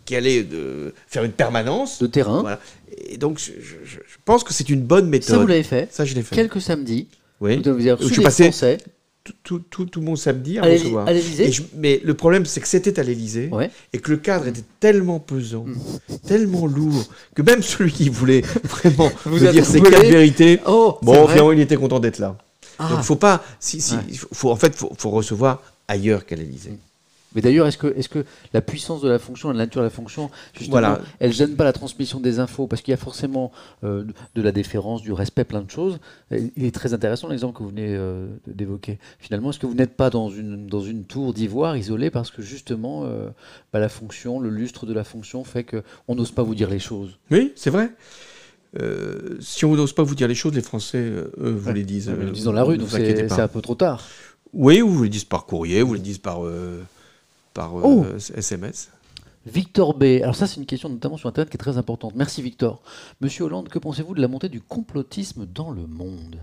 [0.05, 0.47] qui allait
[1.09, 2.03] faire une permanence.
[2.03, 2.59] De terrain.
[3.09, 5.37] Et donc je, pense que c'est une bonne méthode.
[5.37, 6.37] Ça vous l'avez fait Ça je l'ai fait.
[6.37, 7.09] Quelques samedis.
[7.43, 7.61] Oui.
[7.63, 8.79] Vous je suis passé Français
[9.45, 11.07] tout, tout, tout, mon samedi à, recevoir.
[11.07, 11.13] À
[11.77, 13.51] Mais le problème, c'est que c'était à l'Élysée
[13.93, 16.17] et que le cadre était tellement pesant, mm.
[16.27, 17.05] tellement lourd,
[17.35, 21.53] que même celui qui voulait vraiment Vous me dire ces quatre vérités, oh, bon, finalement,
[21.53, 22.37] il était content d'être là.
[22.79, 22.89] Ah.
[22.89, 23.45] Donc, faut pas.
[23.61, 23.95] Si, si,
[24.33, 26.71] faut, en fait, faut, faut recevoir ailleurs qu'à l'Élysée.
[26.71, 26.79] Mm.
[27.35, 29.91] Mais d'ailleurs, est-ce que, est que la puissance de la fonction, la nature de la
[29.91, 31.01] fonction, justement, voilà.
[31.21, 33.53] elle gêne pas la transmission des infos Parce qu'il y a forcément
[33.85, 34.05] euh,
[34.35, 35.99] de la déférence, du respect, plein de choses.
[36.31, 38.99] Il est très intéressant l'exemple que vous venez euh, d'évoquer.
[39.19, 42.43] Finalement, est-ce que vous n'êtes pas dans une, dans une tour d'ivoire isolée parce que
[42.43, 43.29] justement, euh,
[43.73, 46.79] bah, la fonction, le lustre de la fonction fait qu'on n'ose pas vous dire les
[46.79, 47.19] choses?
[47.31, 47.91] Oui, c'est vrai.
[49.41, 52.13] si on n'ose pas vous dire les choses, les Français, eux, vous les disent.
[52.19, 54.07] Ils le disent dans la rue, donc c'est un peu trop tard.
[54.53, 56.41] Oui, ou vous les disent par courrier, vous les disent par
[57.55, 57.73] par
[58.37, 58.89] SMS.
[58.91, 58.99] Euh, oh
[59.47, 60.05] Victor B.
[60.23, 62.15] Alors ça, c'est une question notamment sur Internet qui est très importante.
[62.15, 62.81] Merci Victor.
[63.21, 66.37] Monsieur Hollande, que pensez-vous de la montée du complotisme dans le monde?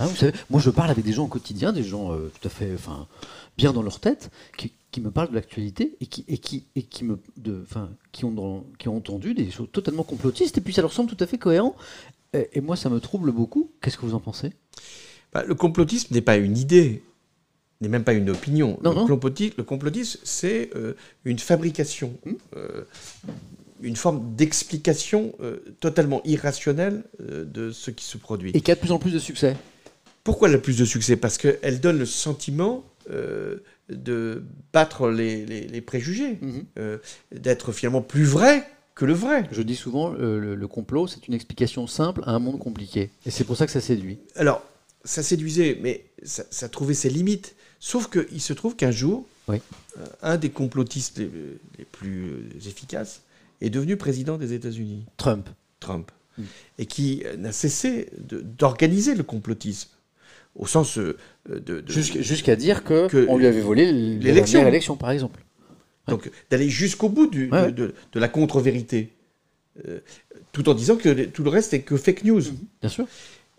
[0.00, 2.48] Ah, vous savez, moi je parle avec des gens au quotidien, des gens euh, tout
[2.48, 3.06] à fait enfin,
[3.56, 6.82] bien dans leur tête, qui, qui me parlent de l'actualité et qui, et qui, et
[6.82, 10.60] qui, me, de, enfin, qui, ont dans- qui ont entendu des choses totalement complotistes et
[10.60, 11.76] puis ça leur semble tout à fait cohérent.
[12.32, 13.70] Et, et moi ça me trouble beaucoup.
[13.80, 14.50] Qu'est-ce que vous en pensez?
[15.32, 17.04] Bah, le complotisme n'est pas une idée,
[17.80, 18.78] n'est même pas une opinion.
[18.82, 20.94] Non, le, complotisme, c'est euh,
[21.24, 22.32] une fabrication, Hmm.
[22.56, 22.82] euh,
[23.82, 28.50] une forme d'explication euh, totalement irrationnelle de ce qui se produit.
[28.54, 29.56] Et qui a de plus en plus de succès.
[30.22, 31.16] Pourquoi elle a plus de succès?
[31.16, 32.84] Parce qu'elle donne le sentiment
[33.90, 34.42] de
[34.72, 36.38] battre les, les- les préjugés,
[36.78, 36.96] euh,
[37.34, 39.46] d'être finalement plus vrai que le vrai.
[39.52, 43.10] Je dis souvent, le, le complot, c'est une explication simple à un monde compliqué.
[43.26, 44.18] Et c'est pour ça que ça séduit.
[44.36, 44.62] Alors,
[45.04, 47.54] ça séduisait, mais ça, ça trouvait ses limites.
[47.86, 49.58] Sauf qu'il se trouve qu'un jour, Oui.
[49.98, 51.28] euh, un des complotistes les,
[51.78, 53.20] les plus euh, efficaces
[53.60, 55.48] est devenu président des États-Unis, Trump.
[55.80, 56.42] Trump, Mm.
[56.78, 58.08] et qui euh, n'a cessé
[58.58, 59.90] d'organiser le complotisme,
[60.56, 61.16] au sens de...
[61.48, 64.58] de- Jusqu'- Jusqu'à dire que, Que on lui avait volé l'élection.
[64.60, 65.44] dernière élection, par exemple.
[66.08, 67.72] donc d'aller jusqu'au bout du- Ouais, de, ouais.
[67.72, 69.12] de- de la contre-vérité,
[69.86, 70.00] euh,
[70.52, 72.42] tout en disant que tout le reste est que fake news.
[72.80, 73.06] Bien sûr.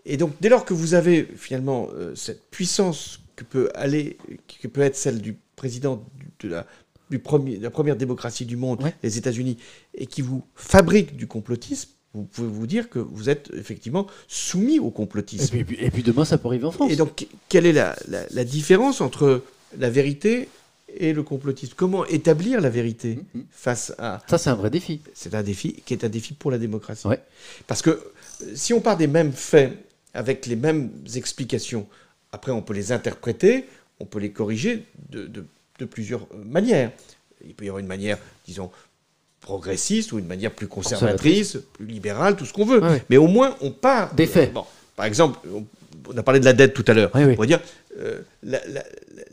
[0.04, 4.16] Et donc, dès lors que vous avez finalement euh, cette puissance que peut aller,
[4.62, 6.04] que peut être celle du président
[6.40, 6.66] de la,
[7.10, 8.94] du premier, de la première démocratie du monde, Ouais.
[9.02, 9.58] les États-Unis,
[9.94, 14.78] et qui vous fabrique du complotisme, vous pouvez vous dire que vous êtes effectivement soumis
[14.80, 15.54] au complotisme.
[15.56, 16.90] et puis- et puis demain, ça peut arriver en France.
[16.90, 19.42] Et donc, quelle est la, la- la différence entre
[19.78, 20.48] la vérité
[20.98, 21.74] et le complotisme?
[21.76, 23.44] Comment établir la vérité Mhm.
[23.50, 25.02] face à Ça, c'est un vrai défi.
[25.12, 27.06] c'est un défi qui est un défi pour la démocratie.
[27.06, 27.20] Ouais.
[27.66, 28.02] Parce que
[28.54, 29.76] si on part des mêmes faits,
[30.14, 31.86] avec les mêmes explications,
[32.36, 33.64] après on peut les interpréter,
[33.98, 35.46] on peut les corriger de, de-
[35.78, 36.90] de plusieurs euh, manières.
[37.46, 38.70] Il peut y avoir une manière, disons,
[39.40, 42.80] progressiste ou une manière plus conservatrice, plus libérale, tout ce qu'on veut.
[42.82, 43.02] Ouais, ouais.
[43.10, 44.14] Mais au moins, on part.
[44.14, 44.52] Des faits.
[44.52, 44.64] Bon,
[44.96, 47.14] par exemple, on, a parlé de la dette tout à l'heure.
[47.14, 47.24] Ouais.
[47.24, 47.60] On pourrait dire,
[47.98, 48.84] euh, la, la-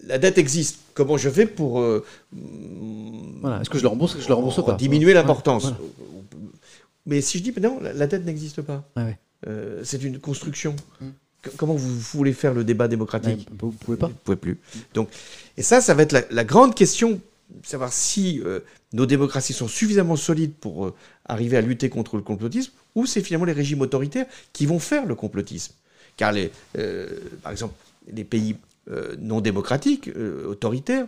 [0.05, 0.79] la dette existe.
[0.93, 2.05] Comment je fais pour euh,
[3.41, 3.61] Voilà.
[3.61, 4.73] Est-ce que je le rembourse, je le rembourse en pas?
[4.75, 5.63] diminuer l'importance?
[5.63, 5.77] voilà.
[7.05, 8.83] Mais si je dis, non, la, la dette n'existe pas.
[8.95, 9.17] Ouais.
[9.47, 10.75] Euh, c'est une construction.
[11.01, 11.07] Mm.
[11.57, 14.07] Comment vous, vous voulez faire le débat démocratique Ouais, Vous pouvez pas.
[14.07, 14.57] Vous pouvez plus.
[14.93, 15.09] Donc,
[15.57, 17.19] et ça, ça va être la, la grande question,
[17.63, 18.61] savoir si euh,
[18.93, 20.93] nos démocraties sont suffisamment solides pour euh,
[21.25, 25.05] arriver à lutter contre le complotisme, ou c'est finalement les régimes autoritaires qui vont faire
[25.05, 25.73] le complotisme.
[26.15, 27.07] Car, les, euh,
[27.41, 27.73] par exemple,
[28.11, 28.55] les pays
[29.17, 30.09] non démocratiques,
[30.45, 31.07] autoritaires,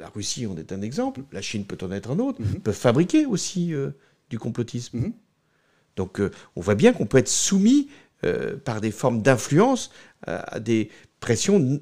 [0.00, 2.60] la Russie en est un exemple, la Chine peut en être un autre, Mhm.
[2.62, 3.72] peuvent fabriquer aussi
[4.28, 4.98] du complotisme.
[4.98, 5.12] Mhm.
[5.96, 6.20] Donc
[6.56, 7.88] on voit bien qu'on peut être soumis
[8.24, 9.90] euh, par des formes d'influence
[10.26, 10.90] à, à des
[11.20, 11.80] pressions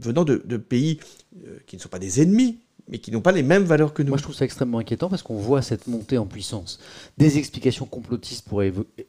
[0.00, 0.98] venant de, de pays
[1.46, 2.58] euh, qui ne sont pas des ennemis,
[2.90, 4.08] mais qui n'ont pas les mêmes valeurs que nous.
[4.08, 6.78] Moi, je trouve ça extrêmement inquiétant parce qu'on voit cette montée en puissance
[7.18, 8.62] des explications complotistes pour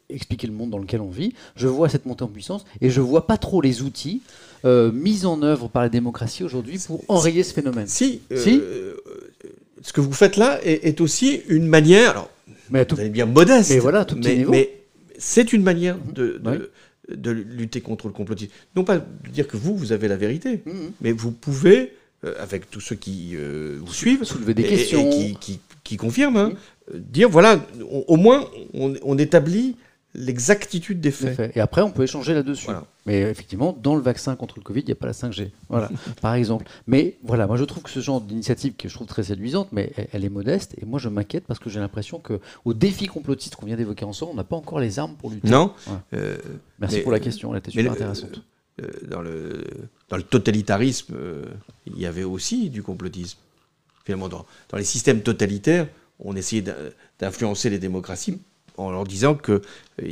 [0.09, 1.33] expliquer le monde dans lequel on vit.
[1.55, 4.21] Je vois cette montée en puissance et je vois pas trop les outils
[4.65, 7.87] euh, mis en œuvre par la démocratie aujourd'hui pour enrayer ce phénomène.
[7.87, 8.59] Si, euh, Si.
[8.61, 8.95] euh,
[9.81, 12.29] ce que vous faites là est, est aussi une manière, alors
[12.69, 14.51] Mais à tout vous allez bien modeste, Mais voilà, à tout petit mais, niveau.
[14.51, 14.78] mais
[15.19, 16.41] c'est une manière de,
[17.09, 18.51] de, lutter contre le complotisme.
[18.75, 20.91] Non pas de dire que vous, vous avez la vérité, Mhm.
[21.01, 21.93] mais vous pouvez,
[22.25, 25.09] euh, avec tous ceux qui euh, vous suivent, soulever des et- et questions.
[25.09, 26.55] qui, qui, qui confirment, hein, Mhm.
[26.95, 29.75] euh, dire voilà, on- au moins on, on établit
[30.15, 31.35] l'exactitude des faits.
[31.35, 31.51] fait.
[31.55, 32.65] Et après, on peut échanger là-dessus.
[32.65, 32.85] Voilà.
[33.05, 35.51] Mais effectivement, dans le vaccin contre le Covid, il n'y a pas la 5G.
[35.69, 35.89] Voilà,
[36.21, 36.65] par exemple.
[36.87, 39.91] Mais voilà, moi je trouve que ce genre d'initiative, que je trouve très séduisante, mais
[40.11, 40.75] elle, est modeste.
[40.81, 44.05] Et moi je m'inquiète parce que j'ai l'impression que au défi complotiste qu'on vient d'évoquer
[44.05, 45.49] ensemble, on n'a pas encore les armes pour lutter.
[45.49, 45.93] Non Ouais.
[46.19, 46.37] Euh,
[46.79, 48.41] Merci mais- pour la question, elle était super le- intéressante.
[48.81, 49.63] euh, dans, le,
[50.09, 51.45] dans le totalitarisme, euh,
[51.87, 53.37] il y avait aussi du complotisme.
[54.05, 55.87] Finalement, dans, dans les systèmes totalitaires,
[56.19, 56.75] on essayait d'in-
[57.19, 58.39] d'influencer les démocraties
[58.79, 59.61] en leur disant que
[60.01, 60.09] euh,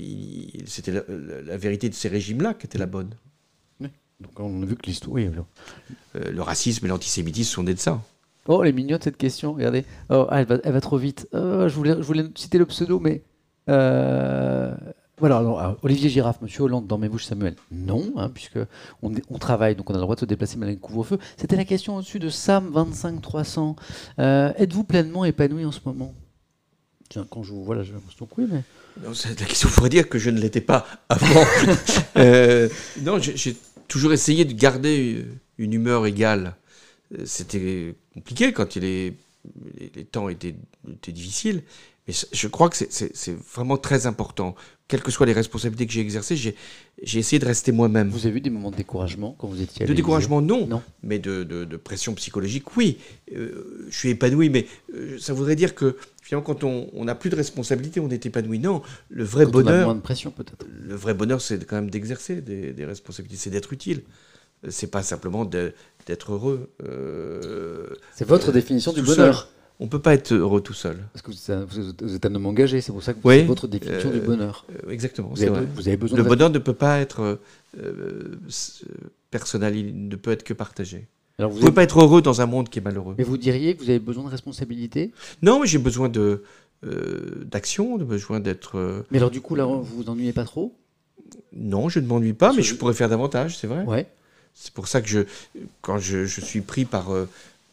[0.66, 3.10] c'était la, vérité de ces régimes-là qui était la bonne.
[4.20, 5.14] Donc on a vu que l'histoire.
[5.14, 5.30] Oui.
[6.16, 8.02] Euh, le racisme et l'antisémitisme sont nés de ça.
[8.48, 9.86] Oh, elle est mignonne cette question, regardez.
[10.10, 11.28] Oh, ah, elle, va, elle va trop vite.
[11.34, 13.22] Oh, je, voulais, je voulais citer le pseudo, mais.
[13.70, 14.74] euh,
[15.20, 17.56] Voilà, alors, alors, Olivier Girafe, Monsieur Hollande, dans mes bouches, Samuel.
[17.72, 18.58] Non, hein, puisque
[19.04, 21.20] on travaille, donc on a le droit de se déplacer malgré le couvre-feu.
[21.36, 23.76] C'était la question au-dessus de Sam 25300.
[24.20, 26.14] Euh, Êtes-vous pleinement épanoui en ce moment?
[27.10, 28.64] Tiens, quand je vous vois là, j'ai l'impression que oui, mais.
[29.04, 31.46] Non, c'est la question pourrait dire que je ne l'étais pas avant.
[32.18, 32.68] Euh,
[33.04, 33.56] non, j'ai
[33.88, 35.24] toujours essayé de garder
[35.60, 36.56] une humeur égale.
[37.14, 39.14] Euh, C'était compliqué quand il est-
[39.96, 40.56] les, temps étaient,
[40.92, 41.62] étaient difficiles,
[42.08, 44.56] mais je- crois que c'est- vraiment très important.
[44.88, 46.56] Quelles que soient les responsabilités que j'ai exercées, j'ai
[47.20, 48.10] essayé de rester moi-même.
[48.10, 50.82] Vous avez eu des moments de découragement quand vous étiez à De découragement, non, Non.
[51.04, 52.98] mais de, de- de pression psychologique, oui.
[53.36, 54.66] Euh, je suis épanoui, mais
[55.20, 55.98] ça voudrait dire que
[56.28, 58.60] finalement, quand on n'a plus de responsabilité, on est épanoui.
[58.60, 60.66] Non, le vrai Quand on a bonheur, moins de pression peut-être.
[60.68, 64.02] le vrai bonheur, c'est quand même d'exercer des, des responsabilités, c'est d'être utile.
[64.68, 66.70] C'est pas simplement d'être heureux.
[66.84, 69.48] Euh, C'est votre euh, définition du bonheur.
[69.80, 70.98] on peut pas être heureux tout seul.
[71.14, 73.68] Parce que vous êtes, vous un homme engagé, c'est pour ça que Oui, c'est votre
[73.68, 74.66] définition euh, du bonheur.
[74.86, 75.66] Euh, exactement, Vous avez, vrai.
[75.76, 77.36] vous avez besoin Le bonheur ne peut pas être euh,
[77.80, 78.40] euh,
[79.32, 81.08] personnel, il ne peut être que partagé.
[81.40, 83.16] Alors Vous ne pouvez avez- pas être heureux dans un monde qui est malheureux.
[83.18, 85.12] Mais vous diriez que vous avez besoin de responsabilité?
[85.42, 86.44] Non, mais j'ai besoin de
[86.84, 88.78] euh, d'action, de besoin d'être.
[88.78, 90.76] euh, Mais alors du coup, là, vous vous ennuyez pas trop?
[91.54, 93.84] Non, je ne m'ennuie pas, mais je pourrais faire davantage, c'est vrai.
[93.86, 94.08] Ouais.
[94.54, 95.20] C'est pour ça que je,
[95.82, 97.28] quand je, je suis pris par, euh,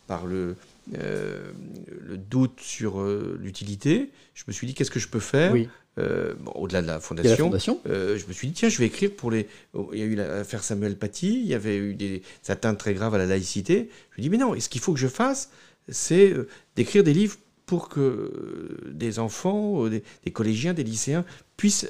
[0.06, 0.56] par le,
[0.92, 3.02] le doute sur
[3.40, 5.52] l'utilité, je me suis dit qu'est-ce que je peux faire?
[5.52, 5.68] Oui.
[5.98, 7.50] Euh, bon, au-delà de la fondation.
[7.88, 9.46] euh, je me suis dit tiens, je vais écrire pour les.
[9.74, 12.94] oh, Il y a eu l'affaire Samuel Paty, il y avait eu des atteintes très
[12.94, 13.74] graves à la laïcité.
[13.76, 15.50] Je me suis dit mais non, et ce qu'il faut que je fasse,
[15.88, 21.24] c'est euh, d'écrire des livres pour que des enfants, des, des collégiens, des lycéens
[21.56, 21.88] puissent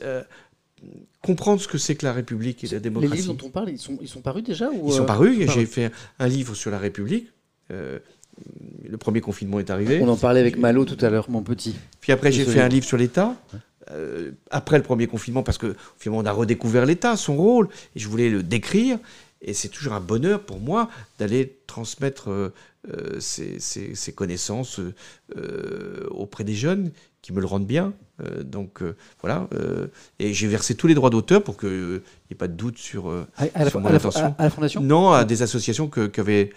[1.23, 3.17] comprendre ce que c'est que la République et la Les démocratie.
[3.23, 5.39] livres dont on parle, ils sont, ils sont parus déjà ou Ils sont parus.
[5.47, 5.51] parus.
[5.55, 7.29] J'ai fait un livre sur la République.
[7.71, 7.99] Euh,
[8.89, 10.01] le premier confinement est arrivé.
[10.03, 11.75] On en parlait avec Malo tout à l'heure, mon petit.
[12.01, 13.37] Puis après, j'ai fait un livre sur l'État.
[13.91, 17.99] Euh, après le premier confinement, parce que finalement, on a redécouvert l'État, son rôle, et
[17.99, 18.99] je voulais le décrire.
[19.47, 20.89] Et c'est toujours un bonheur pour moi
[21.19, 22.53] d'aller transmettre euh,
[22.91, 24.81] euh, ces, ces- ces connaissances
[25.37, 26.91] euh, auprès des jeunes
[27.23, 27.93] qui me le rendent bien.
[28.45, 28.81] Donc
[29.23, 29.49] voilà.
[30.21, 32.01] et j'ai versé tous les droits d'auteur pour qu'il n'y
[32.31, 33.09] ait pas de doute sur.
[33.37, 34.27] À, la, mon à la- intention.
[34.27, 34.81] à- à la fondation?
[34.83, 36.51] Non, à des associations que- qu'avait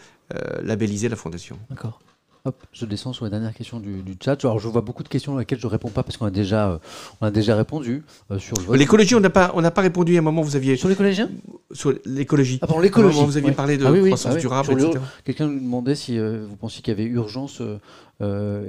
[0.62, 1.58] labellisé la Fondation.
[1.72, 2.00] D'accord.
[2.48, 4.38] Hop, je descends sur les dernières questions du, du chat.
[4.46, 6.78] Alors, je vois beaucoup de questions auxquelles je réponds pas parce qu'on a déjà, euh,
[7.20, 8.78] on a déjà répondu euh, sur le vote.
[8.78, 10.44] L'écologie, on n'a pas, on n'a pas répondu à un moment.
[10.44, 11.30] Vous aviez Sur les collégiens
[11.74, 12.60] sur l'écologie.
[12.62, 13.16] Ah, À l'écologie.
[13.18, 13.56] moment, vous aviez ouais.
[13.56, 14.40] parlé de Ah oui, oui, croissance ah oui.
[14.40, 15.04] durable, Sur etc.
[15.26, 17.62] Quelqu'un nous demandait si euh, vous pensiez qu'il y avait urgence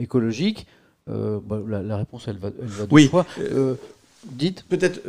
[0.01, 0.67] écologique.
[1.07, 3.09] Bah, la, la réponse, elle va, elle va de Oui,
[4.25, 4.65] dites.
[4.69, 5.01] Peut-être.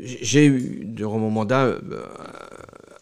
[0.00, 1.74] j'ai eu durant mon mandat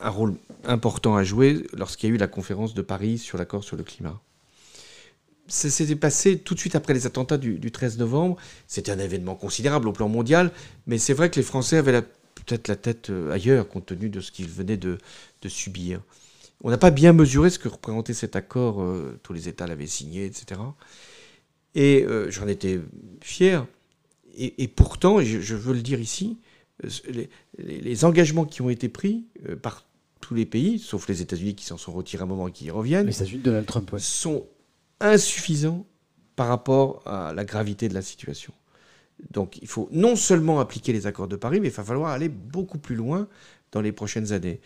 [0.00, 0.36] un rôle
[0.66, 3.82] important à jouer lorsqu'il y a eu la conférence de Paris sur l'accord sur le
[3.82, 4.20] climat.
[5.48, 8.36] Ça s'était passé tout de suite après les attentats du, du 13 novembre.
[8.66, 10.50] C'était un événement considérable au plan mondial,
[10.86, 12.02] mais c'est vrai que les Français avaient
[12.46, 14.98] peut-être la tête euh, ailleurs compte tenu de ce qu'ils venaient de,
[15.48, 16.00] subir.
[16.64, 19.86] On n'a pas bien mesuré ce que représentait cet accord, euh, tous les États l'avaient
[19.86, 20.60] signé, etc.
[21.76, 22.80] Et euh, j'en étais
[23.20, 23.66] fier.
[24.38, 26.36] Et, pourtant, je, veux le dire ici,
[27.56, 29.24] les, engagements qui ont été pris
[29.62, 29.86] par
[30.26, 32.70] tous les pays, sauf les États-Unis qui s'en sont retirés un moment et qui y
[32.72, 33.92] reviennent, Les Donald Trump.
[33.92, 34.00] ouais.
[34.00, 34.44] sont
[34.98, 35.86] insuffisants
[36.34, 38.52] par rapport à la gravité de la situation.
[39.30, 42.28] Donc il faut non seulement appliquer les accords de Paris, mais il va falloir aller
[42.28, 43.28] beaucoup plus loin
[43.70, 44.60] dans les prochaines années.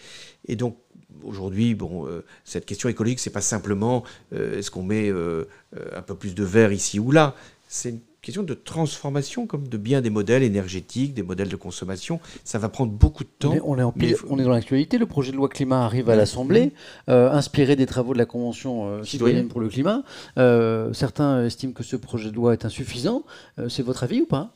[0.48, 0.78] Et donc
[1.22, 5.46] aujourd'hui, bon, euh, cette question écologique, c'est pas simplement euh, est-ce qu'on met euh,
[5.76, 7.34] euh, un peu plus de verre ici ou là.
[7.68, 12.20] C'est une question de transformation, comme de bien des modèles énergétiques, des modèles de consommation.
[12.44, 13.54] Ça va prendre beaucoup de temps.
[13.64, 14.98] on est en pile- on est dans l'actualité.
[14.98, 16.72] Le projet de loi climat arrive à l'Assemblée,
[17.08, 20.02] euh, inspiré des travaux de la Convention euh, citoyenne pour le climat.
[20.38, 23.24] Euh, certains estiment que ce projet de loi est insuffisant.
[23.68, 24.52] C'est votre avis ou pas?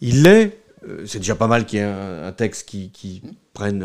[0.00, 0.58] Il l'est.
[1.06, 3.22] C'est déjà pas mal qu'il y ait un, un texte qui, qui
[3.54, 3.82] prenne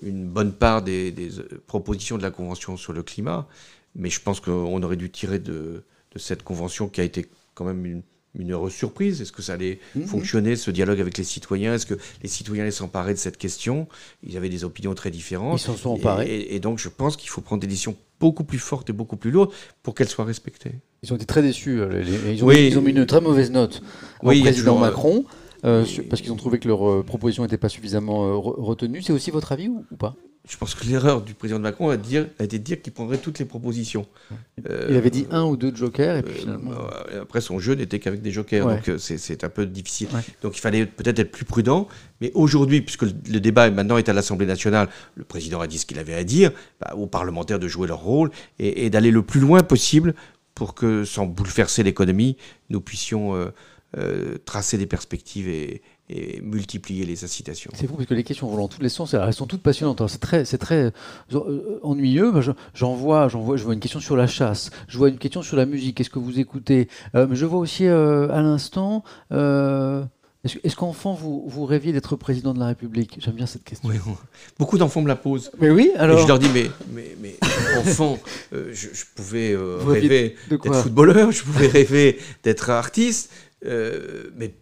[0.00, 1.28] une bonne part des, des,
[1.66, 3.46] propositions de la Convention sur le climat.
[3.94, 7.66] Mais je pense qu'on aurait dû tirer de, de cette Convention qui a été quand
[7.66, 8.02] même une,
[8.38, 9.20] une heureuse surprise.
[9.20, 10.04] Est-ce que ça allait Mhm.
[10.06, 11.74] fonctionner, ce dialogue avec les citoyens?
[11.74, 13.86] Est-ce que les citoyens allaient s'emparer de cette question?
[14.26, 15.60] Ils avaient des opinions très différentes.
[15.60, 16.26] Ils s'en sont emparés.
[16.26, 18.92] Et, et- et donc, je pense qu'il faut prendre des décisions beaucoup plus fortes et
[18.92, 19.50] beaucoup plus lourdes
[19.82, 20.72] pour qu'elles soient respectées.
[21.02, 21.80] Ils ont été très déçus.
[21.80, 22.68] euh, les- ils, ont, Oui.
[22.68, 23.82] ils ont mis une très mauvaise note
[24.22, 25.24] au président toujours, euh, Macron.
[25.64, 29.02] euh, parce qu'ils ont trouvé que leur proposition n'était pas suffisamment re- retenue.
[29.02, 30.14] C'est aussi votre avis ou, ou pas?
[30.48, 32.92] Je pense que l'erreur du président Macron a, de dire, a été de dire qu'il
[32.92, 34.06] prendrait toutes les propositions.
[34.68, 36.72] Euh, Il avait dit un ou deux jokers et puis Euh, finalement.
[37.12, 38.74] euh, après, son jeu n'était qu'avec des jokers, Ouais.
[38.76, 40.08] donc euh, c'est- un peu difficile.
[40.12, 40.20] Ouais.
[40.42, 41.86] Donc il fallait peut-être être plus prudent.
[42.20, 45.78] Mais aujourd'hui, puisque le, le débat maintenant est à l'Assemblée nationale, le président a dit
[45.78, 46.50] ce qu'il avait à dire,
[46.80, 50.12] bah, aux parlementaires de jouer leur rôle et, et d'aller le plus loin possible
[50.56, 52.36] pour que, sans bouleverser l'économie,
[52.68, 53.46] nous puissions euh,
[53.96, 57.70] euh, tracer des perspectives et, et multiplier les incitations.
[57.74, 59.14] C'est fou parce que les questions vont dans tous les sens.
[59.14, 60.00] Elles sont toutes passionnantes.
[60.00, 60.92] Alors, C'est très, c'est très
[61.34, 62.30] euh, ennuyeux.
[62.32, 64.70] Moi, je- J'en vois, j'en vois, je vois une question sur la chasse.
[64.88, 65.96] Je vois une question sur la musique.
[65.96, 69.04] Qu'est-ce que vous écoutez Euh, je vois aussi euh, à l'instant.
[69.32, 70.04] euh,
[70.44, 73.16] est-ce est-ce qu'enfant vous, vous rêviez d'être président de la République?
[73.20, 73.88] J'aime bien cette question.
[73.88, 73.94] Oui,
[74.58, 75.52] Beaucoup d'enfants me la posent.
[75.60, 76.18] Mais oui, Et alors.
[76.18, 77.36] je leur dis, mais, mais, mais
[77.78, 78.18] enfant,
[78.52, 83.30] euh, je, je pouvais euh, rêver d'être footballeur, je pouvais rêver d'être artiste,
[83.64, 84.52] euh, mais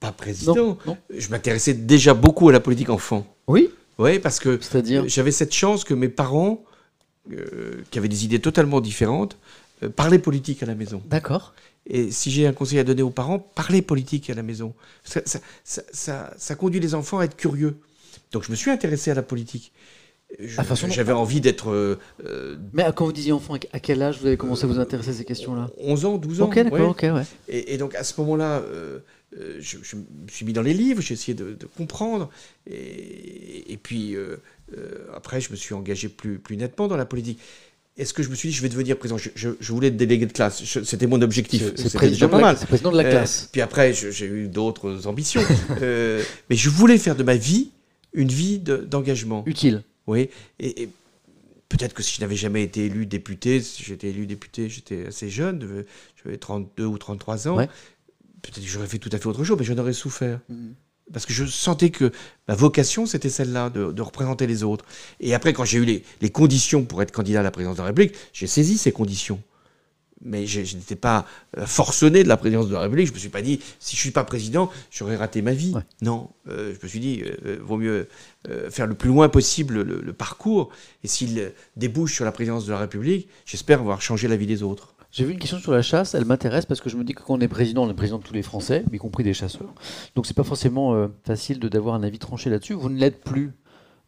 [0.00, 0.54] pas président.
[0.54, 0.96] Non, non.
[1.10, 3.26] Je m'intéressais déjà beaucoup à la politique enfant.
[3.46, 4.58] Oui, Oui, parce que
[5.06, 6.64] j'avais cette chance que mes parents,
[7.32, 9.36] euh, qui avaient des idées totalement différentes,
[9.82, 11.02] euh, parlaient politique à la maison.
[11.06, 11.54] D'accord.
[11.86, 14.74] Et si j'ai un conseil à donner aux parents, parlez politique à la maison.
[15.04, 17.76] Ça, ça, ça, ça, conduit les enfants à être curieux.
[18.32, 19.72] Donc je me suis intéressé à la politique.
[20.58, 21.70] Ah, j'avais envie d'être.
[21.70, 25.10] Euh, Mais quand vous disiez enfant, à quel âge vous avez commencé à vous intéresser
[25.10, 25.70] à ces questions-là?
[25.78, 26.46] 11 ans, 12 ans.
[26.46, 27.22] Ok, d'accord, ok, ouais.
[27.48, 28.98] Et, donc à ce moment-là, euh,
[29.32, 32.30] je, me suis mis dans les livres, j'ai essayé de, comprendre.
[32.70, 34.16] Et, et puis
[35.14, 37.38] après, je me suis engagé plus, plus nettement dans la politique.
[37.96, 39.16] Est-ce que je me suis dit, je vais devenir président?
[39.16, 40.62] Je, voulais être délégué de classe.
[40.84, 41.74] C'était mon objectif.
[41.76, 42.56] C'était déjà pas mal.
[42.58, 43.48] C'est président de la classe.
[43.50, 45.40] puis après, j'ai eu d'autres ambitions.
[45.80, 47.70] mais je voulais faire de ma vie
[48.12, 49.44] une vie d'engagement.
[49.46, 49.82] Utile.
[50.06, 50.28] Oui.
[50.60, 50.88] Et,
[51.68, 55.28] peut-être que si je n'avais jamais été élu député, si j'étais élu député, j'étais assez
[55.28, 55.84] jeune,
[56.22, 57.66] j'avais 32 ou 33 ans,
[58.52, 60.40] peut-être que j'aurais fait tout à fait autre chose, mais j'en aurais souffert.
[60.48, 60.72] Mm.
[61.12, 62.10] Parce que je sentais que
[62.48, 64.84] ma vocation, c'était celle-là, de, représenter les autres.
[65.20, 67.82] Et après, quand j'ai eu les, les, conditions pour être candidat à la présidence de
[67.82, 69.40] la République, j'ai saisi ces conditions
[70.22, 73.08] mais je, n'étais pas euh, forcené de la présidence de la République.
[73.08, 75.74] Je me suis pas dit, si je suis pas président, j'aurais raté ma vie.
[76.00, 78.08] Non, euh, je me suis dit, euh, vaut mieux
[78.70, 80.70] faire le plus loin possible le, parcours.
[81.02, 84.62] Et s'il débouche sur la présidence de la République, j'espère avoir changé la vie des
[84.62, 84.94] autres.
[85.16, 87.22] J'ai vu une question sur la chasse, elle m'intéresse parce que je me dis que
[87.22, 89.72] quand on est président, on est président de tous les Français, y compris des chasseurs.
[90.14, 92.74] Donc c'est pas forcément facile de d'avoir un avis tranché là-dessus.
[92.74, 93.54] Vous ne l'êtes plus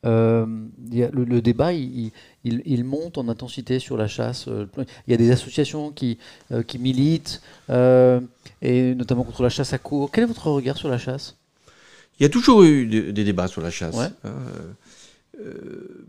[0.06, 0.46] euh,
[0.92, 2.12] le, débat, il,
[2.84, 4.46] monte en intensité sur la chasse.
[4.48, 4.66] Euh,
[5.06, 6.18] il y a des associations qui,
[6.52, 10.10] euh, qui militent, et notamment contre la chasse à court.
[10.12, 11.36] Quel est votre regard sur la chasse?
[12.20, 13.96] Il y a toujours eu des, débats sur la chasse.
[15.38, 15.50] Hein,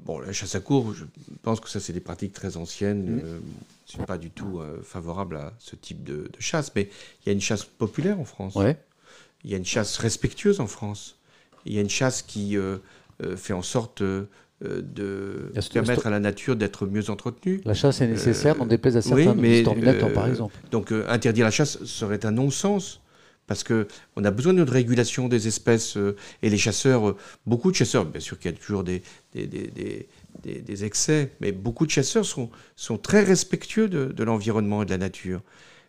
[0.06, 1.06] bon, la chasse à court, je
[1.42, 3.18] pense que ça, c'est des pratiques très anciennes.
[3.18, 3.20] Mmh.
[3.20, 3.40] je ne
[3.86, 6.90] suis pas du tout favorable à ce type de, chasse, mais
[7.22, 8.58] il y a une chasse populaire en France.
[9.46, 11.18] Il y a une chasse respectueuse en France.
[11.66, 12.78] Il y a une chasse qui euh,
[13.36, 14.28] fait en sorte euh,
[14.62, 17.62] de permettre à la nature d'être mieux entretenue.
[17.66, 19.64] La chasse est nécessaire, n'en déplaise à certains oui,
[20.14, 20.56] par exemple.
[20.72, 23.02] Donc interdire la chasse serait un non-sens
[23.50, 25.98] parce qu'on a besoin d'une régulation des espèces
[26.44, 27.16] et les chasseurs,
[27.48, 29.02] beaucoup de chasseurs, bien sûr qu'il y a toujours des,
[29.34, 30.08] des, des,
[30.44, 34.92] des, excès, mais beaucoup de chasseurs sont, sont très respectueux de, de l'environnement et de
[34.92, 35.42] la nature.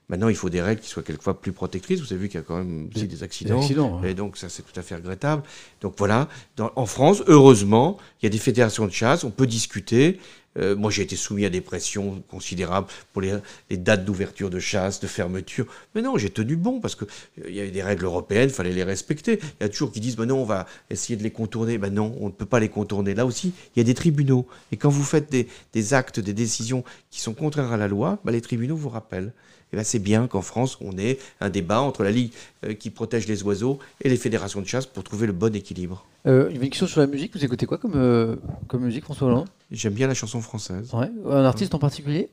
[0.09, 2.01] Maintenant, il faut des règles qui soient quelquefois plus protectrices.
[2.01, 3.61] Vous avez vu qu'il y a quand même aussi des accidents.
[4.03, 5.43] Et donc, ça, c'est tout à fait regrettable.
[5.83, 6.29] Donc, voilà.
[6.59, 9.23] en France, heureusement, il y a des fédérations de chasse.
[9.23, 10.19] On peut discuter.
[10.59, 13.37] Euh, moi, j'ai été soumis à des pressions considérables pour les,
[13.71, 15.67] dates d'ouverture de chasse, de fermeture.
[15.95, 17.07] Mais non, j'ai tenu bon parce qu'il
[17.45, 19.39] euh, y avait des règles européennes, il fallait les respecter.
[19.43, 21.79] Il y a toujours qui disent, ben non, on va essayer de les contourner.
[21.79, 23.15] Ben non, on ne peut pas les contourner.
[23.15, 24.47] Là aussi, il y a des tribunaux.
[24.73, 28.33] Et quand vous faites des, actes, des décisions qui sont contraires à la loi, ben
[28.33, 29.33] les tribunaux vous rappellent.
[29.73, 32.33] Et là, c'est bien qu'en France, on ait un débat entre la Ligue
[32.65, 36.05] euh, qui protège les oiseaux et les fédérations de chasse pour trouver le bon équilibre.
[36.27, 37.37] Euh, une question sur la musique.
[37.37, 39.49] Vous écoutez quoi comme, comme musique, François Hollande?
[39.71, 40.93] J'aime bien la chanson française.
[40.93, 42.31] Un artiste en particulier?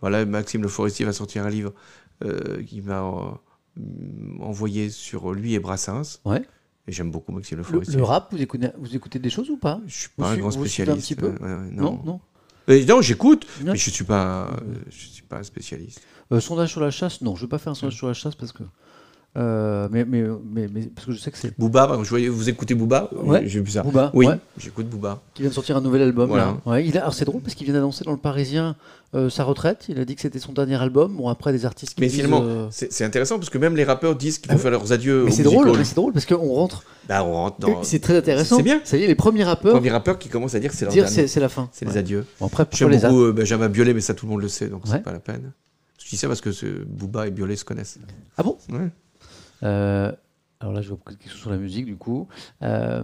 [0.00, 1.72] Voilà, Maxime Le Forestier va sortir un livre
[2.66, 3.02] qui m'a
[4.40, 6.20] envoyé sur lui et Brassens.
[6.24, 6.42] Ouais.
[6.86, 7.96] Et j'aime beaucoup Maxime Le Forestier.
[7.96, 9.80] Le, rap, vous écoutez, vous écoutez des choses ou pas?
[9.86, 10.96] Je suis pas un grand spécialiste.
[10.96, 11.34] Un petit peu?
[11.70, 12.20] non, non.
[12.66, 14.50] non j'écoute, mais je suis pas,
[14.90, 16.00] je suis pas un spécialiste.
[16.32, 18.14] Euh, sondage sur la chasse, non, je ne vais pas faire un sondage sur la
[18.14, 18.62] chasse parce que.
[19.36, 21.56] Euh, mais, mais, mais, parce que je sais que c'est.
[21.58, 23.42] Booba, je vous écoutez Booba Ouais.
[23.46, 23.82] J'ai vu ça.
[23.82, 24.26] Booba, oui,
[24.56, 25.20] j'écoute Booba.
[25.34, 26.32] Qui vient de sortir un nouvel album.
[26.66, 28.74] Ouais, il a, alors c'est drôle parce qu'il vient d'annoncer dans le Parisien
[29.14, 29.84] euh, sa retraite.
[29.88, 31.16] Il a dit que c'était son dernier album.
[31.16, 32.00] Bon, après, des artistes qui.
[32.00, 34.92] Mais finalement, c'est intéressant parce que même les rappeurs disent qu'ils vont ah faire leurs
[34.92, 35.24] adieux.
[35.24, 36.82] Mais c'est drôle, c'est drôle parce qu'on rentre.
[37.08, 37.82] Bah, on rentre dans.
[37.82, 38.56] C'est très intéressant.
[38.56, 38.80] C'est bien.
[38.84, 39.74] Ça y est, les premiers rappeurs.
[39.74, 41.68] Les premiers rappeurs qui commencent à dire que c'est leur dire c'est la fin.
[41.72, 42.24] C'est les adieux.
[42.40, 45.02] Bon, après, J'aime beaucoup Benjamin Biolay, mais ça tout le monde le sait, donc c'est
[45.02, 45.52] pas la peine.
[46.02, 46.50] Je dis ça parce que
[46.86, 47.98] Booba et Biolay se connaissent.
[48.38, 48.56] Ah bon?
[49.62, 50.12] Euh,
[50.60, 52.28] alors là, je vois quelque chose sur la musique, du coup.
[52.62, 53.02] Euh,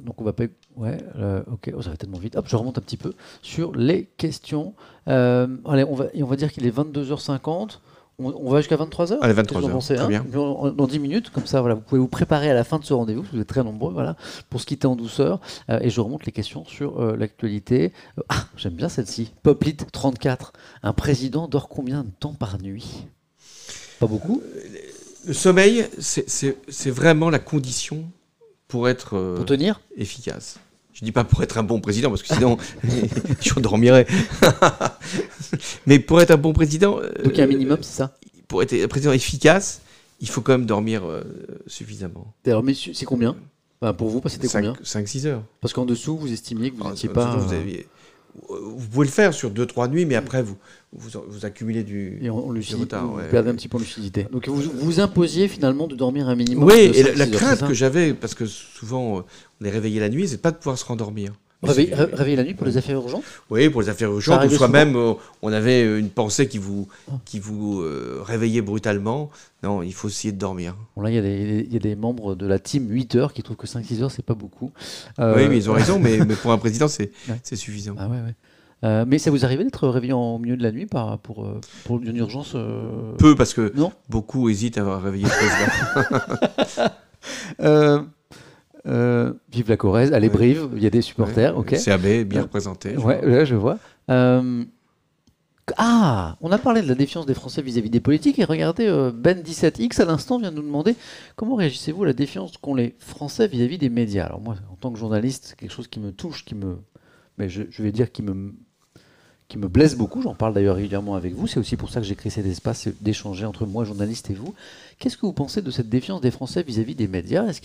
[0.00, 0.44] donc on va pas.
[0.76, 2.36] Ouais, euh, ok, oh, ça va tellement vite.
[2.36, 4.74] Hop, je remonte un petit peu sur les questions.
[5.06, 7.78] allez, on va, on va dire qu'il est 22h50.
[8.22, 9.96] On, va jusqu'à 23h Allez, 23h.
[9.96, 10.24] Très bien.
[10.24, 12.92] Dans 10 minutes, comme ça, voilà, vous pouvez vous préparer à la fin de ce
[12.92, 14.16] rendez-vous, vous êtes très nombreux, voilà,
[14.50, 15.40] pour se quitter en douceur.
[15.70, 17.92] Euh, et je remonte les questions sur euh, l'actualité.
[18.18, 19.32] Euh, ah, j'aime bien celle-ci.
[19.42, 20.52] Poplit 34.
[20.82, 23.06] Un président dort combien de temps par nuit?
[24.00, 24.42] Pas beaucoup?
[25.26, 28.10] Le sommeil, c'est vraiment la condition
[28.66, 29.80] pour être pour tenir?
[29.96, 30.58] efficace.
[30.94, 32.56] Je dis pas pour être un bon président, parce que sinon,
[33.40, 34.06] je dormirais.
[35.86, 36.96] Mais pour être un bon président.
[36.96, 38.16] Donc il y a un minimum, c'est ça?
[38.48, 39.82] Pour être un président efficace,
[40.20, 41.22] il faut quand même dormir euh,
[41.66, 42.34] suffisamment.
[42.46, 43.36] Alors, messieurs, c'est combien?
[43.96, 44.74] Pour vous, c'était combien?
[44.82, 45.42] 5-6 heures.
[45.60, 47.36] Parce qu'en dessous, vous estimiez que vous n'étiez pas.
[47.36, 47.54] Vous,
[48.48, 50.56] vous, pouvez le faire sur 2-3 nuits, mais après, vous,
[50.92, 53.06] vous, accumulez du, et on, retard.
[53.06, 54.26] Vous perdez un petit peu en lucidité.
[54.30, 56.64] Donc vous vous imposiez finalement de dormir un minimum.
[56.64, 59.24] Oui, et la, crainte que j'avais, parce que souvent
[59.60, 61.32] on est réveillé la nuit, c'est pas de pouvoir se rendormir.
[61.62, 64.44] Réveiller, la nuit pour les affaires urgentes Oui, pour les affaires urgentes.
[64.46, 67.14] Ou soi-même, euh, on avait une pensée qui vous, ah.
[67.26, 69.30] qui vous euh, réveillait brutalement.
[69.62, 70.74] Non, il faut essayer de dormir.
[70.96, 73.58] Bon, là, il y, y, a des membres de la team 8 heures qui trouvent
[73.58, 74.72] que 5-6 heures, c'est pas beaucoup.
[75.18, 77.94] Oui, mais ils ont raison, mais, mais pour un président, c'est suffisant.
[77.98, 78.34] Ah ouais, ouais.
[78.82, 81.46] Euh, mais ça vous arrivait d'être réveillé en milieu de la nuit par, pour,
[81.84, 82.56] pour une urgence
[83.18, 85.30] Peu, parce que non beaucoup hésitent à réveiller le
[86.78, 86.88] président.
[88.86, 91.76] Euh, vive la Corrèze, allez Brive, il y a des supporters, ok.
[91.84, 92.94] CAB, bien représenté.
[92.94, 93.78] Je ouais, je vois.
[94.08, 94.64] Euh,
[95.76, 99.12] ah, on a parlé de la défiance des Français vis-à-vis des politiques et regardez, euh,
[99.12, 100.96] Ben17X à l'instant vient de nous demander
[101.36, 104.24] comment réagissez-vous à la défiance qu'ont les Français vis-à-vis des médias.
[104.24, 106.78] Alors moi, en tant que journaliste, quelque chose qui me touche, qui me,
[107.38, 108.54] mais je, je vais dire qui me
[109.50, 112.06] qui me blesse beaucoup, j'en parle d'ailleurs régulièrement avec vous, c'est aussi pour ça que
[112.06, 114.54] j'ai créé cet espace d'échanger entre moi, journaliste, et vous.
[115.00, 117.44] Qu'est-ce que vous pensez de cette défiance des Français vis-à-vis des médias?
[117.48, 117.60] Est-ce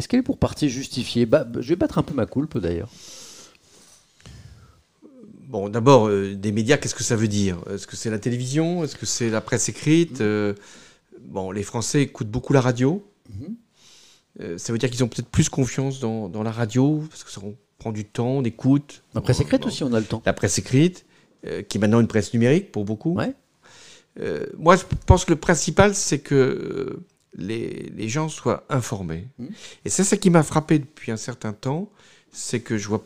[0.00, 2.90] qu'elle est, pour partie justifiée bah, Je vais battre un peu ma coulpe d'ailleurs.
[5.52, 8.84] Bon, d'abord, euh, des médias, qu'est-ce que ça veut dire Est-ce que c'est la télévision
[8.84, 10.24] Est-ce que c'est la presse écrite mmh.
[10.24, 10.54] euh,
[11.20, 13.06] Bon, les Français écoutent beaucoup la radio.
[13.28, 13.44] Mmh.
[14.40, 17.30] Euh, ça veut dire qu'ils ont peut-être plus confiance dans, dans, la radio, parce que
[17.30, 17.42] ça
[17.78, 19.02] prend du temps, on écoute.
[19.12, 20.22] La presse écrite aussi, on a le temps.
[20.24, 21.04] La presse écrite.
[21.68, 23.12] Qui est maintenant une presse numérique pour beaucoup.
[23.14, 27.00] Moi, je pense que le principal, c'est que
[27.34, 29.26] les, les, gens soient informés.
[29.38, 29.46] Mmh.
[29.84, 31.90] Et c'est ça qui m'a frappé depuis un certain temps,
[32.32, 33.04] c'est que je vois,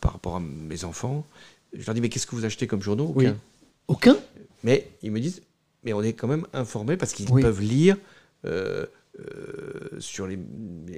[0.00, 1.26] par rapport à mes enfants,
[1.72, 3.12] je leur dis, mais qu'est-ce que vous achetez comme journaux?
[3.14, 3.36] Aucun.
[3.88, 4.16] Aucun?
[4.64, 5.42] Mais ils me disent,
[5.84, 7.96] mais on est quand même informés parce qu'ils peuvent lire
[8.44, 8.86] euh,
[9.98, 10.38] sur les,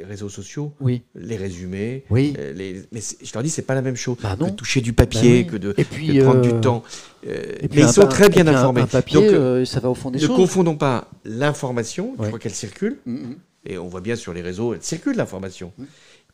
[0.05, 1.02] réseaux sociaux, oui.
[1.14, 2.05] les résumés.
[2.10, 2.34] Oui.
[2.38, 4.80] Euh, les, mais je leur dis, c'est pas la même chose bah que de toucher
[4.80, 6.82] du papier, bah que, de, puis, prendre du euh, temps.
[7.24, 8.84] mais ils sont très bien informés.
[8.86, 10.30] papier, ça va au fond des ne choses.
[10.30, 13.36] Ne confondons pas l'information, je crois qu'elle circule, mm, mm.
[13.66, 15.72] et on voit bien sur les réseaux, elle circule l'information.
[15.78, 15.84] Mm.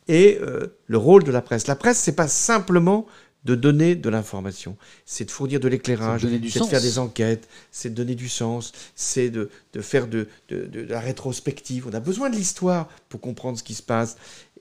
[0.09, 0.39] Et
[0.87, 1.67] le rôle de la presse.
[1.67, 3.07] La presse, c'est pas simplement
[3.45, 4.77] de donner de l'information.
[5.05, 8.73] C'est de fournir de l'éclairage, c'est de, faire des enquêtes, c'est de donner du sens,
[8.95, 9.51] c'est de,
[9.81, 11.87] faire de, la rétrospective.
[11.89, 14.17] On a besoin de l'histoire pour comprendre ce qui se passe.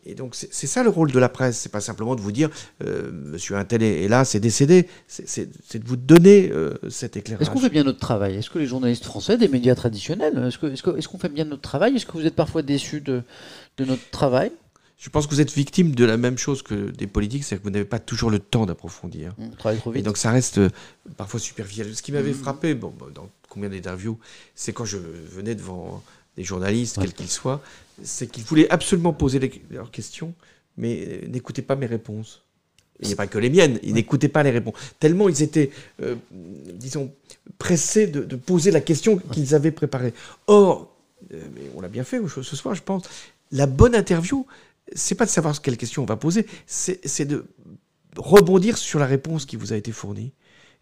[0.06, 2.50] Et donc c'est ça le rôle de la presse, c'est pas simplement de vous dire
[2.84, 7.44] euh, Monsieur Intel est, là, c'est décédé, c'est de vous donner euh, cet éclairage.
[7.44, 8.36] Est-ce qu'on fait bien notre travail?
[8.36, 11.95] Est-ce que les journalistes français, des médias traditionnels, est-ce qu'on est fait bien notre travail?
[11.95, 13.24] Est-ce que vous êtes parfois déçus de,
[13.78, 14.52] de notre travail?
[15.04, 17.64] Je pense que vous êtes victime de la même chose que des politiques, c'est que
[17.64, 19.36] vous n'avez pas toujours le temps d'approfondir.
[19.38, 20.70] Mmh, Et donc ça reste euh,
[21.18, 21.94] parfois superficiel.
[21.94, 22.36] Ce qui m'avait mmh.
[22.36, 24.18] frappé, bon, dans combien d'interviews,
[24.56, 26.02] c'est quand je venais devant
[26.38, 27.62] des journalistes, quels qu'ils soient,
[28.02, 29.42] c'est qu'ils voulaient absolument poser
[29.72, 30.34] leurs questions,
[30.78, 32.42] mais euh, n'écoutaient pas mes réponses.
[33.02, 34.76] Il n'y a pas que les miennes, ils n'écoutaient pas les réponses.
[35.02, 37.12] Tellement ils étaient, euh, disons,
[37.58, 40.14] pressés de, poser la question qu'ils avaient préparée.
[40.48, 40.96] Or,
[41.30, 43.04] mais on l'a bien fait ce soir, je pense,
[43.52, 44.46] la bonne interview,
[44.94, 47.45] c'est pas de savoir quelle question on va poser, c'est de
[48.18, 50.34] rebondir sur la réponse qui vous a été fournie.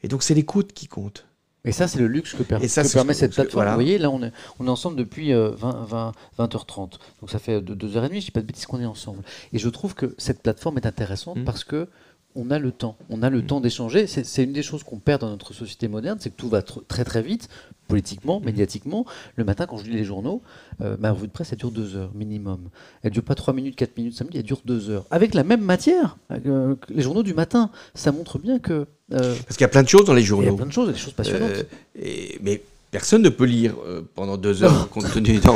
[0.03, 1.27] Et donc c'est l'écoute qui compte.
[1.63, 2.67] Et ça, c'est le luxe que, permet
[3.13, 3.67] cette plateforme.
[3.67, 6.93] Vous voyez, là, on est, on est ensemble depuis 20, 20, 20h30.
[7.19, 9.21] Donc ça fait 2h30, je ne dis pas de bêtises qu'on est ensemble.
[9.53, 11.43] Et je trouve que cette plateforme est intéressante mmh.
[11.43, 11.87] parce que
[12.35, 12.97] on a le temps.
[13.09, 13.45] On a le mmh.
[13.45, 14.07] temps d'échanger.
[14.07, 17.03] C'est une des choses qu'on perd dans notre société moderne, c'est que tout va très
[17.03, 17.49] très vite,
[17.87, 18.45] politiquement, mmh.
[18.45, 19.05] médiatiquement.
[19.35, 20.41] Le matin, quand je lis les journaux,
[20.81, 22.69] euh, ma revue de presse, elle dure deux heures minimum.
[23.03, 25.05] Elle dure pas trois minutes, quatre minutes, samedi, elle dure deux heures.
[25.11, 27.71] Avec la même matière, euh, les journaux du matin.
[27.93, 28.87] Ça montre bien que...
[29.13, 30.47] Euh, Parce qu'il y a plein de choses dans les journaux.
[30.47, 31.65] Il y a plein de choses, des choses passionnantes.
[32.01, 32.61] Et, mais
[32.91, 35.39] Personne ne peut lire euh, pendant deux heures, compte tenu.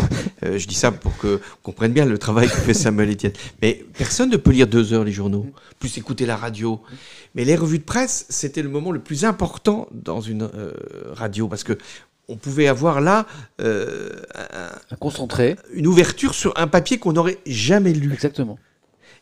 [0.43, 3.31] Euh, je dis ça pour qu'on comprenne bien le travail que fait Samuel Etienne.
[3.61, 5.47] Mais personne ne peut lire deux heures les journaux,
[5.79, 6.81] plus écouter la radio.
[7.35, 10.71] Mais les revues de presse, c'était le moment le plus important dans une euh,
[11.13, 11.77] radio parce que
[12.27, 13.25] on pouvait avoir là
[13.59, 18.13] un, concentré, une ouverture sur un papier qu'on n'aurait jamais lu.
[18.13, 18.57] Exactement.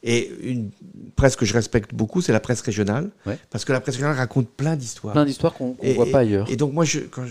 [0.03, 0.69] Et une
[1.15, 3.11] presse que je respecte beaucoup, c'est la presse régionale.
[3.49, 5.13] Parce que la presse régionale raconte plein d'histoires.
[5.13, 6.49] Plein d'histoires qu'on ne voit pas ailleurs.
[6.51, 7.25] Et donc, moi, je, quand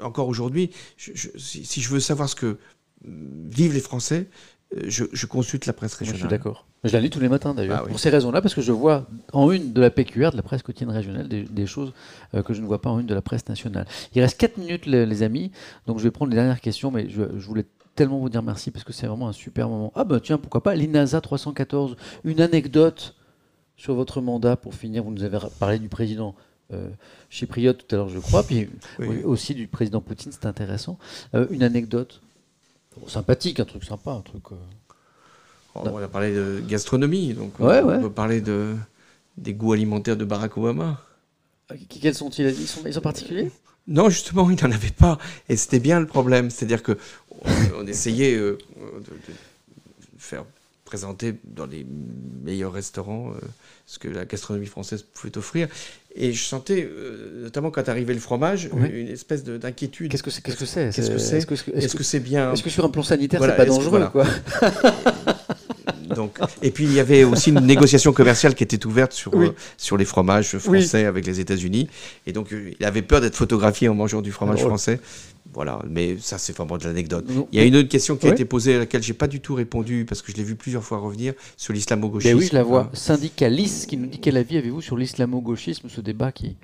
[0.00, 2.58] encore aujourd'hui, si, je veux savoir ce que
[3.04, 4.28] vivent les Français,
[4.76, 6.20] euh, je, consulte la presse régionale.
[6.20, 6.66] je suis d'accord.
[6.84, 7.82] Je la lis tous les matins d'ailleurs.
[7.84, 10.42] Ah Pour ces raisons-là, parce que je vois en une de la PQR, de la
[10.42, 11.92] presse quotidienne régionale, des, choses
[12.34, 13.86] euh, que je ne vois pas en une de la presse nationale.
[14.14, 15.50] Il reste 4 minutes, les, amis.
[15.86, 18.70] Donc je vais prendre les dernières questions, mais je, je voulais tellement vous dire merci
[18.70, 19.92] parce que c'est vraiment un super moment.
[19.94, 23.14] Ah bah tiens, pourquoi pas l'INASA 314, une anecdote
[23.76, 25.04] sur votre mandat pour finir.
[25.04, 26.34] Vous nous avez parlé du président
[26.72, 26.88] euh,
[27.30, 28.68] chypriote tout à l'heure, je crois, puis
[29.24, 30.98] aussi du président Poutine, c'est intéressant.
[31.34, 32.20] Euh, une anecdote
[33.08, 34.52] sympathique, un truc sympa, un truc.
[34.52, 34.56] Euh,
[35.74, 38.74] oh, on a parlé de gastronomie, donc on, peut parler de,
[39.36, 41.00] des goûts alimentaires de Barack Obama.
[41.88, 42.46] Quels sont-ils?
[42.46, 43.50] Ils sont, ils sont particuliers?
[43.88, 45.18] Non, justement, il n'en avait pas.
[45.48, 46.50] Et c'était bien le problème.
[46.50, 46.96] C'est-à-dire que
[47.76, 49.34] on, essayait euh, de,
[50.18, 50.44] faire
[50.84, 51.84] présenté dans les
[52.44, 53.40] meilleurs restaurants euh,
[53.86, 55.68] ce que la gastronomie française pouvait offrir.
[56.14, 60.10] Et je sentais, euh, notamment quand arrivait le fromage, une espèce d'inquiétude.
[60.10, 61.18] Qu'est-ce que c'est Qu'est-ce que c'est Qu'est-ce que
[61.56, 64.26] c'est Est-ce que c'est bien Est-ce que sur un plan sanitaire, c'est pas dangereux quoi
[66.08, 69.54] Donc, et puis il y avait aussi une négociation commerciale qui était ouverte sur, euh,
[69.76, 71.88] sur les fromages français avec les États-Unis.
[72.26, 75.00] Et donc il avait peur d'être photographié en mangeant du fromage français.
[75.54, 77.26] Voilà, mais ça c'est vraiment de l'anecdote.
[77.52, 79.40] Il y a une autre question qui a été posée à laquelle j'ai pas du
[79.40, 82.32] tout répondu parce que je l'ai vu plusieurs fois revenir sur l'islamo-gauchisme.
[82.34, 82.90] Ben oui, je la vois.
[82.94, 86.56] Syndicaliste qui nous dit quel avis avez-vous sur l'islamo-gauchisme, ce débat qui.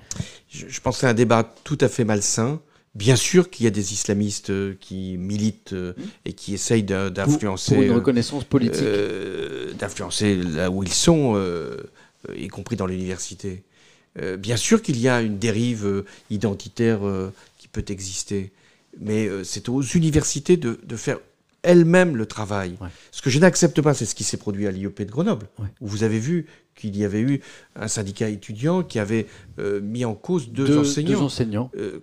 [0.49, 2.59] Je, je pense que c'est un débat tout à fait malsain.
[2.95, 6.03] Bien sûr qu'il y a des islamistes euh, qui militent euh, mmh.
[6.25, 7.75] et qui essayent d'influencer.
[7.75, 8.81] Pour, une reconnaissance politique.
[8.81, 11.39] Euh, d'influencer là où ils sont,
[12.35, 13.63] y compris dans l'université.
[14.37, 16.99] bien sûr qu'il y a une dérive identitaire
[17.57, 18.51] qui peut exister
[18.97, 21.19] mais euh, c'est aux universités de, faire
[21.61, 22.77] elles-mêmes le travail.
[23.11, 25.47] Ce que je n'accepte pas, c'est ce qui s'est produit à l'IOP de Grenoble,
[25.81, 26.45] où vous avez vu
[26.75, 27.41] qu'il y avait eu
[27.75, 29.27] un syndicat étudiant qui avait
[29.59, 31.19] euh, mis en cause deux, enseignants.
[31.19, 31.71] Deux enseignants.
[31.77, 31.99] Euh,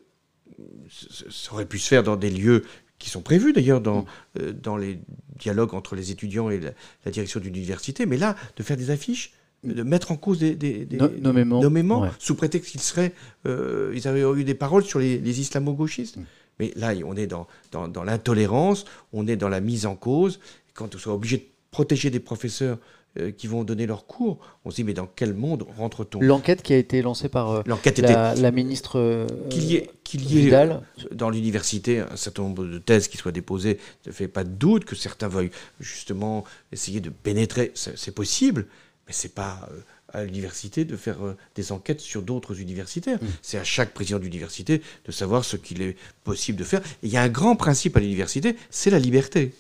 [0.89, 2.65] ça aurait pu se faire dans des lieux
[2.99, 4.07] qui sont prévus d'ailleurs dans,
[4.39, 4.53] mm.
[4.63, 4.99] dans les
[5.39, 6.61] dialogues entre les étudiants et
[7.05, 10.55] la, direction d'une université, mais là, de faire des affiches, de mettre en cause des,
[10.55, 10.87] des,
[11.21, 13.13] nomméments, sous prétexte qu'ils seraient,
[13.45, 16.17] ils avaient eu des paroles sur les, islamo-gauchistes.
[16.17, 16.25] Mm.
[16.59, 20.41] Mais là, on est dans, dans, l'intolérance, on est dans la mise en cause.
[20.75, 22.79] Quand on soit obligé de protéger des professeurs
[23.19, 26.21] euh, qui vont donner leurs cours, on se dit mais dans quel monde rentre-t-on?
[26.21, 27.63] L'enquête qui a été lancée par euh,
[27.99, 30.69] la, la, ministre euh, qu'il y ait, qu'il y ait
[31.13, 34.85] dans l'université un certain nombre de thèses qui soient déposées ne fait pas de doute
[34.85, 38.67] que certains veuillent justement essayer de pénétrer, c'est possible,
[39.07, 39.69] mais c'est pas
[40.13, 43.19] à l'université de faire euh, des enquêtes sur d'autres universitaires.
[43.23, 43.27] Mmh.
[43.43, 46.81] C'est à chaque président d'université de savoir ce qu'il est possible de faire.
[47.03, 49.53] Et il y a un grand principe à l'université, c'est la liberté.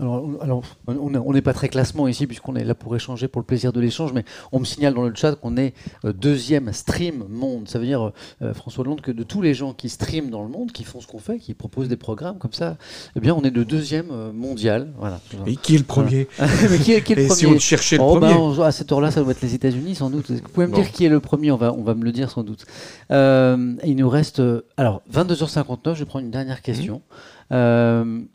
[0.00, 3.72] Alors, on n'est pas très classement ici puisqu'on est là pour échanger pour le plaisir
[3.72, 7.68] de l'échange, mais on me signale dans le chat qu'on est euh, deuxième stream monde.
[7.68, 10.50] Ça veut dire, euh, François Hollande, que de tous les gens qui streament dans le
[10.50, 12.76] monde, qui font ce qu'on fait, qui proposent des programmes comme ça,
[13.16, 14.92] eh bien, on est le deuxième euh, mondial.
[14.98, 15.20] Voilà.
[15.46, 18.20] Et qui est le premier mais qui est, le premier Si on cherchait le oh,
[18.20, 20.30] ben, premier À cette heure-là, ça doit être les États-Unis, sans doute.
[20.30, 22.30] Vous pouvez me dire qui est le premier on va, on va me le dire,
[22.30, 22.66] sans doute.
[23.10, 24.40] il nous reste.
[24.76, 27.02] alors, 22h59, je prends une dernière question.
[27.50, 28.26] Mmh.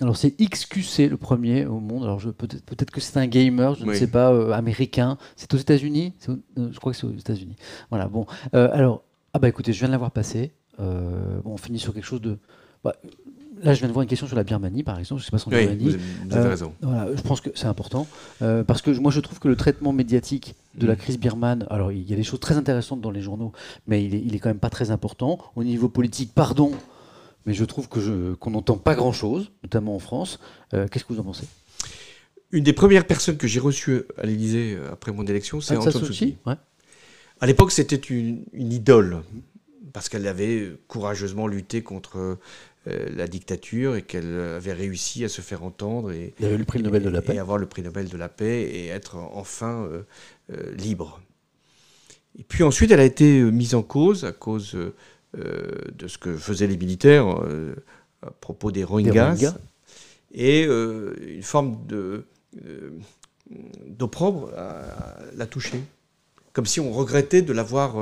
[0.00, 2.02] Alors c'est XQC le premier au monde.
[2.02, 5.18] Alors peut-être peut que c'est un gamer, je ne sais pas, euh, américain.
[5.36, 6.12] C'est aux États-Unis?
[6.28, 6.36] Euh,
[6.72, 7.56] je crois que c'est aux États-Unis.
[7.90, 8.08] Voilà.
[8.08, 8.26] Bon.
[8.54, 10.52] Euh, alors ah bah écoutez, je viens de l'avoir passé.
[10.78, 12.38] Bon, on finit sur quelque chose de.
[12.82, 12.96] Bah,
[13.62, 15.20] là, je viens de voir une question sur la Birmanie, par exemple.
[15.20, 15.96] Je sais pas son oui, Birmanie.
[16.28, 16.72] Vous avez, raison.
[16.82, 18.08] Voilà, je pense que c'est important
[18.38, 20.96] parce que moi, je trouve que le traitement médiatique de la mm.
[20.96, 23.52] crise birmane, alors il y a des choses très intéressantes dans les journaux,
[23.86, 26.32] mais il est, il est quand même pas très important au niveau politique.
[26.34, 26.72] Pardon
[27.46, 30.40] mais je trouve qu'on n'entend pas grand-chose, notamment en France.
[30.72, 31.46] Euh, qu'est-ce que vous en pensez?
[32.52, 36.04] Une des premières personnes que j'ai reçues à l'Élysée euh, après mon élection, c'est Antoine
[36.04, 36.36] Souci.
[36.46, 36.54] Ouais.
[37.40, 39.22] À l'époque, c'était une, idole,
[39.92, 42.38] parce qu'elle avait courageusement lutté contre
[42.86, 46.12] euh, la dictature et qu'elle avait réussi à se faire entendre.
[46.12, 47.34] Et, Il avait le prix Nobel de la paix.
[47.34, 49.88] Et avoir le prix Nobel de la paix et être enfin
[50.76, 51.20] libre.
[52.38, 54.76] Et puis ensuite, elle a été mise en cause à cause
[55.36, 57.74] de ce que faisaient les militaires euh,
[58.22, 59.54] à propos des Rohingyas,
[60.32, 62.24] et euh, une forme de
[63.86, 64.50] d'opprobre
[65.36, 65.80] l'a touché,
[66.52, 67.96] comme si on regrettait de l'avoir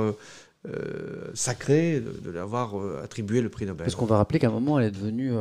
[1.35, 3.85] sacré, de, l'avoir attribué le prix Nobel.
[3.85, 5.33] Parce qu'on va rappeler qu'à un moment, elle est devenue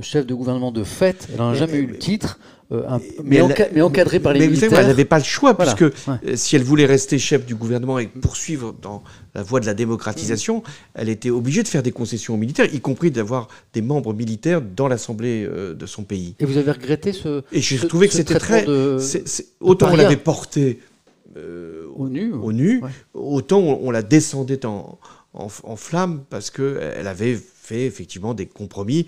[0.00, 2.38] chef de gouvernement de fait, elle n'a jamais eu le titre,
[2.72, 3.40] euh, mais,
[3.72, 4.78] mais, encadré par les mais militaires.
[4.78, 7.98] elle n'avait pas le choix, parce que euh, si elle voulait rester chef du gouvernement
[7.98, 9.02] et poursuivre dans
[9.34, 10.62] la voie de la démocratisation, mm.
[10.94, 14.62] elle était obligée de faire des concessions aux militaires, y compris d'avoir des membres militaires
[14.62, 16.36] dans l'assemblée euh, de son pays.
[16.38, 17.42] Et vous avez regretté ce.
[17.50, 18.64] Et je trouvais que c'était très.
[19.60, 20.78] autant on l'avait porté
[21.36, 22.82] au nu, au nu
[23.14, 24.98] autant on, la descendait en,
[25.34, 27.38] en, en flammes parce qu'elle avait
[27.70, 29.06] fait effectivement des compromis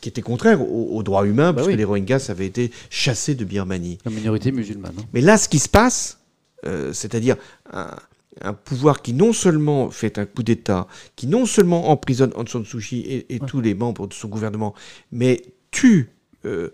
[0.00, 3.44] qui étaient contraires aux, droits humains, bah parce que les Rohingyas avaient été chassés de
[3.44, 3.98] Birmanie.
[4.04, 4.94] La minorité musulmane.
[4.98, 5.04] Hein.
[5.12, 6.20] Mais là, ce qui se passe,
[6.64, 7.36] euh, c'est-à-dire
[7.72, 10.86] un, pouvoir qui non seulement fait un coup d'État,
[11.16, 14.74] qui non seulement emprisonne Aung San Suu Kyi et, tous les membres de son gouvernement,
[15.10, 16.10] mais tue,
[16.44, 16.70] euh,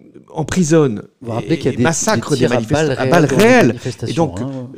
[0.00, 1.02] euh, emprisonne
[1.48, 3.76] et, massacre des, manifestants à balles réelles.
[4.06, 4.70] Et donc, hein,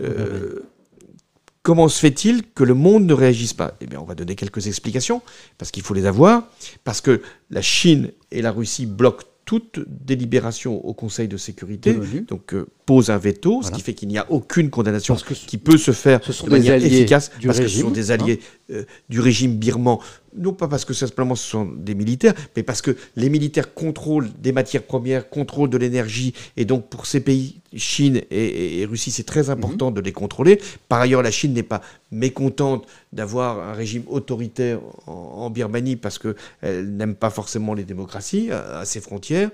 [1.63, 3.75] Comment se fait-il que le monde ne réagisse pas?
[3.83, 5.21] Eh bien, on va donner quelques explications,
[5.59, 6.49] parce qu'il faut les avoir,
[6.85, 12.55] parce que la Chine et la Russie bloquent toute délibération au Conseil de sécurité, donc
[12.55, 15.91] euh, pose un veto, ce qui fait qu'il n'y a aucune condamnation qui peut se
[15.91, 18.41] faire de manière efficace, parce que ce sont des alliés
[18.71, 19.99] euh, du régime birman,
[20.37, 24.31] non pas parce que simplement ce sont des militaires, mais parce que les militaires contrôlent
[24.41, 29.25] des matières premières, contrôlent de l'énergie, et donc pour ces pays, Chine et, Russie, c'est
[29.25, 29.97] très important mhm.
[29.97, 30.61] de les contrôler.
[30.89, 36.97] Par ailleurs, la Chine n'est pas mécontente d'avoir un régime autoritaire en, Birmanie parce qu'elle
[36.97, 39.51] n'aime pas forcément les démocraties à, ses frontières.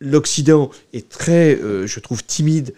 [0.00, 2.74] L'Occident est très, euh, je trouve, timide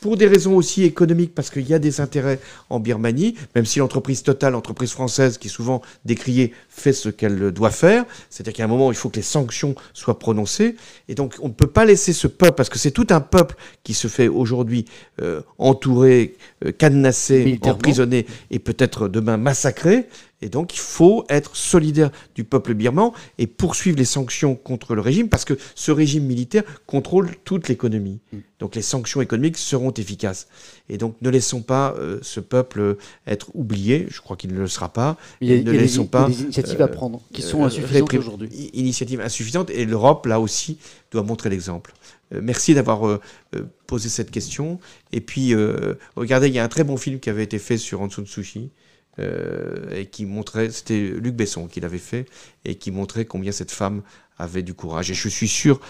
[0.00, 3.78] pour des raisons aussi économiques, parce qu'il y a des intérêts en Birmanie, même si
[3.78, 8.04] l'entreprise Total, l'entreprise française, qui est souvent décriée, fait ce qu'elle doit faire.
[8.28, 10.76] C'est-à-dire qu'à un moment, il faut que les sanctions soient prononcées.
[11.08, 13.56] Et donc, on ne peut pas laisser ce peuple, parce que c'est tout un peuple
[13.82, 14.84] qui se fait aujourd'hui
[15.20, 16.72] euh, entourer, euh,
[17.62, 20.06] emprisonner et peut-être demain massacrer.
[20.42, 25.02] Et donc, il faut être solidaire du peuple birman et poursuivre les sanctions contre le
[25.02, 28.20] régime, parce que ce régime militaire contrôle toute l'économie.
[28.32, 28.38] Mm.
[28.58, 30.48] Donc, les sanctions économiques seront efficaces.
[30.88, 32.96] Et donc, ne laissons pas euh, ce peuple
[33.26, 34.06] être oublié.
[34.10, 35.16] Je crois qu'il ne le sera pas.
[35.40, 38.14] Il y a, ne laissons pas, des initiatives à euh, prendre qui sont euh, insuffisantes
[38.14, 38.70] aujourd'hui.
[38.72, 39.70] Initiatives insuffisantes.
[39.70, 40.78] Et l'Europe, là aussi,
[41.10, 41.92] doit montrer l'exemple.
[42.32, 43.18] Merci d'avoir
[43.88, 44.78] posé cette question.
[45.10, 45.52] Et puis,
[46.14, 48.24] regardez, il y a un très bon film qui avait été fait sur Aung San
[48.24, 48.70] Suu Kyi,
[49.18, 52.26] euh, et qui montrait, c'était Luc Besson qui l'avait fait,
[52.64, 54.02] et qui montrait combien cette femme
[54.38, 55.10] avait du courage.
[55.10, 55.80] Et je suis sûr,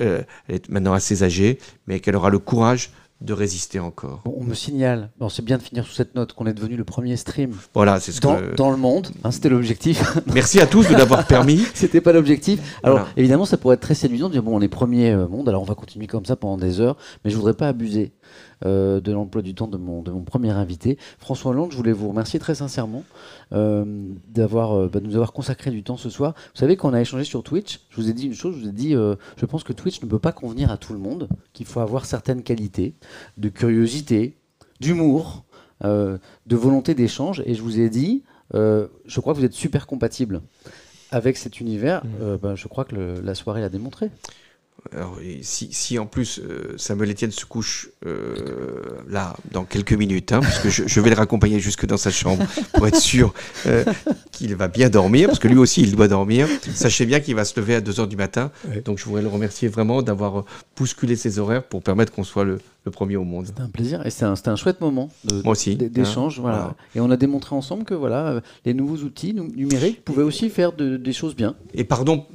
[0.00, 2.90] euh, elle est maintenant assez âgée, mais qu'elle aura le courage
[3.22, 4.22] de résister encore.
[4.26, 6.84] on me signale, bon, c'est bien de finir sous cette note, qu'on est devenu le
[6.84, 9.08] premier stream voilà, c'est ce dans, dans le monde.
[9.24, 10.18] Hein, c'était l'objectif.
[10.34, 11.64] Merci à tous de l'avoir permis.
[11.74, 12.78] C'était pas l'objectif.
[12.82, 15.48] Alors évidemment, ça pourrait être très séduisant de dire bon, on est premier euh, monde,
[15.48, 18.12] alors on va continuer comme ça pendant des heures, mais je voudrais pas abuser.
[18.64, 20.96] Euh, de l'emploi du temps de mon, de mon premier invité.
[21.18, 23.04] François Hollande, je voulais vous remercier très sincèrement
[23.52, 23.84] euh,
[24.28, 26.32] d'avoir, euh, bah, de nous avoir consacré du temps ce soir.
[26.54, 28.68] Vous savez qu'on a échangé sur Twitch, je vous ai dit une chose, je vous
[28.68, 31.66] ai dit, je pense que Twitch ne peut pas convenir à tout le monde, qu'il
[31.66, 32.94] faut avoir certaines qualités
[33.36, 34.38] de curiosité,
[34.80, 35.44] d'humour,
[35.82, 36.18] de
[36.48, 38.22] volonté d'échange, et je vous ai dit,
[38.54, 40.40] je crois que vous êtes super compatible
[41.10, 42.36] avec cet univers, mmh.
[42.42, 44.10] bah, je crois que la soirée l'a démontré.
[44.94, 48.34] Alors, si, si, en plus euh, Samuel Etienne se couche euh,
[49.08, 52.44] là dans quelques minutes, hein, parce que je, vais le raccompagner jusque dans sa chambre
[52.72, 53.34] pour être sûr
[53.66, 53.84] euh,
[54.32, 56.48] qu'il va bien dormir, parce que lui aussi il doit dormir.
[56.74, 58.50] Sachez bien qu'il va se lever à 2h du matin.
[58.84, 60.44] Donc je voudrais le remercier vraiment d'avoir
[60.76, 62.60] bousculé ses horaires pour permettre qu'on soit le,
[62.92, 63.46] premier au monde.
[63.46, 65.52] C'était un plaisir et c'était un, un, chouette moment hein.
[65.90, 66.38] d'échange.
[66.38, 66.76] voilà.
[66.94, 71.12] Et on a démontré ensemble que voilà, les nouveaux outils numériques pouvaient aussi faire des
[71.12, 71.56] choses bien.
[71.74, 72.26] Et pardon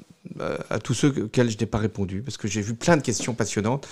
[0.69, 3.33] à tous ceux auxquels je n'ai pas répondu, parce que j'ai vu plein de questions
[3.33, 3.87] passionnantes.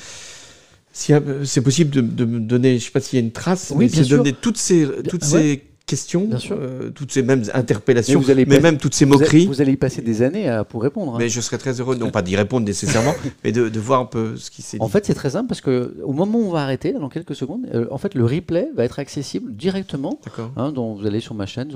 [0.92, 3.32] Si euh, c'est possible de, me donner, je ne sais pas s'il y a une
[3.32, 8.22] trace, oui, mais de donner toutes ces, toutes ces questions, euh, toutes ces mêmes interpellations,
[8.28, 9.48] mais, même toutes ces moqueries.
[9.48, 11.16] Vous allez, y passer des années à, pour répondre.
[11.16, 11.18] Hein.
[11.18, 14.06] Mais je serais très heureux, non pas d'y répondre nécessairement, mais de, de, voir un
[14.06, 14.84] peu ce qui s'est dit.
[14.84, 17.36] En fait, c'est très simple parce que au moment où on va arrêter, dans quelques
[17.36, 20.20] secondes, euh, en fait, le replay va être accessible directement.
[20.56, 21.72] Hein, donc vous allez sur ma chaîne,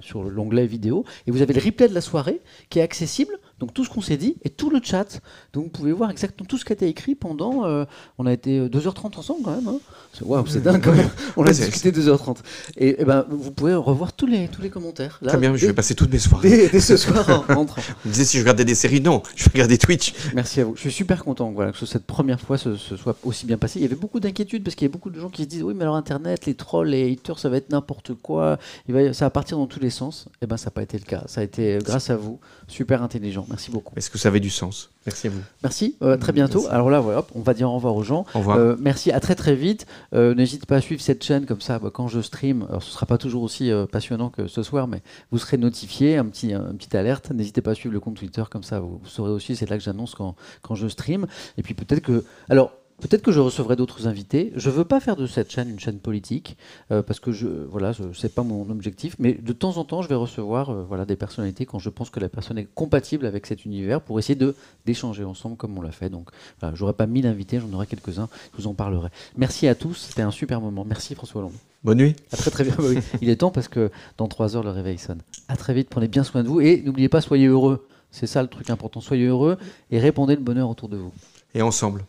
[0.00, 2.40] sur l'onglet vidéo, et vous avez le replay de la soirée
[2.70, 5.20] qui est accessible donc tout ce qu'on s'est dit et tout le chat.
[5.52, 7.64] Donc vous pouvez voir exactement tout ce qui a été écrit pendant.
[7.64, 7.84] Euh,
[8.18, 9.68] on a été 2h30 ensemble quand même.
[9.68, 9.78] Hein.
[10.20, 11.08] Waouh, c'est dingue quand même.
[11.36, 12.38] On a discuté 2h30.
[12.76, 15.20] Et, et, ben, vous pouvez revoir tous les, tous les commentaires.
[15.24, 16.68] Très bien, je vais passer toutes mes soirées.
[16.72, 17.80] Dès, ce soir en rentrant.
[18.02, 19.22] Vous me disiez si je regardais des séries, non.
[19.36, 20.12] Je vais regarder Twitch.
[20.34, 20.74] Merci à vous.
[20.74, 23.78] Je suis super content voilà, que cette première fois se, soit aussi bien passée.
[23.78, 25.62] Il y avait beaucoup d'inquiétudes parce qu'il y a beaucoup de gens qui se disent
[25.62, 28.58] oui, mais alors Internet, les trolls, les haters, ça va être n'importe quoi.
[28.88, 30.26] Il va, ça va partir dans tous les sens.
[30.26, 31.22] Et eh ben, ça n'a pas été le cas.
[31.26, 33.46] Ça a été grâce à vous super intelligent.
[33.52, 33.92] Merci beaucoup.
[33.96, 35.40] Est-ce que ça avait du sens Merci à vous.
[35.62, 36.66] Merci, euh, très bientôt.
[36.70, 38.24] Alors là, voilà, on va dire au revoir aux gens.
[38.34, 38.56] Au revoir.
[38.56, 39.84] Euh, merci, à très très vite.
[40.14, 42.64] Euh, n'hésitez pas à suivre cette chaîne comme ça bah, quand je stream.
[42.70, 46.16] Alors ce ne sera pas toujours aussi passionnant que ce soir, mais vous serez notifié,
[46.16, 47.30] un petit, un petit alerte.
[47.30, 49.76] N'hésitez pas à suivre le compte Twitter comme ça, vous, vous saurez aussi, c'est là
[49.76, 51.26] que j'annonce quand, quand je stream.
[51.58, 52.24] Et puis peut-être que...
[52.48, 52.72] Alors,
[53.02, 54.52] Peut-être que je recevrai d'autres invités.
[54.54, 56.56] Je ne veux pas faire de cette chaîne une chaîne politique
[56.92, 59.16] euh, parce que je voilà, c'est pas mon objectif.
[59.18, 62.10] Mais de temps en temps, je vais recevoir euh, voilà des personnalités quand je pense
[62.10, 64.38] que la personne est compatible avec cet univers pour essayer
[64.86, 66.10] d'échanger ensemble comme on l'a fait.
[66.10, 68.28] Donc, voilà, j'aurai pas mille invités, j'en aurai quelques-uns.
[68.52, 69.08] Je vous en parlerai.
[69.36, 69.94] Merci à tous.
[69.94, 70.84] C'était un super moment.
[70.84, 71.54] Merci François Hollande.
[71.82, 72.14] Bonne nuit.
[72.30, 72.76] À très très bien.
[73.20, 75.22] Il est temps parce que dans trois heures le réveil sonne.
[75.48, 75.88] À très vite.
[75.90, 77.88] Prenez bien soin de vous et n'oubliez pas soyez heureux.
[78.12, 79.00] C'est ça le truc important.
[79.00, 79.58] Soyez heureux
[79.90, 81.12] et répondez le bonheur autour de vous.
[81.54, 82.04] Et ensemble.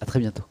[0.00, 0.49] À très bientôt.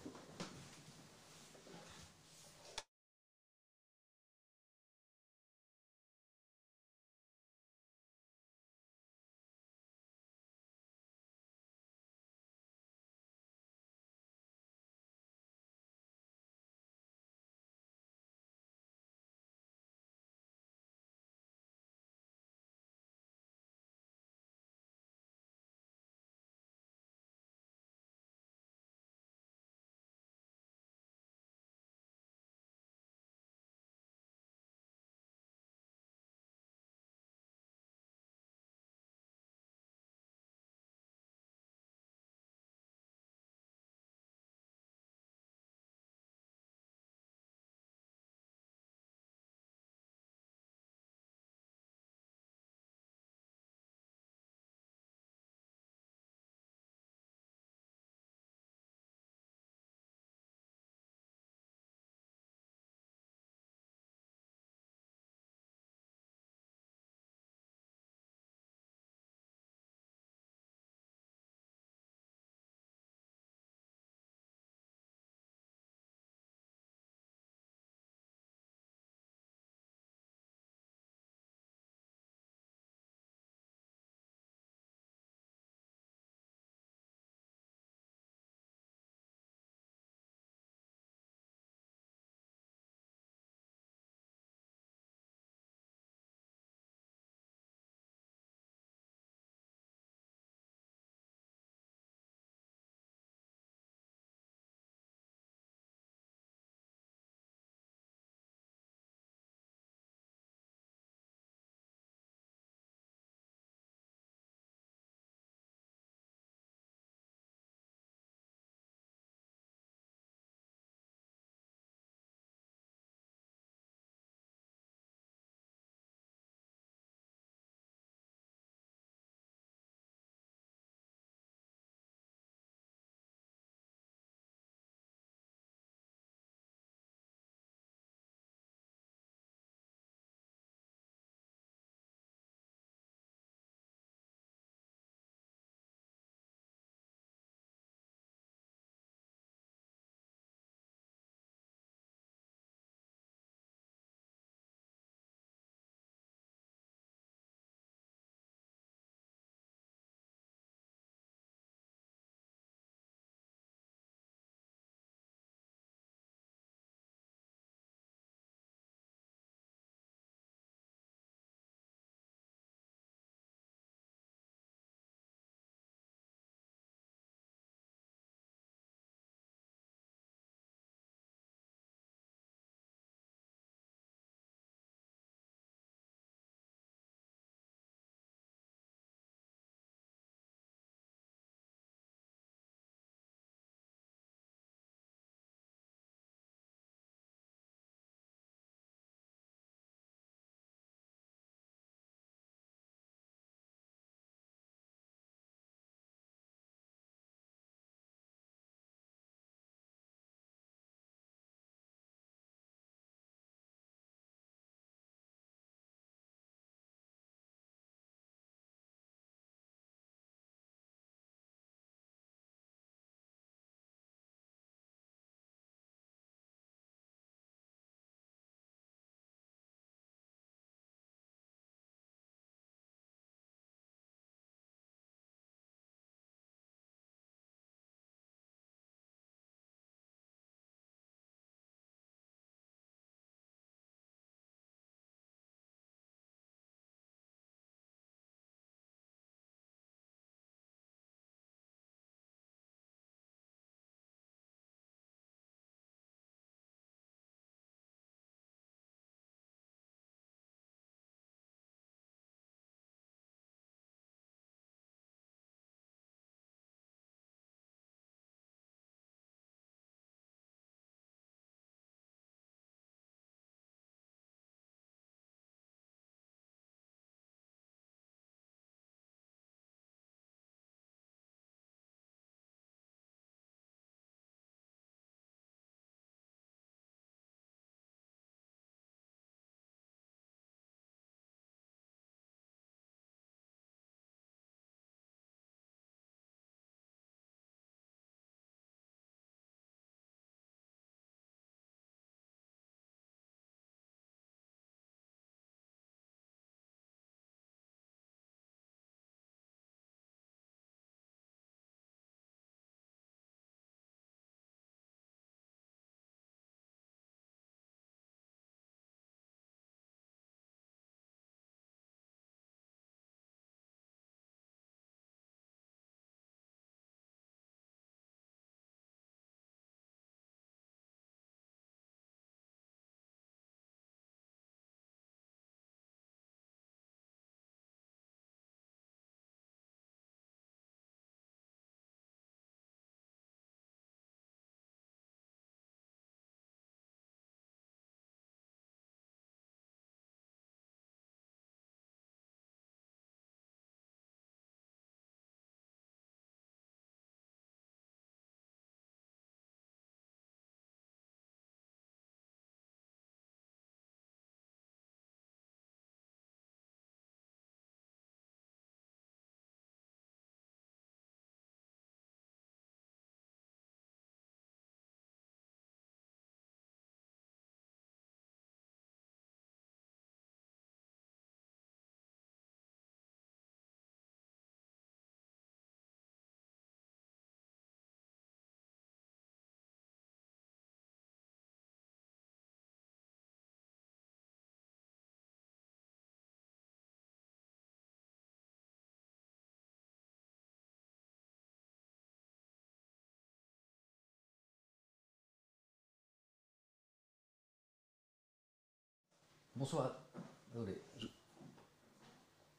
[409.59, 409.93] Bonsoir.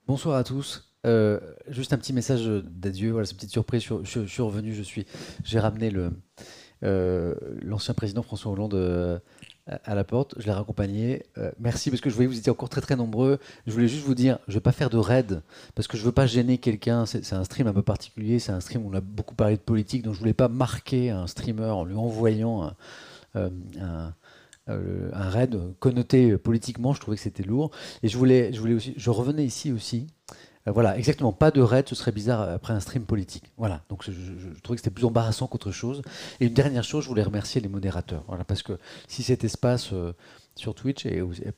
[0.06, 0.92] Bonsoir à tous.
[1.06, 3.12] Euh, juste un petit message d'adieu.
[3.12, 3.82] Voilà, cette petite surprise.
[4.02, 4.74] Je, suis revenu.
[4.74, 5.06] Je suis.
[5.42, 6.12] J'ai ramené le
[6.84, 9.18] euh, l'ancien président François Hollande euh,
[9.66, 10.34] à la porte.
[10.36, 11.22] Je l'ai raccompagné.
[11.58, 13.38] merci parce que je voyais que vous étiez encore très très nombreux.
[13.66, 15.40] Je voulais juste vous dire, je vais pas faire de raid
[15.74, 17.06] parce que je veux pas gêner quelqu'un.
[17.06, 18.40] C'est un stream un peu particulier.
[18.40, 21.08] C'est un stream où on a beaucoup parlé de politique, donc je voulais pas marquer
[21.08, 22.74] un streamer en lui envoyant
[23.34, 24.12] un, un
[25.12, 27.70] raid connoté politiquement, je trouvais que c'était lourd.
[28.02, 30.06] Et je voulais, je voulais aussi, je revenais ici aussi
[30.68, 31.32] euh, voilà, exactement.
[31.32, 33.52] Pas de raid, ce serait bizarre après un stream politique.
[33.56, 34.10] Voilà, donc je,
[34.62, 36.02] trouvais que c'était plus embarrassant qu'autre chose.
[36.40, 38.24] Et une dernière chose, je voulais remercier les modérateurs.
[38.46, 40.12] Parce que si cet espace euh,
[40.56, 41.06] sur Twitch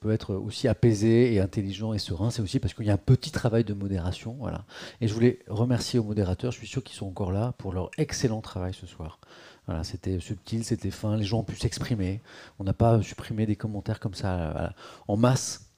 [0.00, 2.99] peut être aussi apaisé et intelligent et serein, c'est aussi parce qu'il y a un
[2.99, 4.36] petit travail de modération.
[4.39, 4.65] Voilà.
[5.00, 7.91] Et je voulais remercier aux modérateurs, je suis sûr qu'ils sont encore là, pour leur
[7.99, 9.18] excellent travail ce soir.
[9.66, 12.20] Voilà, c'était subtil, c'était fin, les gens ont pu s'exprimer.
[12.58, 14.74] On n'a pas supprimé des commentaires comme ça
[15.08, 15.73] en masse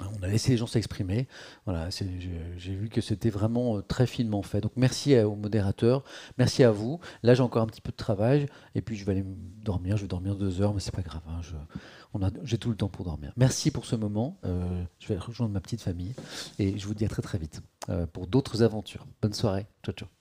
[0.00, 1.28] on a laissé les gens s'exprimer.
[1.64, 4.60] Voilà, j'ai vu que c'était vraiment euh, très finement fait.
[4.60, 6.04] Donc merci aux modérateurs,
[6.38, 7.00] merci à vous.
[7.22, 9.96] Là, j'ai encore un petit peu de travail et puis je vais aller dormir.
[9.96, 11.22] Je vais dormir deux heures, mais c'est pas grave.
[11.28, 13.32] Hein, j'ai tout le temps pour dormir.
[13.36, 14.38] Merci pour ce moment.
[14.44, 16.14] Euh, je vais rejoindre ma petite famille
[16.58, 19.06] et je vous dis à très très vite euh, pour d'autres aventures.
[19.22, 19.66] Bonne soirée.
[19.84, 20.19] Ciao ciao.